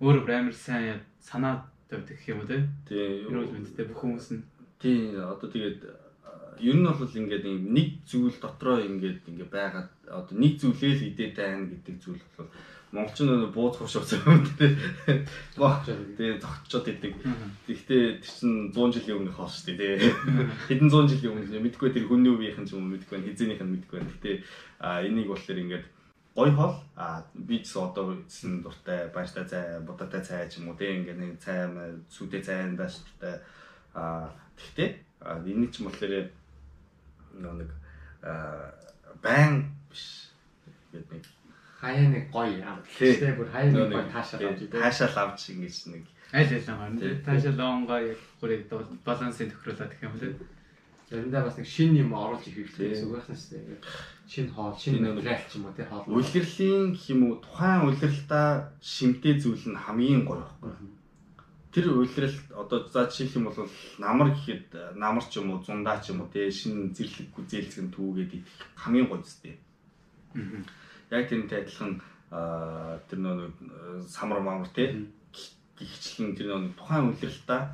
өөр 0.00 0.16
өөр 0.22 0.30
амар 0.30 0.54
сайн 0.54 1.00
санаа 1.18 1.66
тавьдаг 1.90 2.14
гэх 2.14 2.28
юм 2.30 2.40
уу 2.42 2.48
тийм. 2.50 2.64
Тийм. 2.86 3.28
Ерөөл 3.30 3.58
мэдтэй 3.58 3.86
бүх 3.88 3.98
хүмүүс 3.98 4.28
нь. 4.36 4.42
Тийм 4.78 5.18
одоо 5.18 5.48
тэгээд 5.50 5.80
ер 6.60 6.76
нь 6.78 6.86
бол 6.86 7.18
ингээд 7.20 7.44
нэг 7.46 7.88
зүйл 8.06 8.38
дотроо 8.38 8.78
ингээд 8.82 9.26
ингээд 9.30 9.50
байгаад 9.50 9.90
одоо 10.06 10.34
нэг 10.38 10.58
зүйлээ 10.58 10.92
л 10.94 11.08
идээд 11.10 11.34
байна 11.38 11.66
гэдэг 11.70 11.96
зүйл 12.02 12.22
бол 12.36 12.50
монголчин 12.92 13.28
нөө 13.28 13.52
бууз 13.52 13.76
хурш 13.76 14.00
уцаа 14.00 14.22
юм 14.26 14.46
тий. 14.56 14.72
Тэгээ 15.58 16.40
зогтчод 16.40 16.88
идэг. 16.88 17.14
Гэхдээ 17.68 18.22
тэр 18.22 18.24
чин 18.24 18.72
100 18.72 18.96
жилийн 18.96 19.18
өмнөх 19.20 19.36
хоол 19.36 19.52
шүү 19.52 19.76
дээ 19.76 19.98
тий. 19.98 20.12
Хэдэн 20.72 20.88
100 20.88 21.12
жилийн 21.12 21.32
өмнө 21.36 21.64
мэдгүй 21.68 21.90
тэр 21.92 22.08
хүний 22.08 22.32
үеийнхэн 22.32 22.64
ч 22.64 22.72
юм 22.72 22.88
мэдгүй 22.88 23.12
байна. 23.20 23.28
Хизээнийх 23.28 23.60
нь 23.60 23.72
мэдгүй 23.76 23.96
байна. 24.00 24.08
Гэхдээ 24.08 24.36
а 24.80 25.04
энийг 25.04 25.28
болохоор 25.28 25.62
ингээд 25.62 25.84
гой 26.38 26.50
хоол 26.54 26.74
а 26.94 27.26
би 27.34 27.58
ч 27.66 27.74
одоо 27.74 28.14
гэсэн 28.14 28.62
дуртай 28.62 29.10
баяртай 29.10 29.44
цай 29.50 29.80
будатай 29.82 30.22
цай 30.22 30.46
ч 30.46 30.62
юм 30.62 30.70
уу 30.70 30.78
тий 30.78 30.94
ингээд 30.94 31.18
нэг 31.18 31.32
цай 31.42 31.66
сүдэ 32.14 32.38
цай 32.46 32.70
байж 32.78 32.94
дуртай 33.02 33.34
а 33.94 34.30
гэхдээ 34.54 34.90
энийг 35.50 35.74
ч 35.74 35.82
болохоор 35.82 36.30
нэг 37.58 37.70
байн 39.22 39.66
биш 39.90 40.30
гэдэг 40.94 41.10
нэг 41.10 41.24
хаяа 41.80 42.06
нэг 42.10 42.30
гоё 42.30 42.58
юм. 42.58 42.78
Тэ 42.98 43.34
бүр 43.38 43.50
хаяа 43.50 43.70
нэг 43.70 43.90
гоё 43.94 44.06
таашаал 44.10 44.50
авч 44.50 44.60
дээ. 44.66 44.82
Таашаал 44.82 45.18
авч 45.30 45.42
ингэж 45.54 45.76
нэг 45.94 46.04
аль 46.34 46.54
аль 46.54 46.70
юм. 46.70 47.22
Таашаал 47.22 47.60
онгоо 47.62 47.98
яг 48.02 48.20
бүрийг 48.40 48.66
балансыг 49.06 49.54
тохируулаад 49.54 49.90
гэх 49.94 50.06
юм 50.06 50.14
лээ. 50.18 50.34
Заримдаа 51.08 51.44
бас 51.48 51.56
нэг 51.56 51.64
шин 51.66 51.96
юм 51.96 52.12
оруулж 52.12 52.44
ирэх 52.52 52.68
хэрэгтэй 52.76 53.08
үг 53.08 53.16
байна 53.16 53.32
шүү 53.32 53.64
дээ. 53.64 53.80
Шинэ 54.28 54.52
хоол, 54.52 54.76
нөлөөлөл 54.76 55.44
ч 55.48 55.52
юм 55.56 55.64
уу 55.64 55.72
тий 55.72 55.86
хоол. 55.88 56.04
Үлгэрлэлийн 56.04 56.92
гэх 56.92 57.04
юм 57.16 57.20
уу 57.24 57.40
тухайн 57.40 57.88
үлгэрэлтаа 57.88 58.48
шимтэй 58.84 59.40
зүйл 59.40 59.72
нь 59.72 59.80
хамгийн 59.80 60.28
гоё 60.28 60.44
байхгүй. 60.44 60.72
Тэр 61.72 61.86
үйлрэл 61.96 62.36
одоо 62.52 62.84
за 62.92 63.08
жишээлх 63.08 63.40
юм 63.40 63.48
бол 63.48 63.56
намар 63.96 64.36
гэхэд 64.36 65.00
намар 65.00 65.24
ч 65.24 65.40
юм 65.40 65.48
уу 65.56 65.64
зундаа 65.64 65.96
ч 66.04 66.12
юм 66.12 66.20
уу 66.20 66.28
тий 66.28 66.52
шинэ 66.52 66.92
зэрлэг 66.92 67.32
гүзээлцэн 67.32 67.88
түүгээд 67.88 68.44
идэх 68.44 68.60
хамгийн 68.76 69.08
гоё 69.08 69.24
зүтэй. 69.24 69.56
Яг 71.08 71.24
тэрнтэй 71.24 71.64
адилхан 71.64 72.04
тэр 73.08 73.16
нөө 73.16 74.04
самар 74.12 74.44
мамар 74.44 74.68
тий 74.76 75.08
гихчлэн 75.80 76.36
тэр 76.36 76.52
нөө 76.52 76.76
тухайн 76.76 77.08
үйлрэлтаа 77.08 77.72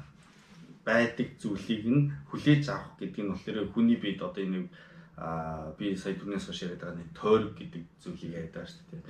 байдаг 0.85 1.28
зүйлийг 1.41 1.85
нь 1.89 2.12
хүлээж 2.28 2.64
авах 2.68 2.95
гэдэг 3.01 3.22
нь 3.24 3.32
болохоор 3.32 3.72
хүний 3.72 3.99
биед 3.99 4.20
одоо 4.22 4.45
энэ 4.45 4.68
а 5.16 5.72
би 5.78 5.97
сая 5.97 6.14
түрнээс 6.14 6.47
хойш 6.47 6.62
яриад 6.66 6.82
байгаа 6.82 6.99
нэг 6.99 7.11
тойрог 7.14 7.55
гэдэг 7.57 7.82
зүйлийг 8.03 8.32
яриад 8.35 8.55
байгаа 8.55 8.70
шүү 8.70 8.85
дээ. 8.91 9.03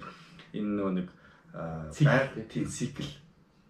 Энэ 0.60 0.72
нөө 0.76 0.90
нэг 0.94 1.08
байгаль 1.54 2.68
цикл 2.68 3.10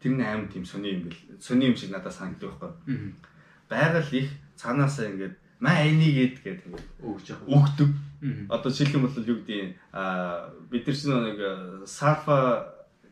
тэр 0.03 0.13
нь 0.19 0.25
аим 0.25 0.49
тийм 0.51 0.65
сони 0.67 0.99
юм 0.99 1.03
бэл 1.09 1.21
сони 1.41 1.71
юм 1.71 1.77
шиг 1.77 1.91
надад 1.95 2.13
санагддаг 2.13 2.59
байхгүй. 2.59 3.15
Байгаль 3.71 4.11
их 4.19 4.29
цаанаасаа 4.59 5.09
ингээд 5.15 5.35
маа 5.63 5.87
энийг 5.87 6.43
гээд 6.43 6.67
ингээд 6.67 6.89
өгж 7.01 7.27
өгдөг. 7.47 7.91
Одоо 8.51 8.71
жишээлх 8.73 8.97
юм 8.99 9.07
бол 9.07 9.17
юу 9.17 9.39
гэдэг 9.41 9.77
а 9.93 10.51
бид 10.71 10.87
нар 10.87 10.97
чинь 10.97 11.25
нэг 11.25 11.39
сальфа 11.87 12.37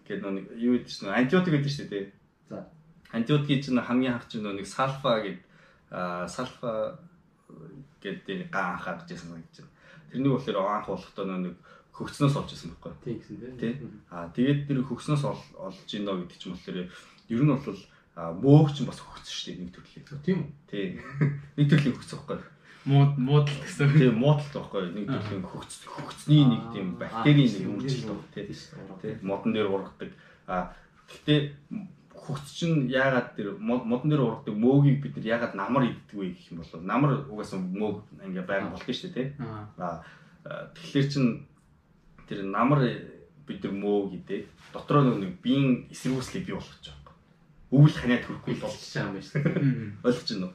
гэдэг 0.08 0.30
нэг 0.32 0.46
юу 0.58 0.76
гэдэг 0.76 0.90
чинь 0.90 1.08
антибиотик 1.08 1.52
гэдэг 1.54 1.72
шүү 1.72 1.88
дээ. 1.88 2.04
За. 2.48 2.66
Антибиотик 3.12 3.64
чинь 3.64 3.78
хамгийн 3.78 4.14
анх 4.16 4.28
чинь 4.28 4.42
нэг 4.42 4.66
сальфа 4.66 5.20
гэдэг 5.20 5.44
сальфа 6.28 6.98
гэдэг 8.00 8.50
ган 8.50 8.76
анхаад 8.76 9.04
гэсэн 9.06 9.28
санагдаж 9.28 9.56
байна. 9.62 9.72
Тэрнийг 10.10 10.32
болохоор 10.32 10.56
анх 10.64 10.88
болохдоо 10.88 11.24
нэг 11.28 11.54
хөгснөөс 11.92 12.36
олж 12.40 12.50
исэн 12.56 12.72
байхгүй. 12.72 12.92
Тийм 13.04 13.16
гэсэн 13.20 13.58
тийм. 13.60 14.00
Аа 14.08 14.32
тэгээд 14.32 14.66
тэр 14.66 14.80
хөгснөөс 14.80 15.22
олж 15.28 15.78
гинэ 15.84 16.24
гэдэг 16.24 16.38
чинь 16.40 16.56
болохоор 16.56 16.78
ер 17.28 17.42
нь 17.44 17.52
бол 17.52 17.80
мөөх 18.16 18.68
чинь 18.76 18.88
бас 18.88 19.00
хөгсөн 19.00 19.32
шүү 19.32 19.46
дээ 19.52 19.60
нэг 19.60 19.72
төрлийн. 19.72 20.04
Тийм 20.24 20.38
үү? 20.44 20.50
Тийм. 20.68 20.90
Нэг 21.56 21.66
төрлийн 21.68 21.96
хөгсөн 21.96 22.18
байхгүй. 22.20 22.40
Мууд 22.84 23.12
муудал 23.16 23.58
гэсэн. 23.64 23.88
Тийм 23.96 24.16
муудал 24.20 24.52
байхгүй. 24.52 24.84
Нэг 24.92 25.06
төрлийн 25.08 25.44
хөгц 25.48 25.72
хөгцний 25.88 26.44
нэг 26.44 26.62
тийм 26.76 26.86
бактерийн 27.00 27.52
нэг 27.56 27.68
үйлчлэл 27.72 28.12
байна 28.12 28.32
тийм. 28.36 28.48
Тийм. 29.00 29.16
Модон 29.24 29.52
дээр 29.56 29.72
ургадаг. 29.72 30.12
Аа 30.44 30.76
гэхдээ 31.08 31.40
хөгц 32.22 32.46
чинь 32.54 32.86
яагаад 32.86 33.34
тэр 33.34 33.58
модон 33.58 34.10
дээр 34.10 34.22
ургадаг 34.22 34.54
мөөгийг 34.54 35.02
бид 35.02 35.14
нар 35.18 35.26
яагаад 35.34 35.54
намар 35.58 35.82
иддэг 35.90 36.14
вэ 36.14 36.30
гэх 36.30 36.54
юм 36.54 36.62
бол 36.62 36.82
намар 36.86 37.10
угаасаа 37.26 37.58
мөөг 37.58 37.96
ингээ 38.22 38.46
байг 38.46 38.70
болт 38.70 38.86
нь 38.86 38.94
шүү 38.94 39.10
дээ 39.10 39.14
тий. 39.14 39.28
Аа 39.82 40.06
тэгэхээр 40.74 41.06
чин 41.10 41.26
тэр 42.30 42.46
намар 42.46 42.80
бид 43.46 43.60
нар 43.66 43.74
мөөг 43.74 44.14
идээд 44.22 44.46
дотроо 44.70 45.02
нэг 45.18 45.42
биеийн 45.42 45.90
эсэргүүцлийг 45.90 46.46
бий 46.46 46.54
болгож 46.54 46.86
байгаа. 46.86 47.14
Өвөл 47.74 47.96
ханиад 47.98 48.22
хөрөхгүй 48.22 48.54
болж 48.62 48.78
байгаа 48.78 49.02
юм 49.02 49.14
байна 49.18 49.26
шүү 49.26 49.42
дээ. 49.42 49.54
Ойлгож 50.06 50.28
байна 50.30 50.46
уу? 50.46 50.54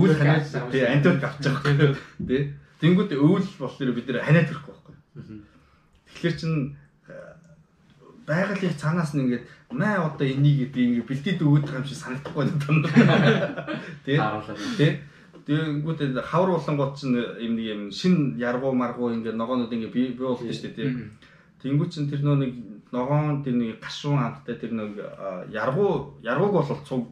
Өвөл 0.00 0.16
ханиад 0.16 0.44
тий 0.72 0.82
антибиотик 0.88 1.28
авч 1.28 1.44
байгаа. 1.44 1.92
Тий. 2.24 2.42
Тэнгүүд 2.80 3.10
өвөл 3.20 3.48
болохоор 3.60 3.92
бид 3.92 4.08
нар 4.08 4.24
ханиад 4.24 4.48
хөрөхгүй 4.48 4.72
байхгүй. 4.72 4.94
Тэгэхээр 6.08 6.36
чин 6.40 6.52
байгалийн 8.26 8.76
цаанаас 8.78 9.14
нь 9.14 9.22
ингээд 9.26 9.44
маа 9.72 10.12
одоо 10.12 10.26
энийг 10.26 10.72
би 10.72 10.80
ингээд 10.86 11.08
бэлдээд 11.08 11.40
өгöd 11.42 11.64
байгаа 11.64 11.80
юм 11.80 11.88
шиг 11.88 11.98
санагдахгүй 11.98 12.44
байна. 12.62 13.66
Тэ? 14.04 14.20
Тэ? 14.78 14.88
Тэгэнгүүт 15.42 16.22
хавар 16.22 16.50
болонгууд 16.54 16.94
чинь 16.94 17.18
юм 17.18 17.52
нэг 17.58 17.66
юм 17.66 17.82
шин 17.90 18.38
яргуу 18.38 18.72
маргуу 18.78 19.10
ингээд 19.10 19.34
ногоонууд 19.34 19.72
ингээд 19.74 19.92
бий 19.92 20.14
бий 20.14 20.26
болдог 20.26 20.46
шүү 20.46 20.70
дээ. 20.70 21.10
Тэнгүү 21.62 21.86
чинь 21.90 22.06
тэр 22.06 22.22
нөө 22.22 22.36
нэг 22.38 22.52
ногоон 22.94 23.42
тэр 23.42 23.58
нэг 23.58 23.82
гашуун 23.82 24.22
амттай 24.22 24.54
тэр 24.54 24.72
нэг 24.76 25.02
яргуу 25.50 26.22
яргууг 26.22 26.52
бол 26.52 26.70
цуг 26.86 27.10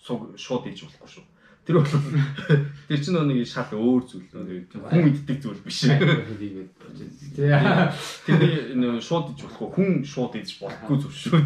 цуг 0.00 0.38
шууд 0.40 0.64
ийж 0.72 0.88
болохгүй 0.88 1.10
шүү. 1.20 1.24
Тэр 1.66 1.82
бол 1.82 1.90
тэр 2.88 3.00
чинь 3.02 3.18
нэг 3.26 3.42
шал 3.42 3.66
өөр 3.74 4.02
зүйл 4.06 4.30
нэг 4.38 4.70
хүн 4.70 5.10
иддэг 5.10 5.38
зүйл 5.42 5.58
биш. 5.66 5.90
Тэр 8.22 8.38
нэг 8.78 9.02
шууд 9.02 9.34
иж 9.34 9.42
болохгүй 9.42 9.68
хүн 9.74 9.90
шууд 10.06 10.38
иж 10.38 10.62
болохгүй 10.62 10.96
зүйл 11.02 11.18
шүү. 11.26 11.42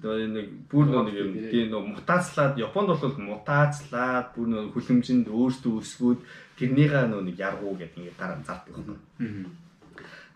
Тэгээ 0.00 0.30
нэг 0.30 0.46
бүр 0.70 0.86
нэг 0.94 1.12
юм 1.18 1.34
тийм 1.50 1.74
нэг 1.74 1.84
мутацлаад 1.90 2.54
Японд 2.56 2.94
бол 2.94 3.18
мутацлаад 3.18 4.30
бүр 4.32 4.46
нэг 4.48 4.72
хүлэмжинд 4.78 5.26
өөртөө 5.26 5.74
өсгөөд 5.82 6.20
тэрнийгээ 6.56 7.10
нэг 7.10 7.36
яргуу 7.36 7.74
гэдэг 7.76 7.98
ингэ 7.98 8.14
дараа 8.14 8.40
зардаг 8.46 8.78
байна. 8.78 8.96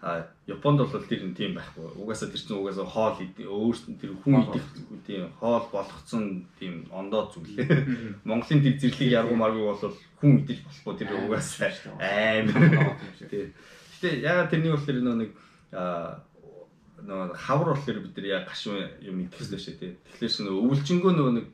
А 0.05 0.29
Японд 0.47 0.85
бол 0.85 0.93
тэр 1.09 1.25
нь 1.25 1.33
тийм 1.33 1.57
байхгүй. 1.57 1.97
Угаасаа 1.97 2.29
тэр 2.29 2.37
чинь 2.37 2.61
угаасаа 2.61 2.85
хоол 2.85 3.17
өөрсдөө 3.25 3.97
тэр 3.97 4.13
хүн 4.21 4.37
идэх 4.53 4.67
тийм 5.09 5.33
хоол 5.41 5.65
болгоцсон 5.73 6.45
тийм 6.61 6.85
ондоо 6.93 7.33
зүйл. 7.33 7.57
Монголын 8.29 8.61
тэр 8.61 8.77
зэрлэг 8.77 9.09
яргуу 9.09 9.41
маргүй 9.41 9.65
бол 9.65 9.97
хүн 10.21 10.45
идэж 10.45 10.61
болохгүй 10.61 10.95
тэр 11.01 11.09
угаасаа 11.25 11.73
амар. 11.97 13.01
Гэтэ 13.17 14.21
ягаад 14.21 14.53
тэрний 14.53 14.77
бол 14.77 14.85
тэр 14.85 15.01
нэг 15.01 15.33
нөгөө 17.01 17.37
хавар 17.41 17.69
болохоор 17.73 18.05
бид 18.05 18.17
нар 18.21 18.29
яг 18.29 18.45
гашуун 18.45 18.85
юм 19.01 19.25
идэх 19.25 19.41
хэрэгтэй 19.41 19.61
шүү 19.65 19.75
дээ. 19.81 19.93
Тэгэхээр 20.21 20.33
ч 20.33 20.37
нөгөө 20.45 20.65
өвлжингөө 20.69 21.13
нөгөө 21.17 21.35
нэг 21.41 21.47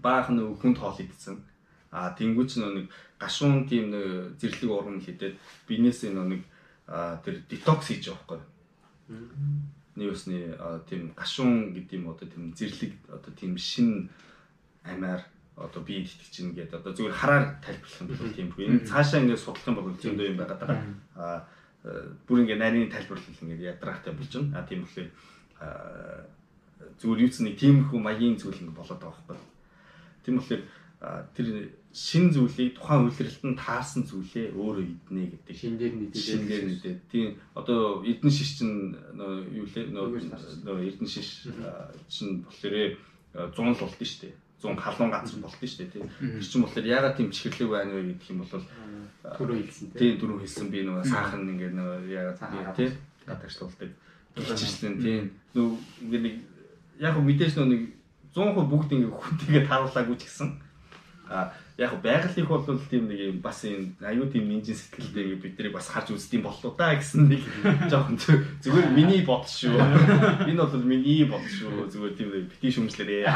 баахан 0.00 0.40
нөгөө 0.40 0.56
хүнд 0.56 0.78
хоол 0.80 0.98
идсэн. 1.04 1.44
А 1.92 2.16
тэнгуүч 2.16 2.56
нөгөө 2.56 2.74
нэг 2.80 2.86
гашуун 3.20 3.68
тийм 3.68 3.92
нэг 3.92 4.40
зэрлэг 4.40 4.72
ургам 4.72 5.00
хидэд 5.04 5.36
бинээсээ 5.68 6.16
нөгөө 6.16 6.32
нэг 6.32 6.42
тэр 6.88 7.44
детокс 7.48 7.92
хийж 7.92 8.08
байгаа 8.08 8.40
байхгүй. 8.40 8.40
Нэг 9.98 10.08
усны 10.12 10.56
тийм 10.88 11.12
гашуун 11.12 11.74
гэдэг 11.76 11.94
юм 12.00 12.08
одоо 12.12 12.28
тийм 12.28 12.54
зэрлэг 12.56 12.92
одоо 13.12 13.32
тийм 13.36 13.58
шин 13.60 14.08
амиар 14.84 15.22
одоо 15.56 15.82
бие 15.82 16.06
итгэж 16.06 16.30
чинь 16.32 16.54
гэдэг 16.56 16.80
одоо 16.80 16.92
зүгээр 16.96 17.12
хараар 17.12 17.60
тайлбарлах 17.60 18.00
юм 18.00 18.08
бол 18.08 18.32
тийм 18.32 18.48
энэ 18.56 18.86
цаашаа 18.88 19.20
ингэ 19.20 19.36
судлах 19.36 19.68
юм 19.68 19.76
бол 19.76 20.00
зөндөө 20.00 20.26
юм 20.32 20.38
байгаад 20.38 20.60
байгаа. 20.64 20.80
Аа 21.18 21.40
бүр 22.26 22.42
ингэ 22.42 22.56
нарийн 22.56 22.90
тайлбарлал 22.90 23.42
ингэ 23.42 23.76
ядрахтай 23.76 24.12
болж 24.14 24.32
байна. 24.32 24.58
А 24.58 24.66
тийм 24.66 24.86
болохоор 24.86 25.08
зүгээр 26.98 27.22
юу 27.22 27.30
ч 27.30 27.36
нэг 27.42 27.54
тиймэрхүү 27.58 28.00
маягийн 28.00 28.38
зүйл 28.38 28.62
ингэ 28.62 28.74
болоод 28.78 29.02
байгаа 29.02 29.24
байхгүй. 29.28 29.56
Тийм 30.24 30.34
болохоор 30.38 30.62
тэр 30.98 31.70
шин 31.94 32.30
зүйлийг 32.34 32.74
тухайн 32.74 33.06
үйлрэлтэнд 33.06 33.58
таарсан 33.58 34.02
зүйлээ 34.02 34.50
өөрөө 34.54 34.84
иднэ 34.84 35.22
гэдэг. 35.30 35.54
Шин 35.54 35.78
дээр 35.78 35.94
нэдээд. 35.94 36.18
Шин 36.18 36.42
дээр 36.46 36.64
нэдээд. 36.66 36.98
Тийм 37.10 37.28
одоо 37.54 38.02
эрдэн 38.02 38.30
шиш 38.30 38.58
чинь 38.58 38.98
нөө 39.14 39.46
юу 39.62 39.66
лээ 39.66 39.94
нөө 39.94 40.78
эрдэн 40.90 41.08
шиш 41.08 41.46
чинь 42.10 42.42
болохоор 42.42 42.98
100 43.34 43.54
л 43.54 43.78
болд 43.78 43.98
нь 43.98 44.10
шүү 44.10 44.20
дээ. 44.26 44.34
100 44.58 44.74
халуун 44.74 45.10
газар 45.14 45.38
болд 45.38 45.58
нь 45.62 45.70
шүү 45.70 45.80
дээ. 45.86 45.92
Тэр 46.02 46.42
чинь 46.42 46.62
болохоор 46.66 46.86
ягаад 46.86 47.14
тийм 47.14 47.30
чихэрлэг 47.30 47.70
байна 47.70 47.94
вэ 47.94 48.18
гэх 48.18 48.30
юм 48.34 48.42
бол 48.42 48.52
түрүү 49.38 49.56
хэлсэн 49.64 49.86
тийм 49.94 50.14
түрүү 50.18 50.38
хэлсэн 50.42 50.66
би 50.70 50.82
нөгөө 50.82 51.04
саахан 51.06 51.46
ингээд 51.46 51.74
нөгөө 51.78 51.98
ягаад 52.10 52.74
тийм 52.74 52.92
гадагшлуулдаг. 53.26 53.90
Гिचсэн 54.34 54.94
тийм 54.98 55.24
нөө 55.54 55.68
ингээд 56.10 56.36
яг 57.00 57.14
мэдээж 57.16 57.54
нөө 57.54 57.68
нэг 57.70 57.82
100% 58.34 58.70
бүгд 58.70 58.90
ингээд 58.92 59.14
хүнтэйгээ 59.14 59.64
тааруулаагүй 59.66 60.16
ч 60.18 60.26
гэсэн 60.26 60.67
А 61.30 61.52
яг 61.76 62.00
байгаль 62.02 62.32
их 62.36 62.48
бол 62.48 62.64
тийм 62.64 63.08
нэг 63.08 63.20
юм 63.20 63.38
бас 63.44 63.64
юм 63.64 63.94
аюу 64.00 64.26
тийм 64.32 64.48
нинжин 64.48 64.74
сэтгэлтэй 64.74 65.34
бид 65.36 65.58
нарыг 65.58 65.72
бас 65.76 65.88
харж 65.92 66.10
үздэм 66.16 66.42
боллоо 66.42 66.72
да 66.72 66.94
гэсэн 66.96 67.28
нэг 67.28 67.42
жоохон 67.90 68.18
зүгээр 68.64 68.88
миний 68.96 69.22
бодол 69.22 69.46
шүү. 69.46 69.76
Энэ 70.48 70.58
бол 70.58 70.84
миний 70.88 71.24
бодол 71.28 71.52
шүү. 71.52 71.92
Зүгээр 71.92 72.16
тийм 72.16 72.28
бити 72.48 72.72
шүмжлэрээ. 72.72 73.28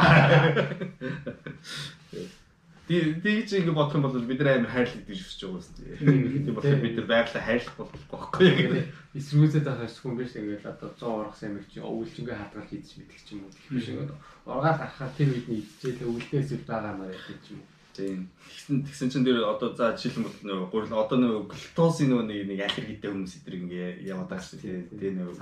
Тэгж 2.93 3.63
ингэ 3.63 3.73
бодох 3.73 3.95
юм 3.95 4.03
бол 4.03 4.27
бид 4.27 4.43
нар 4.43 4.59
амар 4.59 4.75
хайрлагдаж 4.75 5.15
өсөж 5.15 5.47
байгаа 5.47 5.63
юм. 6.03 6.43
Тийм 6.43 6.51
болохоор 6.51 6.83
бид 6.83 6.99
нар 6.99 7.07
байгалаа 7.07 7.47
хайрлах 7.47 7.79
болохгүй 7.79 8.11
байхгүй. 8.11 8.91
Эсвүүцэд 9.17 9.71
ахаас 9.71 10.03
хүн 10.03 10.19
биш 10.19 10.35
ингээл 10.35 10.67
одоо 10.67 10.91
100 10.99 11.23
орхос 11.23 11.47
амиг 11.47 11.71
чи 11.71 11.79
өвлжингээ 11.79 12.35
хадгалж 12.37 12.75
хийж 12.75 12.99
мэдэх 12.99 13.23
юм 13.33 13.47
уу. 13.47 13.55
Тэгэх 13.55 13.71
биш 13.71 13.87
ингээд 13.87 14.11
ургаал 14.51 14.83
харахаар 14.83 15.15
тэр 15.15 15.31
үед 15.31 15.47
идчихээ 15.47 16.11
өвлдөөс 16.11 16.51
ив 16.53 16.63
байгаа 16.67 16.99
маа 16.99 17.07
гэдэг 17.07 17.39
ч 17.41 17.47
юм. 17.55 17.63
Тийм. 17.93 18.29
Тэгсэн 18.49 18.83
тэгсэн 18.89 19.09
чинь 19.13 19.27
тэр 19.29 19.45
одоо 19.45 19.77
за 19.77 19.93
жишээлбэл 19.93 20.49
нөгөө 20.49 20.69
гурил 20.73 20.97
одоо 20.97 21.19
нөгөө 21.21 21.43
глютозын 21.53 22.09
нөгөө 22.09 22.25
нэг 22.25 22.41
нэг 22.49 22.61
аллергитэй 22.65 23.11
хүмүүс 23.13 23.35
эдэр 23.45 23.57
ингээ 23.61 23.89
яваад 24.09 24.29
байгаа 24.33 24.49
шүү 24.49 24.61
дээ. 24.65 24.89
Тэгээ 24.97 25.13
нөгөө 25.21 25.37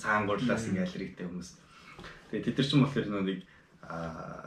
цаан 0.00 0.24
гурлаас 0.24 0.64
ингээ 0.64 0.86
аллергитэй 0.88 1.26
хүмүүс. 1.28 1.50
Тэгээ 2.32 2.44
тэд 2.48 2.56
нар 2.56 2.66
ч 2.66 2.72
юм 2.72 2.82
болохоор 2.88 3.06
нөгөө 3.12 3.26
нэг 3.28 3.40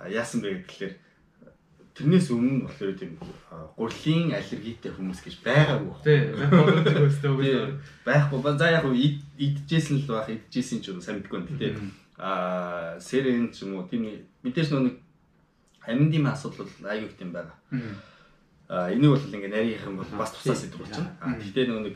яасан 0.10 0.40
бэ 0.42 0.50
гэхэлэр 0.66 0.94
тэрнээс 1.94 2.28
өмнө 2.34 2.66
болохоор 2.66 2.94
тийм 2.98 3.12
гурлийн 3.78 4.34
аллергитэй 4.34 4.92
хүмүүс 4.98 5.20
гэж 5.22 5.36
байгаагүй. 5.46 5.94
Тийм. 6.02 7.78
Байхгүй. 8.02 8.58
За 8.58 8.74
яг 8.74 8.86
идчихсэн 8.90 10.02
л 10.02 10.10
байх, 10.10 10.30
идчихсэн 10.34 10.82
ч 10.82 10.90
юм 10.90 11.06
сайн 11.06 11.22
мэдгүй 11.22 11.38
юм. 11.38 11.48
Гэтэ 11.54 11.70
аа 12.18 12.98
сэрэн 12.98 13.54
ч 13.54 13.66
юм 13.66 13.78
уу 13.78 13.86
тийм 13.86 14.10
мэдээж 14.42 14.74
нөгөө 14.74 15.03
аминдийн 15.88 16.28
асуудал 16.28 16.68
бол 16.68 16.90
аюу 16.90 17.08
их 17.08 17.20
юм 17.20 17.32
байна. 17.32 17.54
Аа 18.70 18.92
энийг 18.94 19.12
бол 19.12 19.28
ингээ 19.28 19.52
нарийнх 19.52 19.86
юм 19.86 19.98
бол 19.98 20.12
бас 20.18 20.32
тусаа 20.32 20.56
сэдв 20.56 20.80
болчихно. 20.80 21.12
Аа 21.22 21.36
гэхдээ 21.36 21.68
нөгөө 21.68 21.84
нэг 21.88 21.96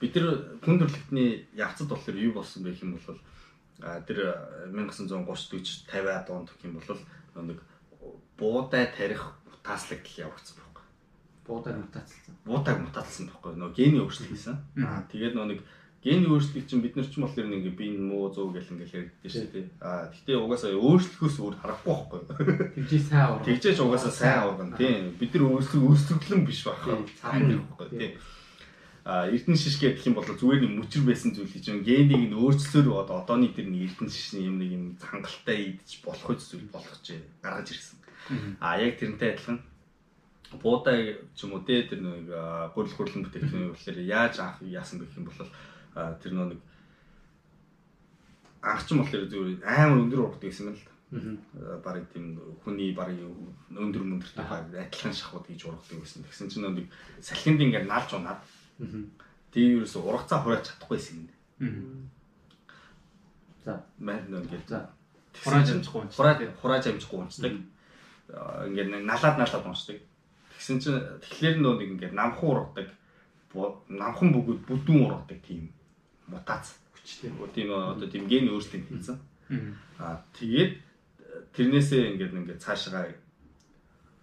бид 0.00 0.14
нар 0.16 0.28
хүн 0.64 0.78
төрөлхтний 0.80 1.48
явцад 1.54 1.88
болохоор 1.88 2.16
юу 2.16 2.32
болсон 2.36 2.64
бэ 2.64 2.72
гэх 2.72 2.84
юм 2.84 2.96
бол 2.96 3.20
тэр 4.08 4.18
1930 4.72 5.20
40 5.20 5.88
50-аад 5.92 6.28
онд 6.32 6.48
гэх 6.52 6.64
юм 6.64 6.80
бол 6.80 7.00
нэг 7.44 7.58
буудай 8.40 8.88
тарих 8.92 9.36
мутацлагдал 9.44 10.16
явагдсан 10.28 10.56
байхгүй. 10.60 10.84
Буудаг 11.46 11.76
мутацлсан. 11.76 12.34
Буудаг 12.44 12.76
мутацлсан 12.80 13.28
байхгүй. 13.28 13.52
Нөгөө 13.56 13.76
гений 13.76 14.00
өөрчлөлт 14.00 14.32
хийсэн. 14.32 14.56
Аа 14.80 15.04
тэгээд 15.12 15.36
нөгөө 15.36 15.50
нэг 15.52 15.60
гений 16.06 16.30
өөрчлөлт 16.30 16.70
чинь 16.70 16.84
бид 16.86 16.94
нар 16.94 17.06
ч 17.10 17.18
юм 17.18 17.26
болохоор 17.26 17.50
нэг 17.50 17.66
би 17.74 17.90
муу 17.98 18.30
зүү 18.30 18.54
гэл 18.54 18.72
ингээл 18.78 19.10
ярьдээ 19.10 19.26
шүү 19.26 19.50
дээ. 19.50 19.66
Аа 19.82 20.06
гэхдээ 20.14 20.38
угаасаа 20.38 20.70
өөрчлөхөөс 20.78 21.36
өөр 21.42 21.54
харахгүй 21.58 21.94
байхгүй. 21.98 22.20
Тэгжээ 22.78 23.02
сайн 23.02 23.26
урган. 23.34 23.46
Тэгжээч 23.50 23.78
угаасаа 23.82 24.14
сайн 24.14 24.42
урган 24.46 24.70
тийм. 24.78 25.18
Бид 25.18 25.34
нар 25.34 25.44
өөрсдөө 25.50 25.82
өөрсдөглөн 25.82 26.42
биш 26.46 26.60
байхгүй. 26.62 26.94
Сайн 27.18 27.42
байхгүй 27.58 27.86
тийм. 27.90 28.12
А 29.06 29.26
эрдэнэ 29.30 29.58
шиш 29.58 29.78
гэх 29.82 30.06
юм 30.06 30.18
бол 30.18 30.26
зүгээр 30.26 30.62
нэг 30.66 30.72
мөчр 30.78 31.02
байсан 31.06 31.30
зүйл 31.34 31.50
чинь 31.50 31.82
генийг 31.82 32.30
нь 32.30 32.38
өөрчлөөр 32.38 32.86
бод 32.90 33.10
одооний 33.10 33.54
тэр 33.54 33.70
нэг 33.70 33.94
эрдэнэ 33.94 34.10
шишний 34.10 34.50
юм 34.50 34.58
нэг 34.58 34.70
юм 34.74 34.84
хангалттай 34.98 35.78
идэж 35.78 36.02
болох 36.02 36.38
зүйл 36.38 36.66
болгож 36.74 37.06
гаргаж 37.38 37.70
ирсэн. 37.70 37.98
А 38.58 38.82
яг 38.82 38.98
тэрнтэй 38.98 39.38
адилхан 39.38 39.62
буудай 40.58 41.22
ч 41.38 41.46
юм 41.46 41.54
уу 41.54 41.62
дээ 41.62 41.86
тэр 41.86 42.02
нэг 42.02 42.26
гурил 42.74 42.94
гурлан 42.98 43.22
бүтээгдэхүүн 43.26 43.74
болохоор 43.74 43.98
яаж 44.02 44.34
анх 44.42 44.58
яасан 44.66 44.98
гэх 44.98 45.18
юм 45.18 45.30
бол 45.30 45.38
тэр 45.96 46.32
нэг 46.36 46.60
анхчин 48.60 49.00
болохоор 49.00 49.26
зүгээр 49.32 49.64
амар 49.64 50.00
өндөр 50.04 50.20
ургадаг 50.28 50.50
гэсэн 50.52 50.68
юм 50.68 50.76
л 50.76 50.84
да. 50.84 50.92
Бараг 51.80 52.04
тийм 52.12 52.36
хүний 52.60 52.92
бараг 52.92 53.16
өндөр 53.72 54.04
мөндөртэй 54.04 54.44
адилхан 54.44 55.14
шахууд 55.14 55.46
хийж 55.48 55.64
ургадаг 55.64 56.02
гэсэн. 56.04 56.26
Тэгсэн 56.28 56.50
чинь 56.52 56.66
нэг 56.68 56.90
салхинд 57.22 57.62
ингээд 57.64 57.88
наалж 57.88 58.10
унаад. 58.12 58.42
Тийм 59.54 59.80
ерөөсө 59.80 60.04
ургацаа 60.04 60.42
хурааж 60.44 60.68
чадахгүйсэн 60.68 61.30
юм. 61.62 62.10
За 63.64 63.80
маань 63.96 64.28
ингээд 64.28 64.68
за 64.68 64.90
хурааж 65.40 65.72
амжихгүй 65.72 66.00
унцдаг. 66.04 66.18
Хурааж 66.20 66.38
хурааж 66.60 66.84
амжихгүй 66.92 67.18
унцдаг. 67.24 67.54
Ингээд 68.68 68.90
налаад 69.06 69.36
налаад 69.40 69.64
унцдаг. 69.64 69.96
Тэгсэн 70.58 70.76
чинь 70.82 71.00
тэгэхээр 71.22 71.56
нөө 71.62 71.74
нэг 71.80 71.88
ингээд 71.96 72.18
намхан 72.18 72.50
ургадаг 72.50 72.88
намхан 73.88 74.34
бөгөөд 74.34 74.60
бүдүүн 74.68 75.04
ургадаг 75.06 75.40
тийм 75.40 75.72
мутац 76.28 76.76
хүчтэй. 76.94 77.30
Тийм 77.54 77.70
одоо 77.72 78.08
тийм 78.08 78.26
ген 78.26 78.50
өөрчлөлт 78.50 78.88
хийсэн. 78.90 79.18
Аа 79.98 80.22
тэгээд 80.34 80.72
тэрнээсээ 81.54 82.02
ингээд 82.12 82.34
ингээд 82.34 82.62
цаашаа 82.62 83.06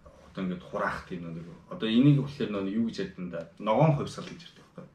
одоо 0.04 0.44
ингээд 0.44 0.62
хураах 0.62 1.06
тийм 1.08 1.30
нэг 1.30 1.46
одоо 1.70 1.88
энийг 1.88 2.20
болохоор 2.20 2.50
нөө 2.50 2.74
юу 2.74 2.84
гэж 2.90 2.96
ярьдаг 3.06 3.30
да 3.30 3.40
ногоон 3.58 3.96
хувьсгал 3.96 4.26
гэж 4.26 4.50
ярьдаг 4.50 4.64
байхгүй. 4.66 4.86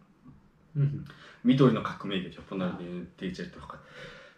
Мидори 1.44 1.74
но 1.74 1.82
какуме 1.82 2.20
гэж 2.20 2.44
японоор 2.44 2.76
тэгж 3.18 3.36
ярьдаг 3.48 3.60
байхгүй. 3.60 3.80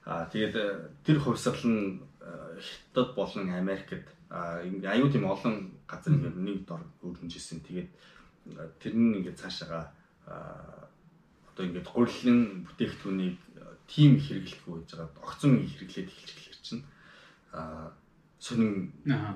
Аа 0.06 0.26
тэгээд 0.30 0.56
э, 0.56 0.66
тэр 1.04 1.18
хувьсгал 1.20 1.58
нь 1.66 2.00
э, 2.22 2.60
хятад 2.62 3.16
болон 3.16 3.50
Америкт 3.50 4.08
аюу 4.30 5.10
тийм 5.12 5.26
олон 5.26 5.74
газар 5.90 6.14
ингээд 6.14 6.38
нэг 6.38 6.66
дор 6.66 6.86
өрнөжсэн. 7.02 7.66
Тэгээд 7.66 7.90
э, 8.56 8.70
тэр 8.80 8.94
нь 8.94 9.18
ингээд 9.20 9.42
цаашаага 9.42 9.92
одоо 11.62 11.70
ингээд 11.70 11.94
гурилын 11.94 12.66
бүтээгдэхүүнийг 12.66 13.38
тим 13.86 14.18
хэрэглэхгүй 14.18 14.74
байж 14.82 14.90
байгаа. 14.98 15.22
Огцон 15.22 15.62
хэрэглээд 15.62 16.10
эхэлж 16.10 16.30
эхлэх 16.34 16.62
чинь 16.66 16.84
аа 17.54 17.94
сонин 18.42 18.90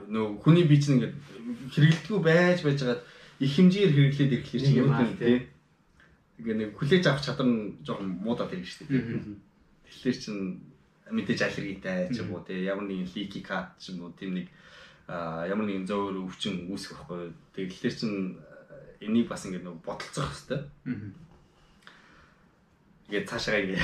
нөө 0.09 0.41
хүний 0.41 0.65
бие 0.65 0.81
чинь 0.81 0.97
ингээд 0.97 1.15
хэрэгэлдэггүй 1.69 2.21
байж 2.25 2.59
байж 2.65 2.79
байгаа 2.81 3.05
их 3.37 3.51
хэмжээгээр 3.53 3.93
хэрэглээд 3.93 4.33
ирэхлээр 4.33 4.63
чинь 4.65 4.77
гэдэг 4.81 5.19
тийм 5.21 5.41
ингээ 6.41 6.57
нэг 6.57 6.69
хүлээж 6.73 7.03
авах 7.05 7.21
чадвар 7.21 7.47
нь 7.47 7.77
жоохон 7.85 8.09
муудаад 8.25 8.51
шүү 8.57 8.89
дээ. 8.89 9.37
Тэгэхээр 9.85 10.17
чин 10.17 10.37
мэдээж 11.13 11.41
аллергитай 11.45 12.09
ч 12.09 12.25
юм 12.25 12.33
уу 12.33 12.41
тийм 12.41 12.65
ямар 12.65 12.89
нэгэн 12.89 13.13
лики 13.13 13.45
кат 13.45 13.77
ч 13.77 13.93
юм 13.93 14.09
уу 14.09 14.17
тийм 14.17 14.41
нэг 14.41 14.47
ямар 15.05 15.69
нэгэн 15.69 15.85
зөөр 15.85 16.25
өвчин 16.25 16.65
үүсэх 16.73 16.97
байхгүй. 17.05 17.29
Тэгэхээр 17.53 17.95
чин 17.95 18.41
энийг 19.05 19.29
бас 19.29 19.45
ингээ 19.45 19.61
нэг 19.61 19.77
бодолцох 19.85 20.33
хэрэгтэй. 20.33 20.61
Тэгээд 23.05 23.29
цаашаа 23.29 23.61
ингээ 23.61 23.79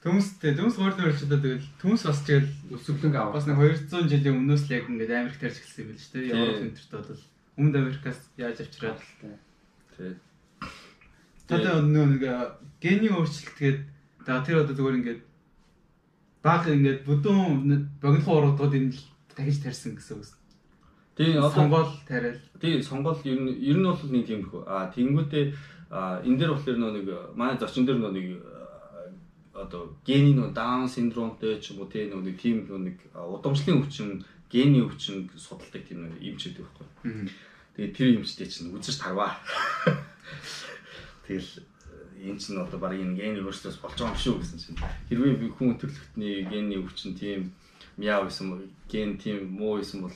Төмстэй 0.00 0.56
төмс 0.56 0.76
гурлын 0.80 1.12
өрчлөө 1.12 1.40
тэгэл 1.40 1.64
төмс 1.76 2.04
бас 2.08 2.20
тэгэл 2.24 2.48
өсвөлнг 2.72 3.16
аваа. 3.16 3.36
Бас 3.36 3.44
нэг 3.44 3.60
200 3.60 4.08
жилийн 4.08 4.36
өмнөөс 4.44 4.64
л 4.64 4.72
яг 4.76 4.88
ингээд 4.88 5.12
Америк 5.12 5.36
тарж 5.40 5.60
эхэлсэн 5.60 5.84
юм 5.84 5.92
биш 5.92 6.08
үү? 6.12 6.32
Европ 6.32 6.64
энтерт 6.64 6.92
бол 6.92 7.20
өмнөд 7.60 7.76
Америкаас 7.80 8.20
яаж 8.40 8.60
авчираад 8.64 9.00
тий. 9.96 10.16
Тэгээд 11.48 11.84
нөө 11.84 12.06
нэг 12.16 12.24
гений 12.80 13.12
өөрчлөлт 13.12 13.56
тэгээд 13.60 13.80
тэгээ 14.24 14.44
тэр 14.48 14.60
одоо 14.64 14.74
зүгээр 14.76 14.98
ингээд 15.00 15.20
баг 16.40 16.64
ингээд 16.64 17.00
бүдүүн 17.04 17.88
богинохон 18.00 18.36
уруудууд 18.56 18.72
энэ 18.72 18.96
дахиж 19.36 19.60
тарьсан 19.60 20.00
гэсэн 20.00 20.16
үг. 20.16 20.32
тий 21.16 21.36
одоо 21.36 21.52
сонгол 21.52 21.88
тариал. 22.08 22.40
тий 22.56 22.80
сонгол 22.80 23.20
ер 23.24 23.36
нь 23.36 23.52
ер 23.60 23.76
нь 23.76 23.84
бол 23.84 24.00
нэг 24.00 24.24
тийм 24.24 24.48
хөө. 24.48 24.64
А 24.64 24.88
тэнгүүтээ 24.88 25.44
а 25.52 25.79
энэ 25.90 26.38
дээр 26.38 26.54
болохоор 26.54 26.78
нэг 26.78 27.06
манай 27.34 27.58
зочин 27.58 27.86
дээр 27.86 27.98
нэг 27.98 28.42
одоо 29.54 29.96
гений 30.06 30.34
нөө 30.34 30.54
даун 30.54 30.88
синдромтой 30.88 31.58
ч 31.58 31.74
юм 31.74 31.82
уу 31.82 31.90
тий 31.90 32.06
нэг 32.06 32.38
тийм 32.38 32.64
нэг 32.70 32.96
удамшлын 33.14 33.82
өвчин 33.82 34.22
гений 34.50 34.82
өвчин 34.86 35.26
судалдаг 35.34 35.82
тийм 35.82 36.06
нэг 36.06 36.14
эмчүүд 36.22 36.62
байхгүй. 36.62 36.86
Тэгээд 37.74 37.96
тэр 37.96 38.08
эмчтэй 38.22 38.46
чинь 38.46 38.70
үзэж 38.70 39.02
тарваа. 39.02 39.34
Тэгэл 41.26 41.66
энэ 42.22 42.38
чинь 42.38 42.62
одоо 42.62 42.78
баг 42.78 42.94
энэ 42.94 43.18
гений 43.18 43.42
өөрчлөлтөөс 43.42 43.82
болж 43.82 43.98
байгаа 43.98 44.14
юм 44.14 44.22
шүү 44.22 44.38
гэсэн 44.38 44.58
чинь 44.62 44.78
хэрвээ 45.08 45.42
би 45.42 45.46
хүн 45.50 45.74
төрлөختний 45.74 46.46
гений 46.46 46.78
өвчин 46.78 47.18
тийм 47.18 47.50
мяа 47.96 48.22
байсан 48.22 48.70
ген 48.86 49.18
тийм 49.18 49.54
муу 49.58 49.78
байсан 49.78 50.04
бол 50.04 50.14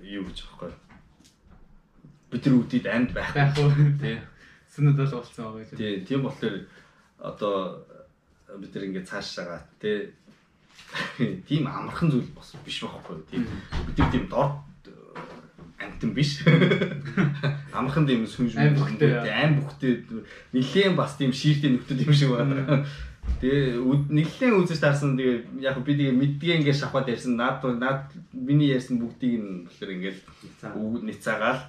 юу 0.00 0.24
гэж 0.28 0.38
байхгүй 0.46 0.70
бид 2.32 2.46
нар 2.46 2.56
үдид 2.56 2.86
амьд 2.88 3.12
байх 3.12 3.30
байх 3.36 3.52
уу? 3.60 3.70
Тий. 4.00 4.16
Сүнэд 4.72 4.96
бол 4.96 5.12
болсон 5.20 5.44
байгаа 5.44 5.60
гэж 5.60 5.70
тий 5.76 5.92
тийм 6.08 6.24
болохоор 6.24 6.56
одоо 7.20 7.84
бид 8.56 8.72
нар 8.72 8.84
ингээд 8.88 9.10
цаашаагаа 9.12 9.60
тий. 9.76 10.10
Тийм 11.44 11.68
амархан 11.68 12.08
зүйл 12.08 12.32
бас 12.32 12.56
биш 12.64 12.80
байхгүй 12.80 13.20
тийм 13.28 13.44
бид 13.86 13.96
нар 14.00 14.10
тийм 14.10 14.26
дор 14.32 14.64
амтан 15.76 16.10
биш. 16.16 16.40
Амархан 17.76 18.08
тийм 18.08 18.24
сүнж 18.24 18.56
аим 18.56 18.80
бүхтэй 18.80 19.12
аим 19.28 19.60
бүхтэй. 19.60 20.00
Нилээн 20.56 20.96
бас 20.96 21.20
тийм 21.20 21.36
шииртэй 21.36 21.76
нөхдөд 21.76 22.06
юм 22.06 22.14
шиг 22.16 22.32
байна 22.32 22.86
Тэгээ 23.42 23.74
нэглэн 24.06 24.54
үзэж 24.62 24.78
таарсан 24.78 25.18
тэгээ 25.18 25.66
яг 25.66 25.82
би 25.82 25.98
тэгээ 25.98 26.14
мэдгээ 26.14 26.62
ингээд 26.62 26.78
шавхаад 26.78 27.10
ярьсан 27.10 27.34
наад 27.34 27.58
наад 27.74 28.14
миний 28.30 28.70
ярьсан 28.70 29.02
бүгдийг 29.02 29.34
нь 29.42 29.66
болохоор 29.66 29.90
ингээд 29.98 30.18
ницаагаал 31.10 31.60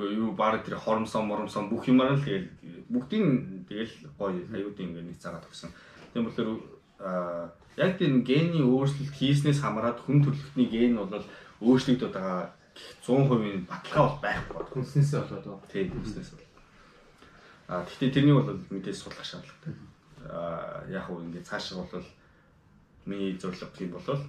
юу 0.00 0.32
баг 0.32 0.64
тэр 0.64 0.80
хоромсон 0.80 1.28
моромсон 1.28 1.68
бүх 1.68 1.84
юмар 1.92 2.16
л 2.16 2.24
тэгээ 2.24 2.88
бүгдийг 2.88 3.20
нь 3.20 3.68
тэгэл 3.68 3.92
гоё 4.16 4.40
аюудын 4.48 4.88
ингээд 4.88 5.12
ницаагаад 5.12 5.44
өгсөн. 5.44 5.68
Тийм 6.16 6.24
болохоор 6.24 6.56
яг 7.76 7.92
тийм 8.00 8.24
гений 8.24 8.64
өөрчлөлт 8.64 9.12
хийснээс 9.12 9.60
хамаарат 9.60 10.00
хүн 10.00 10.24
төрөлхтний 10.24 10.72
ген 10.72 10.96
бол 10.96 11.12
өөрчлөгдөд 11.68 12.16
байгаа 12.16 12.48
100% 13.04 13.68
баталгаа 13.68 14.04
бол 14.08 14.20
байхгүй. 14.24 14.64
Хүнснээсээ 14.72 15.20
болоод. 15.20 15.68
Тийм 15.68 15.92
хүнснээс 15.92 16.32
бол. 16.32 16.48
А 17.68 17.84
гэхдээ 17.84 18.08
тэрнийг 18.08 18.40
бол 18.40 18.56
мэдээж 18.72 18.96
судлах 18.96 19.28
шаардлагатай 19.28 19.87
яг 20.88 21.10
уу 21.10 21.22
ингээд 21.24 21.48
цаашаа 21.48 21.84
бол 21.84 22.06
миний 23.06 23.38
зорилго 23.38 23.72
тийм 23.76 23.90
болол 23.92 24.22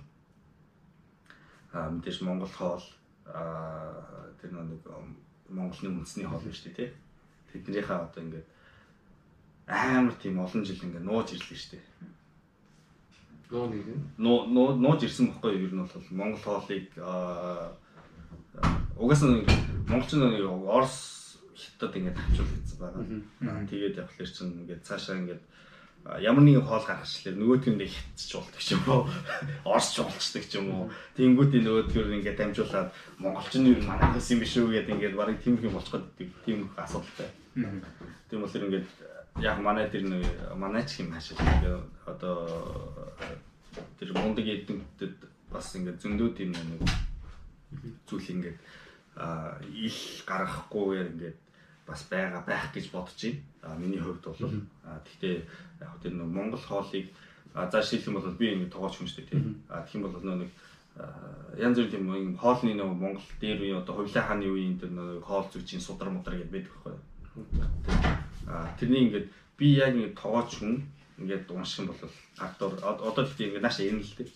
а 1.73 1.89
мэдээж 1.89 2.21
Монгол 2.21 2.49
хоол 2.49 2.85
тэр 4.41 4.51
нэг 4.55 4.83
Монголын 5.49 5.99
үндэсний 5.99 6.25
хоол 6.25 6.45
биш 6.45 6.65
үү 6.65 6.73
те 6.73 6.93
тэднийхээ 7.51 7.97
одоо 7.97 8.23
ингээд 8.23 8.47
амар 9.67 10.15
тийм 10.17 10.39
олон 10.39 10.65
жил 10.65 10.81
ингээд 10.81 11.05
нууж 11.05 11.29
ирлээ 11.33 11.59
шүү 11.59 11.71
дээ. 11.77 11.85
Нуу 13.51 13.65
нэг 13.69 13.85
нь 13.85 14.01
нуу 14.17 14.77
нууж 14.77 15.05
ирсэн 15.05 15.29
бохгүй 15.29 15.57
юу 15.57 15.69
ер 15.69 15.73
нь 15.77 15.81
бол 15.85 16.09
Монгол 16.09 16.41
хоолыг 16.41 16.89
угаасаа 18.97 19.45
монголчин 19.89 20.25
нэг 20.25 20.45
Орос 20.47 21.37
хятад 21.53 21.93
ингээд 21.97 22.17
авчуул 22.17 22.49
гэсэн 22.49 22.77
байгаа. 22.81 23.69
Тэгээд 23.69 23.99
явхлаар 24.01 24.29
чинь 24.29 24.57
ингээд 24.65 24.85
цаашаа 24.85 25.21
ингээд 25.21 25.41
ямар 26.05 26.43
нэгэн 26.43 26.65
хоол 26.65 26.85
гаргачлаа. 26.85 27.35
Нөгөөдгөндөө 27.35 27.89
хятч 27.89 28.29
болдог 28.33 28.61
ч 28.61 28.73
юм 28.73 28.83
уу. 28.87 29.03
Орсч 29.75 29.99
болцдог 29.99 30.43
ч 30.47 30.57
юм 30.57 30.67
уу. 30.71 30.83
Тэнгүүдийн 31.19 31.63
нөгөөдгөр 31.67 32.15
ингээд 32.17 32.39
дамжуулаад 32.39 32.89
монголчин 33.19 33.67
юу 33.67 33.83
манайхаас 33.83 34.31
юм 34.31 34.39
биш 34.39 34.57
үү 34.57 34.73
гэдэг 34.79 34.95
ингээд 34.95 35.19
барыг 35.19 35.37
тийм 35.43 35.59
юм 35.59 35.75
болчих 35.75 35.99
гээд 36.17 36.31
тийм 36.45 36.59
асуудалтай. 36.79 37.29
Тийм 38.31 38.39
болохоор 38.41 38.65
ингээд 38.71 38.87
яг 39.43 39.57
манай 39.59 39.85
тэр 39.91 40.03
нэг 40.07 40.25
манай 40.55 40.83
ч 40.87 41.03
юм 41.03 41.13
хаашаа 41.13 41.37
ингээд 41.37 41.83
одоо 42.07 42.37
тэр 43.99 44.09
мундаг 44.15 44.47
эдэнтэд 44.47 45.17
бас 45.51 45.75
ингээд 45.75 46.01
зөндөө 46.01 46.29
тийм 46.33 46.55
нэг 46.55 46.81
зүйл 48.09 48.33
ингээд 48.33 48.57
ил 49.69 49.99
гаргахгүйгээр 50.25 51.11
ингээд 51.13 51.37
бас 51.89 52.05
байгаа 52.05 52.45
байх 52.45 52.69
гэж 52.73 52.91
бодож 52.93 53.17
байна. 53.17 53.41
А 53.61 53.75
миний 53.75 53.99
хувьд 53.99 54.21
бол 54.21 54.37
а 54.85 55.01
тэгтээ 55.01 55.41
яг 55.81 55.97
тэр 56.01 56.13
нэг 56.13 56.29
Монгол 56.29 56.61
хоолыг 56.61 57.09
за 57.53 57.81
шилэх 57.81 58.07
юм 58.07 58.21
бол 58.21 58.29
би 58.37 58.53
ингэ 58.53 58.69
тоогооч 58.69 58.95
хүн 59.01 59.09
шүү 59.09 59.25
дээ 59.25 59.29
тийм. 59.33 59.63
А 59.69 59.81
тэгэх 59.81 59.97
юм 59.97 60.05
бол 60.05 60.21
нэг 60.21 60.51
янз 61.57 61.77
бүрийн 61.81 61.91
тийм 61.91 62.05
юм 62.13 62.37
хоолны 62.37 62.77
нэг 62.77 62.85
Монгол 62.85 63.27
дээр 63.41 63.59
үе 63.65 63.73
одоо 63.81 63.93
хувлаа 63.97 64.23
хааны 64.29 64.45
үеийн 64.45 64.77
тэр 64.77 64.93
нэг 64.93 65.25
хоол 65.25 65.49
зүгчийн 65.49 65.81
судар 65.81 66.09
мудар 66.13 66.37
гэдэг 66.37 66.53
байдаг 66.53 66.73
байхгүй. 66.77 66.95
А 68.47 68.69
тэрний 68.77 69.09
ингээд 69.09 69.27
би 69.57 69.67
яг 69.73 69.97
ингэ 69.97 70.13
тоогооч 70.13 70.61
хүн 70.61 70.85
ингээд 71.17 71.49
унших 71.49 71.79
юм 71.83 71.87
бол 71.89 72.01
гардуур 72.37 72.73
одоо 72.85 73.23
тэгтээ 73.25 73.47
ингээд 73.49 73.65
нааша 73.65 73.83
ирнэ 73.83 74.05
л 74.05 74.15
дээ. 74.17 74.29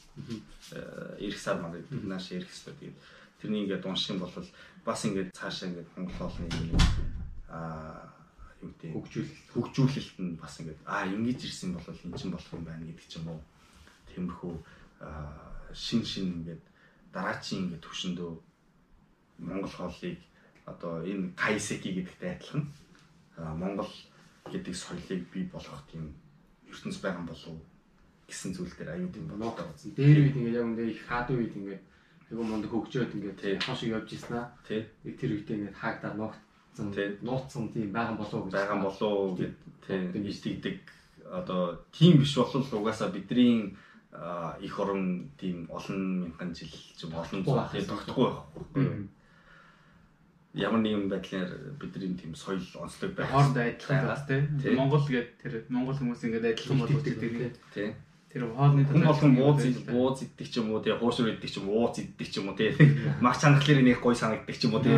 Ирэх 1.21 1.39
сар 1.39 1.61
маань 1.61 1.85
нааша 1.89 2.35
ирэх 2.35 2.49
хэрэгтэй. 2.49 2.73
Тэгээд 2.81 2.97
тэрний 3.39 3.61
ингээд 3.63 3.85
унших 3.85 4.17
юм 4.17 4.19
бол 4.25 4.34
бас 4.85 5.05
ингээд 5.05 5.38
цаашаа 5.38 5.69
ингээд 5.69 5.89
Монгол 5.95 6.17
хоолны 6.17 6.49
юм 6.49 7.22
аа 7.53 8.09
юу 8.61 8.69
гэдэг 8.73 8.89
хөгжүүлэлт 8.95 9.38
хөгжүүлэлт 9.53 10.17
нь 10.23 10.39
бас 10.41 10.53
ингээд 10.59 10.81
аа 10.89 11.05
ингэж 11.05 11.39
ирсэн 11.45 11.69
бол 11.77 11.85
эн 11.85 12.17
чинь 12.17 12.34
болох 12.34 12.51
юм 12.57 12.65
байна 12.65 12.84
гэдэг 12.88 13.07
ч 13.07 13.13
юм 13.19 13.27
уу. 13.30 13.41
Тиймэрхүү 14.09 14.53
шин 15.73 16.01
шин 16.01 16.25
ингээд 16.41 16.63
дараачийн 17.13 17.61
ингээд 17.69 17.85
төвшөндөө 17.85 18.31
Монгол 19.47 19.73
хоолыг 19.75 20.19
одоо 20.65 21.03
энэ 21.03 21.35
кайсеки 21.35 21.91
гэдэгтэй 21.93 22.31
адилхан 22.34 22.63
Монгол 23.61 23.91
гэдэг 24.51 24.75
соёлыг 24.75 25.21
бий 25.34 25.45
болгох 25.51 25.84
тийм 25.91 26.15
ертөнц 26.71 26.97
байгаа 27.03 27.25
болов 27.27 27.57
гэсэн 28.27 28.53
зүйл 28.55 28.73
дээр 28.77 28.95
аюу 28.95 29.09
тийм 29.11 29.27
болоо 29.27 29.51
та 29.53 29.67
үзэн. 29.67 29.93
Дээр 29.99 30.19
үед 30.23 30.35
ингээд 30.39 30.57
яг 30.57 30.65
үндэ 30.65 30.84
их 30.88 31.01
хаад 31.07 31.27
үед 31.30 31.53
ингээд 31.59 31.84
айгу 32.31 32.43
монд 32.47 32.65
хөгжөөд 32.71 33.11
ингээд 33.13 33.39
хашиг 33.61 33.91
явж 33.91 34.09
ирсэн 34.15 34.35
аа. 34.39 34.47
Тэр 34.65 34.88
үедээ 35.03 35.57
ингээд 35.59 35.80
хаагдаа 35.81 36.13
ногт 36.15 36.39
нууцсан. 36.77 37.69
Тийм 37.73 37.91
байгаа 37.91 38.17
болов 38.17 38.45
гэж 38.45 38.53
байгаа 38.53 38.79
болов 38.81 39.37
гэд 39.39 39.55
тийм 39.87 40.25
итгэдэг. 40.25 40.77
Одоо 41.31 41.79
тийм 41.91 42.17
биш 42.17 42.35
болол 42.35 42.63
угаасаа 42.63 43.09
бидний 43.09 43.75
их 44.61 44.79
орон 44.79 45.31
тийм 45.39 45.67
олон 45.69 46.21
мянган 46.21 46.53
жил 46.55 46.69
ч 46.69 47.05
олон 47.05 47.43
зуун 47.43 47.65
тогтохгүй 47.71 48.29
байхгүй 48.29 49.09
ямар 50.53 50.81
нэгэн 50.85 51.09
байдлаар 51.09 51.49
бидний 51.81 52.13
тийм 52.13 52.35
соёл 52.35 52.61
онцлог 52.77 53.17
байх 53.17 53.29
хооронд 53.29 53.57
адилхан 53.57 54.05
бас 54.05 54.21
тийм 54.29 54.77
Монгол 54.77 55.01
гэдэг 55.01 55.41
тэр 55.41 55.53
Монгол 55.69 55.97
хүмүүс 55.97 56.21
ингээд 56.29 56.45
адилхан 56.53 56.77
болов 56.77 57.01
уу 57.01 57.09
тийм 57.73 57.95
Тэр 58.34 58.49
хоолны 58.49 58.81
хүн 58.81 59.05
болгон 59.05 59.35
бууз 59.38 59.61
бууз 59.85 60.26
иддэг 60.26 60.47
ч 60.49 60.57
юм 60.57 60.73
уу 60.73 60.81
тий 60.81 60.89
хуушур 60.97 61.30
иддэг 61.30 61.53
ч 61.53 61.61
юм 61.61 61.69
уу 61.69 61.85
ууц 61.85 62.01
иддэг 62.01 62.27
ч 62.34 62.41
юм 62.41 62.49
уу 62.49 62.57
тий. 62.57 62.73
Маш 63.22 63.45
чангалаар 63.45 63.85
нэг 63.85 64.01
гой 64.01 64.18
санагддаг 64.18 64.57
ч 64.57 64.65
юм 64.65 64.73
уу 64.73 64.81
тий. 64.81 64.97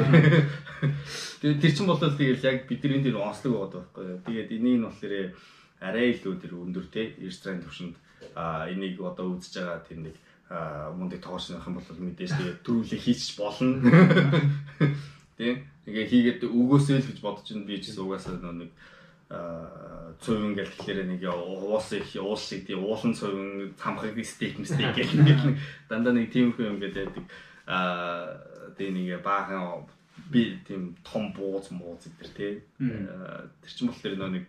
Тэгээд 1.44 1.60
тэр 1.60 1.74
чин 1.76 1.92
болол 1.92 2.16
тэгэл 2.16 2.48
яг 2.48 2.64
бидний 2.72 3.04
дээр 3.04 3.20
онцлог 3.20 3.76
байгаа 3.76 3.84
байхгүй 3.92 4.24
тэгээд 4.24 4.56
энийг 4.56 4.80
нь 4.80 4.88
болохоор 4.88 5.36
арай 5.84 6.16
илүү 6.16 6.34
тэр 6.40 6.56
өндөр 6.56 6.86
тий 6.88 7.12
ресторан 7.20 7.60
төвшөнд 7.60 7.96
а 8.40 8.72
энийг 8.72 9.04
одоо 9.04 9.36
үзэж 9.36 9.54
байгаа 9.60 9.84
тэр 9.84 10.00
нэг 10.00 10.16
мундаг 10.96 11.20
тоогоосных 11.20 11.68
юм 11.68 11.76
бол 11.76 11.92
мэдээж 11.92 12.32
тэгээд 12.40 12.64
төрүүлээ 12.64 13.02
хийчих 13.04 13.36
болно. 13.36 13.84
Тий 15.36 15.60
ингээ 15.86 16.08
хийгээд 16.08 16.42
өгөөсөө 16.48 16.98
л 16.98 17.08
гэж 17.12 17.20
бодож 17.20 17.48
ин 17.54 17.68
би 17.68 17.78
ч 17.78 17.92
гэсэн 17.92 18.08
угаасаа 18.08 18.40
нэг 18.40 18.72
цувин 19.30 20.54
гэл 20.54 20.70
тэгэхээр 20.70 21.00
нэг 21.10 21.24
уус 21.26 21.92
их 21.98 22.14
уус 22.22 22.50
тий 22.50 22.78
уулан 22.78 23.14
цувин 23.14 23.74
цамхаг 23.76 24.16
стейк 24.22 24.60
мстейк 24.62 24.96
гэх 24.96 25.14
нэг 25.18 25.58
дандаа 25.90 26.14
нэг 26.14 26.30
тиймэрхүү 26.30 26.66
юм 26.66 26.78
гэдэг 26.78 27.10
аа 27.66 28.38
тий 28.78 28.94
нэг 28.94 29.22
баахан 29.26 29.90
би 30.30 30.60
тийм 30.68 30.96
том 31.04 31.34
бууз 31.34 31.72
мууз 31.72 32.06
гэдэг 32.06 32.32
тий. 32.36 32.64
Тэр 32.80 33.72
чинь 33.72 33.90
болохоор 33.90 34.30
нэг 34.32 34.46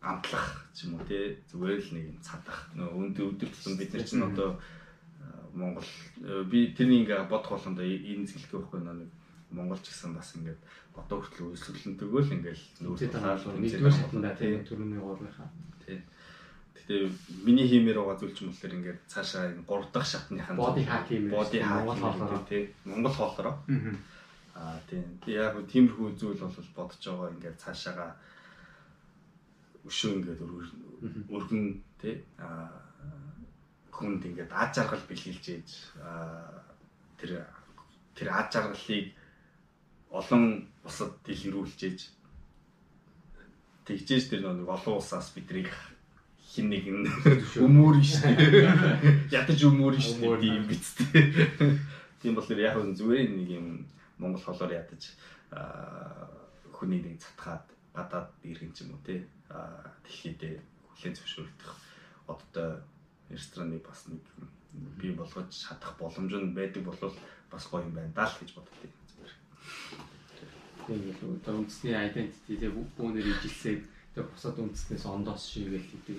амтлах 0.00 0.66
ч 0.74 0.84
юм 0.84 0.98
уу 0.98 1.06
тий. 1.08 1.38
Зүгээр 1.50 1.80
л 1.80 1.94
нэг 1.94 2.06
цадах. 2.20 2.68
Нөө 2.74 2.90
өнд 2.92 3.16
өдөр 3.18 3.48
тутам 3.48 3.78
бид 3.78 3.94
нар 3.94 4.04
чинь 4.04 4.26
одоо 4.26 4.60
Монгол 5.54 5.86
би 6.50 6.74
тэрний 6.74 7.06
ингээ 7.06 7.30
бодох 7.30 7.56
болгондоо 7.56 7.86
энэ 7.86 8.26
зэлгээ 8.26 8.58
байхгүй 8.58 8.80
нэг 8.82 9.10
Монгол 9.54 9.78
ч 9.78 9.88
гэсэн 9.94 10.12
бас 10.14 10.34
ингээд 10.36 10.60
одоо 10.98 11.18
хүртэл 11.22 11.54
үйлсвэрлэнтэйгөө 11.54 12.22
л 12.22 12.34
ингээл 12.36 12.64
нөөц 12.82 13.02
таалал 13.14 13.58
нэгдүгээр 13.58 13.94
шатанда 13.94 14.30
тийм 14.34 14.62
төрөний 14.66 15.00
гурвынхаа. 15.00 15.48
Тийм. 15.86 16.02
Гэтэ 16.74 16.94
миний 17.46 17.66
хиймээр 17.70 17.98
байгаа 18.02 18.18
зүйл 18.18 18.34
ч 18.34 18.42
юм 18.42 18.50
болохоор 18.50 18.76
ингээд 18.78 19.00
цаашаа 19.08 19.44
энэ 19.54 19.64
3 19.64 19.94
дахь 19.94 20.10
шатныхаа 20.10 20.54
боди 20.58 20.82
хак 20.84 21.06
хиймээр 21.08 21.34
боди 21.34 21.58
хак 21.62 22.44
тийм 22.50 22.64
Монгол 22.84 23.14
хоолороо. 23.14 23.56
Аа 24.54 24.78
тийм. 24.90 25.06
Яг 25.26 25.54
тиймэрхүү 25.70 26.08
зүйл 26.18 26.42
бол 26.42 26.70
бодож 26.76 27.02
байгаа 27.02 27.32
ингээд 27.34 27.62
цаашаага 27.62 28.06
өшөө 29.88 30.10
ингээд 30.18 30.40
өргөн 31.28 31.64
тий 32.00 32.16
аа 32.40 32.84
хүнд 33.94 34.22
ингээд 34.26 34.50
ад 34.50 34.70
жаргал 34.74 35.04
бэлгэлж 35.08 35.44
ээж 35.54 35.70
тэр 37.20 37.30
тэр 38.16 38.28
ад 38.32 38.48
жаргалыг 38.50 39.14
олон 40.14 40.70
бусад 40.86 41.18
дэлгэрүүлж 41.26 41.80
ээж 41.90 42.00
тэгжээж 43.84 44.24
тэр 44.30 44.40
нэг 44.46 44.68
олон 44.70 45.02
улсаас 45.02 45.34
бидрийг 45.34 45.68
хин 46.54 46.70
нэг 46.70 46.86
өмөр 47.58 47.98
шүү 47.98 48.32
дээ. 48.38 49.34
Ядаж 49.34 49.60
өмөр 49.66 49.98
шүү 49.98 50.38
дээ 50.38 50.54
юм 50.54 50.66
биз 50.70 50.94
дээ. 51.02 51.26
Тийм 52.22 52.38
болохоор 52.38 52.62
яг 52.62 52.78
зүгээр 52.78 53.28
нэг 53.34 53.48
юм 53.58 53.66
Монгол 54.22 54.40
холоор 54.46 54.70
ядаж 54.70 55.18
хүний 56.70 57.02
нэг 57.02 57.18
цатгаад 57.18 57.66
гадаад 57.90 58.30
иргэн 58.46 58.70
ч 58.70 58.86
юм 58.86 58.94
уу 58.94 59.02
те 59.02 59.26
дэлхийдээ 59.50 60.54
хүлэн 60.94 61.14
зөвшөөрөх 61.18 61.74
одтой 62.30 62.78
рестораны 63.34 63.82
бас 63.82 64.06
нэг 64.06 64.22
бий 64.98 65.12
болгож 65.12 65.50
чадах 65.50 65.98
боломж 65.98 66.32
нь 66.32 66.54
байдаг 66.54 66.82
бол 66.86 66.98
бас 67.50 67.64
гоё 67.66 67.82
юм 67.82 67.94
байна 67.98 68.14
даа 68.14 68.30
л 68.30 68.38
гэж 68.38 68.54
боддتي. 68.54 68.88
Тийм 70.86 71.00
л 71.10 71.40
одоо 71.40 71.64
үндэсний 71.64 71.96
identity 71.96 72.60
тэг 72.60 72.72
бүүнээр 72.96 73.28
ижилсээд 73.32 73.82
тэг 74.14 74.24
бусад 74.28 74.60
үндэснээс 74.60 75.04
ондоос 75.08 75.48
шигээл 75.48 75.80
гэдэг. 75.80 76.16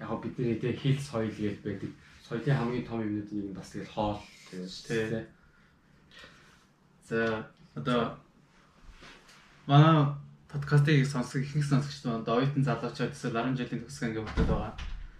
Яг 0.00 0.08
го 0.08 0.16
бидний 0.18 0.56
тэг 0.56 0.80
хэл 0.80 1.00
соёл 1.00 1.30
гэж 1.30 1.60
байдаг. 1.60 1.92
Соёлын 2.24 2.56
хамгийн 2.56 2.86
том 2.86 3.00
юмнууд 3.04 3.30
нэг 3.32 3.52
бас 3.52 3.70
тэгэл 3.70 3.92
хоол 3.92 4.20
тийм. 4.50 5.26
За 7.08 7.46
одоо 7.76 8.18
манай 9.66 10.16
подкастыг 10.48 11.06
сонсох 11.06 11.42
ихэнх 11.42 11.68
сонсогчд 11.68 12.06
одоо 12.06 12.40
оюутан 12.40 12.64
залуучууд 12.64 13.12
эсвэл 13.12 13.36
10 13.36 13.58
жилийн 13.60 13.82
төгсгөн 13.84 14.08
ингээд 14.10 14.26
бодод 14.26 14.48
байгаа. 14.48 14.72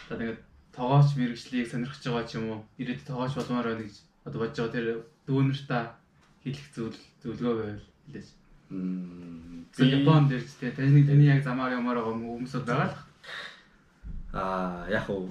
Одоо 0.08 0.16
ингээд 0.24 0.42
тоогооч 0.72 1.08
мэрэгчлийг 1.14 1.68
сонирхож 1.68 2.02
байгаа 2.02 2.24
ч 2.26 2.32
юм 2.38 2.44
уу 2.50 2.60
ирээд 2.80 3.06
тоогооч 3.06 3.32
болмоор 3.36 3.66
байна 3.70 3.84
гэж 3.84 3.96
одоо 4.26 4.38
бодож 4.40 4.58
байгаа 4.58 4.74
тэр 4.74 4.86
дүүнэртаа 5.26 5.82
хэлэх 6.42 6.66
зүйл 6.74 6.98
зөвлөгөө 7.22 7.54
байвал 7.60 7.86
хэлээч. 8.06 8.28
Би 8.70 9.66
Японд 9.78 10.32
ирж 10.32 10.58
тэ 10.58 10.74
таны 10.74 11.06
таны 11.06 11.22
яг 11.22 11.44
замаар 11.44 11.78
ямаар 11.78 12.02
байгаа 12.02 12.18
хүмүүсүүд 12.18 12.66
байгаа 12.66 12.90
л. 12.90 12.98
Аа 14.34 14.90
яг 14.90 15.06
уу 15.10 15.30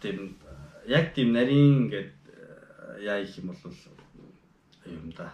тийм 0.00 0.32
яг 0.88 1.12
тийм 1.12 1.36
нарийн 1.36 1.84
ингээд 1.84 2.12
яа 3.04 3.20
их 3.20 3.36
юм 3.36 3.52
бол 3.52 3.60
юм 4.88 5.12
да. 5.12 5.28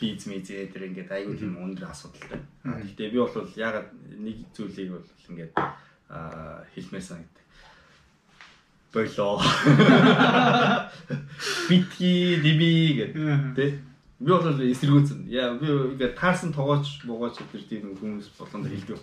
Физ 0.00 0.26
мизээ 0.26 0.72
тэр 0.72 0.88
ингээд 0.88 1.12
аюул 1.12 1.36
тийм 1.36 1.60
өндөр 1.60 1.92
асуудалтай. 1.92 2.40
Гэхдээ 2.64 3.12
би 3.12 3.18
бол 3.20 3.52
ягаад 3.56 3.92
нэг 4.16 4.48
зүйлийг 4.56 4.96
бол 4.96 5.08
ингээд 5.28 5.52
хэлмээр 6.72 7.04
санагдав 7.04 7.44
болоо. 8.92 9.40
Битгий 11.68 12.40
диби 12.40 12.96
гэдэг 12.96 13.56
тий 13.56 13.91
Би 14.22 14.30
бол 14.30 14.46
эсэргүүцэн. 14.46 15.26
Яа 15.26 15.58
би 15.58 15.66
ингээд 15.66 16.14
таарсан 16.14 16.54
тоогооч 16.54 17.02
богооч 17.02 17.42
тэр 17.42 17.66
тийм 17.66 17.90
хүмүүс 17.98 18.30
болонд 18.38 18.70
хэлдэг. 18.70 19.02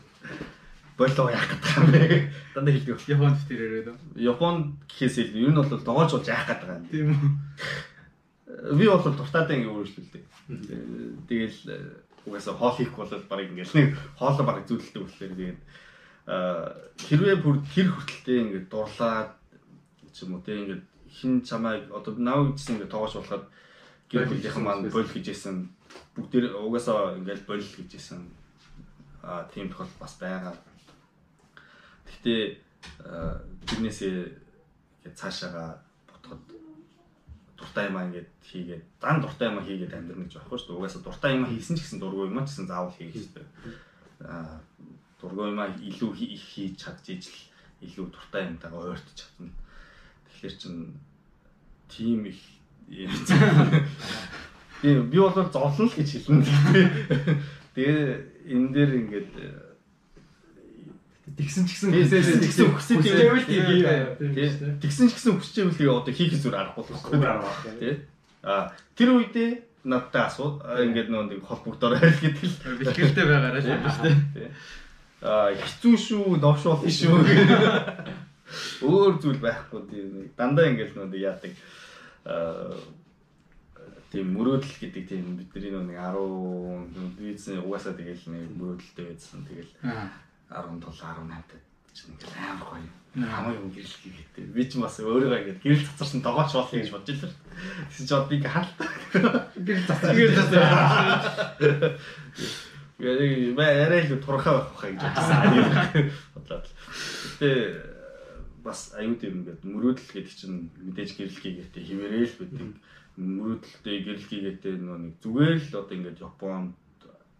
Болоо 0.95 1.27
яах 1.27 1.47
гэдэг 1.51 1.71
юм 1.75 1.87
бэ? 1.91 2.31
Дандаа 2.55 2.73
хэлдэг. 2.73 3.03
Японд 3.03 3.39
тэр 3.43 3.59
яриад. 3.67 3.99
Японд 4.15 4.79
гэхээс 4.87 5.27
илүү 5.27 5.43
ер 5.43 5.51
нь 5.51 5.59
бол 5.59 5.67
тоогооч 5.67 6.11
болж 6.15 6.27
яах 6.31 6.47
гэдэг 6.47 6.71
юм. 6.71 6.83
Тийм 6.87 7.07
үү. 7.11 8.79
Би 8.79 8.85
бол 8.87 9.03
дуртайдаа 9.03 9.55
ингээд 9.59 9.75
өөрчлөлтэй. 9.75 10.23
Тэгэл 11.27 11.59
угаасаа 12.25 12.55
хоол 12.55 12.75
хийх 12.75 12.95
бол 12.95 13.11
баг 13.27 13.39
ингээд 13.43 13.75
нэг 13.75 13.89
хоолоо 14.15 14.45
баг 14.45 14.63
зүудэлдэг 14.67 15.03
болохоор 15.03 15.35
тэгээд 15.35 15.59
хэрвээ 16.29 17.35
бүр 17.43 17.57
тэр 17.73 17.87
хүртэлтэй 17.91 18.37
ингээд 18.43 18.67
дурлаад 18.69 19.31
ч 20.13 20.23
юм 20.23 20.37
уу 20.37 20.43
те 20.43 20.53
ингээд 20.55 20.83
хин 21.09 21.41
чамайг 21.41 21.89
одоо 21.89 22.13
нав 22.19 22.53
гэсэн 22.53 22.77
ингээд 22.77 22.93
тоогооч 22.93 23.13
болоход 23.17 23.45
гэр 24.09 24.25
бүлийнхэн 24.25 24.63
маань 24.65 24.89
боль 24.89 25.05
гэжсэн 25.05 25.69
бүгдээр 26.17 26.45
угаасаа 26.57 27.17
ингээл 27.17 27.45
боль 27.45 27.63
гэжсэн 27.63 28.21
а 29.21 29.45
тийм 29.53 29.69
тохиол 29.69 29.93
бас 29.99 30.17
байгаа. 30.17 30.55
Гэхдээ 32.07 32.41
тэрнээсээ 33.69 34.15
ингээд 35.05 35.15
цаашаага 35.19 35.81
ботход 36.09 36.41
дуртай 37.57 37.85
юм 37.87 37.97
аа 37.97 38.07
ингээд 38.07 38.29
хийгээд 38.49 38.83
дан 39.01 39.21
дуртай 39.21 39.47
юм 39.49 39.61
хийгээд 39.61 39.93
амьдрна 39.93 40.25
гэж 40.25 40.33
байхгүй 40.37 40.57
шүү 40.57 40.67
дээ. 40.67 40.79
Угаасаа 40.79 41.01
дуртай 41.03 41.31
юм 41.37 41.45
хийсэн 41.45 41.75
ч 41.77 41.79
гэсэн 41.85 41.99
дургүй 42.01 42.27
юм 42.27 42.39
а 42.39 42.45
ч 42.45 42.49
гэсэн 42.49 42.67
заавал 42.67 42.95
хийх 42.97 43.13
хэрэгтэй. 43.13 43.45
Аа 44.25 44.57
дургүй 45.21 45.45
юм 45.51 45.59
илүү 45.59 46.11
их 46.17 46.43
хийж 46.49 46.73
чадчих 46.81 47.19
ижил 47.19 47.39
илүү 47.85 48.05
дуртай 48.09 48.47
юмтайгаа 48.47 48.95
ойртож 48.95 49.15
чадна. 49.19 49.51
Тэгэхээр 50.27 50.55
чин 50.57 50.75
тийм 51.91 52.25
их 52.25 52.39
Тийм 54.81 55.09
би 55.09 55.17
бол 55.19 55.33
зовлон 55.33 55.87
л 55.89 55.95
гэж 55.95 56.09
хэлнэ. 56.23 56.45
Тэгээ 57.75 58.01
энэ 58.49 58.69
дээр 58.73 58.91
ингээд 59.03 59.31
тэгсэн 61.35 61.63
ч 61.67 61.77
гэсэн 61.77 61.91
тэгсэн 61.93 62.73
хүсэж 62.73 63.03
ивэл 63.05 63.45
тийм. 63.45 64.79
тэгсэн 64.79 65.07
ч 65.07 65.13
гэсэн 65.19 65.35
хүсэж 65.37 65.55
ивэл 65.67 65.99
одоо 66.01 66.13
хийх 66.15 66.33
зүр 66.39 66.55
арга 66.55 66.79
болохгүй 66.79 67.19
арга 67.21 67.75
тий. 67.79 68.07
А 68.41 68.71
тэр 68.95 69.19
үедээ 69.19 69.83
надтай 69.83 70.31
асуу 70.31 70.63
ингээд 70.63 71.11
нөө 71.11 71.23
нэг 71.27 71.43
холбогдоор 71.43 71.99
айл 71.99 72.19
гэдэг 72.23 72.43
л 72.47 72.79
бэлгэртэй 72.79 73.25
байгаараа 73.27 73.63
шүү 73.63 73.77
дээ. 74.33 74.51
А 75.23 75.51
хэцүү 75.51 75.95
шүү, 75.99 76.39
новш 76.39 76.63
болно 76.63 76.87
шүү. 76.87 77.19
Өөр 78.87 79.19
зүйл 79.19 79.39
байхгүй 79.43 79.81
тийм. 79.91 80.31
Дандаа 80.39 80.71
ингээд 80.71 80.95
нөө 80.95 81.19
яадаг 81.19 81.51
тийм 84.09 84.33
мөрөөдөл 84.33 84.75
гэдэг 84.81 85.03
тийм 85.05 85.37
бидний 85.37 85.69
нэг 85.69 85.97
10 86.01 87.21
визэн 87.21 87.61
угаасаа 87.61 87.93
тэгэл 87.93 88.25
нэг 88.33 88.43
мөрөөдөлтэй 88.57 89.05
байсан. 89.05 89.45
Тэгэл 89.45 89.71
17 90.49 90.81
18 90.81 91.45
тад 91.45 91.61
чинь 91.93 92.13
ингээл 92.17 92.37
амар 92.41 92.67
гоё. 92.73 92.89
Хамаа 93.17 93.53
юм 93.53 93.69
гэрэл 93.69 93.97
хийгээтэй. 94.01 94.45
Би 94.53 94.65
ч 94.65 94.81
бас 94.81 94.97
өөрийгөө 95.01 95.41
ингээд 95.41 95.61
гэрэл 95.61 95.87
цацарсан 95.93 96.21
догооч 96.25 96.53
болох 96.53 96.73
гэж 96.73 96.89
бодож 96.89 97.09
илэр. 97.09 97.33
Тэгсэн 97.89 98.05
чинь 98.05 98.17
одоо 98.17 98.33
ингээд 98.33 98.53
хальтаа. 98.53 98.89
Гэрэл 99.57 99.89
цацар. 99.89 100.13
Гэрэл 100.17 100.37
цацар. 100.37 100.61
Яг 102.99 103.55
бай 103.57 103.69
арай 103.85 104.01
л 104.09 104.17
турхаа 104.21 104.61
байх 104.61 104.73
хаа 104.73 104.89
гэж 104.89 105.01
бодсон. 105.05 105.37
Бодлоо. 106.33 106.61
Гэтэ 107.39 107.98
бас 108.69 108.93
аюу 108.93 109.17
тийм 109.17 109.41
ингээд 109.41 109.65
мөрөөдөл 109.65 110.13
гэдэг 110.13 110.35
чинь 110.37 110.69
мэдээж 110.85 111.09
гэрэлхий 111.17 111.53
гэдэг 111.57 111.83
хിവэрэл 111.89 112.35
байдаг. 112.37 112.69
Мөрөөдөлтэй 113.17 113.97
гэрэлхий 114.05 114.41
гэдэг 114.45 114.75
нэг 114.85 115.17
зүгээр 115.25 115.57
л 115.57 115.79
одоо 115.81 115.95
ингээд 115.97 116.21
Японд 116.21 116.77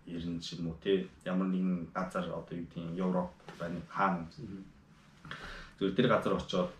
ирнэ 0.10 0.42
ч 0.42 0.58
юм 0.58 0.74
уу 0.74 0.78
те? 0.82 1.06
Ямар 1.30 1.54
нэгэн 1.54 1.94
газар 1.94 2.26
одоо 2.34 2.58
юу 2.58 2.66
гэдэг 2.66 2.98
Европ 2.98 3.30
байна 3.62 3.78
хаана 3.86 4.26
Зүгээр 5.78 5.96
тэр 5.96 6.08
газар 6.10 6.34
очиод 6.34 6.72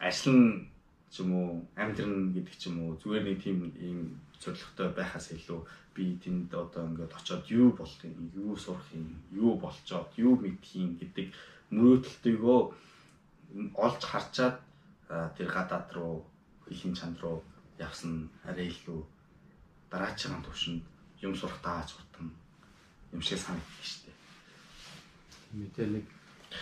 ажиллана 0.00 0.64
ч 1.12 1.14
юм 1.20 1.30
уу 1.36 1.50
амьдрын 1.76 2.32
гэдэг 2.32 2.54
ч 2.56 2.72
юм 2.72 2.76
уу 2.82 2.96
зүгээр 2.96 3.24
нэг 3.28 3.38
тийм 3.44 3.58
ийм 3.76 4.00
зоригтой 4.40 4.88
байхаас 4.96 5.36
илүү 5.36 5.60
би 5.94 6.16
тэнд 6.22 6.50
одоо 6.54 6.88
ингээд 6.88 7.12
очиод 7.12 7.44
юу 7.52 7.70
болох 7.76 8.00
юм, 8.02 8.30
юу 8.34 8.56
сурах 8.56 8.88
юм, 8.94 9.20
юу 9.34 9.58
болчоод, 9.60 10.08
юу 10.16 10.34
мэдэх 10.38 10.72
юм 10.74 10.96
гэдэг 10.96 11.26
мөрөөдөлтөйгөө 11.74 12.60
олж 13.74 14.02
харчаад 14.04 14.56
тэр 15.08 15.48
гадаад 15.48 15.88
руу 15.96 16.24
хэлхийн 16.66 16.94
чанд 16.94 17.18
руу 17.20 17.42
явсан 17.78 18.28
арай 18.44 18.68
илүү 18.68 19.00
дараачихын 19.90 20.44
төвшөнд 20.44 20.82
юм 21.22 21.34
сурах 21.34 21.60
тааж 21.62 21.96
утна 21.96 22.30
юм 23.12 23.22
шиг 23.22 23.38
санагддаг 23.38 23.84
шүү 23.84 24.00
дээ. 24.04 24.16
Мэдээ 25.58 25.86
нэг 25.96 26.04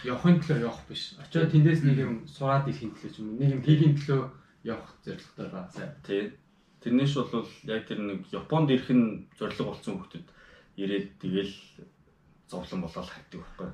явахын 0.07 0.39
төлөө 0.41 0.63
явах 0.63 0.83
биш. 0.89 1.19
Очоод 1.19 1.51
тэндээс 1.51 1.83
нэг 1.83 1.99
юм 1.99 2.15
сураад 2.27 2.71
ихийн 2.71 2.95
төлөө 2.95 3.11
ч 3.11 3.17
юм 3.19 3.35
уу 3.35 3.39
нэг 3.41 3.51
юм 3.57 3.63
хийхин 3.67 3.95
төлөө 3.99 4.23
явах 4.63 4.91
зорилготой 5.03 5.49
байгаа. 5.51 5.91
Тий. 6.07 6.23
Тэрнээс 6.83 7.15
бол 7.19 7.49
яг 7.67 7.83
тэр 7.87 8.01
нэг 8.03 8.21
Японд 8.31 8.71
ирэх 8.71 8.91
нь 8.95 9.27
зорилго 9.39 9.75
болсон 9.75 9.99
хүмүүс 9.99 10.23
ирээд 10.77 11.19
тэгэл 11.19 11.55
зовлон 12.47 12.81
болоод 12.85 13.11
хайдаг 13.11 13.41
байхгүй. 13.43 13.71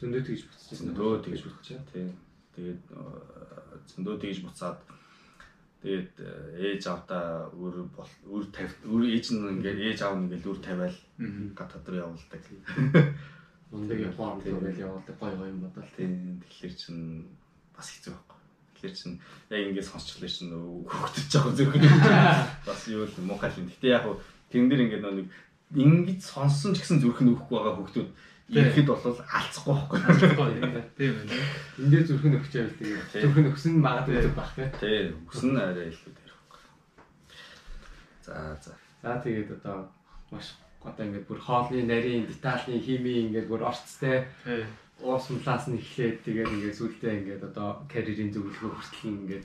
Зөндөө 0.00 0.22
тэгж 0.24 0.42
буцчихсан. 0.48 0.76
Зөндөө 0.78 1.22
тэгж 1.24 1.40
буцчихсан. 1.44 1.84
Тий. 1.92 2.08
Тэгээд 2.54 2.82
зөндөө 3.90 4.16
тэгж 4.22 4.38
буцаад 4.46 4.78
тэгээд 5.82 6.14
ээж 6.58 6.82
авдаа 6.88 7.50
өөр 7.52 7.90
өөр 8.30 8.44
тавь 8.54 8.72
өөр 8.88 9.04
ээж 9.10 9.26
нь 9.34 9.42
ингээд 9.58 9.78
ээж 9.90 9.98
аав 10.06 10.16
ингээд 10.22 10.48
өөр 10.48 10.60
тавиал 10.62 10.98
гадаад 11.58 11.86
руу 11.90 12.02
явуулдаг. 12.06 12.42
Ундаг 13.74 13.98
Японд 13.98 14.40
тэгэл 14.46 14.86
явуулдаг 14.86 15.16
гоё 15.18 15.34
гоё 15.34 15.50
юм 15.50 15.60
бодол. 15.66 15.90
Тийм 15.98 16.38
тэгэхээр 16.46 16.74
чин 16.78 16.96
бас 17.74 17.90
хэцүү 17.90 18.14
байхгүй. 18.14 18.38
Тэгэхээр 18.78 18.94
чин 18.94 19.12
яг 19.50 19.62
ингээд 19.68 19.90
сонсчлаа 19.90 20.30
чин 20.30 20.48
хөөхдөж 20.86 21.30
байгаа 21.34 21.54
зөвхөн 21.58 21.84
бас 22.64 22.80
юу 22.88 23.04
л 23.04 23.26
муухай 23.26 23.50
юм. 23.58 23.66
Гэтэ 23.66 23.92
яг 23.98 24.06
тэрэн 24.54 24.70
дээр 24.70 24.84
ингээд 24.88 25.04
нэг 25.04 25.28
ингэж 25.74 26.20
сонссон 26.22 26.70
ч 26.72 26.86
гэсэн 26.86 27.02
зүрх 27.02 27.18
нь 27.18 27.34
өөхөхгүй 27.34 27.56
байгаа 27.58 27.74
хүмүүс 27.82 28.14
ирэхэд 28.48 28.86
бол 28.86 29.00
алцахгүй 29.00 29.74
байхгүй. 29.74 30.00
Тийм 30.98 31.12
байна. 31.16 31.36
Энд 31.80 31.90
дээр 31.90 32.04
зүрх 32.04 32.24
нь 32.28 32.36
өгч 32.36 32.52
байвал 32.52 32.76
тэгээд 32.76 33.08
зүрх 33.24 33.38
нь 33.40 33.48
өгсөн 33.48 33.74
магадгүй 33.80 34.28
байх 34.36 34.52
тийм. 34.52 34.70
Тийм, 34.80 35.06
өгсөн 35.24 35.56
арай 35.56 35.88
илүү 35.88 36.12
дээр 36.12 36.32
байхгүй. 36.36 36.62
За 38.28 38.34
за. 38.60 38.72
За 39.00 39.16
тэгээд 39.24 39.50
одоо 39.56 39.88
маш 40.28 40.52
одоо 40.84 41.04
ингээд 41.08 41.28
бүр 41.28 41.40
хоолны 41.40 41.88
нарийн 41.88 42.28
детальны 42.28 42.84
химийн 42.84 43.32
ингээд 43.32 43.48
бүр 43.48 43.64
орцтой 43.64 44.28
уусмлаас 45.00 45.64
нь 45.72 45.80
эхлээд 45.80 46.20
тэгээд 46.28 46.52
ингээд 46.52 46.76
сүултээ 46.76 47.12
ингээд 47.24 47.42
одоо 47.48 47.80
карьерийн 47.88 48.28
зөвлөгөө 48.28 48.76
хүртэл 48.76 49.08
ингээд 49.24 49.44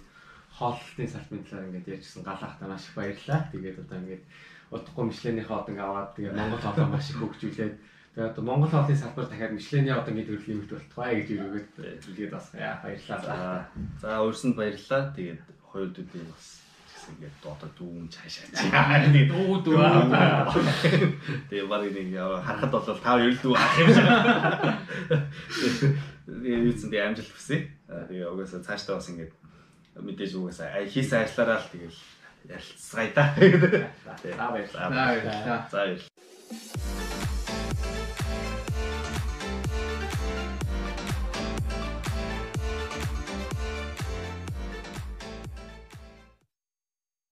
хооллолтын 0.59 1.07
салбарын 1.07 1.45
талаар 1.47 1.67
ингээд 1.71 1.91
ярьжсэн 1.95 2.23
галаахтаа 2.27 2.67
маш 2.67 2.83
их 2.91 2.95
баярлалаа. 2.99 3.47
Тэгээд 3.47 3.79
одоо 3.79 3.97
ингээд 4.03 4.23
удахгүй 4.75 5.03
мишленийхээ 5.07 5.55
одоо 5.55 5.71
ингээд 5.71 5.87
аваад 5.87 6.11
тэгээд 6.19 6.35
Монгол 6.35 6.63
хоолоо 6.67 6.87
маш 6.91 7.07
их 7.09 7.17
хөгжүүлээд 7.23 7.75
Тэгээд 8.19 8.35
одоо 8.35 8.43
Монгол 8.43 8.67
хоолны 8.67 8.95
салбар 8.99 9.31
дахиад 9.31 9.55
Мишлений 9.55 9.95
одоо 9.95 10.11
ингэ 10.11 10.27
төрлийн 10.27 10.59
нэмэлт 10.59 10.75
болтугай 10.75 11.23
гэж 11.23 11.39
юугээд 11.39 11.71
хэлгээд 12.03 12.35
бас 12.35 12.51
яа 12.51 12.75
баярлалаа. 12.83 13.71
За 14.03 14.19
өөрсөнд 14.19 14.59
баярлалаа. 14.59 15.15
Тэгээд 15.15 15.39
хоёр 15.63 15.87
төдий 15.95 16.27
бас 16.27 16.59
ингээд 17.15 17.35
дуудаад 17.39 17.73
дүүм 17.79 18.11
цаашаа. 18.11 18.51
Тэгээд 19.07 19.31
дүү 19.31 19.63
дүү. 19.63 19.79
Тэгээд 21.47 21.71
баг 21.71 21.83
нэг 21.95 22.11
харахад 22.43 22.71
бол 22.75 22.83
тав 22.99 23.23
ерөлдөө 23.23 23.55
ах 23.55 23.79
юм 23.79 23.87
шиг. 23.87 24.07
Тэгээд 26.27 26.65
юуцэн 26.75 26.91
тэгээд 26.91 27.07
амжилт 27.15 27.31
хүсье. 27.31 27.71
Тэгээд 27.87 28.31
угаасаа 28.35 28.67
цаашдаа 28.67 28.99
бас 28.99 29.07
ингээд 29.15 29.31
мэдээж 29.95 30.35
угаасаа 30.35 30.83
хийсэн 30.91 31.23
ажиллаараа 31.23 31.63
л 31.63 31.71
тэгээд 31.71 31.95
ярилцгаая 32.51 33.15
да. 33.15 33.31
За 34.03 34.43
баярлалаа. 34.51 34.91
За 35.71 35.87
баярлалаа. 35.87 37.08